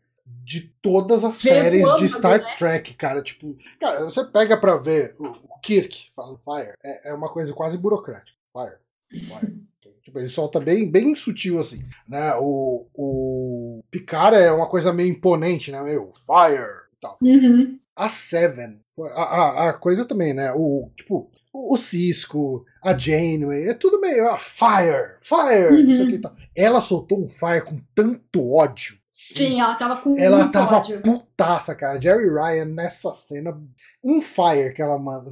de 0.45 0.61
todas 0.83 1.25
as 1.25 1.37
séries 1.37 1.87
de 1.97 2.09
Star 2.09 2.41
né? 2.41 2.55
Trek, 2.57 2.95
cara. 2.95 3.23
Tipo, 3.23 3.57
cara, 3.81 4.05
você 4.05 4.25
pega 4.25 4.57
pra 4.57 4.77
ver 4.77 5.15
o, 5.19 5.27
o 5.27 5.59
Kirk 5.63 6.11
falando 6.15 6.39
Fire, 6.39 6.75
é, 6.83 7.11
é 7.11 7.15
uma 7.15 7.29
coisa 7.29 7.53
quase 7.53 7.79
burocrática. 7.79 8.37
Fire, 8.53 8.77
Fire. 9.11 9.63
Tipo, 10.03 10.19
ele 10.19 10.29
solta 10.29 10.59
bem, 10.59 10.91
bem 10.91 11.15
sutil, 11.15 11.61
assim. 11.61 11.85
Né? 12.09 12.35
O, 12.41 12.87
o 12.93 13.85
Picard 13.91 14.37
é 14.37 14.51
uma 14.51 14.69
coisa 14.69 14.93
meio 14.93 15.09
imponente, 15.09 15.71
né? 15.71 15.81
Meio 15.81 16.11
fire 16.13 16.89
e 16.93 17.01
tal. 17.01 17.17
Uhum. 17.23 17.79
A 17.95 18.09
Seven, 18.09 18.81
a, 19.01 19.23
a, 19.23 19.69
a, 19.69 19.73
coisa 19.75 20.05
também, 20.05 20.35
né? 20.35 20.53
O, 20.57 20.91
tipo, 20.97 21.31
o, 21.53 21.77
Cisco, 21.77 22.65
a 22.83 22.97
Janeway, 22.97 23.69
é 23.69 23.75
tudo 23.75 24.01
meio 24.01 24.29
ah, 24.29 24.39
fire, 24.39 25.19
fire, 25.21 25.73
uhum. 25.73 25.85
não 25.85 25.95
sei 25.95 26.05
o 26.05 26.11
que 26.11 26.19
tal. 26.19 26.35
Ela 26.57 26.81
soltou 26.81 27.19
um 27.19 27.29
fire 27.29 27.65
com 27.65 27.81
tanto 27.95 28.53
ódio. 28.53 28.99
Sim, 29.13 29.61
ela 29.61 29.75
tava 29.75 29.97
com 30.01 30.17
Ela 30.19 30.39
muito 30.39 30.53
tava 30.53 30.77
ódio. 30.79 31.03
putaça, 31.03 31.75
cara. 31.75 32.01
Jerry 32.01 32.31
Ryan 32.31 32.65
nessa 32.65 33.13
cena, 33.13 33.61
um 34.03 34.23
fire 34.23 34.73
que 34.75 34.81
ela 34.81 34.99
manda. 34.99 35.31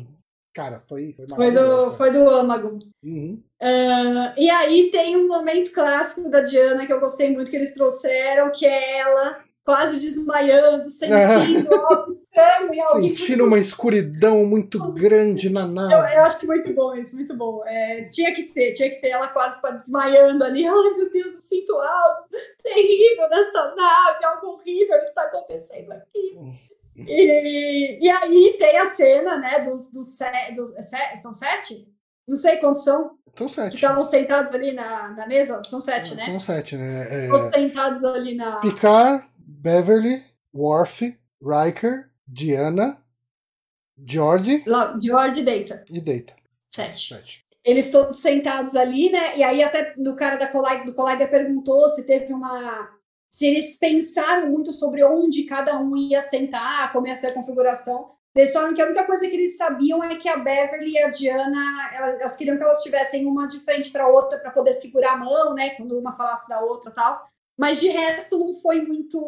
Cara, 0.53 0.83
foi 0.87 1.15
Foi, 1.17 1.27
foi 1.37 1.51
do, 1.53 1.95
foi 1.97 2.11
do 2.11 2.29
âmago. 2.29 2.79
Uhum. 3.03 3.43
Uh, 3.63 4.35
e 4.37 4.51
aí 4.51 4.91
tem 4.91 5.17
um 5.17 5.29
momento 5.29 5.73
clássico 5.73 6.29
da 6.29 6.41
Diana 6.41 6.85
que 6.85 6.93
eu 6.93 7.01
gostei 7.01 7.31
muito 7.33 7.51
que 7.51 7.57
eles 7.57 7.73
trouxeram, 7.73 8.51
que 8.53 8.67
é 8.67 8.99
ela 8.99 9.43
quase 9.71 10.01
desmaiando, 10.01 10.91
sentindo 10.91 11.71
em 12.73 12.81
alguém. 12.81 13.17
Sentindo 13.17 13.45
uma 13.45 13.59
escuridão 13.59 14.45
muito 14.45 14.93
grande 14.93 15.49
na 15.49 15.65
nave. 15.65 15.95
Eu, 15.95 16.19
eu, 16.19 16.25
acho 16.25 16.41
que 16.41 16.47
muito 16.47 16.75
bom 16.75 16.93
isso, 16.97 17.15
muito 17.15 17.37
bom. 17.37 17.63
É, 17.65 18.09
tinha 18.11 18.35
que 18.35 18.45
ter, 18.53 18.73
tinha 18.73 18.91
que 18.91 19.01
ter 19.01 19.11
ela 19.11 19.29
quase 19.29 19.61
desmaiando 19.79 20.43
ali. 20.43 20.67
Ai, 20.67 20.95
meu 20.97 21.09
Deus, 21.09 21.35
eu 21.35 21.41
sinto 21.41 21.73
algo 21.77 22.25
terrível 22.61 23.29
nessa 23.29 23.75
nave, 23.77 24.25
algo 24.25 24.47
horrível 24.49 24.97
está 24.97 25.23
acontecendo 25.23 25.93
aqui. 25.93 26.37
E, 26.97 28.05
e 28.05 28.11
aí 28.11 28.57
tem 28.59 28.77
a 28.77 28.91
cena, 28.91 29.37
né, 29.37 29.61
dos, 29.61 29.93
dos, 29.93 30.19
dos 30.57 30.93
é, 30.93 31.17
são 31.17 31.33
sete? 31.33 31.89
Não 32.27 32.37
sei 32.37 32.57
quantos 32.57 32.83
são. 32.83 33.13
São 33.37 33.49
sete. 33.49 33.71
Que 33.71 33.77
estavam 33.77 34.05
sentados 34.05 34.53
ali 34.53 34.73
na, 34.73 35.13
na 35.13 35.29
mesa? 35.29 35.63
São 35.65 35.81
sete, 35.81 36.17
né? 36.17 36.25
São 36.25 36.41
sete, 36.41 36.77
né? 36.77 37.27
É... 37.27 37.29
Todos 37.29 37.47
sentados 37.47 38.05
ali 38.05 38.35
na. 38.35 38.57
Picard, 38.57 39.25
Beverly, 39.61 40.25
Worf, 40.55 41.03
Riker, 41.43 42.11
Diana, 42.27 43.05
George. 44.03 44.65
George 44.99 45.41
e 45.41 45.45
Data. 45.45 45.85
E 45.91 46.01
Data. 46.01 46.35
Sete. 46.71 47.15
sete. 47.15 47.47
Eles 47.63 47.91
todos 47.91 48.23
sentados 48.23 48.75
ali, 48.75 49.11
né? 49.11 49.37
E 49.37 49.43
aí 49.43 49.63
até 49.63 49.95
do 49.99 50.17
cara 50.17 50.37
da 50.37 50.47
Collider, 50.47 50.87
do 50.87 50.95
Collider 50.95 51.31
perguntou 51.31 51.91
se 51.91 52.07
teve 52.07 52.33
uma 52.33 52.89
se 53.29 53.47
eles 53.47 53.77
pensaram 53.79 54.49
muito 54.49 54.73
sobre 54.73 55.05
onde 55.05 55.45
cada 55.45 55.79
um 55.79 55.95
ia 55.95 56.23
sentar, 56.23 56.91
como 56.93 57.07
ia 57.07 57.15
ser 57.15 57.29
a 57.29 57.35
configuração. 57.35 58.11
Eles 58.35 58.53
falaram 58.53 58.75
que 58.75 58.81
a 58.81 58.87
única 58.87 59.05
coisa 59.05 59.29
que 59.29 59.37
eles 59.37 59.57
sabiam 59.57 60.03
é 60.03 60.17
que 60.17 60.29
a 60.29 60.37
Beverly 60.37 60.93
e 60.93 60.99
a 60.99 61.11
Diana, 61.11 61.91
elas, 61.95 62.21
elas 62.21 62.37
queriam 62.37 62.57
que 62.57 62.63
elas 62.63 62.79
estivessem 62.79 63.27
uma 63.27 63.47
de 63.47 63.61
frente 63.61 63.91
para 63.91 64.05
a 64.05 64.09
outra 64.09 64.39
para 64.39 64.51
poder 64.51 64.73
segurar 64.73 65.13
a 65.13 65.17
mão, 65.19 65.55
né? 65.55 65.71
Quando 65.77 65.99
uma 65.99 66.17
falasse 66.17 66.49
da 66.49 66.61
outra 66.61 66.91
tal. 66.91 67.29
Mas 67.61 67.79
de 67.79 67.89
resto 67.89 68.39
não 68.39 68.55
foi 68.55 68.81
muito, 68.81 69.21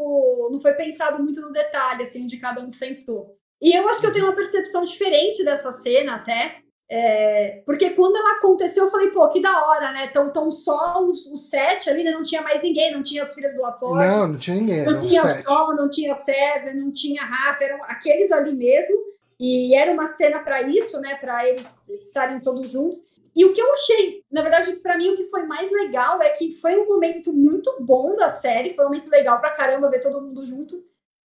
não 0.50 0.59
foi 0.59 0.72
pensado 0.72 1.22
muito 1.22 1.38
no 1.42 1.52
detalhe, 1.52 2.04
assim, 2.04 2.26
de 2.26 2.38
cada 2.38 2.64
um 2.64 2.70
sentou. 2.70 3.36
E 3.60 3.76
eu 3.76 3.86
acho 3.90 4.00
que 4.00 4.06
eu 4.06 4.12
tenho 4.12 4.24
uma 4.24 4.34
percepção 4.34 4.84
diferente 4.84 5.44
dessa 5.44 5.70
cena 5.70 6.14
até, 6.14 6.62
é, 6.90 7.62
porque 7.66 7.90
quando 7.90 8.16
ela 8.16 8.38
aconteceu, 8.38 8.86
eu 8.86 8.90
falei, 8.90 9.10
pô, 9.10 9.28
que 9.28 9.42
da 9.42 9.66
hora, 9.66 9.92
né? 9.92 10.06
Então, 10.06 10.32
tão 10.32 10.50
só 10.50 11.04
os, 11.04 11.26
os, 11.26 11.50
sete 11.50 11.90
ali, 11.90 12.02
né? 12.02 12.10
Não 12.10 12.22
tinha 12.22 12.40
mais 12.40 12.62
ninguém, 12.62 12.90
não 12.90 13.02
tinha 13.02 13.22
as 13.22 13.34
filhas 13.34 13.54
do 13.54 13.60
LaForge. 13.60 14.09
Não, 14.09 14.28
não 14.28 14.38
tinha 14.38 14.56
ninguém. 14.56 14.84
Não 14.86 15.06
tinha 15.06 15.28
Sol, 15.42 15.76
não 15.76 15.90
tinha 15.90 16.16
Seven, 16.16 16.74
não 16.74 16.90
tinha 16.90 17.26
Rafa, 17.26 17.62
eram 17.64 17.84
aqueles 17.84 18.32
ali 18.32 18.54
mesmo. 18.54 18.96
E 19.38 19.74
era 19.74 19.92
uma 19.92 20.09
cena 20.09 20.38
para 20.38 20.62
isso, 20.62 20.98
né? 21.00 21.16
Para 21.16 21.46
eles 21.46 21.86
estarem 22.00 22.40
todos 22.40 22.70
juntos. 22.70 23.06
E 23.34 23.44
o 23.44 23.52
que 23.52 23.60
eu 23.60 23.72
achei, 23.72 24.22
na 24.30 24.42
verdade, 24.42 24.72
para 24.76 24.96
mim, 24.98 25.10
o 25.10 25.16
que 25.16 25.24
foi 25.24 25.44
mais 25.44 25.70
legal 25.70 26.20
é 26.20 26.30
que 26.30 26.54
foi 26.60 26.78
um 26.78 26.86
momento 26.86 27.32
muito 27.32 27.74
bom 27.80 28.14
da 28.14 28.30
série, 28.30 28.74
foi 28.74 28.84
um 28.84 28.88
momento 28.88 29.09
legal 29.09 29.40
pra 29.40 29.54
caramba 29.54 29.90
ver 29.90 30.02
todo 30.02 30.20
mundo 30.20 30.44
junto. 30.44 30.82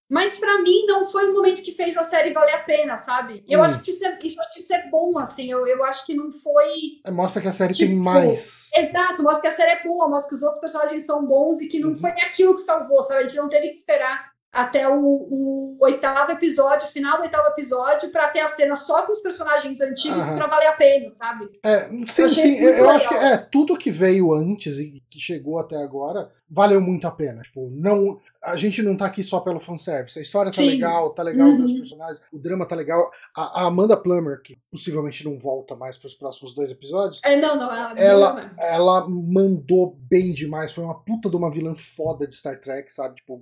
Mas 0.10 0.38
para 0.38 0.62
mim 0.62 0.86
não 0.86 1.06
foi 1.06 1.30
o 1.30 1.34
momento 1.34 1.62
que 1.62 1.74
fez 1.74 1.98
a 1.98 2.04
série 2.04 2.32
valer 2.32 2.56
a 2.56 2.60
pena, 2.60 2.98
sabe? 2.98 3.44
Eu 3.48 3.60
hum. 3.60 3.64
acho 3.64 3.82
que 3.82 3.92
isso 3.92 4.06
é, 4.06 4.18
isso, 4.24 4.40
acho 4.40 4.54
que 4.54 4.60
isso 4.62 4.74
é 4.74 4.88
bom, 4.90 5.20
assim. 5.20 5.52
Eu, 5.52 5.68
eu 5.68 5.84
acho 5.84 6.06
que 6.06 6.14
não 6.14 6.32
foi. 6.32 7.02
É, 7.06 7.12
mostra 7.12 7.42
que 7.42 7.48
a 7.50 7.54
série 7.54 7.74
tipo, 7.74 7.92
tem 7.92 8.00
mais. 8.00 8.70
Exato, 8.74 9.22
mostra 9.22 9.42
que 9.42 9.48
a 9.48 9.52
série 9.52 9.72
é 9.72 9.84
boa, 9.84 10.08
mostra 10.08 10.30
que 10.30 10.36
os 10.36 10.44
outros 10.44 10.62
personagens 10.62 11.06
são 11.06 11.26
bons 11.26 11.60
e 11.60 11.68
que 11.68 11.80
não 11.80 11.90
uhum. 11.90 11.98
foi 11.98 12.12
aquilo 12.12 12.56
que 12.56 12.62
salvou, 12.62 13.04
sabe? 13.04 13.20
A 13.20 13.28
gente 13.28 13.36
não 13.36 13.50
teve 13.50 13.68
que 13.68 13.76
esperar 13.76 14.32
até 14.52 14.88
o, 14.88 15.00
o 15.00 15.78
oitavo 15.80 16.32
episódio, 16.32 16.88
final 16.88 17.18
do 17.18 17.24
oitavo 17.24 17.48
episódio, 17.50 18.10
para 18.10 18.28
ter 18.30 18.40
a 18.40 18.48
cena 18.48 18.76
só 18.76 19.06
com 19.06 19.12
os 19.12 19.20
personagens 19.20 19.80
antigos 19.82 20.24
uhum. 20.24 20.36
para 20.36 20.48
valer 20.48 20.68
a 20.68 20.74
pena, 20.74 21.10
sabe? 21.14 21.50
É, 21.64 21.90
sim, 22.08 22.22
eu 22.22 22.30
sim. 22.30 22.56
Eu, 22.58 22.72
eu 22.72 22.90
acho 22.90 23.08
que 23.08 23.16
é 23.16 23.38
tudo 23.38 23.78
que 23.78 23.92
veio 23.92 24.34
antes 24.34 24.80
e 24.80 25.04
que 25.10 25.20
chegou 25.20 25.60
até 25.60 25.78
agora 25.78 26.32
valeu 26.50 26.80
muito 26.80 27.06
a 27.06 27.12
pena. 27.12 27.42
Tipo, 27.42 27.70
não, 27.70 28.20
a 28.44 28.56
gente 28.56 28.82
não 28.82 28.96
tá 28.96 29.06
aqui 29.06 29.22
só 29.22 29.40
pelo 29.40 29.60
fanservice. 29.60 30.18
A 30.18 30.22
história 30.22 30.52
tá 30.52 30.58
Sim. 30.58 30.70
legal, 30.70 31.10
tá 31.12 31.24
legal 31.24 31.48
uhum. 31.48 31.58
ver 31.58 31.64
os 31.64 31.74
personagens, 31.74 32.22
o 32.32 32.40
drama 32.40 32.66
tá 32.66 32.76
legal. 32.76 33.12
A, 33.36 33.62
a, 33.62 33.68
Amanda 33.68 33.98
Plummer, 33.98 34.42
que 34.42 34.58
possivelmente 34.72 35.26
não 35.26 35.38
volta 35.38 35.76
mais 35.76 35.98
para 35.98 36.08
os 36.08 36.14
próximos 36.14 36.54
dois 36.54 36.72
episódios. 36.72 37.20
É, 37.24 37.36
não, 37.36 37.56
não, 37.56 37.72
ela, 37.74 38.00
ela, 38.00 38.52
ela 38.58 39.10
mandou 39.10 39.98
bem 40.10 40.32
demais. 40.32 40.72
Foi 40.72 40.84
uma 40.84 41.00
puta 41.00 41.30
de 41.30 41.36
uma 41.36 41.52
vilã 41.52 41.76
foda 41.76 42.28
de 42.28 42.36
Star 42.36 42.60
Trek, 42.60 42.92
sabe? 42.92 43.16
Tipo, 43.16 43.42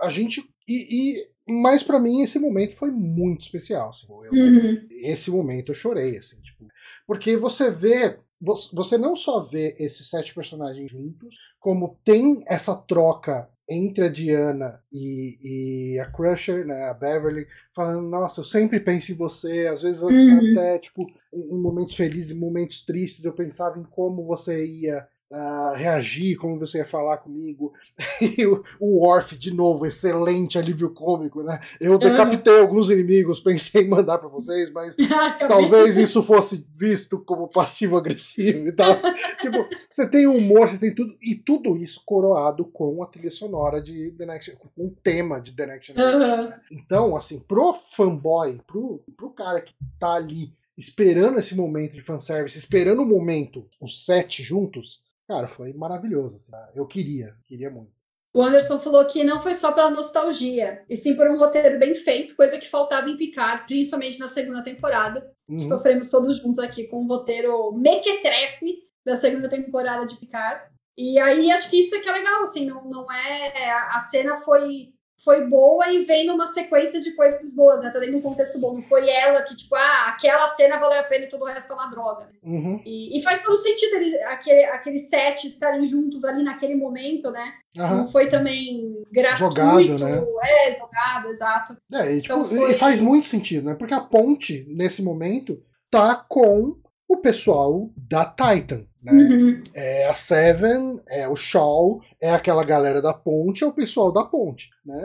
a, 0.00 0.10
gente. 0.10 0.42
E, 0.68 1.12
e 1.12 1.62
mas 1.62 1.82
para 1.82 1.98
mim 1.98 2.22
esse 2.22 2.38
momento 2.38 2.74
foi 2.74 2.90
muito 2.90 3.42
especial. 3.42 3.90
Assim, 3.90 4.06
eu, 4.08 4.32
uhum. 4.32 4.86
Esse 4.90 5.30
momento 5.30 5.70
eu 5.70 5.74
chorei, 5.74 6.16
assim, 6.18 6.40
tipo, 6.42 6.66
porque 7.06 7.36
você 7.36 7.70
vê 7.70 8.18
você 8.40 8.96
não 8.96 9.16
só 9.16 9.40
vê 9.40 9.74
esses 9.80 10.08
sete 10.08 10.32
personagens 10.32 10.90
juntos, 10.90 11.34
como 11.58 11.98
tem 12.04 12.44
essa 12.46 12.74
troca 12.76 13.48
entre 13.68 14.04
a 14.04 14.08
Diana 14.08 14.80
e, 14.90 15.94
e, 15.94 16.00
a 16.00 16.06
Crusher, 16.10 16.64
né, 16.64 16.84
a 16.84 16.94
Beverly, 16.94 17.46
falando, 17.74 18.08
nossa, 18.08 18.40
eu 18.40 18.44
sempre 18.44 18.80
penso 18.80 19.12
em 19.12 19.16
você, 19.16 19.66
às 19.66 19.82
vezes 19.82 20.02
uhum. 20.02 20.52
até, 20.52 20.78
tipo, 20.78 21.04
em 21.34 21.60
momentos 21.60 21.94
felizes, 21.94 22.34
em 22.34 22.40
momentos 22.40 22.84
tristes, 22.84 23.24
eu 23.24 23.34
pensava 23.34 23.78
em 23.78 23.84
como 23.84 24.24
você 24.24 24.64
ia 24.64 25.06
uh, 25.30 25.74
reagir, 25.74 26.36
como 26.36 26.58
você 26.58 26.78
ia 26.78 26.84
falar 26.84 27.18
comigo. 27.18 27.72
E 28.38 28.44
o, 28.46 28.64
o 28.80 29.04
Worf, 29.04 29.36
de 29.38 29.52
novo, 29.52 29.86
excelente 29.86 30.58
alívio 30.58 30.90
cômico, 30.90 31.42
né? 31.42 31.60
Eu 31.80 31.98
decapitei 31.98 32.52
uhum. 32.52 32.60
alguns 32.62 32.90
inimigos, 32.90 33.38
pensei 33.40 33.82
em 33.82 33.88
mandar 33.88 34.18
para 34.18 34.28
vocês, 34.28 34.70
mas 34.72 34.96
talvez 35.46 35.96
isso 35.96 36.22
fosse 36.22 36.66
visto 36.76 37.18
como 37.20 37.48
passivo-agressivo 37.48 38.66
e 38.66 38.72
tal. 38.72 38.96
tipo, 39.40 39.66
você 39.88 40.08
tem 40.08 40.26
humor, 40.26 40.68
você 40.68 40.78
tem 40.78 40.94
tudo, 40.94 41.16
e 41.22 41.36
tudo 41.36 41.76
isso 41.76 42.02
coroado 42.04 42.64
com 42.64 43.02
a 43.02 43.06
trilha 43.06 43.30
sonora 43.30 43.80
de 43.80 44.10
The 44.18 44.26
Next, 44.26 44.56
com 44.56 44.68
um 44.76 44.90
tema 45.02 45.40
de 45.40 45.54
The 45.54 45.66
Next 45.66 45.92
Generation. 45.92 46.42
Uhum. 46.42 46.48
Né? 46.48 46.60
Então, 46.72 47.16
assim, 47.16 47.40
pro 47.40 47.72
fanboy, 47.72 48.60
pro, 48.66 49.02
pro 49.16 49.30
cara 49.30 49.60
que 49.60 49.74
tá 49.98 50.14
ali 50.14 50.52
esperando 50.76 51.38
esse 51.40 51.56
momento 51.56 51.94
de 51.94 52.00
fanservice, 52.00 52.56
esperando 52.56 53.02
o 53.02 53.06
momento, 53.06 53.66
os 53.80 54.04
sete 54.04 54.44
juntos, 54.44 55.02
Cara, 55.28 55.46
foi 55.46 55.74
maravilhoso. 55.74 56.36
Assim. 56.36 56.52
Eu 56.74 56.86
queria, 56.86 57.36
queria 57.46 57.70
muito. 57.70 57.92
O 58.34 58.42
Anderson 58.42 58.78
falou 58.78 59.04
que 59.06 59.24
não 59.24 59.40
foi 59.40 59.54
só 59.54 59.72
pela 59.72 59.90
nostalgia, 59.90 60.84
e 60.88 60.96
sim 60.96 61.14
por 61.14 61.28
um 61.28 61.38
roteiro 61.38 61.78
bem 61.78 61.94
feito, 61.94 62.36
coisa 62.36 62.58
que 62.58 62.68
faltava 62.68 63.08
em 63.08 63.16
Picard, 63.16 63.66
principalmente 63.66 64.18
na 64.18 64.28
segunda 64.28 64.62
temporada. 64.62 65.30
Uhum. 65.48 65.58
Sofremos 65.58 66.10
todos 66.10 66.38
juntos 66.38 66.58
aqui 66.58 66.86
com 66.88 67.04
o 67.04 67.08
roteiro 67.08 67.72
mequetrefe 67.72 68.76
da 69.04 69.16
segunda 69.16 69.48
temporada 69.48 70.06
de 70.06 70.16
Picard. 70.16 70.62
E 70.96 71.18
aí 71.18 71.50
acho 71.50 71.70
que 71.70 71.80
isso 71.80 71.94
é 71.94 72.00
que 72.00 72.08
é 72.08 72.12
legal, 72.12 72.42
assim, 72.42 72.66
não, 72.66 72.84
não 72.84 73.10
é. 73.10 73.70
A 73.70 74.00
cena 74.00 74.36
foi 74.36 74.92
foi 75.24 75.46
boa 75.48 75.88
e 75.92 76.04
vem 76.04 76.26
numa 76.26 76.46
sequência 76.46 77.00
de 77.00 77.10
coisas 77.12 77.52
boas, 77.52 77.82
né? 77.82 77.90
Tá 77.90 77.98
dentro 77.98 78.14
de 78.14 78.18
um 78.18 78.22
contexto 78.22 78.58
bom. 78.58 78.74
Não 78.74 78.82
foi 78.82 79.08
ela 79.10 79.42
que, 79.42 79.56
tipo, 79.56 79.74
ah, 79.74 80.08
aquela 80.08 80.48
cena 80.48 80.78
valeu 80.78 81.00
a 81.00 81.04
pena 81.04 81.24
e 81.24 81.28
todo 81.28 81.42
o 81.42 81.46
resto 81.46 81.72
é 81.72 81.74
uma 81.74 81.90
droga. 81.90 82.26
Né? 82.26 82.32
Uhum. 82.44 82.82
E, 82.86 83.18
e, 83.18 83.22
faz 83.22 83.42
todo 83.42 83.56
sentido 83.56 83.96
eles, 83.96 84.14
aquele, 84.22 84.64
aqueles 84.64 85.08
sete 85.08 85.48
estarem 85.48 85.84
juntos 85.84 86.24
ali 86.24 86.42
naquele 86.44 86.76
momento, 86.76 87.30
né? 87.32 87.52
Uhum. 87.76 87.96
Não 87.96 88.12
foi 88.12 88.28
também 88.28 89.02
gratuito. 89.10 89.54
Jogado, 89.54 90.04
né? 90.04 90.24
É, 90.44 90.78
jogado, 90.78 91.28
exato. 91.28 91.76
É, 91.92 92.14
e, 92.14 92.22
tipo, 92.22 92.34
então 92.34 92.44
foi... 92.44 92.70
e 92.70 92.74
faz 92.74 93.00
muito 93.00 93.26
sentido, 93.26 93.66
né? 93.66 93.74
Porque 93.74 93.94
a 93.94 94.00
ponte, 94.00 94.64
nesse 94.68 95.02
momento, 95.02 95.60
tá 95.90 96.14
com 96.28 96.76
o 97.08 97.16
pessoal 97.16 97.90
da 97.96 98.24
Titan. 98.24 98.84
Né? 99.02 99.12
Uhum. 99.12 99.62
É 99.74 100.08
a 100.08 100.14
Seven, 100.14 101.00
é 101.08 101.28
o 101.28 101.36
Shaw, 101.36 102.00
é 102.20 102.30
aquela 102.32 102.64
galera 102.64 103.00
da 103.00 103.14
ponte, 103.14 103.62
é 103.62 103.66
o 103.66 103.72
pessoal 103.72 104.10
da 104.12 104.24
ponte. 104.24 104.70
Né? 104.84 105.00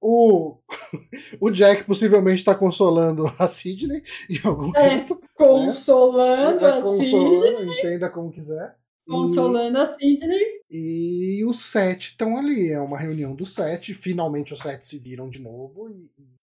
O, 0.00 0.58
o 1.40 1.50
Jack 1.50 1.84
possivelmente 1.84 2.38
está 2.40 2.54
consolando 2.54 3.24
a 3.38 3.46
Sidney 3.48 4.02
em 4.30 4.38
algum 4.46 4.70
É, 4.76 4.98
canto. 5.00 5.20
Consolando 5.36 6.60
Tá 6.60 6.78
a 6.78 6.82
consolando, 6.82 7.42
Sidney. 7.42 7.78
entenda 7.78 8.10
como 8.10 8.30
quiser. 8.30 8.76
E- 9.08 9.10
Consolando 9.10 9.78
a 9.78 9.92
Sidney. 9.94 10.44
E 10.70 11.44
os 11.44 11.60
sete 11.64 12.10
estão 12.10 12.36
ali. 12.36 12.70
É 12.72 12.80
uma 12.80 12.98
reunião 12.98 13.34
dos 13.34 13.54
sete. 13.54 13.92
Finalmente 13.94 14.52
os 14.52 14.60
sete 14.60 14.86
se 14.86 14.98
viram 14.98 15.28
de 15.28 15.40
novo. 15.40 15.88
E, 15.90 16.10
e- 16.18 16.36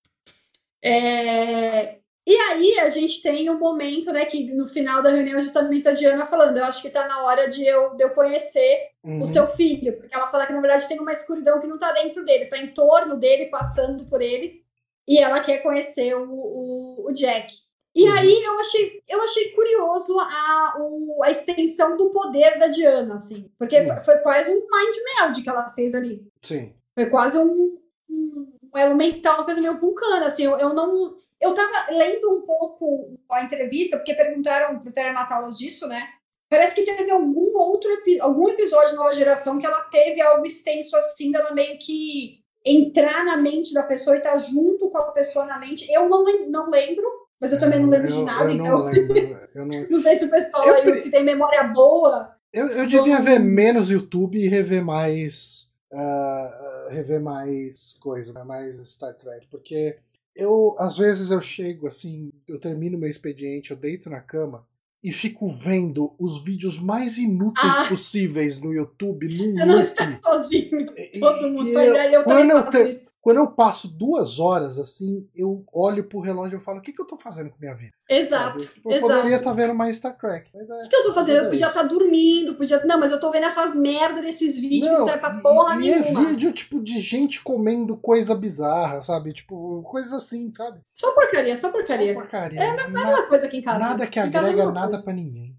É, 0.81 1.99
E 2.25 2.35
aí 2.35 2.79
a 2.79 2.89
gente 2.89 3.21
tem 3.21 3.49
um 3.49 3.59
momento, 3.59 4.11
né, 4.13 4.23
que 4.25 4.53
no 4.53 4.65
final 4.67 5.03
da 5.03 5.09
reunião 5.09 5.41
justamente 5.41 5.87
a 5.89 5.91
Diana 5.91 6.25
falando, 6.25 6.57
eu 6.57 6.63
acho 6.65 6.81
que 6.81 6.89
tá 6.89 7.05
na 7.05 7.21
hora 7.23 7.49
de 7.49 7.65
eu, 7.65 7.95
de 7.95 8.03
eu 8.03 8.11
conhecer 8.11 8.91
Uhum. 9.03 9.21
o 9.21 9.25
seu 9.27 9.45
filho, 9.47 9.97
porque 9.97 10.15
ela 10.15 10.31
fala 10.31 10.45
que 10.47 10.53
na 10.53 10.61
verdade 10.61 10.87
tem 10.87 10.97
uma 10.97 11.11
escuridão 11.11 11.59
que 11.59 11.67
não 11.67 11.77
tá 11.77 11.91
dentro 11.91 12.23
dele, 12.23 12.45
tá 12.45 12.57
em 12.57 12.73
torno 12.73 13.17
dele, 13.17 13.47
passando 13.47 14.05
por 14.05 14.21
ele, 14.21 14.63
e 15.05 15.19
ela 15.19 15.41
quer 15.41 15.57
conhecer 15.57 16.15
o, 16.15 16.23
o, 16.31 17.05
o 17.09 17.11
Jack. 17.13 17.53
E 17.93 18.07
Uhum. 18.07 18.13
aí 18.13 18.41
eu 18.43 18.59
achei, 18.61 19.01
eu 19.09 19.21
achei 19.21 19.49
curioso 19.51 20.17
a, 20.19 20.75
o- 20.79 21.21
a 21.23 21.29
extensão 21.29 21.97
do 21.97 22.09
poder 22.11 22.57
da 22.57 22.67
Diana, 22.67 23.15
assim, 23.15 23.51
porque 23.59 23.77
Uhum. 23.81 23.87
foi, 23.87 24.03
foi 24.05 24.17
quase 24.19 24.49
um 24.49 24.55
mind 24.61 24.95
meld 25.19 25.41
que 25.43 25.49
ela 25.49 25.69
fez 25.71 25.93
ali. 25.93 26.25
Sim. 26.41 26.73
Foi 26.95 27.07
quase 27.07 27.37
um, 27.37 27.77
um, 28.09 28.53
um 28.73 28.77
elo 28.77 28.95
mental, 28.95 29.35
uma 29.35 29.45
coisa 29.45 29.59
meio 29.59 29.75
vulcana, 29.75 30.27
assim, 30.27 30.45
eu, 30.45 30.57
eu 30.57 30.73
não... 30.73 31.21
Eu 31.43 31.53
tava 31.53 31.91
lendo 31.91 32.29
um 32.31 32.41
pouco 32.45 33.17
a 33.29 33.43
entrevista, 33.43 33.97
porque 33.97 34.13
perguntaram 34.13 34.79
pro 34.79 34.91
Terry 34.93 35.13
Matalas 35.13 35.57
disso, 35.57 35.87
né? 35.87 36.07
Parece 36.49 36.75
que 36.75 36.83
teve 36.83 37.09
algum 37.11 37.57
outro 37.57 37.89
algum 38.21 38.47
episódio 38.49 38.89
de 38.91 38.95
Nova 38.95 39.13
Geração 39.13 39.57
que 39.59 39.65
ela 39.65 39.81
teve 39.85 40.21
algo 40.21 40.45
extenso 40.45 40.95
assim, 40.95 41.31
dela 41.31 41.51
meio 41.51 41.77
que 41.79 42.39
entrar 42.65 43.25
na 43.25 43.35
mente 43.37 43.73
da 43.73 43.83
pessoa 43.83 44.15
e 44.15 44.19
estar 44.19 44.37
junto 44.37 44.89
com 44.89 44.97
a 44.97 45.11
pessoa 45.11 45.45
na 45.45 45.59
mente. 45.59 45.91
Eu 45.91 46.07
não, 46.07 46.23
lem- 46.23 46.49
não 46.49 46.69
lembro, 46.69 47.03
mas 47.41 47.51
eu 47.51 47.59
também 47.59 47.79
não 47.79 47.89
lembro 47.89 48.07
de 48.07 48.13
Eu- 48.19 48.25
nada, 48.25 48.43
eu 48.45 48.51
então 48.51 48.65
não 48.65 48.85
lembro. 48.85 49.17
Eu, 49.55 49.65
não... 49.65 49.87
não 49.89 49.99
sei 49.99 50.15
se 50.15 50.25
o 50.25 50.29
pessoal 50.29 50.63
Eu 50.65 50.75
aí, 50.75 50.83
pre- 50.83 51.01
que 51.01 51.09
tem 51.09 51.23
memória 51.23 51.63
boa. 51.63 52.35
eu, 52.53 52.67
eu 52.67 52.85
devia 52.87 53.19
ver 53.19 53.39
menos 53.39 53.89
YouTube 53.89 54.37
e 54.37 54.47
rever 54.47 54.83
mais. 54.85 55.69
ah, 55.91 56.87
rever 56.91 57.19
mais 57.21 57.97
coisa, 57.99 58.31
né, 58.33 58.43
mais 58.43 58.77
Star 58.77 59.13
Trek. 59.15 59.47
Porque 59.47 59.97
eu, 60.35 60.75
às 60.79 60.97
vezes, 60.97 61.31
eu 61.31 61.41
chego 61.41 61.87
assim, 61.87 62.31
eu 62.47 62.59
termino 62.59 62.97
meu 62.97 63.09
expediente, 63.09 63.71
eu 63.71 63.77
deito 63.77 64.09
na 64.09 64.19
cama. 64.21 64.65
E 65.03 65.11
fico 65.11 65.47
vendo 65.49 66.13
os 66.17 66.41
vídeos 66.43 66.79
mais 66.79 67.17
inúteis 67.17 67.73
Ah. 67.77 67.87
possíveis 67.89 68.59
no 68.61 68.73
YouTube, 68.73 69.27
num 69.27 69.53
Você 69.53 69.65
não 69.65 69.81
está 69.81 70.19
sozinho. 70.23 70.85
E- 70.97 71.19
Todo 71.19 71.49
mundo 71.49 71.67
e 71.67 71.73
faz. 71.73 71.89
eu- 71.89 71.95
aí 71.99 72.13
eu 72.13 72.23
quando 72.23 72.49
eu 72.51 72.63
te-. 72.71 73.05
Quando 73.23 73.37
eu 73.37 73.47
passo 73.47 73.87
duas 73.87 74.37
horas 74.37 74.77
assim, 74.77 75.25
eu 75.33 75.63
olho 75.73 76.03
pro 76.03 76.19
relógio 76.19 76.57
e 76.59 76.61
falo: 76.61 76.79
o 76.79 76.81
que, 76.81 76.91
que 76.91 77.01
eu 77.01 77.07
tô 77.07 77.17
fazendo 77.17 77.49
com 77.49 77.55
minha 77.57 77.73
vida? 77.73 77.93
Exato. 78.09 78.59
Sabe? 78.59 78.81
Eu 78.85 78.91
exato. 78.91 79.13
poderia 79.13 79.37
estar 79.37 79.53
vendo 79.53 79.73
mais 79.73 79.95
Star 79.95 80.17
Trek. 80.17 80.49
Mas 80.53 80.69
é, 80.69 80.73
O 80.73 80.89
que 80.89 80.95
eu 80.97 81.03
tô 81.05 81.13
fazendo? 81.13 81.37
Eu 81.37 81.45
é 81.45 81.49
podia 81.49 81.67
estar 81.67 81.83
dormindo, 81.83 82.53
podia. 82.55 82.85
Não, 82.85 82.99
mas 82.99 83.11
eu 83.13 83.21
tô 83.21 83.31
vendo 83.31 83.45
essas 83.45 83.73
merdas 83.75 84.21
desses 84.25 84.59
vídeos 84.59 84.81
que 84.87 84.91
Não, 84.91 84.99
não 84.99 85.05
serve 85.05 85.19
pra 85.21 85.33
e- 85.35 85.41
porra 85.41 85.75
e, 85.81 85.89
é 85.89 85.99
nenhuma. 86.01 86.25
vídeo 86.25 86.51
tipo 86.51 86.83
de 86.83 86.99
gente 86.99 87.41
comendo 87.41 87.95
coisa 87.95 88.35
bizarra, 88.35 89.01
sabe? 89.01 89.31
Tipo, 89.31 89.81
coisas 89.83 90.11
assim, 90.11 90.51
sabe? 90.51 90.81
Só 90.93 91.13
porcaria, 91.13 91.55
só 91.55 91.71
porcaria. 91.71 92.13
Só 92.13 92.19
porcaria. 92.19 92.59
É, 92.59 92.75
Na- 92.75 92.89
Nada 92.89 93.23
coisa 93.23 93.45
aqui 93.45 93.57
em 93.57 93.61
casa. 93.61 93.79
nada 93.79 94.05
que 94.05 94.19
é 94.19 94.23
agrega 94.23 94.69
nada 94.69 95.01
pra 95.01 95.13
ninguém. 95.13 95.55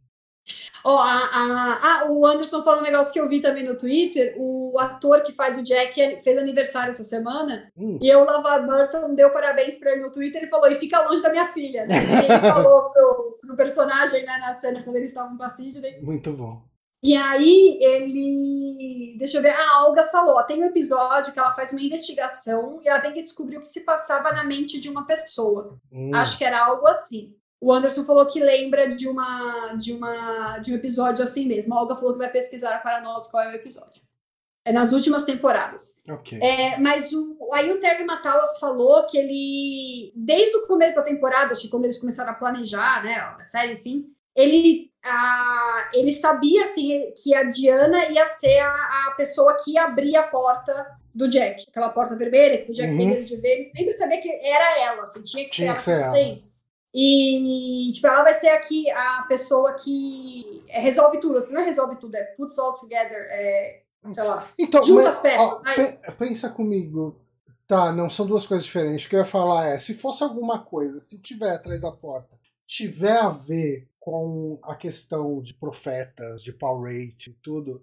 Ó, 0.86 0.98
a, 0.98 1.15
a- 1.15 1.81
ah, 1.82 2.06
o 2.11 2.27
Anderson 2.27 2.62
falou 2.62 2.81
um 2.81 2.85
negócio 2.85 3.12
que 3.12 3.19
eu 3.19 3.28
vi 3.28 3.40
também 3.40 3.65
no 3.65 3.77
Twitter. 3.77 4.35
O 4.36 4.78
ator 4.78 5.23
que 5.23 5.32
faz 5.32 5.56
o 5.59 5.62
Jack 5.65 6.20
fez 6.23 6.36
aniversário 6.39 6.90
essa 6.90 7.05
semana. 7.05 7.70
Hum. 7.77 7.98
E 8.02 8.15
o 8.15 8.24
Lavar 8.24 8.66
Burton 8.66 9.15
deu 9.15 9.31
parabéns 9.31 9.78
pra 9.78 9.93
ele 9.93 10.02
no 10.02 10.12
Twitter 10.12 10.43
e 10.44 10.48
falou: 10.48 10.70
e 10.70 10.74
fica 10.74 11.01
longe 11.09 11.23
da 11.23 11.31
minha 11.31 11.47
filha. 11.47 11.85
E 11.89 12.24
ele 12.32 12.40
falou 12.52 12.90
pro, 12.90 13.39
pro 13.40 13.56
personagem, 13.56 14.24
né, 14.27 14.36
na 14.39 14.52
cena, 14.55 14.82
quando 14.82 14.97
eles 14.97 15.11
estavam 15.11 15.36
com 15.36 15.43
a 15.43 15.48
Sidney. 15.48 16.01
Muito 16.02 16.32
bom. 16.32 16.62
E 17.02 17.15
aí 17.16 17.78
ele. 17.82 19.16
Deixa 19.19 19.39
eu 19.39 19.43
ver. 19.43 19.55
A 19.55 19.85
Olga 19.86 20.06
falou: 20.06 20.36
ó, 20.36 20.43
tem 20.43 20.62
um 20.62 20.66
episódio 20.66 21.32
que 21.32 21.39
ela 21.39 21.55
faz 21.55 21.73
uma 21.73 21.81
investigação 21.81 22.81
e 22.82 22.89
ela 22.89 23.01
tem 23.01 23.12
que 23.12 23.23
descobrir 23.23 23.56
o 23.56 23.61
que 23.61 23.69
se 23.69 23.81
passava 23.81 24.32
na 24.32 24.44
mente 24.44 24.81
de 24.81 24.89
uma 24.89 25.06
pessoa. 25.06 25.78
Hum. 25.93 26.11
Acho 26.15 26.36
que 26.39 26.44
era 26.44 26.65
algo 26.65 26.86
assim. 26.89 27.35
O 27.60 27.72
Anderson 27.72 28.05
falou 28.05 28.26
que 28.26 28.40
lembra 28.40 28.89
de 28.94 29.09
uma 29.09 29.74
de 29.76 29.93
uma 29.93 30.59
de 30.59 30.72
um 30.72 30.76
episódio 30.76 31.24
assim 31.24 31.47
mesmo. 31.47 31.74
A 31.74 31.81
Olga 31.81 31.97
falou 31.97 32.12
que 32.12 32.18
vai 32.18 32.31
pesquisar 32.31 32.82
para 32.82 33.01
nós 33.01 33.26
qual 33.28 33.43
é 33.43 33.52
o 33.52 33.56
episódio. 33.56 34.02
É 34.66 34.72
nas 34.72 34.93
últimas 34.93 35.24
temporadas. 35.26 36.01
Ok. 36.09 36.39
É, 36.43 36.78
mas 36.78 37.12
o, 37.12 37.36
aí 37.52 37.70
o 37.70 37.78
Terry 37.81 38.02
Matalas 38.05 38.59
falou 38.59 39.05
que 39.06 39.18
ele, 39.18 40.10
desde 40.16 40.56
o 40.56 40.66
começo 40.66 40.97
da 40.97 41.02
temporada, 41.02 41.52
acho 41.52 41.62
que 41.62 41.68
quando 41.68 41.85
eles 41.85 41.98
começaram 41.98 42.31
a 42.31 42.35
planejar, 42.35 43.05
né, 43.05 43.14
a 43.16 43.43
série, 43.43 43.74
enfim, 43.74 44.06
ele, 44.35 44.90
a, 45.05 45.90
ele 45.93 46.12
sabia 46.14 46.64
assim, 46.64 47.12
que 47.22 47.35
a 47.35 47.43
Diana 47.44 48.06
ia 48.10 48.26
ser 48.26 48.59
a, 48.59 49.09
a 49.09 49.14
pessoa 49.18 49.55
que 49.62 49.72
ia 49.72 49.85
abrir 49.85 50.16
a 50.16 50.22
porta 50.22 50.97
do 51.14 51.28
Jack, 51.28 51.66
aquela 51.68 51.90
porta 51.90 52.16
vermelha 52.16 52.64
que 52.64 52.70
o 52.70 52.74
Jack 52.74 52.90
Uhum. 52.90 52.97
tem 52.97 53.06
medo 53.10 53.24
de 53.24 53.36
ver, 53.36 53.56
ele 53.56 53.64
sempre 53.64 53.93
sabia 53.93 54.20
que 54.20 54.31
era 54.31 54.78
ela, 54.81 55.05
assim, 55.05 55.22
tinha 55.24 55.44
que 55.44 55.51
Tinha 55.51 55.78
ser 55.78 55.85
que 55.85 56.02
ela 56.02 56.10
ser 56.10 56.20
ela. 56.20 56.32
isso. 56.32 56.53
E, 56.95 57.91
tipo, 57.93 58.07
ela 58.07 58.23
vai 58.23 58.35
ser 58.35 58.51
aqui 58.51 58.89
a 58.91 59.25
pessoa 59.29 59.73
que 59.75 60.62
resolve 60.69 61.19
tudo, 61.19 61.39
assim, 61.39 61.53
não 61.53 61.62
é 61.62 61.65
resolve 61.65 61.97
tudo, 61.97 62.15
é 62.15 62.23
puts 62.37 62.57
all 62.57 62.75
together, 62.77 63.27
é, 63.31 63.83
sei 64.15 64.23
lá. 64.23 64.49
Então, 64.57 64.85
Junta 64.85 65.03
mas, 65.05 65.16
as 65.16 65.21
peças, 65.21 65.41
ó, 65.41 65.61
pe- 65.75 66.12
pensa 66.19 66.51
comigo. 66.51 67.21
Tá, 67.66 67.91
não, 67.91 68.09
são 68.11 68.27
duas 68.27 68.47
coisas 68.47 68.65
diferentes. 68.65 69.07
O 69.07 69.09
que 69.09 69.16
eu 69.16 69.21
ia 69.21 69.25
falar 69.27 69.69
é, 69.69 69.79
se 69.79 69.95
fosse 69.95 70.23
alguma 70.23 70.62
coisa, 70.65 71.01
se 71.01 71.21
tiver 71.21 71.51
atrás 71.51 71.81
da 71.81 71.91
porta, 71.91 72.39
tiver 72.66 73.16
a 73.16 73.31
ver 73.31 73.89
com 73.99 74.61
a 74.62 74.75
questão 74.77 75.41
de 75.41 75.55
profetas, 75.55 76.43
de 76.43 76.53
power 76.53 76.93
rate 76.93 77.31
e 77.31 77.37
tudo, 77.43 77.83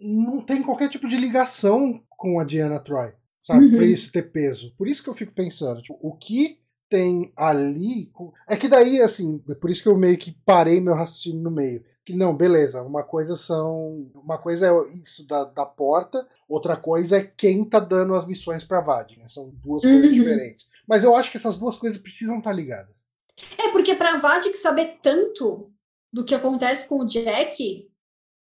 não 0.00 0.40
tem 0.42 0.62
qualquer 0.62 0.88
tipo 0.90 1.08
de 1.08 1.16
ligação 1.16 2.02
com 2.10 2.38
a 2.38 2.44
Diana 2.44 2.78
Troy, 2.78 3.12
sabe? 3.40 3.66
Uhum. 3.66 3.76
Pra 3.76 3.86
isso 3.86 4.12
ter 4.12 4.30
peso. 4.30 4.74
Por 4.76 4.86
isso 4.86 5.02
que 5.02 5.08
eu 5.08 5.14
fico 5.14 5.32
pensando, 5.32 5.80
tipo, 5.80 5.98
o 6.02 6.14
que 6.14 6.60
tem 6.92 7.32
ali. 7.34 8.12
É 8.46 8.54
que 8.56 8.68
daí, 8.68 9.00
assim, 9.00 9.42
é 9.48 9.54
por 9.54 9.70
isso 9.70 9.82
que 9.82 9.88
eu 9.88 9.96
meio 9.96 10.18
que 10.18 10.32
parei 10.44 10.78
meu 10.80 10.94
raciocínio 10.94 11.40
no 11.42 11.50
meio. 11.50 11.82
Que 12.04 12.12
não, 12.12 12.36
beleza, 12.36 12.82
uma 12.82 13.02
coisa 13.02 13.34
são. 13.36 14.10
Uma 14.14 14.36
coisa 14.36 14.66
é 14.66 14.88
isso 14.90 15.26
da, 15.26 15.44
da 15.44 15.64
porta, 15.64 16.26
outra 16.48 16.76
coisa 16.76 17.16
é 17.18 17.22
quem 17.24 17.64
tá 17.64 17.78
dando 17.80 18.14
as 18.14 18.26
missões 18.26 18.62
pra 18.64 18.80
Vadi. 18.80 19.16
né? 19.18 19.26
São 19.28 19.48
duas 19.64 19.82
coisas 19.82 20.10
Uhum. 20.10 20.16
diferentes. 20.16 20.68
Mas 20.86 21.02
eu 21.04 21.14
acho 21.16 21.30
que 21.30 21.36
essas 21.36 21.56
duas 21.56 21.78
coisas 21.78 21.98
precisam 22.00 22.38
estar 22.38 22.52
ligadas. 22.52 23.04
É, 23.56 23.70
porque 23.70 23.94
pra 23.94 24.18
Vadik 24.18 24.56
saber 24.58 24.98
tanto 25.02 25.72
do 26.12 26.24
que 26.24 26.34
acontece 26.34 26.86
com 26.88 26.98
o 27.00 27.06
Jack, 27.06 27.88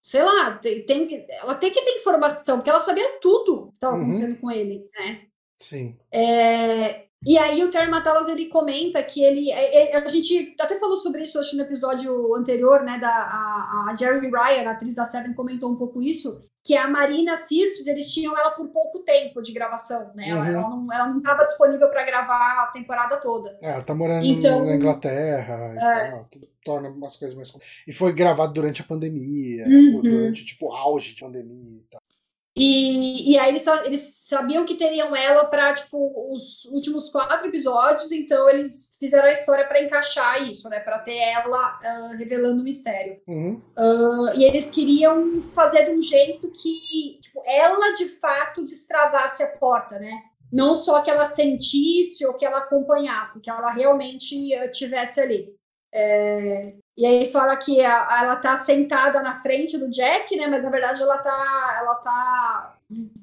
sei 0.02 0.22
lá, 0.22 0.56
tem, 0.56 0.85
tem 0.85 1.06
que- 1.06 1.27
ela 1.31 1.55
tem 1.55 1.70
que 1.70 1.81
ter 1.85 1.98
informação, 1.98 2.56
porque 2.59 2.70
ela 2.70 2.81
sabia 2.81 3.18
tudo 3.20 3.68
que 3.68 3.74
estava 3.74 3.94
Uhum. 3.97 4.02
acontecendo 4.02 4.36
com 4.40 4.51
ele, 4.51 4.89
né? 4.98 5.27
Sim. 5.60 5.98
É, 6.10 7.05
e 7.27 7.37
aí 7.39 7.63
o 7.63 7.71
Terry 7.71 7.91
Matalas, 7.91 8.29
ele 8.29 8.47
comenta 8.47 9.03
que 9.03 9.23
ele... 9.23 9.51
é- 9.51 9.93
é- 9.93 9.97
a 9.97 10.07
gente 10.07 10.55
até 10.61 10.79
falou 10.79 10.97
sobre 10.97 11.23
isso, 11.23 11.39
acho, 11.39 11.57
no 11.57 11.63
episódio 11.63 12.35
anterior, 12.35 12.83
né, 12.83 12.99
da 12.99 13.09
a, 13.09 13.87
a 13.91 13.95
Jerry 13.97 14.29
Ryan, 14.31 14.69
a 14.69 14.73
atriz 14.73 14.95
da 14.95 15.05
Seven, 15.05 15.35
comentou 15.35 15.71
um 15.71 15.77
pouco 15.77 16.01
isso, 16.03 16.43
que 16.63 16.77
a 16.77 16.87
Marina 16.89 17.37
Sirtis, 17.39 17.87
eles 17.87 18.13
tinham 18.13 18.37
ela 18.39 18.51
por 18.51 18.69
pouco 18.69 18.99
tempo 19.01 19.41
de 19.43 19.51
gravação, 19.53 20.13
né? 20.15 20.29
Ela, 20.29 20.41
Uhum. 20.41 20.47
ela 20.47 20.69
não, 20.71 20.93
ela 20.93 21.07
não 21.09 21.19
estava 21.19 21.45
disponível 21.45 21.89
para 21.89 22.05
gravar 22.05 22.65
a 22.65 22.67
temporada 22.67 23.17
toda. 23.17 23.59
É, 23.63 23.71
ela 23.73 23.83
tá 23.83 23.95
morando 23.95 24.25
Então- 24.27 24.65
na 24.67 24.77
Inglaterra 24.77 25.55
É. 25.79 26.11
tal, 26.11 26.25
tudo 26.31 26.49
torna 26.63 26.91
umas 26.91 27.17
coisas 27.17 27.35
mais. 27.35 27.51
E 27.89 27.93
foi 27.95 28.13
gravado 28.13 28.53
durante 28.53 28.83
a 28.83 28.85
pandemia, 28.85 29.65
Uhum. 29.67 30.01
durante, 30.03 30.45
tipo, 30.45 30.71
auge 30.73 31.15
de 31.15 31.21
pandemia 31.23 31.79
e 31.81 31.85
tal. 31.91 32.03
E, 32.56 33.32
e 33.32 33.39
aí 33.39 33.48
eles, 33.51 33.62
só- 33.62 33.85
eles 33.85 34.20
sabiam 34.24 34.64
que 34.66 34.74
teriam 34.74 35.14
ela 35.14 35.44
para 35.44 35.72
tipo 35.72 36.32
os 36.35 36.64
últimos 36.66 37.09
quatro 37.09 37.47
episódios, 37.47 38.10
então 38.10 38.48
eles 38.51 38.90
fizeram 38.98 39.28
a 39.28 39.32
história 39.32 39.66
para 39.66 39.82
encaixar 39.82 40.43
isso, 40.48 40.68
né? 40.68 40.81
Para 40.81 40.98
ter 40.98 41.16
ela 41.16 41.56
ah, 41.82 42.14
revelando 42.18 42.60
o 42.60 42.64
mistério. 42.64 43.20
Uhum. 43.27 43.62
Ah, 43.77 44.32
e 44.35 44.44
eles 44.44 44.68
queriam 44.70 45.40
fazer 45.55 45.85
de 45.85 45.93
um 45.93 46.02
jeito 46.02 46.51
que 46.51 47.18
tipo, 47.20 47.43
ela 47.47 47.94
de 47.94 48.09
fato 48.09 48.64
destravasse 48.64 49.43
a 49.43 49.56
porta, 49.59 49.98
né? 49.98 50.12
Não 50.52 50.74
só 50.74 51.01
que 51.02 51.10
ela 51.10 51.27
sentisse 51.27 52.27
ou 52.27 52.35
que 52.35 52.44
ela 52.44 52.59
acompanhasse, 52.59 53.40
que 53.40 53.48
ela 53.48 53.70
realmente 53.70 54.52
ah, 54.56 54.68
tivesse 54.68 55.20
ali. 55.20 55.55
É, 55.93 56.74
e 56.97 57.07
aí 57.07 57.31
fala 57.33 57.57
que 57.57 57.81
a- 57.85 58.21
ela 58.23 58.37
tá 58.37 58.57
sentada 58.59 59.23
na 59.23 59.35
frente 59.43 59.79
do 59.79 59.91
Jack, 59.91 60.37
né? 60.37 60.47
Mas 60.49 60.62
na 60.65 60.71
verdade 60.71 61.03
ela 61.03 61.19
tá, 61.19 61.79
ela 61.81 61.95
tá 61.97 62.77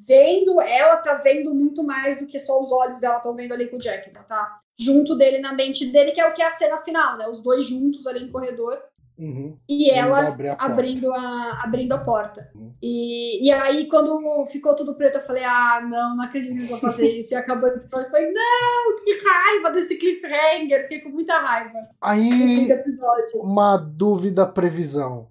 vendo, 0.07 0.59
ela 0.61 0.97
tá 0.97 1.15
vendo 1.15 1.53
muito 1.53 1.83
mais 1.83 2.19
do 2.19 2.25
que 2.27 2.39
só 2.39 2.59
os 2.61 2.71
olhos 2.71 2.99
dela 2.99 3.17
estão 3.17 3.35
vendo 3.35 3.53
ali 3.53 3.67
com 3.69 3.75
o 3.77 3.79
Jack. 3.79 4.09
Ela 4.09 4.23
tá 4.23 4.59
junto 4.79 5.15
dele, 5.15 5.39
na 5.39 5.53
mente 5.53 5.85
dele, 5.87 6.11
que 6.11 6.21
é 6.21 6.27
o 6.27 6.33
que 6.33 6.41
é 6.41 6.45
a 6.47 6.51
cena 6.51 6.77
final, 6.79 7.17
né? 7.17 7.27
Os 7.27 7.41
dois 7.41 7.65
juntos 7.65 8.07
ali 8.07 8.25
no 8.25 8.31
corredor. 8.31 8.77
Uhum. 9.17 9.57
E 9.67 9.89
ela 9.89 10.29
a 10.29 10.65
abrindo 10.65 11.11
a, 11.11 11.63
abrindo 11.63 11.91
a 11.93 11.97
porta. 11.97 12.51
Uhum. 12.53 12.71
E, 12.81 13.47
e 13.47 13.51
aí, 13.51 13.87
quando 13.87 14.45
ficou 14.45 14.75
tudo 14.75 14.95
preto, 14.95 15.15
eu 15.15 15.21
falei: 15.21 15.43
ah, 15.43 15.81
não, 15.81 16.15
não 16.15 16.23
acredito 16.23 16.51
que 16.51 16.57
eles 16.59 16.69
vão 16.69 16.79
fazer 16.79 17.07
isso. 17.17 17.33
E 17.33 17.37
acabou 17.37 17.69
o 17.69 17.73
episódio. 17.73 18.05
Eu 18.05 18.11
falei: 18.11 18.31
não, 18.31 18.95
que 19.03 19.17
raiva 19.27 19.71
desse 19.71 19.95
cliffhanger. 19.95 20.83
Fiquei 20.83 21.01
com 21.01 21.09
muita 21.09 21.39
raiva 21.39 21.81
Aí, 21.99 22.67
uma 23.35 23.77
dúvida 23.77 24.45
previsão. 24.45 25.29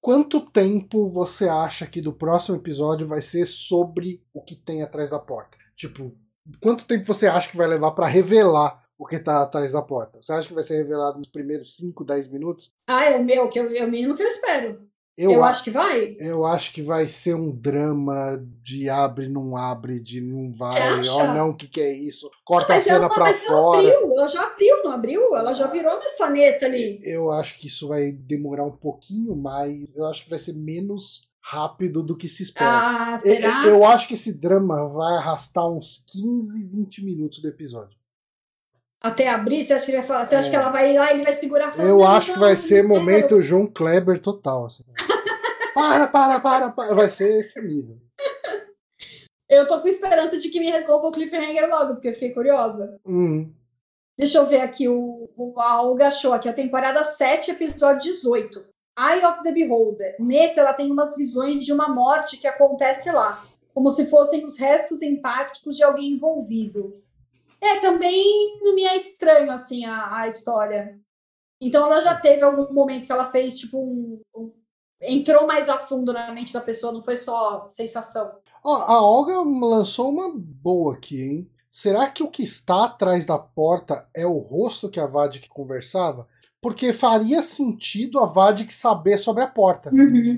Quanto 0.00 0.40
tempo 0.40 1.06
você 1.06 1.46
acha 1.48 1.86
que 1.86 2.00
do 2.00 2.12
próximo 2.12 2.56
episódio 2.56 3.06
vai 3.06 3.20
ser 3.20 3.44
sobre 3.44 4.22
o 4.32 4.42
que 4.42 4.56
tem 4.56 4.82
atrás 4.82 5.10
da 5.10 5.18
porta? 5.18 5.58
Tipo, 5.76 6.12
quanto 6.60 6.86
tempo 6.86 7.04
você 7.04 7.26
acha 7.26 7.50
que 7.50 7.56
vai 7.56 7.66
levar 7.66 7.92
pra 7.92 8.06
revelar 8.06 8.82
o 9.02 9.06
que 9.06 9.18
tá 9.18 9.42
atrás 9.42 9.72
da 9.72 9.80
porta? 9.82 10.20
Você 10.20 10.32
acha 10.32 10.46
que 10.48 10.54
vai 10.54 10.62
ser 10.62 10.76
revelado 10.76 11.18
nos 11.18 11.28
primeiros 11.28 11.76
5, 11.76 12.04
10 12.04 12.28
minutos? 12.28 12.70
Ah, 12.86 13.04
é 13.04 13.16
o 13.16 13.24
meu, 13.24 13.48
que 13.48 13.58
eu, 13.58 13.70
é 13.74 13.84
o 13.84 13.90
mínimo 13.90 14.14
que 14.14 14.22
eu 14.22 14.28
espero. 14.28 14.88
Eu, 15.16 15.32
Eu, 15.32 15.44
a- 15.44 15.48
acho 15.48 15.64
que 15.64 15.70
vai. 15.70 16.16
eu 16.18 16.46
acho 16.46 16.72
que 16.72 16.80
vai 16.80 17.06
ser 17.06 17.34
um 17.34 17.50
drama 17.50 18.42
de 18.62 18.88
abre, 18.88 19.28
não 19.28 19.54
abre, 19.56 20.00
de 20.00 20.20
não 20.20 20.50
vai, 20.52 20.80
ó 20.80 21.00
acha? 21.00 21.34
não, 21.34 21.50
o 21.50 21.54
que, 21.56 21.66
que 21.66 21.80
é 21.80 21.92
isso? 21.92 22.30
Corta 22.44 22.74
a 22.74 22.80
cena 22.80 22.96
ela, 22.96 23.08
pra 23.08 23.24
mas 23.24 23.44
ela 23.44 23.56
fora. 23.60 23.78
abriu, 23.80 24.12
ela 24.14 24.28
já 24.28 24.42
abriu, 24.46 24.84
não 24.84 24.92
abriu? 24.92 25.36
Ela 25.36 25.52
já 25.52 25.66
virou 25.66 25.94
maçaneta 25.96 26.64
ali. 26.66 27.00
Eu 27.02 27.30
acho 27.30 27.58
que 27.58 27.66
isso 27.66 27.88
vai 27.88 28.12
demorar 28.12 28.64
um 28.64 28.70
pouquinho 28.76 29.36
mais. 29.36 29.94
Eu 29.94 30.06
acho 30.06 30.24
que 30.24 30.30
vai 30.30 30.38
ser 30.38 30.54
menos 30.54 31.28
rápido 31.42 32.02
do 32.02 32.16
que 32.16 32.28
se 32.28 32.42
espera. 32.44 32.70
Ah, 32.70 33.12
Eu- 33.14 33.18
será? 33.34 33.62
Eu, 33.66 33.70
eu 33.76 33.84
acho 33.84 34.08
que 34.08 34.14
esse 34.14 34.38
drama 34.38 34.86
vai 34.88 35.16
arrastar 35.16 35.68
uns 35.68 36.02
15, 36.10 36.64
20 36.70 37.04
minutos 37.04 37.42
do 37.42 37.48
episódio. 37.48 37.98
Até 39.02 39.28
abrir, 39.28 39.64
você 39.64 39.72
acha 39.72 39.86
que 39.86 39.90
ele 39.92 39.98
vai 39.98 40.06
falar? 40.06 40.26
Você 40.26 40.34
acha 40.36 40.48
É. 40.48 40.50
que 40.50 40.56
ela 40.56 40.68
vai 40.70 40.92
ir 40.94 40.98
lá 40.98 41.10
e 41.10 41.14
ele 41.14 41.22
vai 41.22 41.32
segurar 41.32 41.72
falando, 41.72 41.88
Eu 41.88 41.98
"Não, 41.98 42.06
acho 42.06 42.34
que 42.34 42.38
vai 42.38 42.54
ser 42.56 42.76
quero." 42.82 42.88
momento 42.88 43.40
João 43.40 43.66
Kleber 43.66 44.18
total. 44.20 44.66
assim. 44.66 44.84
para, 45.74 46.06
para, 46.06 46.40
para, 46.40 46.70
para. 46.70 46.94
Vai 46.94 47.08
ser 47.10 47.40
esse 47.40 47.60
nível. 47.62 47.96
Eu 49.48 49.66
tô 49.66 49.80
com 49.80 49.88
esperança 49.88 50.38
de 50.38 50.48
que 50.48 50.60
me 50.60 50.70
resolva 50.70 51.08
o 51.08 51.12
cliffhanger 51.12 51.68
logo, 51.68 51.94
porque 51.94 52.08
eu 52.08 52.12
fiquei 52.14 52.30
curiosa. 52.32 52.98
Hum, 53.06 53.52
Deixa 54.16 54.36
eu 54.36 54.44
ver 54.46 54.60
aqui 54.60 54.86
o, 54.86 55.30
o 55.34 55.58
a 55.58 55.80
Olga 55.82 56.08
achou 56.08 56.34
aqui, 56.34 56.46
a 56.46 56.52
temporada 56.52 57.02
7, 57.02 57.52
episódio 57.52 58.12
18. 58.12 58.62
Eye 58.98 59.24
of 59.24 59.42
the 59.42 59.50
Beholder. 59.50 60.14
Nesse, 60.20 60.60
ela 60.60 60.74
tem 60.74 60.90
umas 60.92 61.16
visões 61.16 61.64
de 61.64 61.72
uma 61.72 61.88
morte 61.88 62.36
que 62.36 62.46
acontece 62.46 63.10
lá, 63.10 63.42
como 63.72 63.90
se 63.90 64.10
fossem 64.10 64.44
os 64.44 64.58
restos 64.58 65.00
empáticos 65.00 65.74
de 65.74 65.82
alguém 65.82 66.12
envolvido. 66.12 67.02
É, 67.60 67.78
também 67.80 68.58
não 68.62 68.74
me 68.74 68.84
é 68.84 68.96
estranho, 68.96 69.50
assim, 69.50 69.84
a, 69.84 70.18
a 70.20 70.28
história. 70.28 70.98
Então, 71.60 71.84
ela 71.86 72.00
já 72.00 72.14
teve 72.14 72.42
algum 72.42 72.72
momento 72.72 73.06
que 73.06 73.12
ela 73.12 73.26
fez, 73.30 73.58
tipo, 73.58 73.78
um, 73.78 74.20
um- 74.34 74.52
Entrou 75.02 75.46
mais 75.46 75.66
a 75.70 75.78
fundo 75.78 76.12
na 76.12 76.30
mente 76.30 76.52
da 76.52 76.60
pessoa, 76.60 76.92
não 76.92 77.00
foi 77.00 77.16
só 77.16 77.66
sensação. 77.68 78.30
Ó, 78.62 78.74
a 78.74 79.02
Olga 79.02 79.40
lançou 79.40 80.10
uma 80.10 80.30
boa 80.34 80.92
aqui, 80.94 81.22
hein? 81.22 81.50
Será 81.70 82.10
que 82.10 82.22
o 82.22 82.28
que 82.30 82.42
está 82.42 82.84
atrás 82.84 83.24
da 83.24 83.38
porta 83.38 84.06
é 84.14 84.26
o 84.26 84.36
rosto 84.36 84.90
que 84.90 85.00
a 85.00 85.06
Vadik 85.06 85.48
conversava? 85.48 86.28
Porque 86.60 86.92
faria 86.92 87.40
sentido 87.42 88.18
a 88.20 88.26
Vadik 88.26 88.70
saber 88.74 89.16
sobre 89.16 89.42
a 89.42 89.46
porta. 89.46 89.90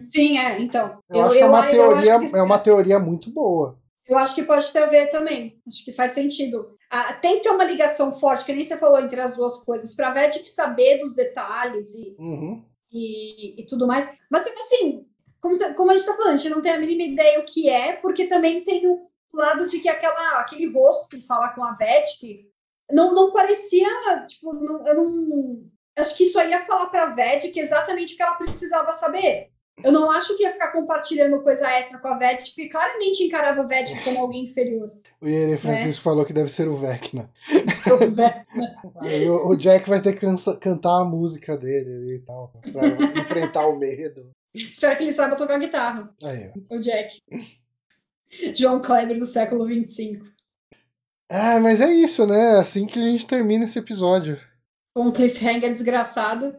Sim, 0.08 0.38
é, 0.38 0.60
então. 0.60 0.98
Eu, 1.10 1.22
acho 1.24 1.32
que 1.32 1.42
é 1.42 1.46
uma 1.46 1.64
eu 1.66 1.70
teoria, 1.70 2.16
acho 2.18 2.30
que- 2.30 2.36
é 2.38 2.42
uma 2.42 2.58
teoria 2.60 2.98
muito 3.00 3.30
boa. 3.32 3.76
Eu 4.06 4.16
acho 4.18 4.34
que 4.34 4.44
pode 4.44 4.70
ter 4.72 4.78
a 4.82 4.86
ver 4.86 5.08
também. 5.08 5.60
Acho 5.66 5.84
que 5.84 5.92
faz 5.92 6.12
sentido. 6.12 6.76
Ah, 6.94 7.14
tem 7.14 7.36
que 7.36 7.44
ter 7.44 7.48
uma 7.50 7.64
ligação 7.64 8.12
forte, 8.12 8.44
que 8.44 8.52
nem 8.52 8.62
você 8.64 8.76
falou, 8.76 9.00
entre 9.00 9.18
as 9.18 9.34
duas 9.34 9.64
coisas, 9.64 9.94
para 9.96 10.08
a 10.08 10.10
Vedic 10.12 10.46
saber 10.46 10.98
dos 10.98 11.14
detalhes 11.14 11.94
e, 11.94 12.14
Uhum. 12.18 12.62
e, 12.92 13.62
e 13.62 13.66
tudo 13.66 13.86
mais. 13.86 14.10
Mas, 14.30 14.46
assim, 14.46 15.06
como, 15.40 15.54
como 15.74 15.90
a 15.90 15.94
gente 15.94 16.02
está 16.02 16.14
falando, 16.14 16.34
a 16.34 16.36
gente 16.36 16.54
não 16.54 16.60
tem 16.60 16.72
a 16.72 16.78
mínima 16.78 17.02
ideia 17.02 17.40
o 17.40 17.44
que 17.46 17.66
é, 17.70 17.94
porque 17.94 18.26
também 18.26 18.62
tem 18.62 18.86
o 18.86 19.08
lado 19.32 19.66
de 19.66 19.78
que 19.80 19.88
aquela, 19.88 20.40
aquele 20.40 20.70
rosto 20.70 21.08
que 21.08 21.22
fala 21.22 21.48
com 21.54 21.64
a 21.64 21.74
Vedic 21.76 22.46
não, 22.90 23.14
não 23.14 23.32
parecia, 23.32 23.88
tipo, 24.26 24.52
não, 24.52 24.86
eu 24.86 24.94
não. 24.94 25.62
Acho 25.96 26.14
que 26.16 26.24
isso 26.24 26.38
aí 26.38 26.50
ia 26.50 26.60
falar 26.66 26.86
para 26.90 27.04
a 27.04 27.14
Vedic 27.14 27.58
exatamente 27.58 28.12
o 28.12 28.16
que 28.18 28.22
ela 28.22 28.34
precisava 28.34 28.92
saber. 28.92 29.50
Eu 29.82 29.90
não 29.90 30.10
acho 30.10 30.36
que 30.36 30.42
ia 30.42 30.52
ficar 30.52 30.70
compartilhando 30.70 31.40
coisa 31.42 31.66
extra 31.70 31.98
com 31.98 32.08
a 32.08 32.18
Vedic, 32.18 32.50
porque 32.50 32.68
claramente 32.68 33.24
encarava 33.24 33.62
a 33.62 33.66
Vedic 33.66 34.04
como 34.04 34.20
alguém 34.20 34.44
inferior. 34.44 34.92
O 35.20 35.26
Iere 35.26 35.56
Francisco 35.56 36.02
falou 36.02 36.24
que 36.24 36.32
deve 36.32 36.50
ser 36.50 36.68
o 36.68 36.76
Vecna. 36.76 37.30
Seu 37.74 37.96
Ve- 38.10 38.44
Aí 39.00 39.28
o, 39.28 39.48
o 39.48 39.56
Jack 39.56 39.88
vai 39.88 40.00
ter 40.02 40.12
que 40.12 40.20
cansa- 40.20 40.56
cantar 40.58 41.00
a 41.00 41.04
música 41.04 41.56
dele 41.56 42.16
e 42.16 42.18
tal, 42.20 42.52
pra 42.72 42.86
enfrentar 43.22 43.66
o 43.66 43.78
medo. 43.78 44.30
Espero 44.54 44.96
que 44.96 45.04
ele 45.04 45.12
saiba 45.12 45.36
tocar 45.36 45.58
guitarra, 45.58 46.12
Aí, 46.22 46.50
ó. 46.70 46.76
o 46.76 46.78
Jack. 46.78 47.20
João 48.54 48.80
Kleber 48.80 49.18
do 49.18 49.26
século 49.26 49.66
XXV. 49.66 50.22
Ah, 51.30 51.58
mas 51.60 51.80
é 51.80 51.90
isso, 51.90 52.26
né? 52.26 52.58
Assim 52.58 52.86
que 52.86 52.98
a 52.98 53.02
gente 53.02 53.26
termina 53.26 53.64
esse 53.64 53.78
episódio. 53.78 54.38
Com 54.94 55.04
um 55.04 55.12
cliffhanger 55.12 55.72
desgraçado. 55.72 56.54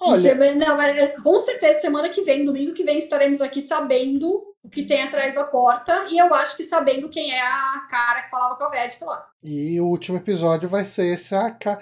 Olha, 0.00 0.20
Semana- 0.20 0.66
não, 0.66 0.80
é, 0.82 1.08
com 1.22 1.40
certeza, 1.40 1.80
semana 1.80 2.08
que 2.10 2.22
vem, 2.22 2.44
domingo 2.44 2.74
que 2.74 2.84
vem, 2.84 2.98
estaremos 2.98 3.40
aqui 3.40 3.62
sabendo 3.62 4.54
o 4.62 4.68
que 4.68 4.84
tem 4.84 5.02
atrás 5.02 5.34
da 5.34 5.44
porta. 5.44 6.04
E 6.10 6.18
eu 6.18 6.34
acho 6.34 6.56
que 6.56 6.64
sabendo 6.64 7.08
quem 7.08 7.32
é 7.32 7.40
a 7.40 7.86
cara 7.90 8.22
que 8.22 8.30
falava 8.30 8.56
com 8.56 8.64
a 8.64 8.68
Vedic 8.68 9.02
lá. 9.04 9.26
e 9.42 9.80
o 9.80 9.86
último 9.86 10.18
episódio 10.18 10.68
vai 10.68 10.84
ser 10.84 11.06
esse 11.06 11.34
AK. 11.34 11.78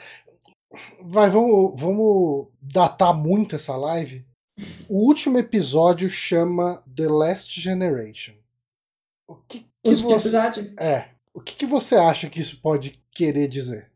Vai, 1.03 1.31
vamos, 1.31 1.73
vamos 1.81 2.49
datar 2.61 3.15
muito 3.15 3.55
essa 3.57 3.77
live. 3.77 4.25
O 4.89 5.07
último 5.07 5.39
episódio 5.39 6.09
chama 6.09 6.83
The 6.95 7.09
Last 7.09 7.61
Generation. 7.61 8.35
O 9.29 9.35
que, 9.37 9.61
que 9.61 9.91
Último 9.91 10.11
você, 10.11 10.29
episódio. 10.29 10.75
é, 10.79 11.09
o 11.33 11.41
que, 11.41 11.55
que 11.57 11.67
você 11.67 11.97
acha 11.97 12.29
que 12.31 12.39
isso 12.41 12.61
pode 12.61 13.01
querer 13.11 13.49
dizer? 13.49 13.91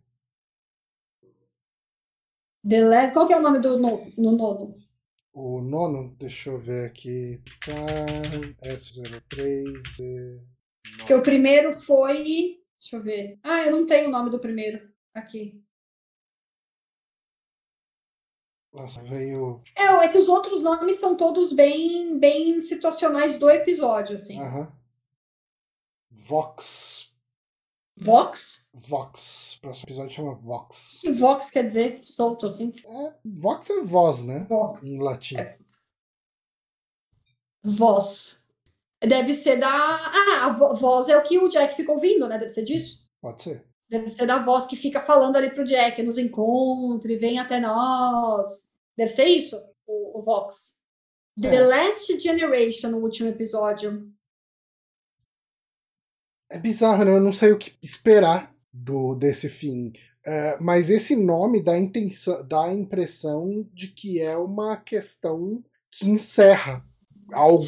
The 2.69 2.85
Last- 2.85 3.13
Qual 3.15 3.27
que 3.27 3.33
é 3.33 3.37
o 3.39 3.43
nome 3.43 3.61
do 3.61 3.79
no, 3.79 3.99
no 4.19 4.33
nono? 4.33 4.77
O 5.33 5.61
nono, 5.61 6.15
deixa 6.19 6.51
eu 6.51 6.59
ver 6.59 6.87
aqui. 6.87 7.41
Tá, 7.65 8.67
S03. 8.67 10.01
E... 10.01 10.41
Porque 10.99 11.15
o 11.15 11.23
primeiro 11.23 11.73
foi. 11.73 12.61
Deixa 12.81 12.97
eu 12.97 13.03
ver. 13.03 13.39
Ah, 13.43 13.63
eu 13.65 13.71
não 13.73 13.87
tenho 13.87 14.09
o 14.09 14.13
nome 14.13 14.31
do 14.31 14.41
primeiro 14.41 14.89
aqui. 15.15 15.63
Nossa, 18.73 19.03
veio. 19.03 19.63
É, 19.77 19.85
é 19.85 20.09
que 20.09 20.19
os 20.19 20.29
outros 20.29 20.63
nomes 20.63 20.99
são 20.99 21.17
todos 21.17 21.53
bem, 21.53 22.19
bem 22.19 22.61
situacionais 22.63 23.39
do 23.39 23.49
episódio, 23.51 24.17
assim. 24.17 24.39
Aham. 24.39 24.69
Vox. 26.11 26.98
Vox? 28.01 28.69
Vox. 28.75 29.57
O 29.57 29.61
próximo 29.61 29.85
episódio 29.87 30.11
chama 30.15 30.35
Vox. 30.35 30.99
O 30.99 31.01
que 31.03 31.13
Vox 31.13 31.51
quer 31.51 31.65
dizer? 31.65 32.01
Solto, 32.05 32.47
assim. 32.47 32.73
É, 32.87 33.13
Vox 33.25 33.69
é 33.71 33.83
voz, 33.83 34.23
né? 34.25 34.47
Vox. 34.49 34.83
Em 34.83 34.99
latim. 35.03 35.37
Voz. 37.65 38.47
Deve 39.01 39.35
ser 39.35 39.57
da. 39.59 39.69
Ah, 39.69 40.47
a 40.47 40.49
vo- 40.51 40.75
voz 40.75 41.09
é 41.09 41.17
o 41.17 41.23
que 41.23 41.39
o 41.39 41.49
Jack 41.49 41.75
fica 41.75 41.93
ouvindo, 41.93 42.27
né? 42.29 42.39
Deve 42.39 42.51
ser 42.51 42.65
disso? 42.65 43.07
Pode 43.21 43.43
ser. 43.43 43.65
Deve 43.89 44.11
ser 44.11 44.27
da 44.27 44.43
voz 44.45 44.67
que 44.67 44.77
fica 44.77 45.01
falando 45.01 45.37
ali 45.37 45.51
pro 45.51 45.65
Jack, 45.65 46.03
nos 46.03 46.19
encontre, 46.19 47.17
vem 47.17 47.39
até 47.39 47.59
nós. 47.61 48.69
Deve 48.97 49.11
ser 49.11 49.25
isso, 49.25 49.57
o, 49.87 50.19
o 50.19 50.23
Vox. 50.23 50.79
The 51.41 51.55
É. 51.55 51.61
Last 51.67 52.19
Generation, 52.19 52.91
no 52.91 52.99
último 52.99 53.29
episódio. 53.31 54.13
É 56.51 56.59
bizarro, 56.59 57.05
né? 57.05 57.11
Eu 57.13 57.21
não 57.21 57.33
sei 57.33 57.53
o 57.53 57.59
que 57.59 57.73
esperar 57.83 58.55
do 58.73 59.15
desse 59.15 59.49
fim. 59.49 59.93
É, 60.27 60.59
mas 60.61 60.91
esse 60.91 61.15
nome 61.17 61.63
dá, 61.63 61.73
a 61.73 61.79
intenção, 61.79 62.47
dá 62.47 62.65
a 62.67 62.75
impressão 62.75 63.67
de 63.73 63.89
que 63.89 64.21
é 64.21 64.37
uma 64.37 64.77
questão 64.77 65.63
que 65.91 66.09
encerra 66.09 66.85
algo, 67.33 67.63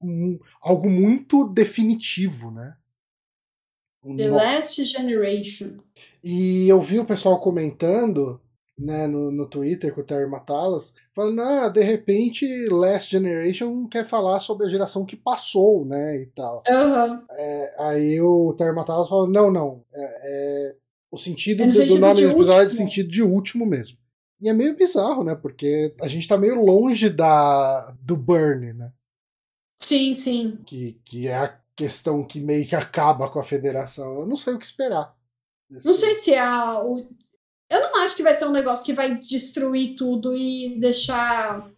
um- 0.00 0.38
algo 0.60 0.88
muito 0.90 1.46
definitivo, 1.48 2.50
né? 2.50 2.76
The 4.04 4.28
no- 4.28 4.36
Last 4.36 4.82
Generation. 4.84 5.78
E 6.22 6.68
eu 6.68 6.80
vi 6.80 6.98
o 7.00 7.04
pessoal 7.04 7.40
comentando 7.40 8.40
né, 8.78 9.06
no, 9.06 9.30
no 9.30 9.46
Twitter 9.48 9.94
com 9.94 10.00
o 10.02 10.04
Terry 10.04 10.28
Matalas, 10.28 10.94
falando, 11.14 11.40
ah, 11.40 11.68
de 11.68 11.80
repente 11.82 12.46
Last 12.68 13.10
Generation 13.10 13.86
quer 13.88 14.04
falar 14.04 14.38
sobre 14.40 14.66
a 14.66 14.68
geração 14.68 15.04
que 15.06 15.16
passou, 15.16 15.84
né, 15.86 16.20
e 16.22 16.26
tal. 16.26 16.62
Aham. 16.68 17.24
É, 17.30 17.74
aí 17.82 18.20
o 18.20 18.52
Terry 18.54 18.74
Matalas 18.74 19.08
falou, 19.08 19.26
não, 19.28 19.50
não, 19.50 19.82
é, 19.94 20.20
é- 20.24 20.76
o 21.10 21.16
sentido, 21.16 21.62
É 21.62 21.66
do, 21.68 21.86
do 21.86 21.98
nome 21.98 22.20
do 22.20 22.30
episódio 22.30 22.62
é 22.62 22.66
de 22.66 22.74
sentido 22.74 23.08
de 23.08 23.22
último 23.22 23.64
mesmo. 23.64 23.96
E 24.40 24.48
é 24.50 24.52
meio 24.52 24.76
bizarro, 24.76 25.24
né, 25.24 25.34
porque 25.34 25.94
a 26.00 26.08
gente 26.08 26.28
tá 26.28 26.36
meio 26.36 26.62
longe 26.62 27.08
da, 27.08 27.92
do 28.02 28.16
Burn, 28.16 28.74
né, 28.74 28.92
Sim, 29.80 30.12
sim. 30.14 30.58
que, 30.66 31.00
que 31.04 31.28
é 31.28 31.36
a 31.36 31.58
questão 31.74 32.24
que 32.24 32.40
meio 32.40 32.66
que 32.66 32.74
acaba 32.74 33.30
com 33.30 33.38
a 33.38 33.44
federação. 33.44 34.20
Eu 34.20 34.26
não 34.26 34.36
sei 34.36 34.54
o 34.54 34.58
que 34.58 34.64
esperar. 34.64 35.14
Não 35.70 35.94
sei 35.94 36.14
se 36.14 36.32
é 36.32 36.40
a, 36.40 36.82
o... 36.82 37.06
Eu 37.68 37.80
não 37.80 37.96
acho 38.02 38.14
que 38.16 38.22
vai 38.22 38.34
ser 38.34 38.46
um 38.46 38.52
negócio 38.52 38.84
que 38.84 38.92
vai 38.92 39.16
destruir 39.16 39.96
tudo 39.96 40.36
e 40.36 40.78
deixar. 40.78 41.68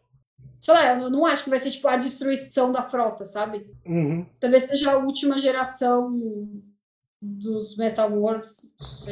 Sei 0.60 0.74
lá, 0.74 1.00
eu 1.00 1.10
não 1.10 1.24
acho 1.24 1.44
que 1.44 1.50
vai 1.50 1.58
ser 1.58 1.70
tipo 1.70 1.88
a 1.88 1.96
destruição 1.96 2.72
da 2.72 2.82
frota, 2.82 3.24
sabe? 3.24 3.70
Uhum. 3.86 4.26
Talvez 4.40 4.64
seja 4.64 4.92
a 4.92 4.98
última 4.98 5.38
geração 5.38 6.12
dos 7.22 7.76
Metamorphos. 7.76 8.58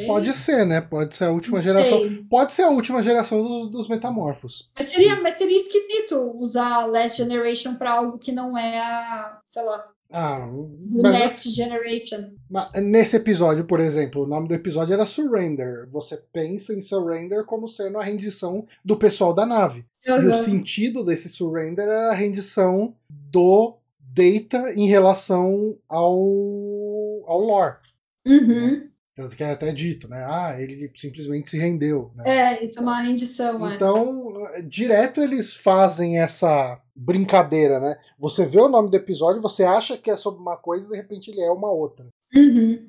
Pode 0.06 0.32
ser, 0.32 0.64
né? 0.64 0.80
Pode 0.80 1.16
ser 1.16 1.24
a 1.24 1.30
última 1.30 1.60
geração. 1.60 2.00
Pode 2.30 2.52
ser 2.52 2.62
a 2.62 2.70
última 2.70 3.02
geração 3.02 3.42
dos, 3.42 3.70
dos 3.70 3.88
Metamorfos. 3.88 4.70
Mas 4.76 4.86
seria, 4.86 5.20
mas 5.20 5.36
seria 5.36 5.56
esquisito 5.56 6.36
usar 6.36 6.86
Last 6.86 7.16
Generation 7.16 7.74
para 7.74 7.92
algo 7.92 8.18
que 8.18 8.30
não 8.30 8.56
é 8.56 8.78
a. 8.78 9.40
sei 9.48 9.62
lá. 9.62 9.88
Ah, 10.12 10.48
Next 10.90 11.50
Generation. 11.50 12.30
nesse 12.76 13.16
episódio, 13.16 13.64
por 13.64 13.80
exemplo, 13.80 14.22
o 14.22 14.26
nome 14.26 14.48
do 14.48 14.54
episódio 14.54 14.94
era 14.94 15.04
Surrender. 15.04 15.86
Você 15.90 16.16
pensa 16.32 16.72
em 16.72 16.80
Surrender 16.80 17.44
como 17.44 17.66
sendo 17.66 17.98
a 17.98 18.04
rendição 18.04 18.66
do 18.84 18.96
pessoal 18.96 19.34
da 19.34 19.44
nave. 19.44 19.84
Uhum. 20.06 20.22
E 20.22 20.26
o 20.26 20.32
sentido 20.32 21.04
desse 21.04 21.28
Surrender 21.28 21.86
é 21.86 22.10
a 22.10 22.14
rendição 22.14 22.94
do 23.10 23.76
Data 23.98 24.72
em 24.74 24.86
relação 24.86 25.76
ao, 25.88 26.16
ao 27.26 27.40
lore. 27.40 27.76
Uhum. 28.26 28.88
Tanto 29.16 29.34
que 29.34 29.42
é 29.42 29.50
até 29.50 29.72
dito, 29.72 30.08
né? 30.08 30.24
Ah, 30.28 30.56
ele 30.58 30.90
simplesmente 30.94 31.48
se 31.48 31.58
rendeu. 31.58 32.12
Né? 32.14 32.24
É, 32.26 32.64
isso 32.64 32.78
é 32.78 32.82
uma 32.82 33.00
rendição. 33.00 33.68
É. 33.68 33.74
Então, 33.74 34.32
é. 34.54 34.62
direto 34.62 35.20
eles 35.20 35.54
fazem 35.54 36.18
essa 36.18 36.80
brincadeira, 36.96 37.78
né? 37.78 37.96
Você 38.18 38.46
vê 38.46 38.60
o 38.60 38.68
nome 38.68 38.90
do 38.90 38.96
episódio, 38.96 39.42
você 39.42 39.64
acha 39.64 39.98
que 39.98 40.10
é 40.10 40.16
sobre 40.16 40.40
uma 40.40 40.56
coisa 40.56 40.86
e 40.86 40.90
de 40.90 40.96
repente 40.96 41.30
ele 41.30 41.42
é 41.42 41.50
uma 41.50 41.70
outra. 41.70 42.06
Uhum. 42.34 42.88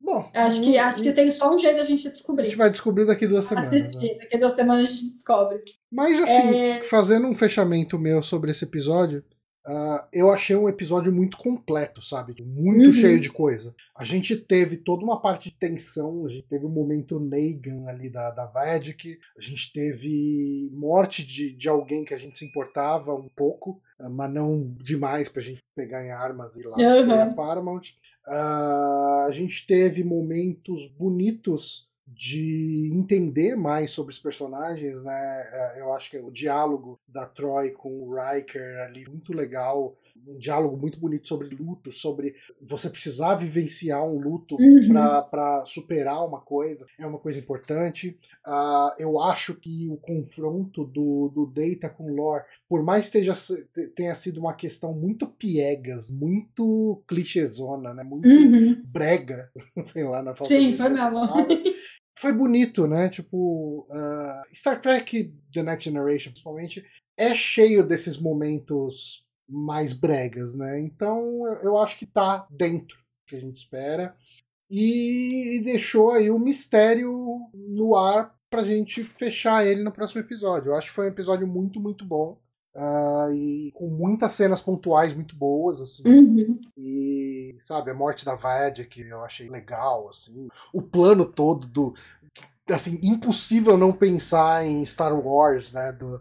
Bom, 0.00 0.30
acho 0.34 0.60
que, 0.60 0.76
acho 0.76 1.02
que 1.02 1.12
tem 1.14 1.30
só 1.30 1.52
um 1.52 1.58
jeito 1.58 1.78
da 1.78 1.84
gente 1.84 2.10
descobrir. 2.10 2.44
A 2.44 2.48
gente 2.48 2.58
vai 2.58 2.70
descobrir 2.70 3.06
daqui 3.06 3.26
duas 3.26 3.46
semanas. 3.46 3.72
Assistir, 3.72 4.12
né? 4.12 4.18
daqui 4.18 4.38
duas 4.38 4.52
semanas 4.52 4.88
a 4.88 4.92
gente 4.92 5.12
descobre. 5.12 5.62
Mas 5.90 6.20
assim, 6.20 6.54
é... 6.54 6.82
fazendo 6.82 7.26
um 7.26 7.34
fechamento 7.34 7.98
meu 7.98 8.22
sobre 8.22 8.50
esse 8.50 8.64
episódio, 8.64 9.24
Uh, 9.66 10.06
eu 10.12 10.30
achei 10.30 10.54
um 10.54 10.68
episódio 10.68 11.10
muito 11.10 11.38
completo, 11.38 12.02
sabe? 12.02 12.34
Muito 12.42 12.86
uhum. 12.86 12.92
cheio 12.92 13.18
de 13.18 13.30
coisa. 13.30 13.74
A 13.96 14.04
gente 14.04 14.36
teve 14.36 14.76
toda 14.76 15.02
uma 15.02 15.22
parte 15.22 15.48
de 15.48 15.56
tensão, 15.56 16.26
a 16.26 16.28
gente 16.28 16.46
teve 16.46 16.66
o 16.66 16.68
um 16.68 16.72
momento 16.72 17.18
Negan 17.18 17.86
ali 17.86 18.10
da, 18.10 18.30
da 18.30 18.44
Vedic, 18.44 19.18
a 19.36 19.40
gente 19.40 19.72
teve 19.72 20.68
morte 20.72 21.26
de, 21.26 21.56
de 21.56 21.68
alguém 21.68 22.04
que 22.04 22.12
a 22.12 22.18
gente 22.18 22.38
se 22.38 22.44
importava 22.44 23.14
um 23.14 23.28
pouco, 23.34 23.80
uh, 24.00 24.10
mas 24.10 24.30
não 24.30 24.76
demais 24.82 25.30
pra 25.30 25.40
gente 25.40 25.62
pegar 25.74 26.04
em 26.04 26.10
armas 26.10 26.56
e 26.56 26.60
ir 26.60 26.66
lá 26.66 26.76
uhum. 26.76 27.22
a 27.22 27.34
Paramount. 27.34 27.94
Uh, 28.26 29.26
a 29.26 29.30
gente 29.32 29.66
teve 29.66 30.04
momentos 30.04 30.88
bonitos 30.88 31.88
de 32.14 32.92
entender 32.94 33.56
mais 33.56 33.90
sobre 33.90 34.12
os 34.12 34.18
personagens, 34.18 35.02
né? 35.02 35.42
É, 35.52 35.80
eu 35.80 35.92
acho 35.92 36.10
que 36.10 36.18
o 36.18 36.30
diálogo 36.30 36.98
da 37.08 37.26
Troy 37.26 37.70
com 37.72 38.02
o 38.02 38.14
Riker 38.14 38.80
ali 38.80 39.04
muito 39.08 39.32
legal, 39.32 39.96
um 40.26 40.38
diálogo 40.38 40.76
muito 40.76 40.98
bonito 40.98 41.28
sobre 41.28 41.48
luto, 41.54 41.92
sobre 41.92 42.34
você 42.60 42.88
precisar 42.88 43.34
vivenciar 43.34 44.02
um 44.04 44.18
luto 44.18 44.56
uhum. 44.58 44.88
para 45.30 45.64
superar 45.66 46.24
uma 46.26 46.40
coisa, 46.40 46.86
é 46.98 47.06
uma 47.06 47.18
coisa 47.18 47.38
importante. 47.38 48.18
Uh, 48.46 48.92
eu 48.98 49.20
acho 49.20 49.54
que 49.54 49.88
o 49.88 49.96
confronto 49.96 50.84
do, 50.84 51.30
do 51.34 51.46
Data 51.46 51.88
com 51.90 52.10
o 52.10 52.14
Lore, 52.14 52.44
por 52.68 52.82
mais 52.82 53.08
que 53.08 53.18
esteja, 53.18 53.56
tenha 53.94 54.14
sido 54.14 54.38
uma 54.38 54.54
questão 54.54 54.94
muito 54.94 55.26
piegas, 55.26 56.10
muito 56.10 57.02
clichêzona, 57.06 57.92
né? 57.92 58.04
muito 58.04 58.28
uhum. 58.28 58.82
brega, 58.84 59.50
sei 59.84 60.04
lá, 60.04 60.22
na 60.22 60.34
falta 60.34 60.54
Sim, 60.54 60.76
foi 60.76 60.88
mesmo 60.88 61.18
foi 62.24 62.32
bonito, 62.32 62.86
né? 62.86 63.10
Tipo, 63.10 63.86
uh, 63.90 64.54
Star 64.54 64.80
Trek 64.80 65.30
The 65.52 65.62
Next 65.62 65.90
Generation, 65.90 66.30
principalmente, 66.30 66.84
é 67.18 67.34
cheio 67.34 67.86
desses 67.86 68.18
momentos 68.18 69.26
mais 69.46 69.92
bregas, 69.92 70.56
né? 70.56 70.80
Então 70.80 71.46
eu 71.62 71.76
acho 71.76 71.98
que 71.98 72.06
tá 72.06 72.46
dentro 72.50 72.96
do 72.96 73.26
que 73.28 73.36
a 73.36 73.40
gente 73.40 73.56
espera. 73.56 74.16
E, 74.70 75.60
deixou 75.62 76.10
aí 76.10 76.30
o 76.30 76.38
mistério 76.38 77.40
no 77.52 77.94
ar 77.94 78.34
pra 78.48 78.64
gente 78.64 79.04
fechar 79.04 79.66
ele 79.66 79.84
no 79.84 79.92
próximo 79.92 80.22
episódio. 80.22 80.70
Eu 80.70 80.76
acho 80.76 80.88
que 80.88 80.94
foi 80.94 81.06
um 81.06 81.10
episódio 81.10 81.46
muito, 81.46 81.78
muito 81.78 82.06
bom. 82.06 82.40
Uh, 82.74 83.32
e 83.32 83.70
com 83.72 83.88
muitas 83.88 84.32
cenas 84.32 84.60
pontuais 84.60 85.14
muito 85.14 85.36
boas, 85.36 85.80
assim. 85.80 86.08
Uhum. 86.08 86.60
E, 86.76 87.56
sabe, 87.60 87.92
a 87.92 87.94
morte 87.94 88.24
da 88.24 88.34
Vadia, 88.34 88.84
que 88.84 89.00
eu 89.02 89.22
achei 89.22 89.48
legal, 89.48 90.08
assim. 90.08 90.48
O 90.72 90.82
plano 90.82 91.24
todo 91.24 91.68
do. 91.68 91.94
Assim, 92.70 92.98
impossível 93.02 93.76
não 93.76 93.92
pensar 93.92 94.64
em 94.64 94.84
Star 94.84 95.14
Wars, 95.14 95.72
né? 95.72 95.92
Do, 95.92 96.20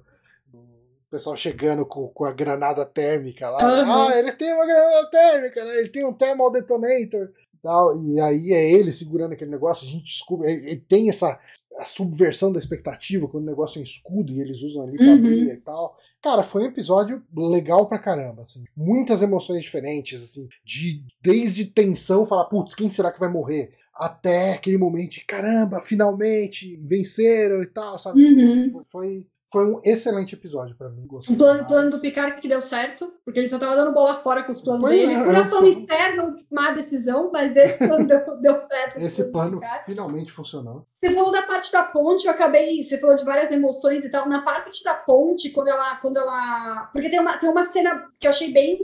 pessoal 1.14 1.38
chegando 1.38 1.86
com, 1.86 2.08
com 2.08 2.26
a 2.26 2.32
granada 2.32 2.84
térmica 2.84 3.48
lá. 3.50 3.60
Uhum. 3.64 3.92
Ah, 3.92 4.18
ele 4.18 4.32
tem 4.32 4.52
uma 4.52 4.66
granada 4.66 5.10
térmica, 5.12 5.64
né? 5.64 5.78
Ele 5.78 5.90
tem 5.90 6.04
um 6.04 6.14
thermal 6.14 6.52
detonator. 6.52 7.30
Tal, 7.62 7.96
e 7.96 8.20
aí 8.20 8.52
é 8.52 8.74
ele 8.74 8.92
segurando 8.92 9.32
aquele 9.32 9.52
negócio, 9.52 9.88
a 9.88 9.90
gente 9.90 10.04
descobre, 10.04 10.52
ele 10.52 10.82
tem 10.82 11.10
essa 11.10 11.40
subversão 11.86 12.52
da 12.52 12.60
expectativa, 12.60 13.26
quando 13.26 13.44
o 13.44 13.50
negócio 13.50 13.78
é 13.78 13.82
em 13.82 13.84
escudo 13.84 14.34
e 14.34 14.42
eles 14.42 14.62
usam 14.64 14.84
ali 14.84 14.98
pra 14.98 15.06
uhum. 15.06 15.14
abrir 15.14 15.48
e 15.48 15.58
tal. 15.58 15.96
Cara, 16.22 16.44
foi 16.44 16.64
um 16.64 16.68
episódio 16.68 17.24
legal 17.34 17.88
pra 17.88 18.00
caramba, 18.00 18.42
assim. 18.42 18.66
Muitas 18.76 19.22
emoções 19.22 19.64
diferentes, 19.64 20.22
assim. 20.22 20.50
De, 20.64 21.06
desde 21.22 21.66
tensão, 21.66 22.26
falar, 22.26 22.46
putz, 22.46 22.76
quem 22.76 22.90
será 22.90 23.14
que 23.14 23.20
vai 23.20 23.30
morrer? 23.30 23.72
Até 23.96 24.54
aquele 24.54 24.78
momento 24.78 25.18
caramba, 25.28 25.82
finalmente, 25.82 26.78
venceram 26.84 27.62
e 27.62 27.68
tal, 27.68 27.98
sabe? 27.98 28.24
Uhum. 28.24 28.82
Foi, 28.86 29.26
foi 29.54 29.66
um 29.68 29.80
excelente 29.84 30.34
episódio 30.34 30.76
para 30.76 30.90
mim. 30.90 31.08
O 31.08 31.36
plano, 31.36 31.68
plano, 31.68 31.92
do 31.92 32.00
Picard 32.00 32.42
que 32.42 32.48
deu 32.48 32.60
certo, 32.60 33.14
porque 33.24 33.40
ele 33.40 33.52
só 33.52 33.60
tava 33.60 33.76
dando 33.76 33.94
bola 33.94 34.16
fora 34.16 34.42
com 34.42 34.52
os 34.52 34.60
planos 34.60 34.82
pois 34.82 35.00
dele. 35.00 35.14
É, 35.14 35.24
Coração 35.24 35.68
externo, 35.68 36.36
má 36.52 36.72
decisão, 36.72 37.30
mas 37.32 37.56
esse 37.56 37.88
plano 37.88 38.06
deu, 38.08 38.20
deu 38.42 38.58
certo. 38.58 38.98
Esse 38.98 39.26
plano 39.26 39.60
finalmente 39.86 40.32
funcionou. 40.32 40.88
Você 40.96 41.12
falou 41.12 41.32
da 41.32 41.44
parte 41.44 41.72
da 41.72 41.84
ponte, 41.84 42.26
eu 42.26 42.32
acabei. 42.32 42.82
Você 42.82 42.98
falou 42.98 43.16
de 43.16 43.24
várias 43.24 43.52
emoções 43.52 44.04
e 44.04 44.10
tal. 44.10 44.28
Na 44.28 44.42
parte 44.42 44.84
da 44.84 44.96
ponte, 44.96 45.52
quando 45.52 45.68
ela. 45.68 45.98
Quando 45.98 46.18
ela 46.18 46.90
porque 46.92 47.10
tem 47.10 47.20
uma, 47.20 47.38
tem 47.38 47.50
uma 47.50 47.64
cena 47.64 48.08
que 48.20 48.26
eu 48.26 48.32
achei 48.32 48.52
bem. 48.52 48.80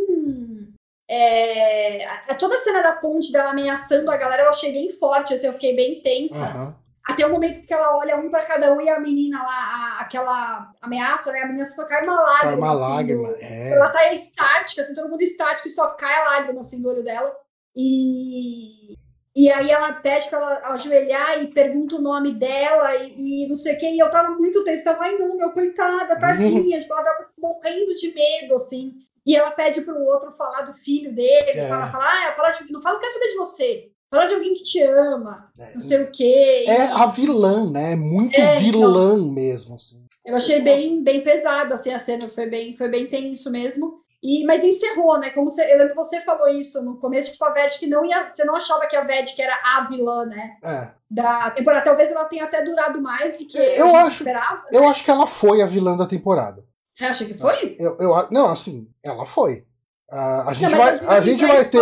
É, 1.11 2.07
toda 2.37 2.53
a 2.55 2.59
cena 2.59 2.83
da 2.83 2.93
ponte 2.93 3.31
dela 3.31 3.49
ameaçando 3.49 4.11
a 4.11 4.17
galera 4.17 4.43
eu 4.43 4.49
achei 4.49 4.71
bem 4.71 4.91
forte, 4.91 5.33
assim, 5.33 5.47
eu 5.47 5.53
fiquei 5.53 5.75
bem 5.75 5.99
tensa. 6.01 6.45
Uhum. 6.55 6.73
Até 7.03 7.25
o 7.25 7.31
momento 7.31 7.65
que 7.65 7.73
ela 7.73 7.97
olha 7.97 8.15
um 8.17 8.29
para 8.29 8.45
cada 8.45 8.71
um 8.71 8.79
e 8.79 8.87
a 8.87 8.99
menina 8.99 9.41
lá, 9.41 9.47
a, 9.47 10.01
aquela 10.01 10.71
ameaça, 10.79 11.31
né? 11.31 11.39
A 11.41 11.47
menina 11.47 11.65
só 11.65 11.83
cai 11.85 12.03
uma 12.03 12.13
lágrima. 12.13 12.41
Cai 12.41 12.55
uma 12.55 12.71
assim, 12.71 12.81
lágrima, 12.81 13.27
do, 13.27 13.35
é. 13.41 13.69
Ela 13.71 13.89
tá 13.89 14.13
estática, 14.13 14.83
assim, 14.83 14.93
todo 14.93 15.09
mundo 15.09 15.23
estático 15.23 15.67
e 15.67 15.71
só 15.71 15.87
cai 15.95 16.13
a 16.13 16.25
lágrima 16.25 16.61
assim 16.61 16.79
do 16.79 16.89
olho 16.89 17.03
dela. 17.03 17.35
E, 17.75 18.93
e 19.35 19.51
aí 19.51 19.71
ela 19.71 19.93
pede 19.93 20.29
pra 20.29 20.37
ela 20.37 20.73
ajoelhar 20.73 21.41
e 21.41 21.47
pergunta 21.47 21.95
o 21.95 22.01
nome 22.01 22.33
dela 22.33 22.95
e, 22.97 23.45
e 23.45 23.47
não 23.47 23.55
sei 23.55 23.73
o 23.73 23.77
que. 23.79 23.89
E 23.89 23.97
eu 23.97 24.11
tava 24.11 24.29
muito 24.29 24.63
tensa, 24.63 24.83
tava, 24.83 25.05
ai 25.05 25.17
não, 25.17 25.35
meu, 25.35 25.49
coitada, 25.49 26.19
tadinha. 26.19 26.77
Tipo, 26.79 26.93
ela 26.93 27.03
tava 27.03 27.29
morrendo 27.39 27.95
de 27.95 28.13
medo, 28.13 28.55
assim. 28.55 28.93
E 29.29 29.35
ela 29.35 29.51
pede 29.51 29.81
pro 29.81 30.03
outro 30.05 30.31
falar 30.31 30.63
do 30.63 30.73
filho 30.73 31.13
dele, 31.13 31.51
é. 31.51 31.67
fala, 31.67 31.91
fala, 31.91 32.03
ah, 32.03 32.33
fala, 32.35 32.51
não 32.71 32.81
fala, 32.81 32.99
quero 32.99 33.13
saber 33.13 33.27
de 33.27 33.35
você. 33.35 33.91
Fala 34.09 34.25
de 34.25 34.33
alguém 34.33 34.55
que 34.55 34.63
te 34.63 34.81
ama, 34.81 35.51
é, 35.59 35.75
não 35.75 35.81
sei 35.81 36.01
o 36.01 36.11
quê. 36.11 36.65
É 36.67 36.85
a 36.85 37.05
vilã, 37.05 37.69
né? 37.69 37.95
Muito 37.95 38.41
é, 38.41 38.57
vilã 38.57 39.13
então, 39.13 39.31
mesmo, 39.31 39.75
assim. 39.75 40.03
Eu 40.25 40.35
achei 40.35 40.61
bem, 40.61 41.03
bem 41.03 41.21
pesado, 41.21 41.75
assim, 41.75 41.93
as 41.93 42.01
cenas. 42.01 42.33
Foi 42.33 42.47
bem, 42.47 42.75
foi 42.75 42.87
bem 42.87 43.05
tenso 43.05 43.51
mesmo. 43.51 44.01
E, 44.21 44.43
mas 44.45 44.63
encerrou, 44.63 45.19
né? 45.19 45.29
Como 45.29 45.47
você, 45.47 45.61
eu 45.71 45.77
lembro 45.77 45.89
que 45.89 45.95
você 45.95 46.21
falou 46.21 46.47
isso 46.47 46.81
no 46.81 46.97
começo, 46.97 47.31
tipo, 47.31 47.45
a 47.45 47.51
Vedic 47.51 47.85
não 47.85 48.03
ia. 48.03 48.27
Você 48.27 48.43
não 48.43 48.55
achava 48.55 48.87
que 48.87 48.95
a 48.95 49.03
Vedic 49.03 49.39
era 49.39 49.59
a 49.63 49.81
vilã, 49.81 50.25
né? 50.25 50.57
É. 50.63 50.89
Da 51.07 51.51
temporada. 51.51 51.85
Talvez 51.85 52.09
ela 52.09 52.25
tenha 52.25 52.45
até 52.45 52.63
durado 52.63 52.99
mais 52.99 53.37
do 53.37 53.45
que 53.45 53.59
eu 53.59 53.95
acho, 53.95 54.09
esperava. 54.09 54.63
Eu 54.71 54.81
né? 54.81 54.87
acho 54.87 55.03
que 55.03 55.11
ela 55.11 55.27
foi 55.27 55.61
a 55.61 55.67
vilã 55.67 55.95
da 55.95 56.07
temporada. 56.07 56.67
Você 56.99 57.05
acha 57.05 57.23
que 57.23 57.33
foi? 57.33 57.77
Eu, 57.79 57.95
eu, 57.97 58.27
não, 58.29 58.49
assim, 58.49 58.85
ela 59.01 59.25
foi. 59.25 59.65
Uh, 60.11 60.47
a 60.47 60.53
gente 60.53 60.71
não, 60.71 60.77
vai, 60.77 60.99
a, 60.99 61.11
a 61.11 61.21
gente 61.21 61.45
vai 61.45 61.63
ter, 61.69 61.77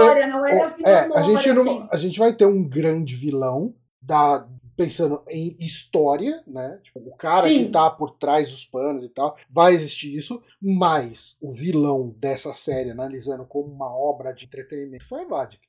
é, 0.85 1.09
a 1.11 1.21
gente 1.23 1.49
assim. 1.49 1.87
a 1.91 1.97
gente 1.97 2.19
vai 2.19 2.33
ter 2.33 2.45
um 2.45 2.63
grande 2.63 3.15
vilão 3.15 3.73
da 3.99 4.47
pensando 4.75 5.23
em 5.27 5.57
história, 5.59 6.43
né? 6.45 6.79
Tipo, 6.83 6.99
o 6.99 7.15
cara 7.15 7.47
Sim. 7.47 7.65
que 7.65 7.71
tá 7.71 7.89
por 7.89 8.11
trás 8.11 8.51
dos 8.51 8.63
panos 8.63 9.03
e 9.03 9.09
tal, 9.09 9.35
vai 9.49 9.73
existir 9.73 10.15
isso, 10.15 10.39
mas 10.61 11.35
o 11.41 11.51
vilão 11.51 12.13
dessa 12.19 12.53
série, 12.53 12.91
analisando 12.91 13.43
como 13.43 13.73
uma 13.73 13.91
obra 13.91 14.31
de 14.31 14.45
entretenimento, 14.45 15.07
foi 15.07 15.25
Vadik. 15.25 15.66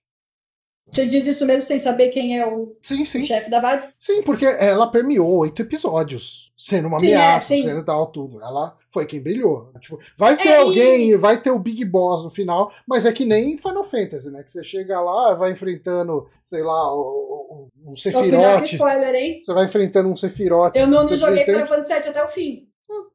Você 0.90 1.06
diz 1.06 1.27
isso 1.27 1.44
mesmo 1.47 1.66
sem 1.66 1.78
saber 1.78 2.09
quem 2.09 2.39
é 2.39 2.47
o, 2.47 2.74
sim, 2.82 3.05
sim. 3.05 3.20
o 3.20 3.23
chefe 3.23 3.51
da 3.51 3.60
VAD? 3.60 3.89
Sim, 3.98 4.23
porque 4.23 4.44
ela 4.47 4.86
permeou 4.90 5.28
oito 5.39 5.62
episódios, 5.62 6.52
sendo 6.56 6.89
uma 6.89 6.98
Sim, 6.98 7.10
é, 7.12 7.15
ameaça, 7.16 7.48
sim. 7.56 7.62
sendo 7.62 7.85
tal, 7.85 8.06
tudo. 8.06 8.40
Ela 8.43 8.77
foi 8.90 9.05
quem 9.06 9.20
brilhou. 9.20 9.70
Tipo, 9.81 9.98
vai 10.16 10.36
ter 10.36 10.48
É, 10.48 10.52
e- 10.52 10.56
alguém, 10.56 11.16
vai 11.16 11.40
ter 11.40 11.51
o 11.51 11.59
Big 11.59 11.85
Boss 11.85 12.24
no 12.24 12.31
final, 12.31 12.73
mas 12.86 13.05
é 13.06 13.12
que 13.12 13.24
nem 13.24 13.56
Final 13.59 13.85
Fantasy, 13.85 14.31
né? 14.31 14.43
Que 14.43 14.51
você 14.51 14.65
chega 14.65 15.01
lá, 15.01 15.35
vai 15.35 15.52
enfrentando, 15.52 16.27
sei 16.43 16.62
lá, 16.62 16.94
o, 16.94 17.01
o, 17.01 17.69
um 17.85 17.90
com 17.90 17.97
Sephiroth. 17.97 18.65
spoiler, 18.73 19.15
hein? 19.15 19.40
Você 19.43 19.52
vai 19.52 19.65
enfrentando 19.66 20.09
um 20.09 20.16
Sephiroth. 20.16 20.74
Eu 20.74 20.86
não, 20.86 21.05
não 21.05 21.16
joguei 21.16 21.44
Final 21.44 21.66
Fantasy 21.66 21.93
VII 22.01 22.09
até 22.10 22.24
o 22.24 22.28
fim. 22.28 22.68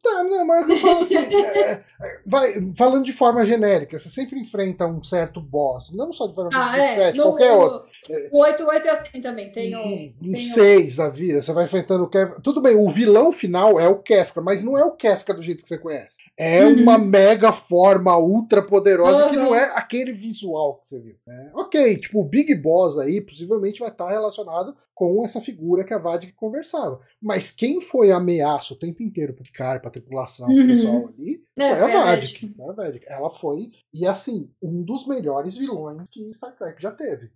Tá, 0.04 0.24
não, 0.24 0.46
mas 0.46 0.70
é 0.70 0.74
eu 0.74 0.78
falo 0.78 1.00
assim. 1.02 1.16
é, 1.18 1.72
é, 1.72 1.84
vai, 2.26 2.54
falando 2.78 3.06
de 3.06 3.14
forma 3.14 3.46
genérica, 3.46 3.98
você 3.98 4.10
sempre 4.10 4.40
enfrenta 4.40 4.86
um 4.86 5.02
certo 5.04 5.42
boss, 5.42 5.92
não 5.96 6.14
só 6.14 6.28
de 6.28 6.34
Final 6.36 6.50
Ah, 6.54 6.70
Fantasy 6.70 7.02
é. 7.02 7.14
No- 7.14 7.24
qualquer 7.24 7.52
outro. 7.54 7.93
O 8.32 8.40
8, 8.40 8.64
8 8.66 8.88
é 8.88 8.92
assim 8.92 9.22
também. 9.22 9.52
Tem 9.52 9.76
um 9.76 10.38
6 10.38 10.96
da 10.98 11.10
vida, 11.10 11.42
você 11.42 11.54
vai 11.54 11.66
enfrentando 11.66 12.04
o 12.04 12.10
Kefka. 12.10 12.42
Tudo 12.42 12.62
bem, 12.62 12.76
o 12.76 12.90
vilão 12.90 13.32
final 13.32 13.80
é 13.80 13.88
o 13.88 14.00
Kefka, 14.00 14.42
mas 14.42 14.64
não 14.64 14.78
é 14.78 14.84
o 14.84 14.92
Kefka 14.92 15.34
do 15.34 15.42
jeito 15.44 15.64
que 15.64 15.70
você 15.70 15.78
conhece. 15.78 16.18
É 16.38 16.66
Uhum. 16.66 16.82
uma 16.82 16.98
mega 16.98 17.52
forma 17.52 18.18
ultra 18.18 18.62
poderosa 18.62 19.30
que 19.30 19.38
Uhum. 19.38 19.44
não 19.46 19.56
é 19.56 19.66
aquele 19.76 20.12
visual 20.12 20.80
que 20.80 20.88
você 20.90 21.00
viu. 21.02 21.16
né? 21.28 21.52
Ok, 21.54 21.98
tipo, 21.98 22.20
o 22.22 22.26
Big 22.26 22.54
Boss 22.56 22.98
aí 22.98 23.22
possivelmente 23.22 23.80
vai 23.80 23.90
estar 23.90 24.10
relacionado 24.10 24.76
com 24.96 25.24
essa 25.26 25.42
figura 25.42 25.84
que 25.84 25.94
a 25.94 25.98
Vadig 25.98 26.34
conversava. 26.34 27.00
Mas 27.22 27.50
quem 27.52 27.82
foi 27.82 28.12
a 28.12 28.18
ameaça 28.18 28.74
o 28.74 28.78
tempo 28.78 29.02
inteiro 29.02 29.34
pro 29.34 29.44
cara, 29.54 29.80
pra 29.80 29.90
tripulação, 29.90 30.46
pro 30.48 30.56
Uhum. 30.56 30.68
pessoal 30.68 31.10
ali, 31.18 31.42
É, 31.58 31.76
foi, 31.76 31.92
a. 31.94 32.22
Foi 32.22 32.76
Vadig. 32.76 33.02
Ela 33.08 33.30
foi, 33.30 33.72
e 33.94 34.06
assim, 34.06 34.50
um 34.62 34.84
dos 34.84 35.08
melhores 35.08 35.56
vilões 35.58 36.10
que 36.10 36.32
Star 36.34 36.56
Trek 36.56 36.82
já 36.82 36.92
teve. 36.92 37.32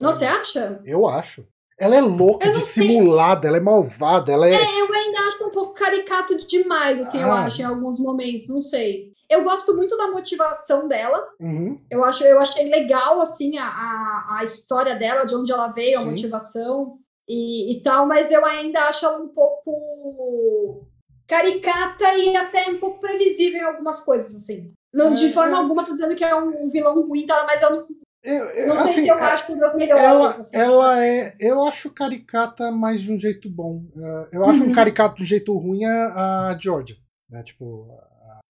Não, 0.00 0.12
você 0.12 0.24
acha? 0.24 0.80
Eu 0.84 1.06
acho. 1.06 1.46
Ela 1.80 1.96
é 1.96 2.00
louca, 2.00 2.46
Eu 2.46 2.54
não 2.54 2.60
sei. 2.60 2.86
dissimulada, 2.88 3.46
ela 3.46 3.56
é 3.56 3.60
malvada, 3.60 4.32
ela 4.32 4.48
é. 4.48 4.54
É, 4.54 4.80
eu 4.80 4.92
ainda 4.92 5.18
acho 5.28 5.46
um 5.46 5.50
pouco 5.52 5.74
caricato 5.74 6.36
demais, 6.46 7.00
assim, 7.00 7.20
eu 7.20 7.30
Ah. 7.30 7.44
acho, 7.44 7.60
em 7.62 7.64
alguns 7.64 8.00
momentos, 8.00 8.48
não 8.48 8.60
sei. 8.60 9.12
Eu 9.30 9.44
gosto 9.44 9.76
muito 9.76 9.96
da 9.96 10.08
motivação 10.10 10.88
dela. 10.88 11.22
Uhum. 11.38 11.76
Eu, 11.90 12.02
acho, 12.02 12.24
eu 12.24 12.40
achei 12.40 12.68
legal, 12.68 13.20
assim, 13.20 13.58
a, 13.58 13.64
a, 13.66 14.38
a 14.40 14.44
história 14.44 14.96
dela, 14.96 15.24
de 15.24 15.34
onde 15.36 15.52
ela 15.52 15.68
veio, 15.68 15.98
a 15.98 16.02
Sim. 16.02 16.10
motivação 16.10 16.98
e, 17.28 17.74
e 17.76 17.82
tal, 17.82 18.06
mas 18.06 18.30
eu 18.32 18.44
ainda 18.44 18.84
acho 18.88 19.04
ela 19.04 19.18
um 19.22 19.28
pouco 19.28 20.86
caricata 21.26 22.14
e 22.14 22.34
até 22.36 22.68
um 22.70 22.78
pouco 22.78 23.00
previsível 23.00 23.60
em 23.60 23.64
algumas 23.64 24.00
coisas, 24.00 24.34
assim. 24.34 24.72
Não, 24.92 25.12
de 25.12 25.26
É, 25.26 25.30
forma 25.30 25.56
é. 25.56 25.60
alguma 25.60 25.84
tô 25.84 25.92
dizendo 25.92 26.16
que 26.16 26.24
é 26.24 26.34
um, 26.34 26.64
um 26.64 26.70
vilão 26.70 27.06
ruim, 27.06 27.26
tá? 27.26 27.44
mas 27.46 27.60
eu 27.62 27.70
não, 27.70 27.86
Eu, 28.24 28.44
eu- 28.46 28.66
não 28.68 28.76
sei 28.76 28.84
assim, 28.90 29.02
se 29.02 29.08
eu 29.08 29.18
é- 29.18 29.22
acho 29.22 29.52
uma 29.52 29.60
das 29.60 29.74
melhores. 29.76 30.52
ela, 30.52 30.64
ela 30.64 31.04
é. 31.06 31.34
Eu 31.40 31.62
acho 31.64 31.90
caricata, 31.92 32.70
mas 32.70 33.00
de 33.00 33.12
um 33.12 33.18
jeito 33.18 33.48
bom. 33.48 33.84
Uh, 33.94 34.28
eu 34.32 34.44
acho 34.44 34.62
Uhum. 34.64 34.70
um 34.70 34.72
caricato 34.72 35.16
de 35.16 35.22
um 35.22 35.26
jeito 35.26 35.56
ruim 35.56 35.84
a, 35.84 36.48
a 36.50 36.58
Georgia. 36.60 36.96
Né? 37.30 37.42
Tipo, 37.42 37.86
a 38.00 38.40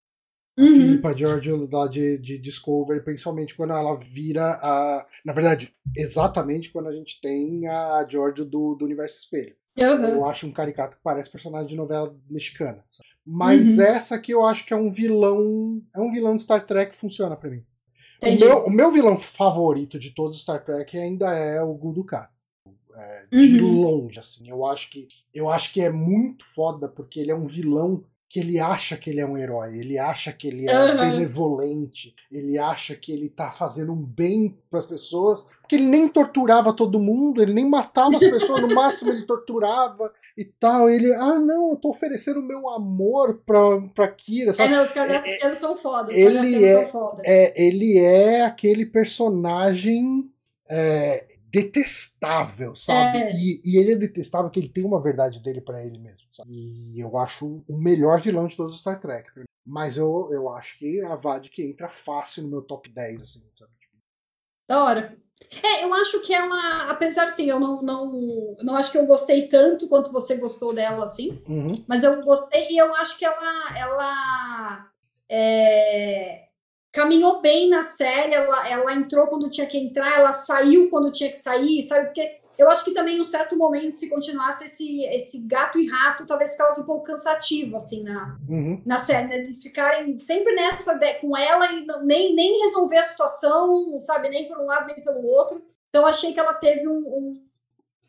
Uhum. 0.59 0.67
Philippa 0.67 1.15
Georgia 1.15 1.53
lá 1.71 1.87
de, 1.87 2.17
de 2.17 2.37
Discovery, 2.37 3.01
principalmente 3.03 3.55
quando 3.55 3.71
ela 3.71 3.95
vira 3.95 4.57
a. 4.61 5.05
Na 5.23 5.31
verdade, 5.33 5.73
exatamente 5.95 6.71
quando 6.71 6.87
a 6.89 6.93
gente 6.93 7.21
tem 7.21 7.65
a 7.67 8.05
Georgia 8.09 8.43
do, 8.43 8.75
do 8.75 8.83
Universo 8.85 9.19
Espelho. 9.23 9.55
Uhum. 9.77 10.05
Eu 10.07 10.25
acho 10.25 10.45
um 10.47 10.51
caricato 10.51 10.97
que 10.97 11.03
parece 11.03 11.29
personagem 11.31 11.67
de 11.67 11.75
novela 11.77 12.13
mexicana. 12.29 12.83
sabe? 12.89 13.07
Mas 13.25 13.77
Uhum. 13.77 13.83
essa 13.83 14.15
aqui 14.15 14.33
eu 14.33 14.43
acho 14.45 14.65
que 14.65 14.73
é 14.73 14.77
um 14.77 14.91
vilão. 14.91 15.81
É 15.95 16.01
um 16.01 16.11
vilão 16.11 16.35
de 16.35 16.41
Star 16.43 16.65
Trek 16.65 16.91
que 16.91 16.97
funciona 16.97 17.37
pra 17.37 17.49
mim. 17.49 17.63
O 18.21 18.39
meu, 18.39 18.65
o 18.65 18.69
meu 18.69 18.91
vilão 18.91 19.17
favorito 19.17 19.97
de 19.99 20.11
todos 20.11 20.37
os 20.37 20.43
Star 20.43 20.63
Trek 20.63 20.97
ainda 20.97 21.33
é 21.33 21.61
o 21.61 21.73
Guldukat. 21.73 22.29
É, 22.93 23.25
de 23.31 23.61
Uhum. 23.61 23.81
longe, 23.81 24.19
assim. 24.19 24.49
Eu 24.49 24.65
acho 24.65 24.89
que 24.89 25.07
eu 25.33 25.49
acho 25.49 25.71
que 25.71 25.79
é 25.81 25.89
muito 25.89 26.43
foda 26.45 26.89
porque 26.89 27.19
ele 27.19 27.31
é 27.31 27.35
um 27.35 27.45
vilão 27.45 28.03
que 28.29 28.39
ele 28.39 28.59
acha 28.59 28.95
que 28.95 29.09
ele 29.09 29.19
é 29.19 29.25
um 29.25 29.35
herói, 29.35 29.75
ele 29.79 29.97
acha 29.97 30.31
que 30.31 30.47
ele 30.47 30.69
é 30.69 30.71
Uhum. 30.85 30.99
benevolente, 30.99 32.13
ele 32.31 32.59
acha 32.59 32.95
que 32.95 33.11
ele 33.11 33.27
tá 33.27 33.49
fazendo 33.49 33.91
um 33.91 33.95
bem 33.95 34.55
pras 34.69 34.85
pessoas, 34.85 35.47
porque 35.59 35.73
ele 35.75 35.87
nem 35.87 36.07
torturava 36.07 36.71
todo 36.71 36.99
mundo, 36.99 37.41
ele 37.41 37.53
nem 37.53 37.67
matava 37.67 38.15
as 38.17 38.23
pessoas, 38.23 38.61
no 38.61 38.67
máximo 38.75 39.11
ele 39.11 39.25
torturava 39.25 40.13
e 40.37 40.45
tal. 40.45 40.87
Ele, 40.87 41.11
ah, 41.15 41.39
não, 41.39 41.71
eu 41.71 41.75
tô 41.75 41.89
oferecendo 41.89 42.39
meu 42.39 42.69
amor 42.69 43.41
pra, 43.45 43.81
pra 43.95 44.07
Kira, 44.07 44.51
É, 44.51 44.53
sabe? 44.53 44.73
não, 44.75 44.83
os 44.83 44.91
caras 44.91 45.09
É, 45.11 45.45
eles 45.45 45.57
são 45.57 45.75
foda. 45.75 46.13
Ele 46.13 46.63
é- 46.63 46.83
são 46.83 46.91
foda. 46.91 47.21
É, 47.25 47.59
ele 47.65 47.97
é 47.97 48.41
aquele 48.45 48.85
personagem 48.85 50.29
é, 50.69 51.25
detestável, 51.51 52.75
sabe? 52.75 53.17
É. 53.17 53.31
E, 53.33 53.61
e 53.65 53.77
ele 53.79 53.93
é 53.93 53.95
detestável 53.95 54.49
que 54.49 54.59
ele 54.59 54.69
tem 54.69 54.83
uma 54.85 55.01
verdade 55.01 55.41
dele 55.41 55.61
pra 55.61 55.83
ele 55.83 55.97
mesmo. 55.99 56.27
sabe? 56.31 56.49
E 56.49 56.99
eu 56.99 57.17
acho 57.17 57.63
o 57.67 57.77
melhor 57.77 58.19
vilão 58.19 58.47
de 58.47 58.55
todos 58.55 58.73
os 58.75 58.79
Star 58.81 58.99
Trek. 58.99 59.29
Mas 59.65 59.97
eu, 59.97 60.29
eu 60.31 60.49
acho 60.49 60.79
que 60.79 61.01
a 61.01 61.15
Vadik 61.15 61.61
entra 61.61 61.87
fácil 61.89 62.43
no 62.43 62.49
meu 62.49 62.61
top 62.61 62.89
10, 62.89 63.21
assim, 63.21 63.43
sabe? 63.53 63.71
Da 64.67 64.83
hora. 64.83 65.17
É, 65.63 65.83
eu 65.83 65.93
acho 65.93 66.19
que 66.21 66.33
ela, 66.33 66.89
apesar 66.91 67.27
assim, 67.27 67.45
eu 67.49 67.59
não, 67.59 67.81
não, 67.81 68.57
não 68.61 68.75
acho 68.75 68.91
que 68.91 68.97
eu 68.97 69.05
gostei 69.05 69.47
tanto 69.47 69.87
quanto 69.87 70.11
você 70.11 70.35
gostou 70.35 70.73
dela, 70.75 71.05
assim, 71.05 71.41
Uhum. 71.47 71.83
mas 71.87 72.03
eu 72.03 72.21
gostei 72.23 72.67
e 72.71 72.77
eu 72.77 72.93
acho 72.95 73.17
que 73.17 73.23
ela, 73.25 73.77
ela 73.77 74.91
é, 75.29 76.48
caminhou 76.91 77.41
bem 77.41 77.69
na 77.69 77.83
série, 77.83 78.33
ela, 78.33 78.67
ela 78.67 78.93
entrou 78.93 79.27
quando 79.27 79.49
tinha 79.49 79.67
que 79.67 79.77
entrar, 79.77 80.17
ela 80.17 80.33
saiu 80.33 80.89
quando 80.89 81.11
tinha 81.11 81.29
que 81.29 81.37
sair, 81.37 81.83
sabe? 81.83 82.07
Porque 82.07 82.39
eu 82.57 82.69
acho 82.69 82.83
que 82.83 82.91
também 82.93 83.17
em 83.17 83.21
um 83.21 83.25
certo 83.25 83.55
momento, 83.55 83.95
se 83.95 84.09
continuasse 84.09 84.65
esse, 84.65 85.05
esse 85.05 85.47
gato 85.47 85.79
e 85.79 85.87
rato, 85.87 86.25
talvez 86.25 86.51
ficasse 86.51 86.81
um 86.81 86.85
pouco 86.85 87.05
cansativo, 87.05 87.77
assim, 87.77 88.03
na, 88.03 88.37
Uhum. 88.49 88.81
na 88.85 88.99
série, 88.99 89.27
né? 89.27 89.37
Eles 89.37 89.63
ficarem 89.63 90.19
sempre 90.19 90.53
nessa 90.53 90.99
com 91.21 91.37
ela 91.37 91.71
e 91.71 91.85
nem, 92.03 92.35
nem 92.35 92.63
resolver 92.63 92.97
a 92.97 93.03
situação, 93.05 93.97
sabe? 94.01 94.27
Nem 94.27 94.47
por 94.47 94.57
um 94.57 94.65
lado, 94.65 94.87
nem 94.87 95.01
pelo 95.01 95.25
outro. 95.25 95.63
Então 95.89 96.05
achei 96.05 96.33
que 96.33 96.39
ela 96.39 96.53
teve 96.53 96.85
um, 96.85 96.97
um, 96.97 97.43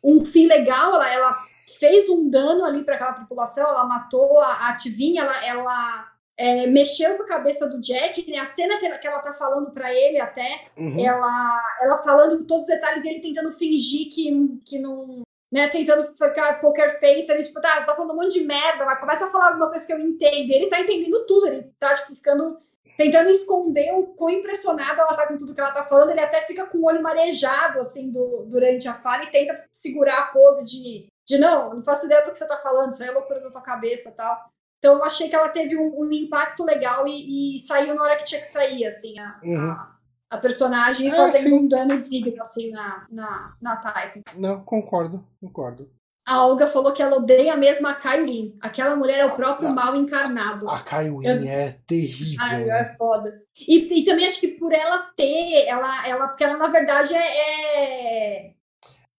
um 0.03 0.25
fim 0.25 0.47
legal, 0.47 0.95
ela, 0.95 1.13
ela 1.13 1.37
fez 1.79 2.09
um 2.09 2.29
dano 2.29 2.65
ali 2.65 2.83
para 2.83 2.95
aquela 2.95 3.13
tripulação, 3.13 3.69
ela 3.69 3.85
matou 3.85 4.39
a, 4.39 4.67
a 4.67 4.75
Tivinha, 4.75 5.21
ela, 5.23 5.45
ela 5.45 6.10
é, 6.41 6.65
mexeu 6.65 7.15
com 7.15 7.21
a 7.21 7.27
cabeça 7.27 7.67
do 7.67 7.79
Jack, 7.79 8.27
né? 8.27 8.39
A 8.39 8.45
cena 8.47 8.79
que 8.79 8.85
ela, 8.87 8.97
que 8.97 9.05
ela 9.05 9.21
tá 9.21 9.31
falando 9.31 9.69
para 9.71 9.93
ele 9.93 10.19
até, 10.19 10.65
Uhum. 10.75 10.99
ela, 11.05 11.61
ela 11.79 11.97
falando 11.99 12.43
todos 12.45 12.63
os 12.63 12.67
detalhes 12.67 13.03
e 13.03 13.09
ele 13.09 13.19
tentando 13.19 13.51
fingir 13.53 14.09
que, 14.11 14.59
que 14.65 14.79
não. 14.79 15.21
Né, 15.51 15.67
tentando 15.67 16.03
ficar 16.15 16.61
poker 16.61 16.97
face, 16.99 17.29
ele, 17.29 17.43
tipo, 17.43 17.59
tá, 17.59 17.77
você 17.77 17.85
tá 17.85 17.93
falando 17.93 18.13
um 18.13 18.15
monte 18.15 18.39
de 18.39 18.45
merda, 18.45 18.85
mas 18.85 18.99
começa 19.01 19.25
a 19.25 19.29
falar 19.29 19.49
alguma 19.49 19.69
coisa 19.69 19.85
que 19.85 19.91
eu 19.91 19.99
entendo. 19.99 20.49
E 20.49 20.53
ele 20.53 20.69
tá 20.69 20.79
entendendo 20.79 21.25
tudo, 21.27 21.45
ele 21.47 21.71
tá, 21.79 21.93
tipo, 21.93 22.15
ficando. 22.15 22.57
Tentando 22.97 23.29
esconder 23.29 23.93
o 23.93 24.07
quão 24.07 24.29
impressionado 24.29 24.99
ela 24.99 25.13
tá 25.13 25.27
com 25.27 25.37
tudo 25.37 25.53
que 25.53 25.61
ela 25.61 25.71
tá 25.71 25.83
falando. 25.83 26.11
Ele 26.11 26.19
até 26.19 26.41
fica 26.41 26.65
com 26.65 26.79
o 26.79 26.85
olho 26.85 27.01
marejado, 27.03 27.79
assim, 27.79 28.11
do, 28.11 28.45
durante 28.47 28.87
a 28.87 28.93
fala 28.95 29.23
e 29.23 29.31
tenta 29.31 29.63
segurar 29.71 30.17
a 30.19 30.27
pose 30.27 30.65
de, 30.65 31.07
de 31.25 31.37
não, 31.37 31.75
não 31.75 31.83
faço 31.83 32.05
ideia 32.05 32.21
do 32.21 32.31
que 32.31 32.37
você 32.37 32.47
tá 32.47 32.57
falando, 32.57 32.91
isso 32.91 33.01
aí 33.03 33.09
é 33.09 33.11
loucura 33.11 33.39
da 33.39 33.49
tua 33.51 33.61
cabeça 33.61 34.09
e 34.09 34.13
tal. 34.13 34.50
Então 34.81 34.95
eu 34.97 35.03
achei 35.05 35.29
que 35.29 35.35
ela 35.35 35.49
teve 35.49 35.77
um, 35.77 36.01
um 36.01 36.11
impacto 36.11 36.63
legal 36.65 37.07
e, 37.07 37.57
e 37.57 37.61
saiu 37.61 37.93
na 37.93 38.01
hora 38.01 38.17
que 38.17 38.23
tinha 38.23 38.41
que 38.41 38.47
sair, 38.47 38.83
assim, 38.87 39.17
a, 39.19 39.39
Uhum. 39.43 39.69
a, 39.69 39.95
a 40.31 40.37
personagem 40.39 41.07
É, 41.07 41.11
fazendo 41.11 41.43
sim. 41.43 41.53
um 41.53 41.67
dano 41.67 42.01
digno, 42.01 42.41
assim, 42.41 42.71
na, 42.71 43.05
na, 43.11 43.53
na 43.61 43.75
Titan. 43.77 44.23
Não, 44.35 44.63
concordo, 44.63 45.23
concordo. 45.39 45.87
A 46.27 46.45
Olga 46.47 46.65
falou 46.67 46.93
que 46.93 47.01
ela 47.03 47.17
odeia 47.17 47.55
mesmo 47.57 47.87
a 47.87 47.93
Kairin. 47.93 48.57
Aquela 48.59 48.95
mulher 48.95 49.19
é 49.19 49.25
o 49.25 49.35
próprio 49.35 49.67
Ah, 49.69 49.73
mal 49.73 49.95
encarnado. 49.95 50.67
A 50.67 50.79
Kaiwin 50.79 51.25
Eu- 51.27 51.47
é 51.47 51.77
terrível. 51.85 52.37
Ai, 52.43 52.63
né? 52.65 52.79
é 52.81 52.95
foda. 52.97 53.39
E, 53.67 53.99
e 53.99 54.03
também 54.03 54.25
acho 54.25 54.39
que 54.39 54.47
por 54.49 54.71
ela 54.73 54.99
ter, 55.15 55.65
ela, 55.67 56.07
ela, 56.07 56.27
porque 56.27 56.43
ela 56.43 56.57
na 56.57 56.67
verdade 56.67 57.13
é- 57.13 58.47
É 58.47 58.53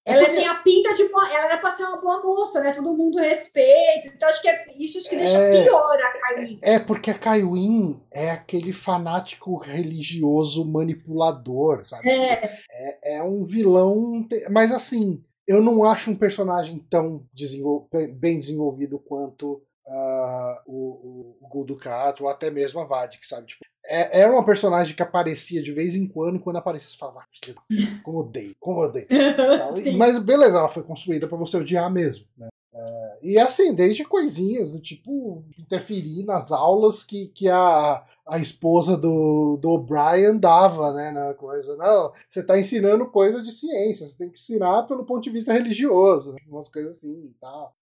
ela 0.05 0.19
porque- 0.25 0.35
tem 0.35 0.47
a 0.47 0.55
pinta 0.55 0.93
de 0.93 1.07
boa, 1.09 1.27
ela 1.31 1.45
era 1.45 1.57
pra 1.59 1.71
ser 1.71 1.83
uma 1.83 2.01
boa 2.01 2.21
moça, 2.23 2.61
né? 2.61 2.71
Todo 2.73 2.97
mundo 2.97 3.17
respeita. 3.19 4.07
Então 4.07 4.27
acho 4.29 4.41
que 4.41 4.49
é 4.49 4.65
isso 4.77 4.97
acho 4.97 5.09
que 5.09 5.15
deixa 5.17 5.37
É. 5.37 5.63
pior 5.63 5.99
a 6.01 6.11
Kairin. 6.19 6.59
É, 6.61 6.79
porque 6.79 7.11
a 7.11 7.17
Kaiwin 7.17 8.01
é 8.11 8.31
aquele 8.31 8.73
fanático 8.73 9.55
religioso 9.57 10.65
manipulador, 10.65 11.83
sabe? 11.83 12.09
É, 12.09 12.59
É, 12.71 13.17
é 13.17 13.23
um 13.23 13.43
vilão. 13.43 14.25
Mas 14.49 14.71
assim, 14.71 15.23
eu 15.47 15.61
não 15.61 15.83
acho 15.83 16.09
um 16.11 16.15
personagem 16.15 16.79
tão 16.89 17.23
desenvol- 17.33 17.87
bem 18.15 18.39
desenvolvido 18.39 18.97
quanto 18.99 19.61
ah, 19.87 20.61
o, 20.65 20.75
o, 20.75 21.37
o 21.41 21.47
Guldukat 21.47 22.21
ou 22.21 22.29
até 22.29 22.49
mesmo 22.49 22.79
a 22.79 22.85
Vadik, 22.85 23.25
sabe? 23.25 23.47
Tipo, 23.47 23.65
é, 23.85 24.21
era 24.21 24.31
uma 24.31 24.45
personagem 24.45 24.95
que 24.95 25.01
aparecia 25.01 25.61
de 25.61 25.73
vez 25.73 25.95
em 25.95 26.07
quando, 26.07 26.37
e 26.37 26.39
quando 26.39 26.57
aparecia, 26.57 26.89
você 26.89 26.97
falava, 26.97 27.21
"Ah, 27.21 27.25
filha, 27.29 27.55
como 28.03 28.19
odeio, 28.19 28.55
como 28.59 28.81
odeio. 28.81 29.07
E-. 29.83 29.91
Mas 29.97 30.17
beleza, 30.19 30.57
ela 30.57 30.69
foi 30.69 30.83
construída 30.83 31.27
pra 31.27 31.37
você 31.37 31.57
odiar 31.57 31.91
mesmo. 31.91 32.25
Né? 32.37 32.49
É, 32.73 33.19
e 33.21 33.39
assim, 33.39 33.73
desde 33.73 34.05
coisinhas 34.05 34.71
do 34.71 34.79
tipo 34.79 35.43
interferir 35.59 36.23
nas 36.23 36.51
aulas 36.51 37.03
que, 37.03 37.27
que 37.27 37.49
a, 37.49 38.05
a, 38.25 38.37
esposa 38.37 38.95
do, 38.95 39.57
do 39.57 39.69
O'Brien 39.71 40.37
dava, 40.37 40.93
né, 40.93 41.11
na 41.11 41.33
coisa. 41.33 41.75
Não, 41.75 42.13
você 42.29 42.43
tá 42.43 42.57
ensinando 42.57 43.09
coisa 43.09 43.41
de 43.41 43.51
ciência, 43.51 44.07
você 44.07 44.17
tem 44.17 44.29
que 44.29 44.37
ensinar 44.37 44.83
pelo 44.83 45.05
ponto 45.05 45.21
de 45.21 45.29
vista 45.29 45.51
religioso, 45.51 46.31
né, 46.31 46.39
umas 46.47 46.69
coisas 46.69 46.97
assim 46.97 47.25
e 47.25 47.35
tal. 47.41 47.75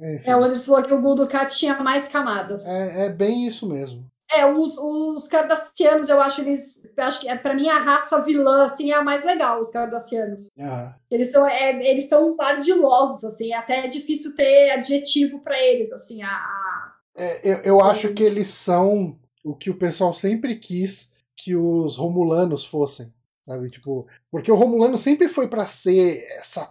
Enfim. 0.00 0.30
É, 0.30 0.36
o 0.36 0.42
Anderson 0.42 0.66
falou 0.66 0.82
que 0.82 0.94
o 0.94 1.00
Guldukat 1.00 1.56
tinha 1.56 1.76
mais 1.82 2.08
camadas. 2.08 2.64
É, 2.66 3.06
é 3.06 3.08
bem 3.10 3.46
isso 3.46 3.68
mesmo. 3.68 4.06
É, 4.30 4.44
os, 4.44 4.76
os 4.76 5.26
cardassianos, 5.26 6.08
eu 6.08 6.20
acho 6.20 6.42
eles. 6.42 6.82
Acho 6.98 7.20
que 7.20 7.28
é, 7.28 7.36
para 7.36 7.54
mim 7.54 7.68
a 7.68 7.78
raça 7.78 8.20
vilã 8.20 8.66
assim, 8.66 8.90
é 8.90 8.94
a 8.94 9.02
mais 9.02 9.24
legal, 9.24 9.60
os 9.60 9.70
cardassianos. 9.70 10.48
Uhum. 10.56 10.92
Eles 11.10 11.32
são, 11.32 11.48
é, 11.48 11.70
eles 11.88 12.08
são 12.08 12.36
ardilosos, 12.38 13.24
assim, 13.24 13.52
é 13.52 13.56
até 13.56 13.88
difícil 13.88 14.36
ter 14.36 14.70
adjetivo 14.70 15.40
para 15.40 15.58
eles, 15.58 15.90
assim, 15.92 16.22
a. 16.22 16.28
a... 16.28 16.92
É, 17.16 17.40
eu, 17.42 17.56
eu 17.58 17.80
acho 17.80 18.12
que 18.12 18.22
eles 18.22 18.48
são 18.48 19.18
o 19.42 19.54
que 19.54 19.70
o 19.70 19.78
pessoal 19.78 20.12
sempre 20.12 20.56
quis 20.56 21.14
que 21.34 21.56
os 21.56 21.96
romulanos 21.96 22.66
fossem. 22.66 23.12
Sabe? 23.48 23.70
Tipo, 23.70 24.06
porque 24.30 24.52
o 24.52 24.56
romulano 24.56 24.98
sempre 24.98 25.26
foi 25.26 25.48
para 25.48 25.64
ser 25.66 26.22
essa 26.38 26.70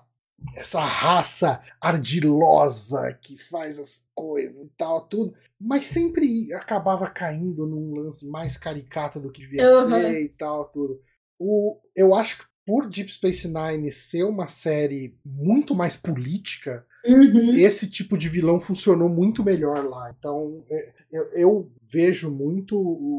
essa 0.56 0.82
raça 0.82 1.62
ardilosa 1.82 3.14
que 3.22 3.38
faz 3.38 3.80
as 3.80 4.08
coisas 4.14 4.66
e 4.66 4.70
tal, 4.78 5.08
tudo 5.08 5.34
mas 5.60 5.88
sempre 5.88 6.54
acabava 6.54 7.10
caindo 7.10 7.66
num 7.66 7.96
lance 7.96 8.26
mais 8.26 8.58
caricato 8.58 9.20
do 9.20 9.32
que 9.32 9.42
devia 9.42 9.66
uhum. 9.66 9.90
ser 9.90 10.22
e 10.24 10.30
tal, 10.30 10.66
tudo. 10.66 11.02
O, 11.40 11.80
eu 11.96 12.14
acho 12.14 12.40
que 12.40 12.46
por 12.66 12.88
Deep 12.88 13.12
Space 13.12 13.48
Nine 13.48 13.90
ser 13.92 14.24
uma 14.24 14.48
série 14.48 15.18
muito 15.26 15.74
mais 15.74 15.96
política, 15.96 16.86
uhum. 17.06 17.52
esse 17.52 17.90
tipo 17.90 18.18
de 18.18 18.30
vilão 18.30 18.60
funcionou 18.60 19.10
muito 19.10 19.44
melhor 19.44 19.84
lá. 19.86 20.14
Então 20.18 20.64
é, 20.70 20.94
eu, 21.12 21.32
eu 21.34 21.72
vejo 21.90 22.30
muito 22.30 22.78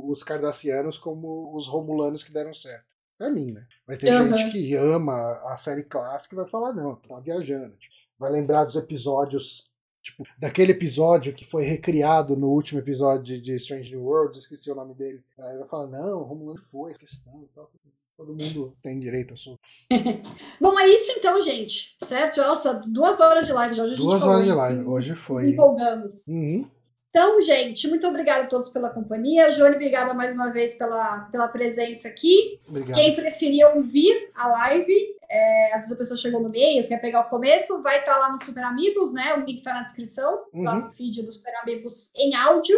os 0.08 0.22
Cardassianos 0.22 0.98
como 0.98 1.56
os 1.56 1.66
Romulanos 1.66 2.22
que 2.22 2.32
deram 2.32 2.54
certo. 2.54 2.86
Pra 3.18 3.30
mim, 3.30 3.50
né? 3.52 3.66
Vai 3.86 3.96
ter 3.96 4.12
uhum. 4.12 4.36
gente 4.36 4.52
que 4.52 4.74
ama 4.76 5.40
a 5.46 5.56
série 5.56 5.82
clássica 5.82 6.34
e 6.34 6.36
vai 6.36 6.46
falar, 6.46 6.72
não, 6.72 6.94
tá 6.94 7.18
viajando. 7.18 7.76
Tipo, 7.76 7.94
vai 8.18 8.30
lembrar 8.30 8.64
dos 8.64 8.76
episódios 8.76 9.68
Tipo, 10.08 10.24
daquele 10.38 10.72
episódio 10.72 11.34
que 11.34 11.44
foi 11.44 11.64
recriado 11.64 12.34
no 12.34 12.48
último 12.48 12.80
episódio 12.80 13.40
de 13.40 13.56
Strange 13.56 13.90
New 13.90 14.04
Worlds, 14.04 14.38
esqueci 14.38 14.70
o 14.70 14.74
nome 14.74 14.94
dele. 14.94 15.22
Aí 15.38 15.58
vai 15.58 15.66
falar, 15.66 15.86
não, 15.88 16.22
Romulo 16.22 16.56
foi, 16.56 16.94
questão 16.94 17.42
e 17.42 17.54
tal. 17.54 17.70
Todo 18.16 18.34
mundo 18.34 18.74
tem 18.82 18.98
direito 18.98 19.34
a 19.34 19.36
sua. 19.36 19.56
Bom, 20.60 20.78
é 20.80 20.88
isso 20.88 21.12
então, 21.12 21.40
gente. 21.40 21.94
Certo? 22.02 22.38
Nossa, 22.38 22.74
duas 22.86 23.20
horas 23.20 23.46
de 23.46 23.52
live 23.52 23.74
já. 23.74 23.84
Hoje 23.84 23.96
duas 23.96 24.22
horas 24.22 24.44
de 24.44 24.52
live, 24.52 24.84
hoje 24.84 25.14
foi. 25.14 25.50
Empolgamos. 25.50 26.26
Uhum. 26.26 26.68
Então, 27.10 27.40
gente, 27.40 27.88
muito 27.88 28.06
obrigada 28.06 28.44
a 28.44 28.46
todos 28.46 28.68
pela 28.68 28.90
companhia. 28.90 29.50
Joane, 29.50 29.76
obrigada 29.76 30.12
mais 30.12 30.34
uma 30.34 30.50
vez 30.50 30.74
pela, 30.74 31.20
pela 31.32 31.48
presença 31.48 32.06
aqui. 32.08 32.60
Obrigado. 32.68 32.96
Quem 32.96 33.14
preferia 33.14 33.70
ouvir 33.70 34.30
a 34.34 34.46
live, 34.46 35.16
é, 35.28 35.72
às 35.72 35.80
vezes 35.80 35.92
a 35.92 35.96
pessoa 35.96 36.18
chegou 36.18 36.42
no 36.42 36.50
meio, 36.50 36.86
quer 36.86 36.98
pegar 37.00 37.20
o 37.20 37.30
começo, 37.30 37.82
vai 37.82 38.00
estar 38.00 38.12
tá 38.12 38.18
lá 38.18 38.32
no 38.32 38.42
Super 38.42 38.64
Amigos, 38.64 39.12
né? 39.12 39.34
O 39.34 39.40
link 39.40 39.58
está 39.58 39.72
na 39.72 39.82
descrição, 39.82 40.44
uhum. 40.52 40.62
lá 40.62 40.74
no 40.74 40.90
feed 40.90 41.22
do 41.22 41.32
Super 41.32 41.54
Amigos 41.62 42.12
em 42.14 42.34
áudio. 42.34 42.76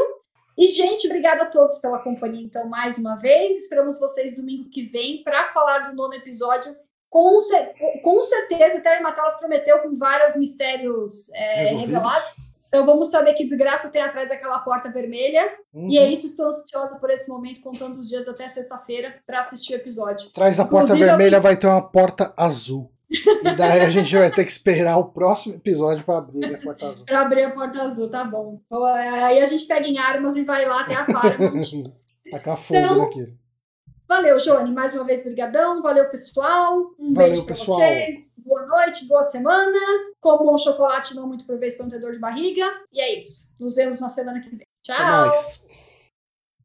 E, 0.56 0.68
gente, 0.68 1.06
obrigada 1.06 1.44
a 1.44 1.46
todos 1.46 1.78
pela 1.78 1.98
companhia, 1.98 2.44
então, 2.44 2.68
mais 2.68 2.98
uma 2.98 3.16
vez. 3.16 3.56
Esperamos 3.56 3.98
vocês 3.98 4.36
domingo 4.36 4.70
que 4.70 4.82
vem 4.82 5.24
para 5.24 5.48
falar 5.48 5.90
do 5.90 5.96
nono 5.96 6.14
episódio. 6.14 6.76
Com, 7.08 7.38
com 8.04 8.22
certeza, 8.22 8.80
Terry 8.80 9.02
Matalas 9.02 9.36
prometeu 9.38 9.80
com 9.80 9.96
vários 9.96 10.36
mistérios 10.36 11.32
é, 11.34 11.64
revelados. 11.64 12.50
Então 12.70 12.86
vamos 12.86 13.10
saber 13.10 13.34
que 13.34 13.44
desgraça 13.44 13.88
tem 13.88 14.00
atrás 14.00 14.28
daquela 14.28 14.60
porta 14.60 14.88
vermelha. 14.90 15.52
Uhum. 15.74 15.90
E 15.90 15.98
é 15.98 16.08
isso, 16.08 16.26
estou 16.26 16.46
ansiosa 16.46 16.94
por 17.00 17.10
esse 17.10 17.28
momento, 17.28 17.60
contando 17.60 17.98
os 17.98 18.08
dias 18.08 18.28
até 18.28 18.46
sexta-feira 18.46 19.16
para 19.26 19.40
assistir 19.40 19.74
o 19.74 19.76
episódio. 19.76 20.28
Atrás 20.28 20.56
da 20.56 20.64
porta 20.64 20.92
Inclusive, 20.92 21.08
vermelha 21.08 21.36
eu... 21.36 21.42
vai 21.42 21.56
ter 21.56 21.66
uma 21.66 21.82
porta 21.82 22.32
azul. 22.36 22.88
E 23.10 23.56
daí 23.56 23.80
a 23.80 23.90
gente 23.90 24.16
vai 24.16 24.30
ter 24.30 24.44
que 24.44 24.52
esperar 24.52 24.96
o 24.96 25.06
próximo 25.06 25.56
episódio 25.56 26.04
para 26.04 26.18
abrir 26.18 26.54
a 26.54 26.58
porta 26.58 26.88
azul. 26.88 27.04
para 27.04 27.20
abrir 27.22 27.42
a 27.42 27.50
porta 27.50 27.82
azul, 27.82 28.08
tá 28.08 28.24
bom. 28.24 28.60
Aí 28.70 29.40
a 29.40 29.46
gente 29.46 29.64
pega 29.64 29.88
em 29.88 29.98
armas 29.98 30.36
e 30.36 30.44
vai 30.44 30.64
lá 30.64 30.82
até 30.82 30.94
a 30.94 31.04
Paramount. 31.04 31.90
Tacar 32.30 32.56
fogo 32.56 32.78
então, 32.78 32.98
naquilo. 32.98 33.39
Valeu, 34.10 34.40
Joane, 34.40 34.72
mais 34.72 34.92
uma 34.92 35.04
vez, 35.04 35.22
brigadão. 35.22 35.80
Valeu, 35.80 36.10
pessoal. 36.10 36.92
Um 36.98 37.12
Valeu, 37.12 37.30
beijo 37.30 37.44
para 37.44 37.54
vocês. 37.54 38.32
Boa 38.38 38.66
noite, 38.66 39.04
boa 39.04 39.22
semana. 39.22 39.78
Comam 40.20 40.52
um 40.52 40.58
chocolate 40.58 41.14
não 41.14 41.28
muito 41.28 41.46
por 41.46 41.56
vez 41.60 41.78
contador 41.78 42.10
de 42.10 42.18
barriga. 42.18 42.64
E 42.92 43.00
é 43.00 43.16
isso. 43.16 43.54
Nos 43.60 43.76
vemos 43.76 44.00
na 44.00 44.08
semana 44.08 44.40
que 44.40 44.50
vem. 44.50 44.66
Tchau. 44.82 45.30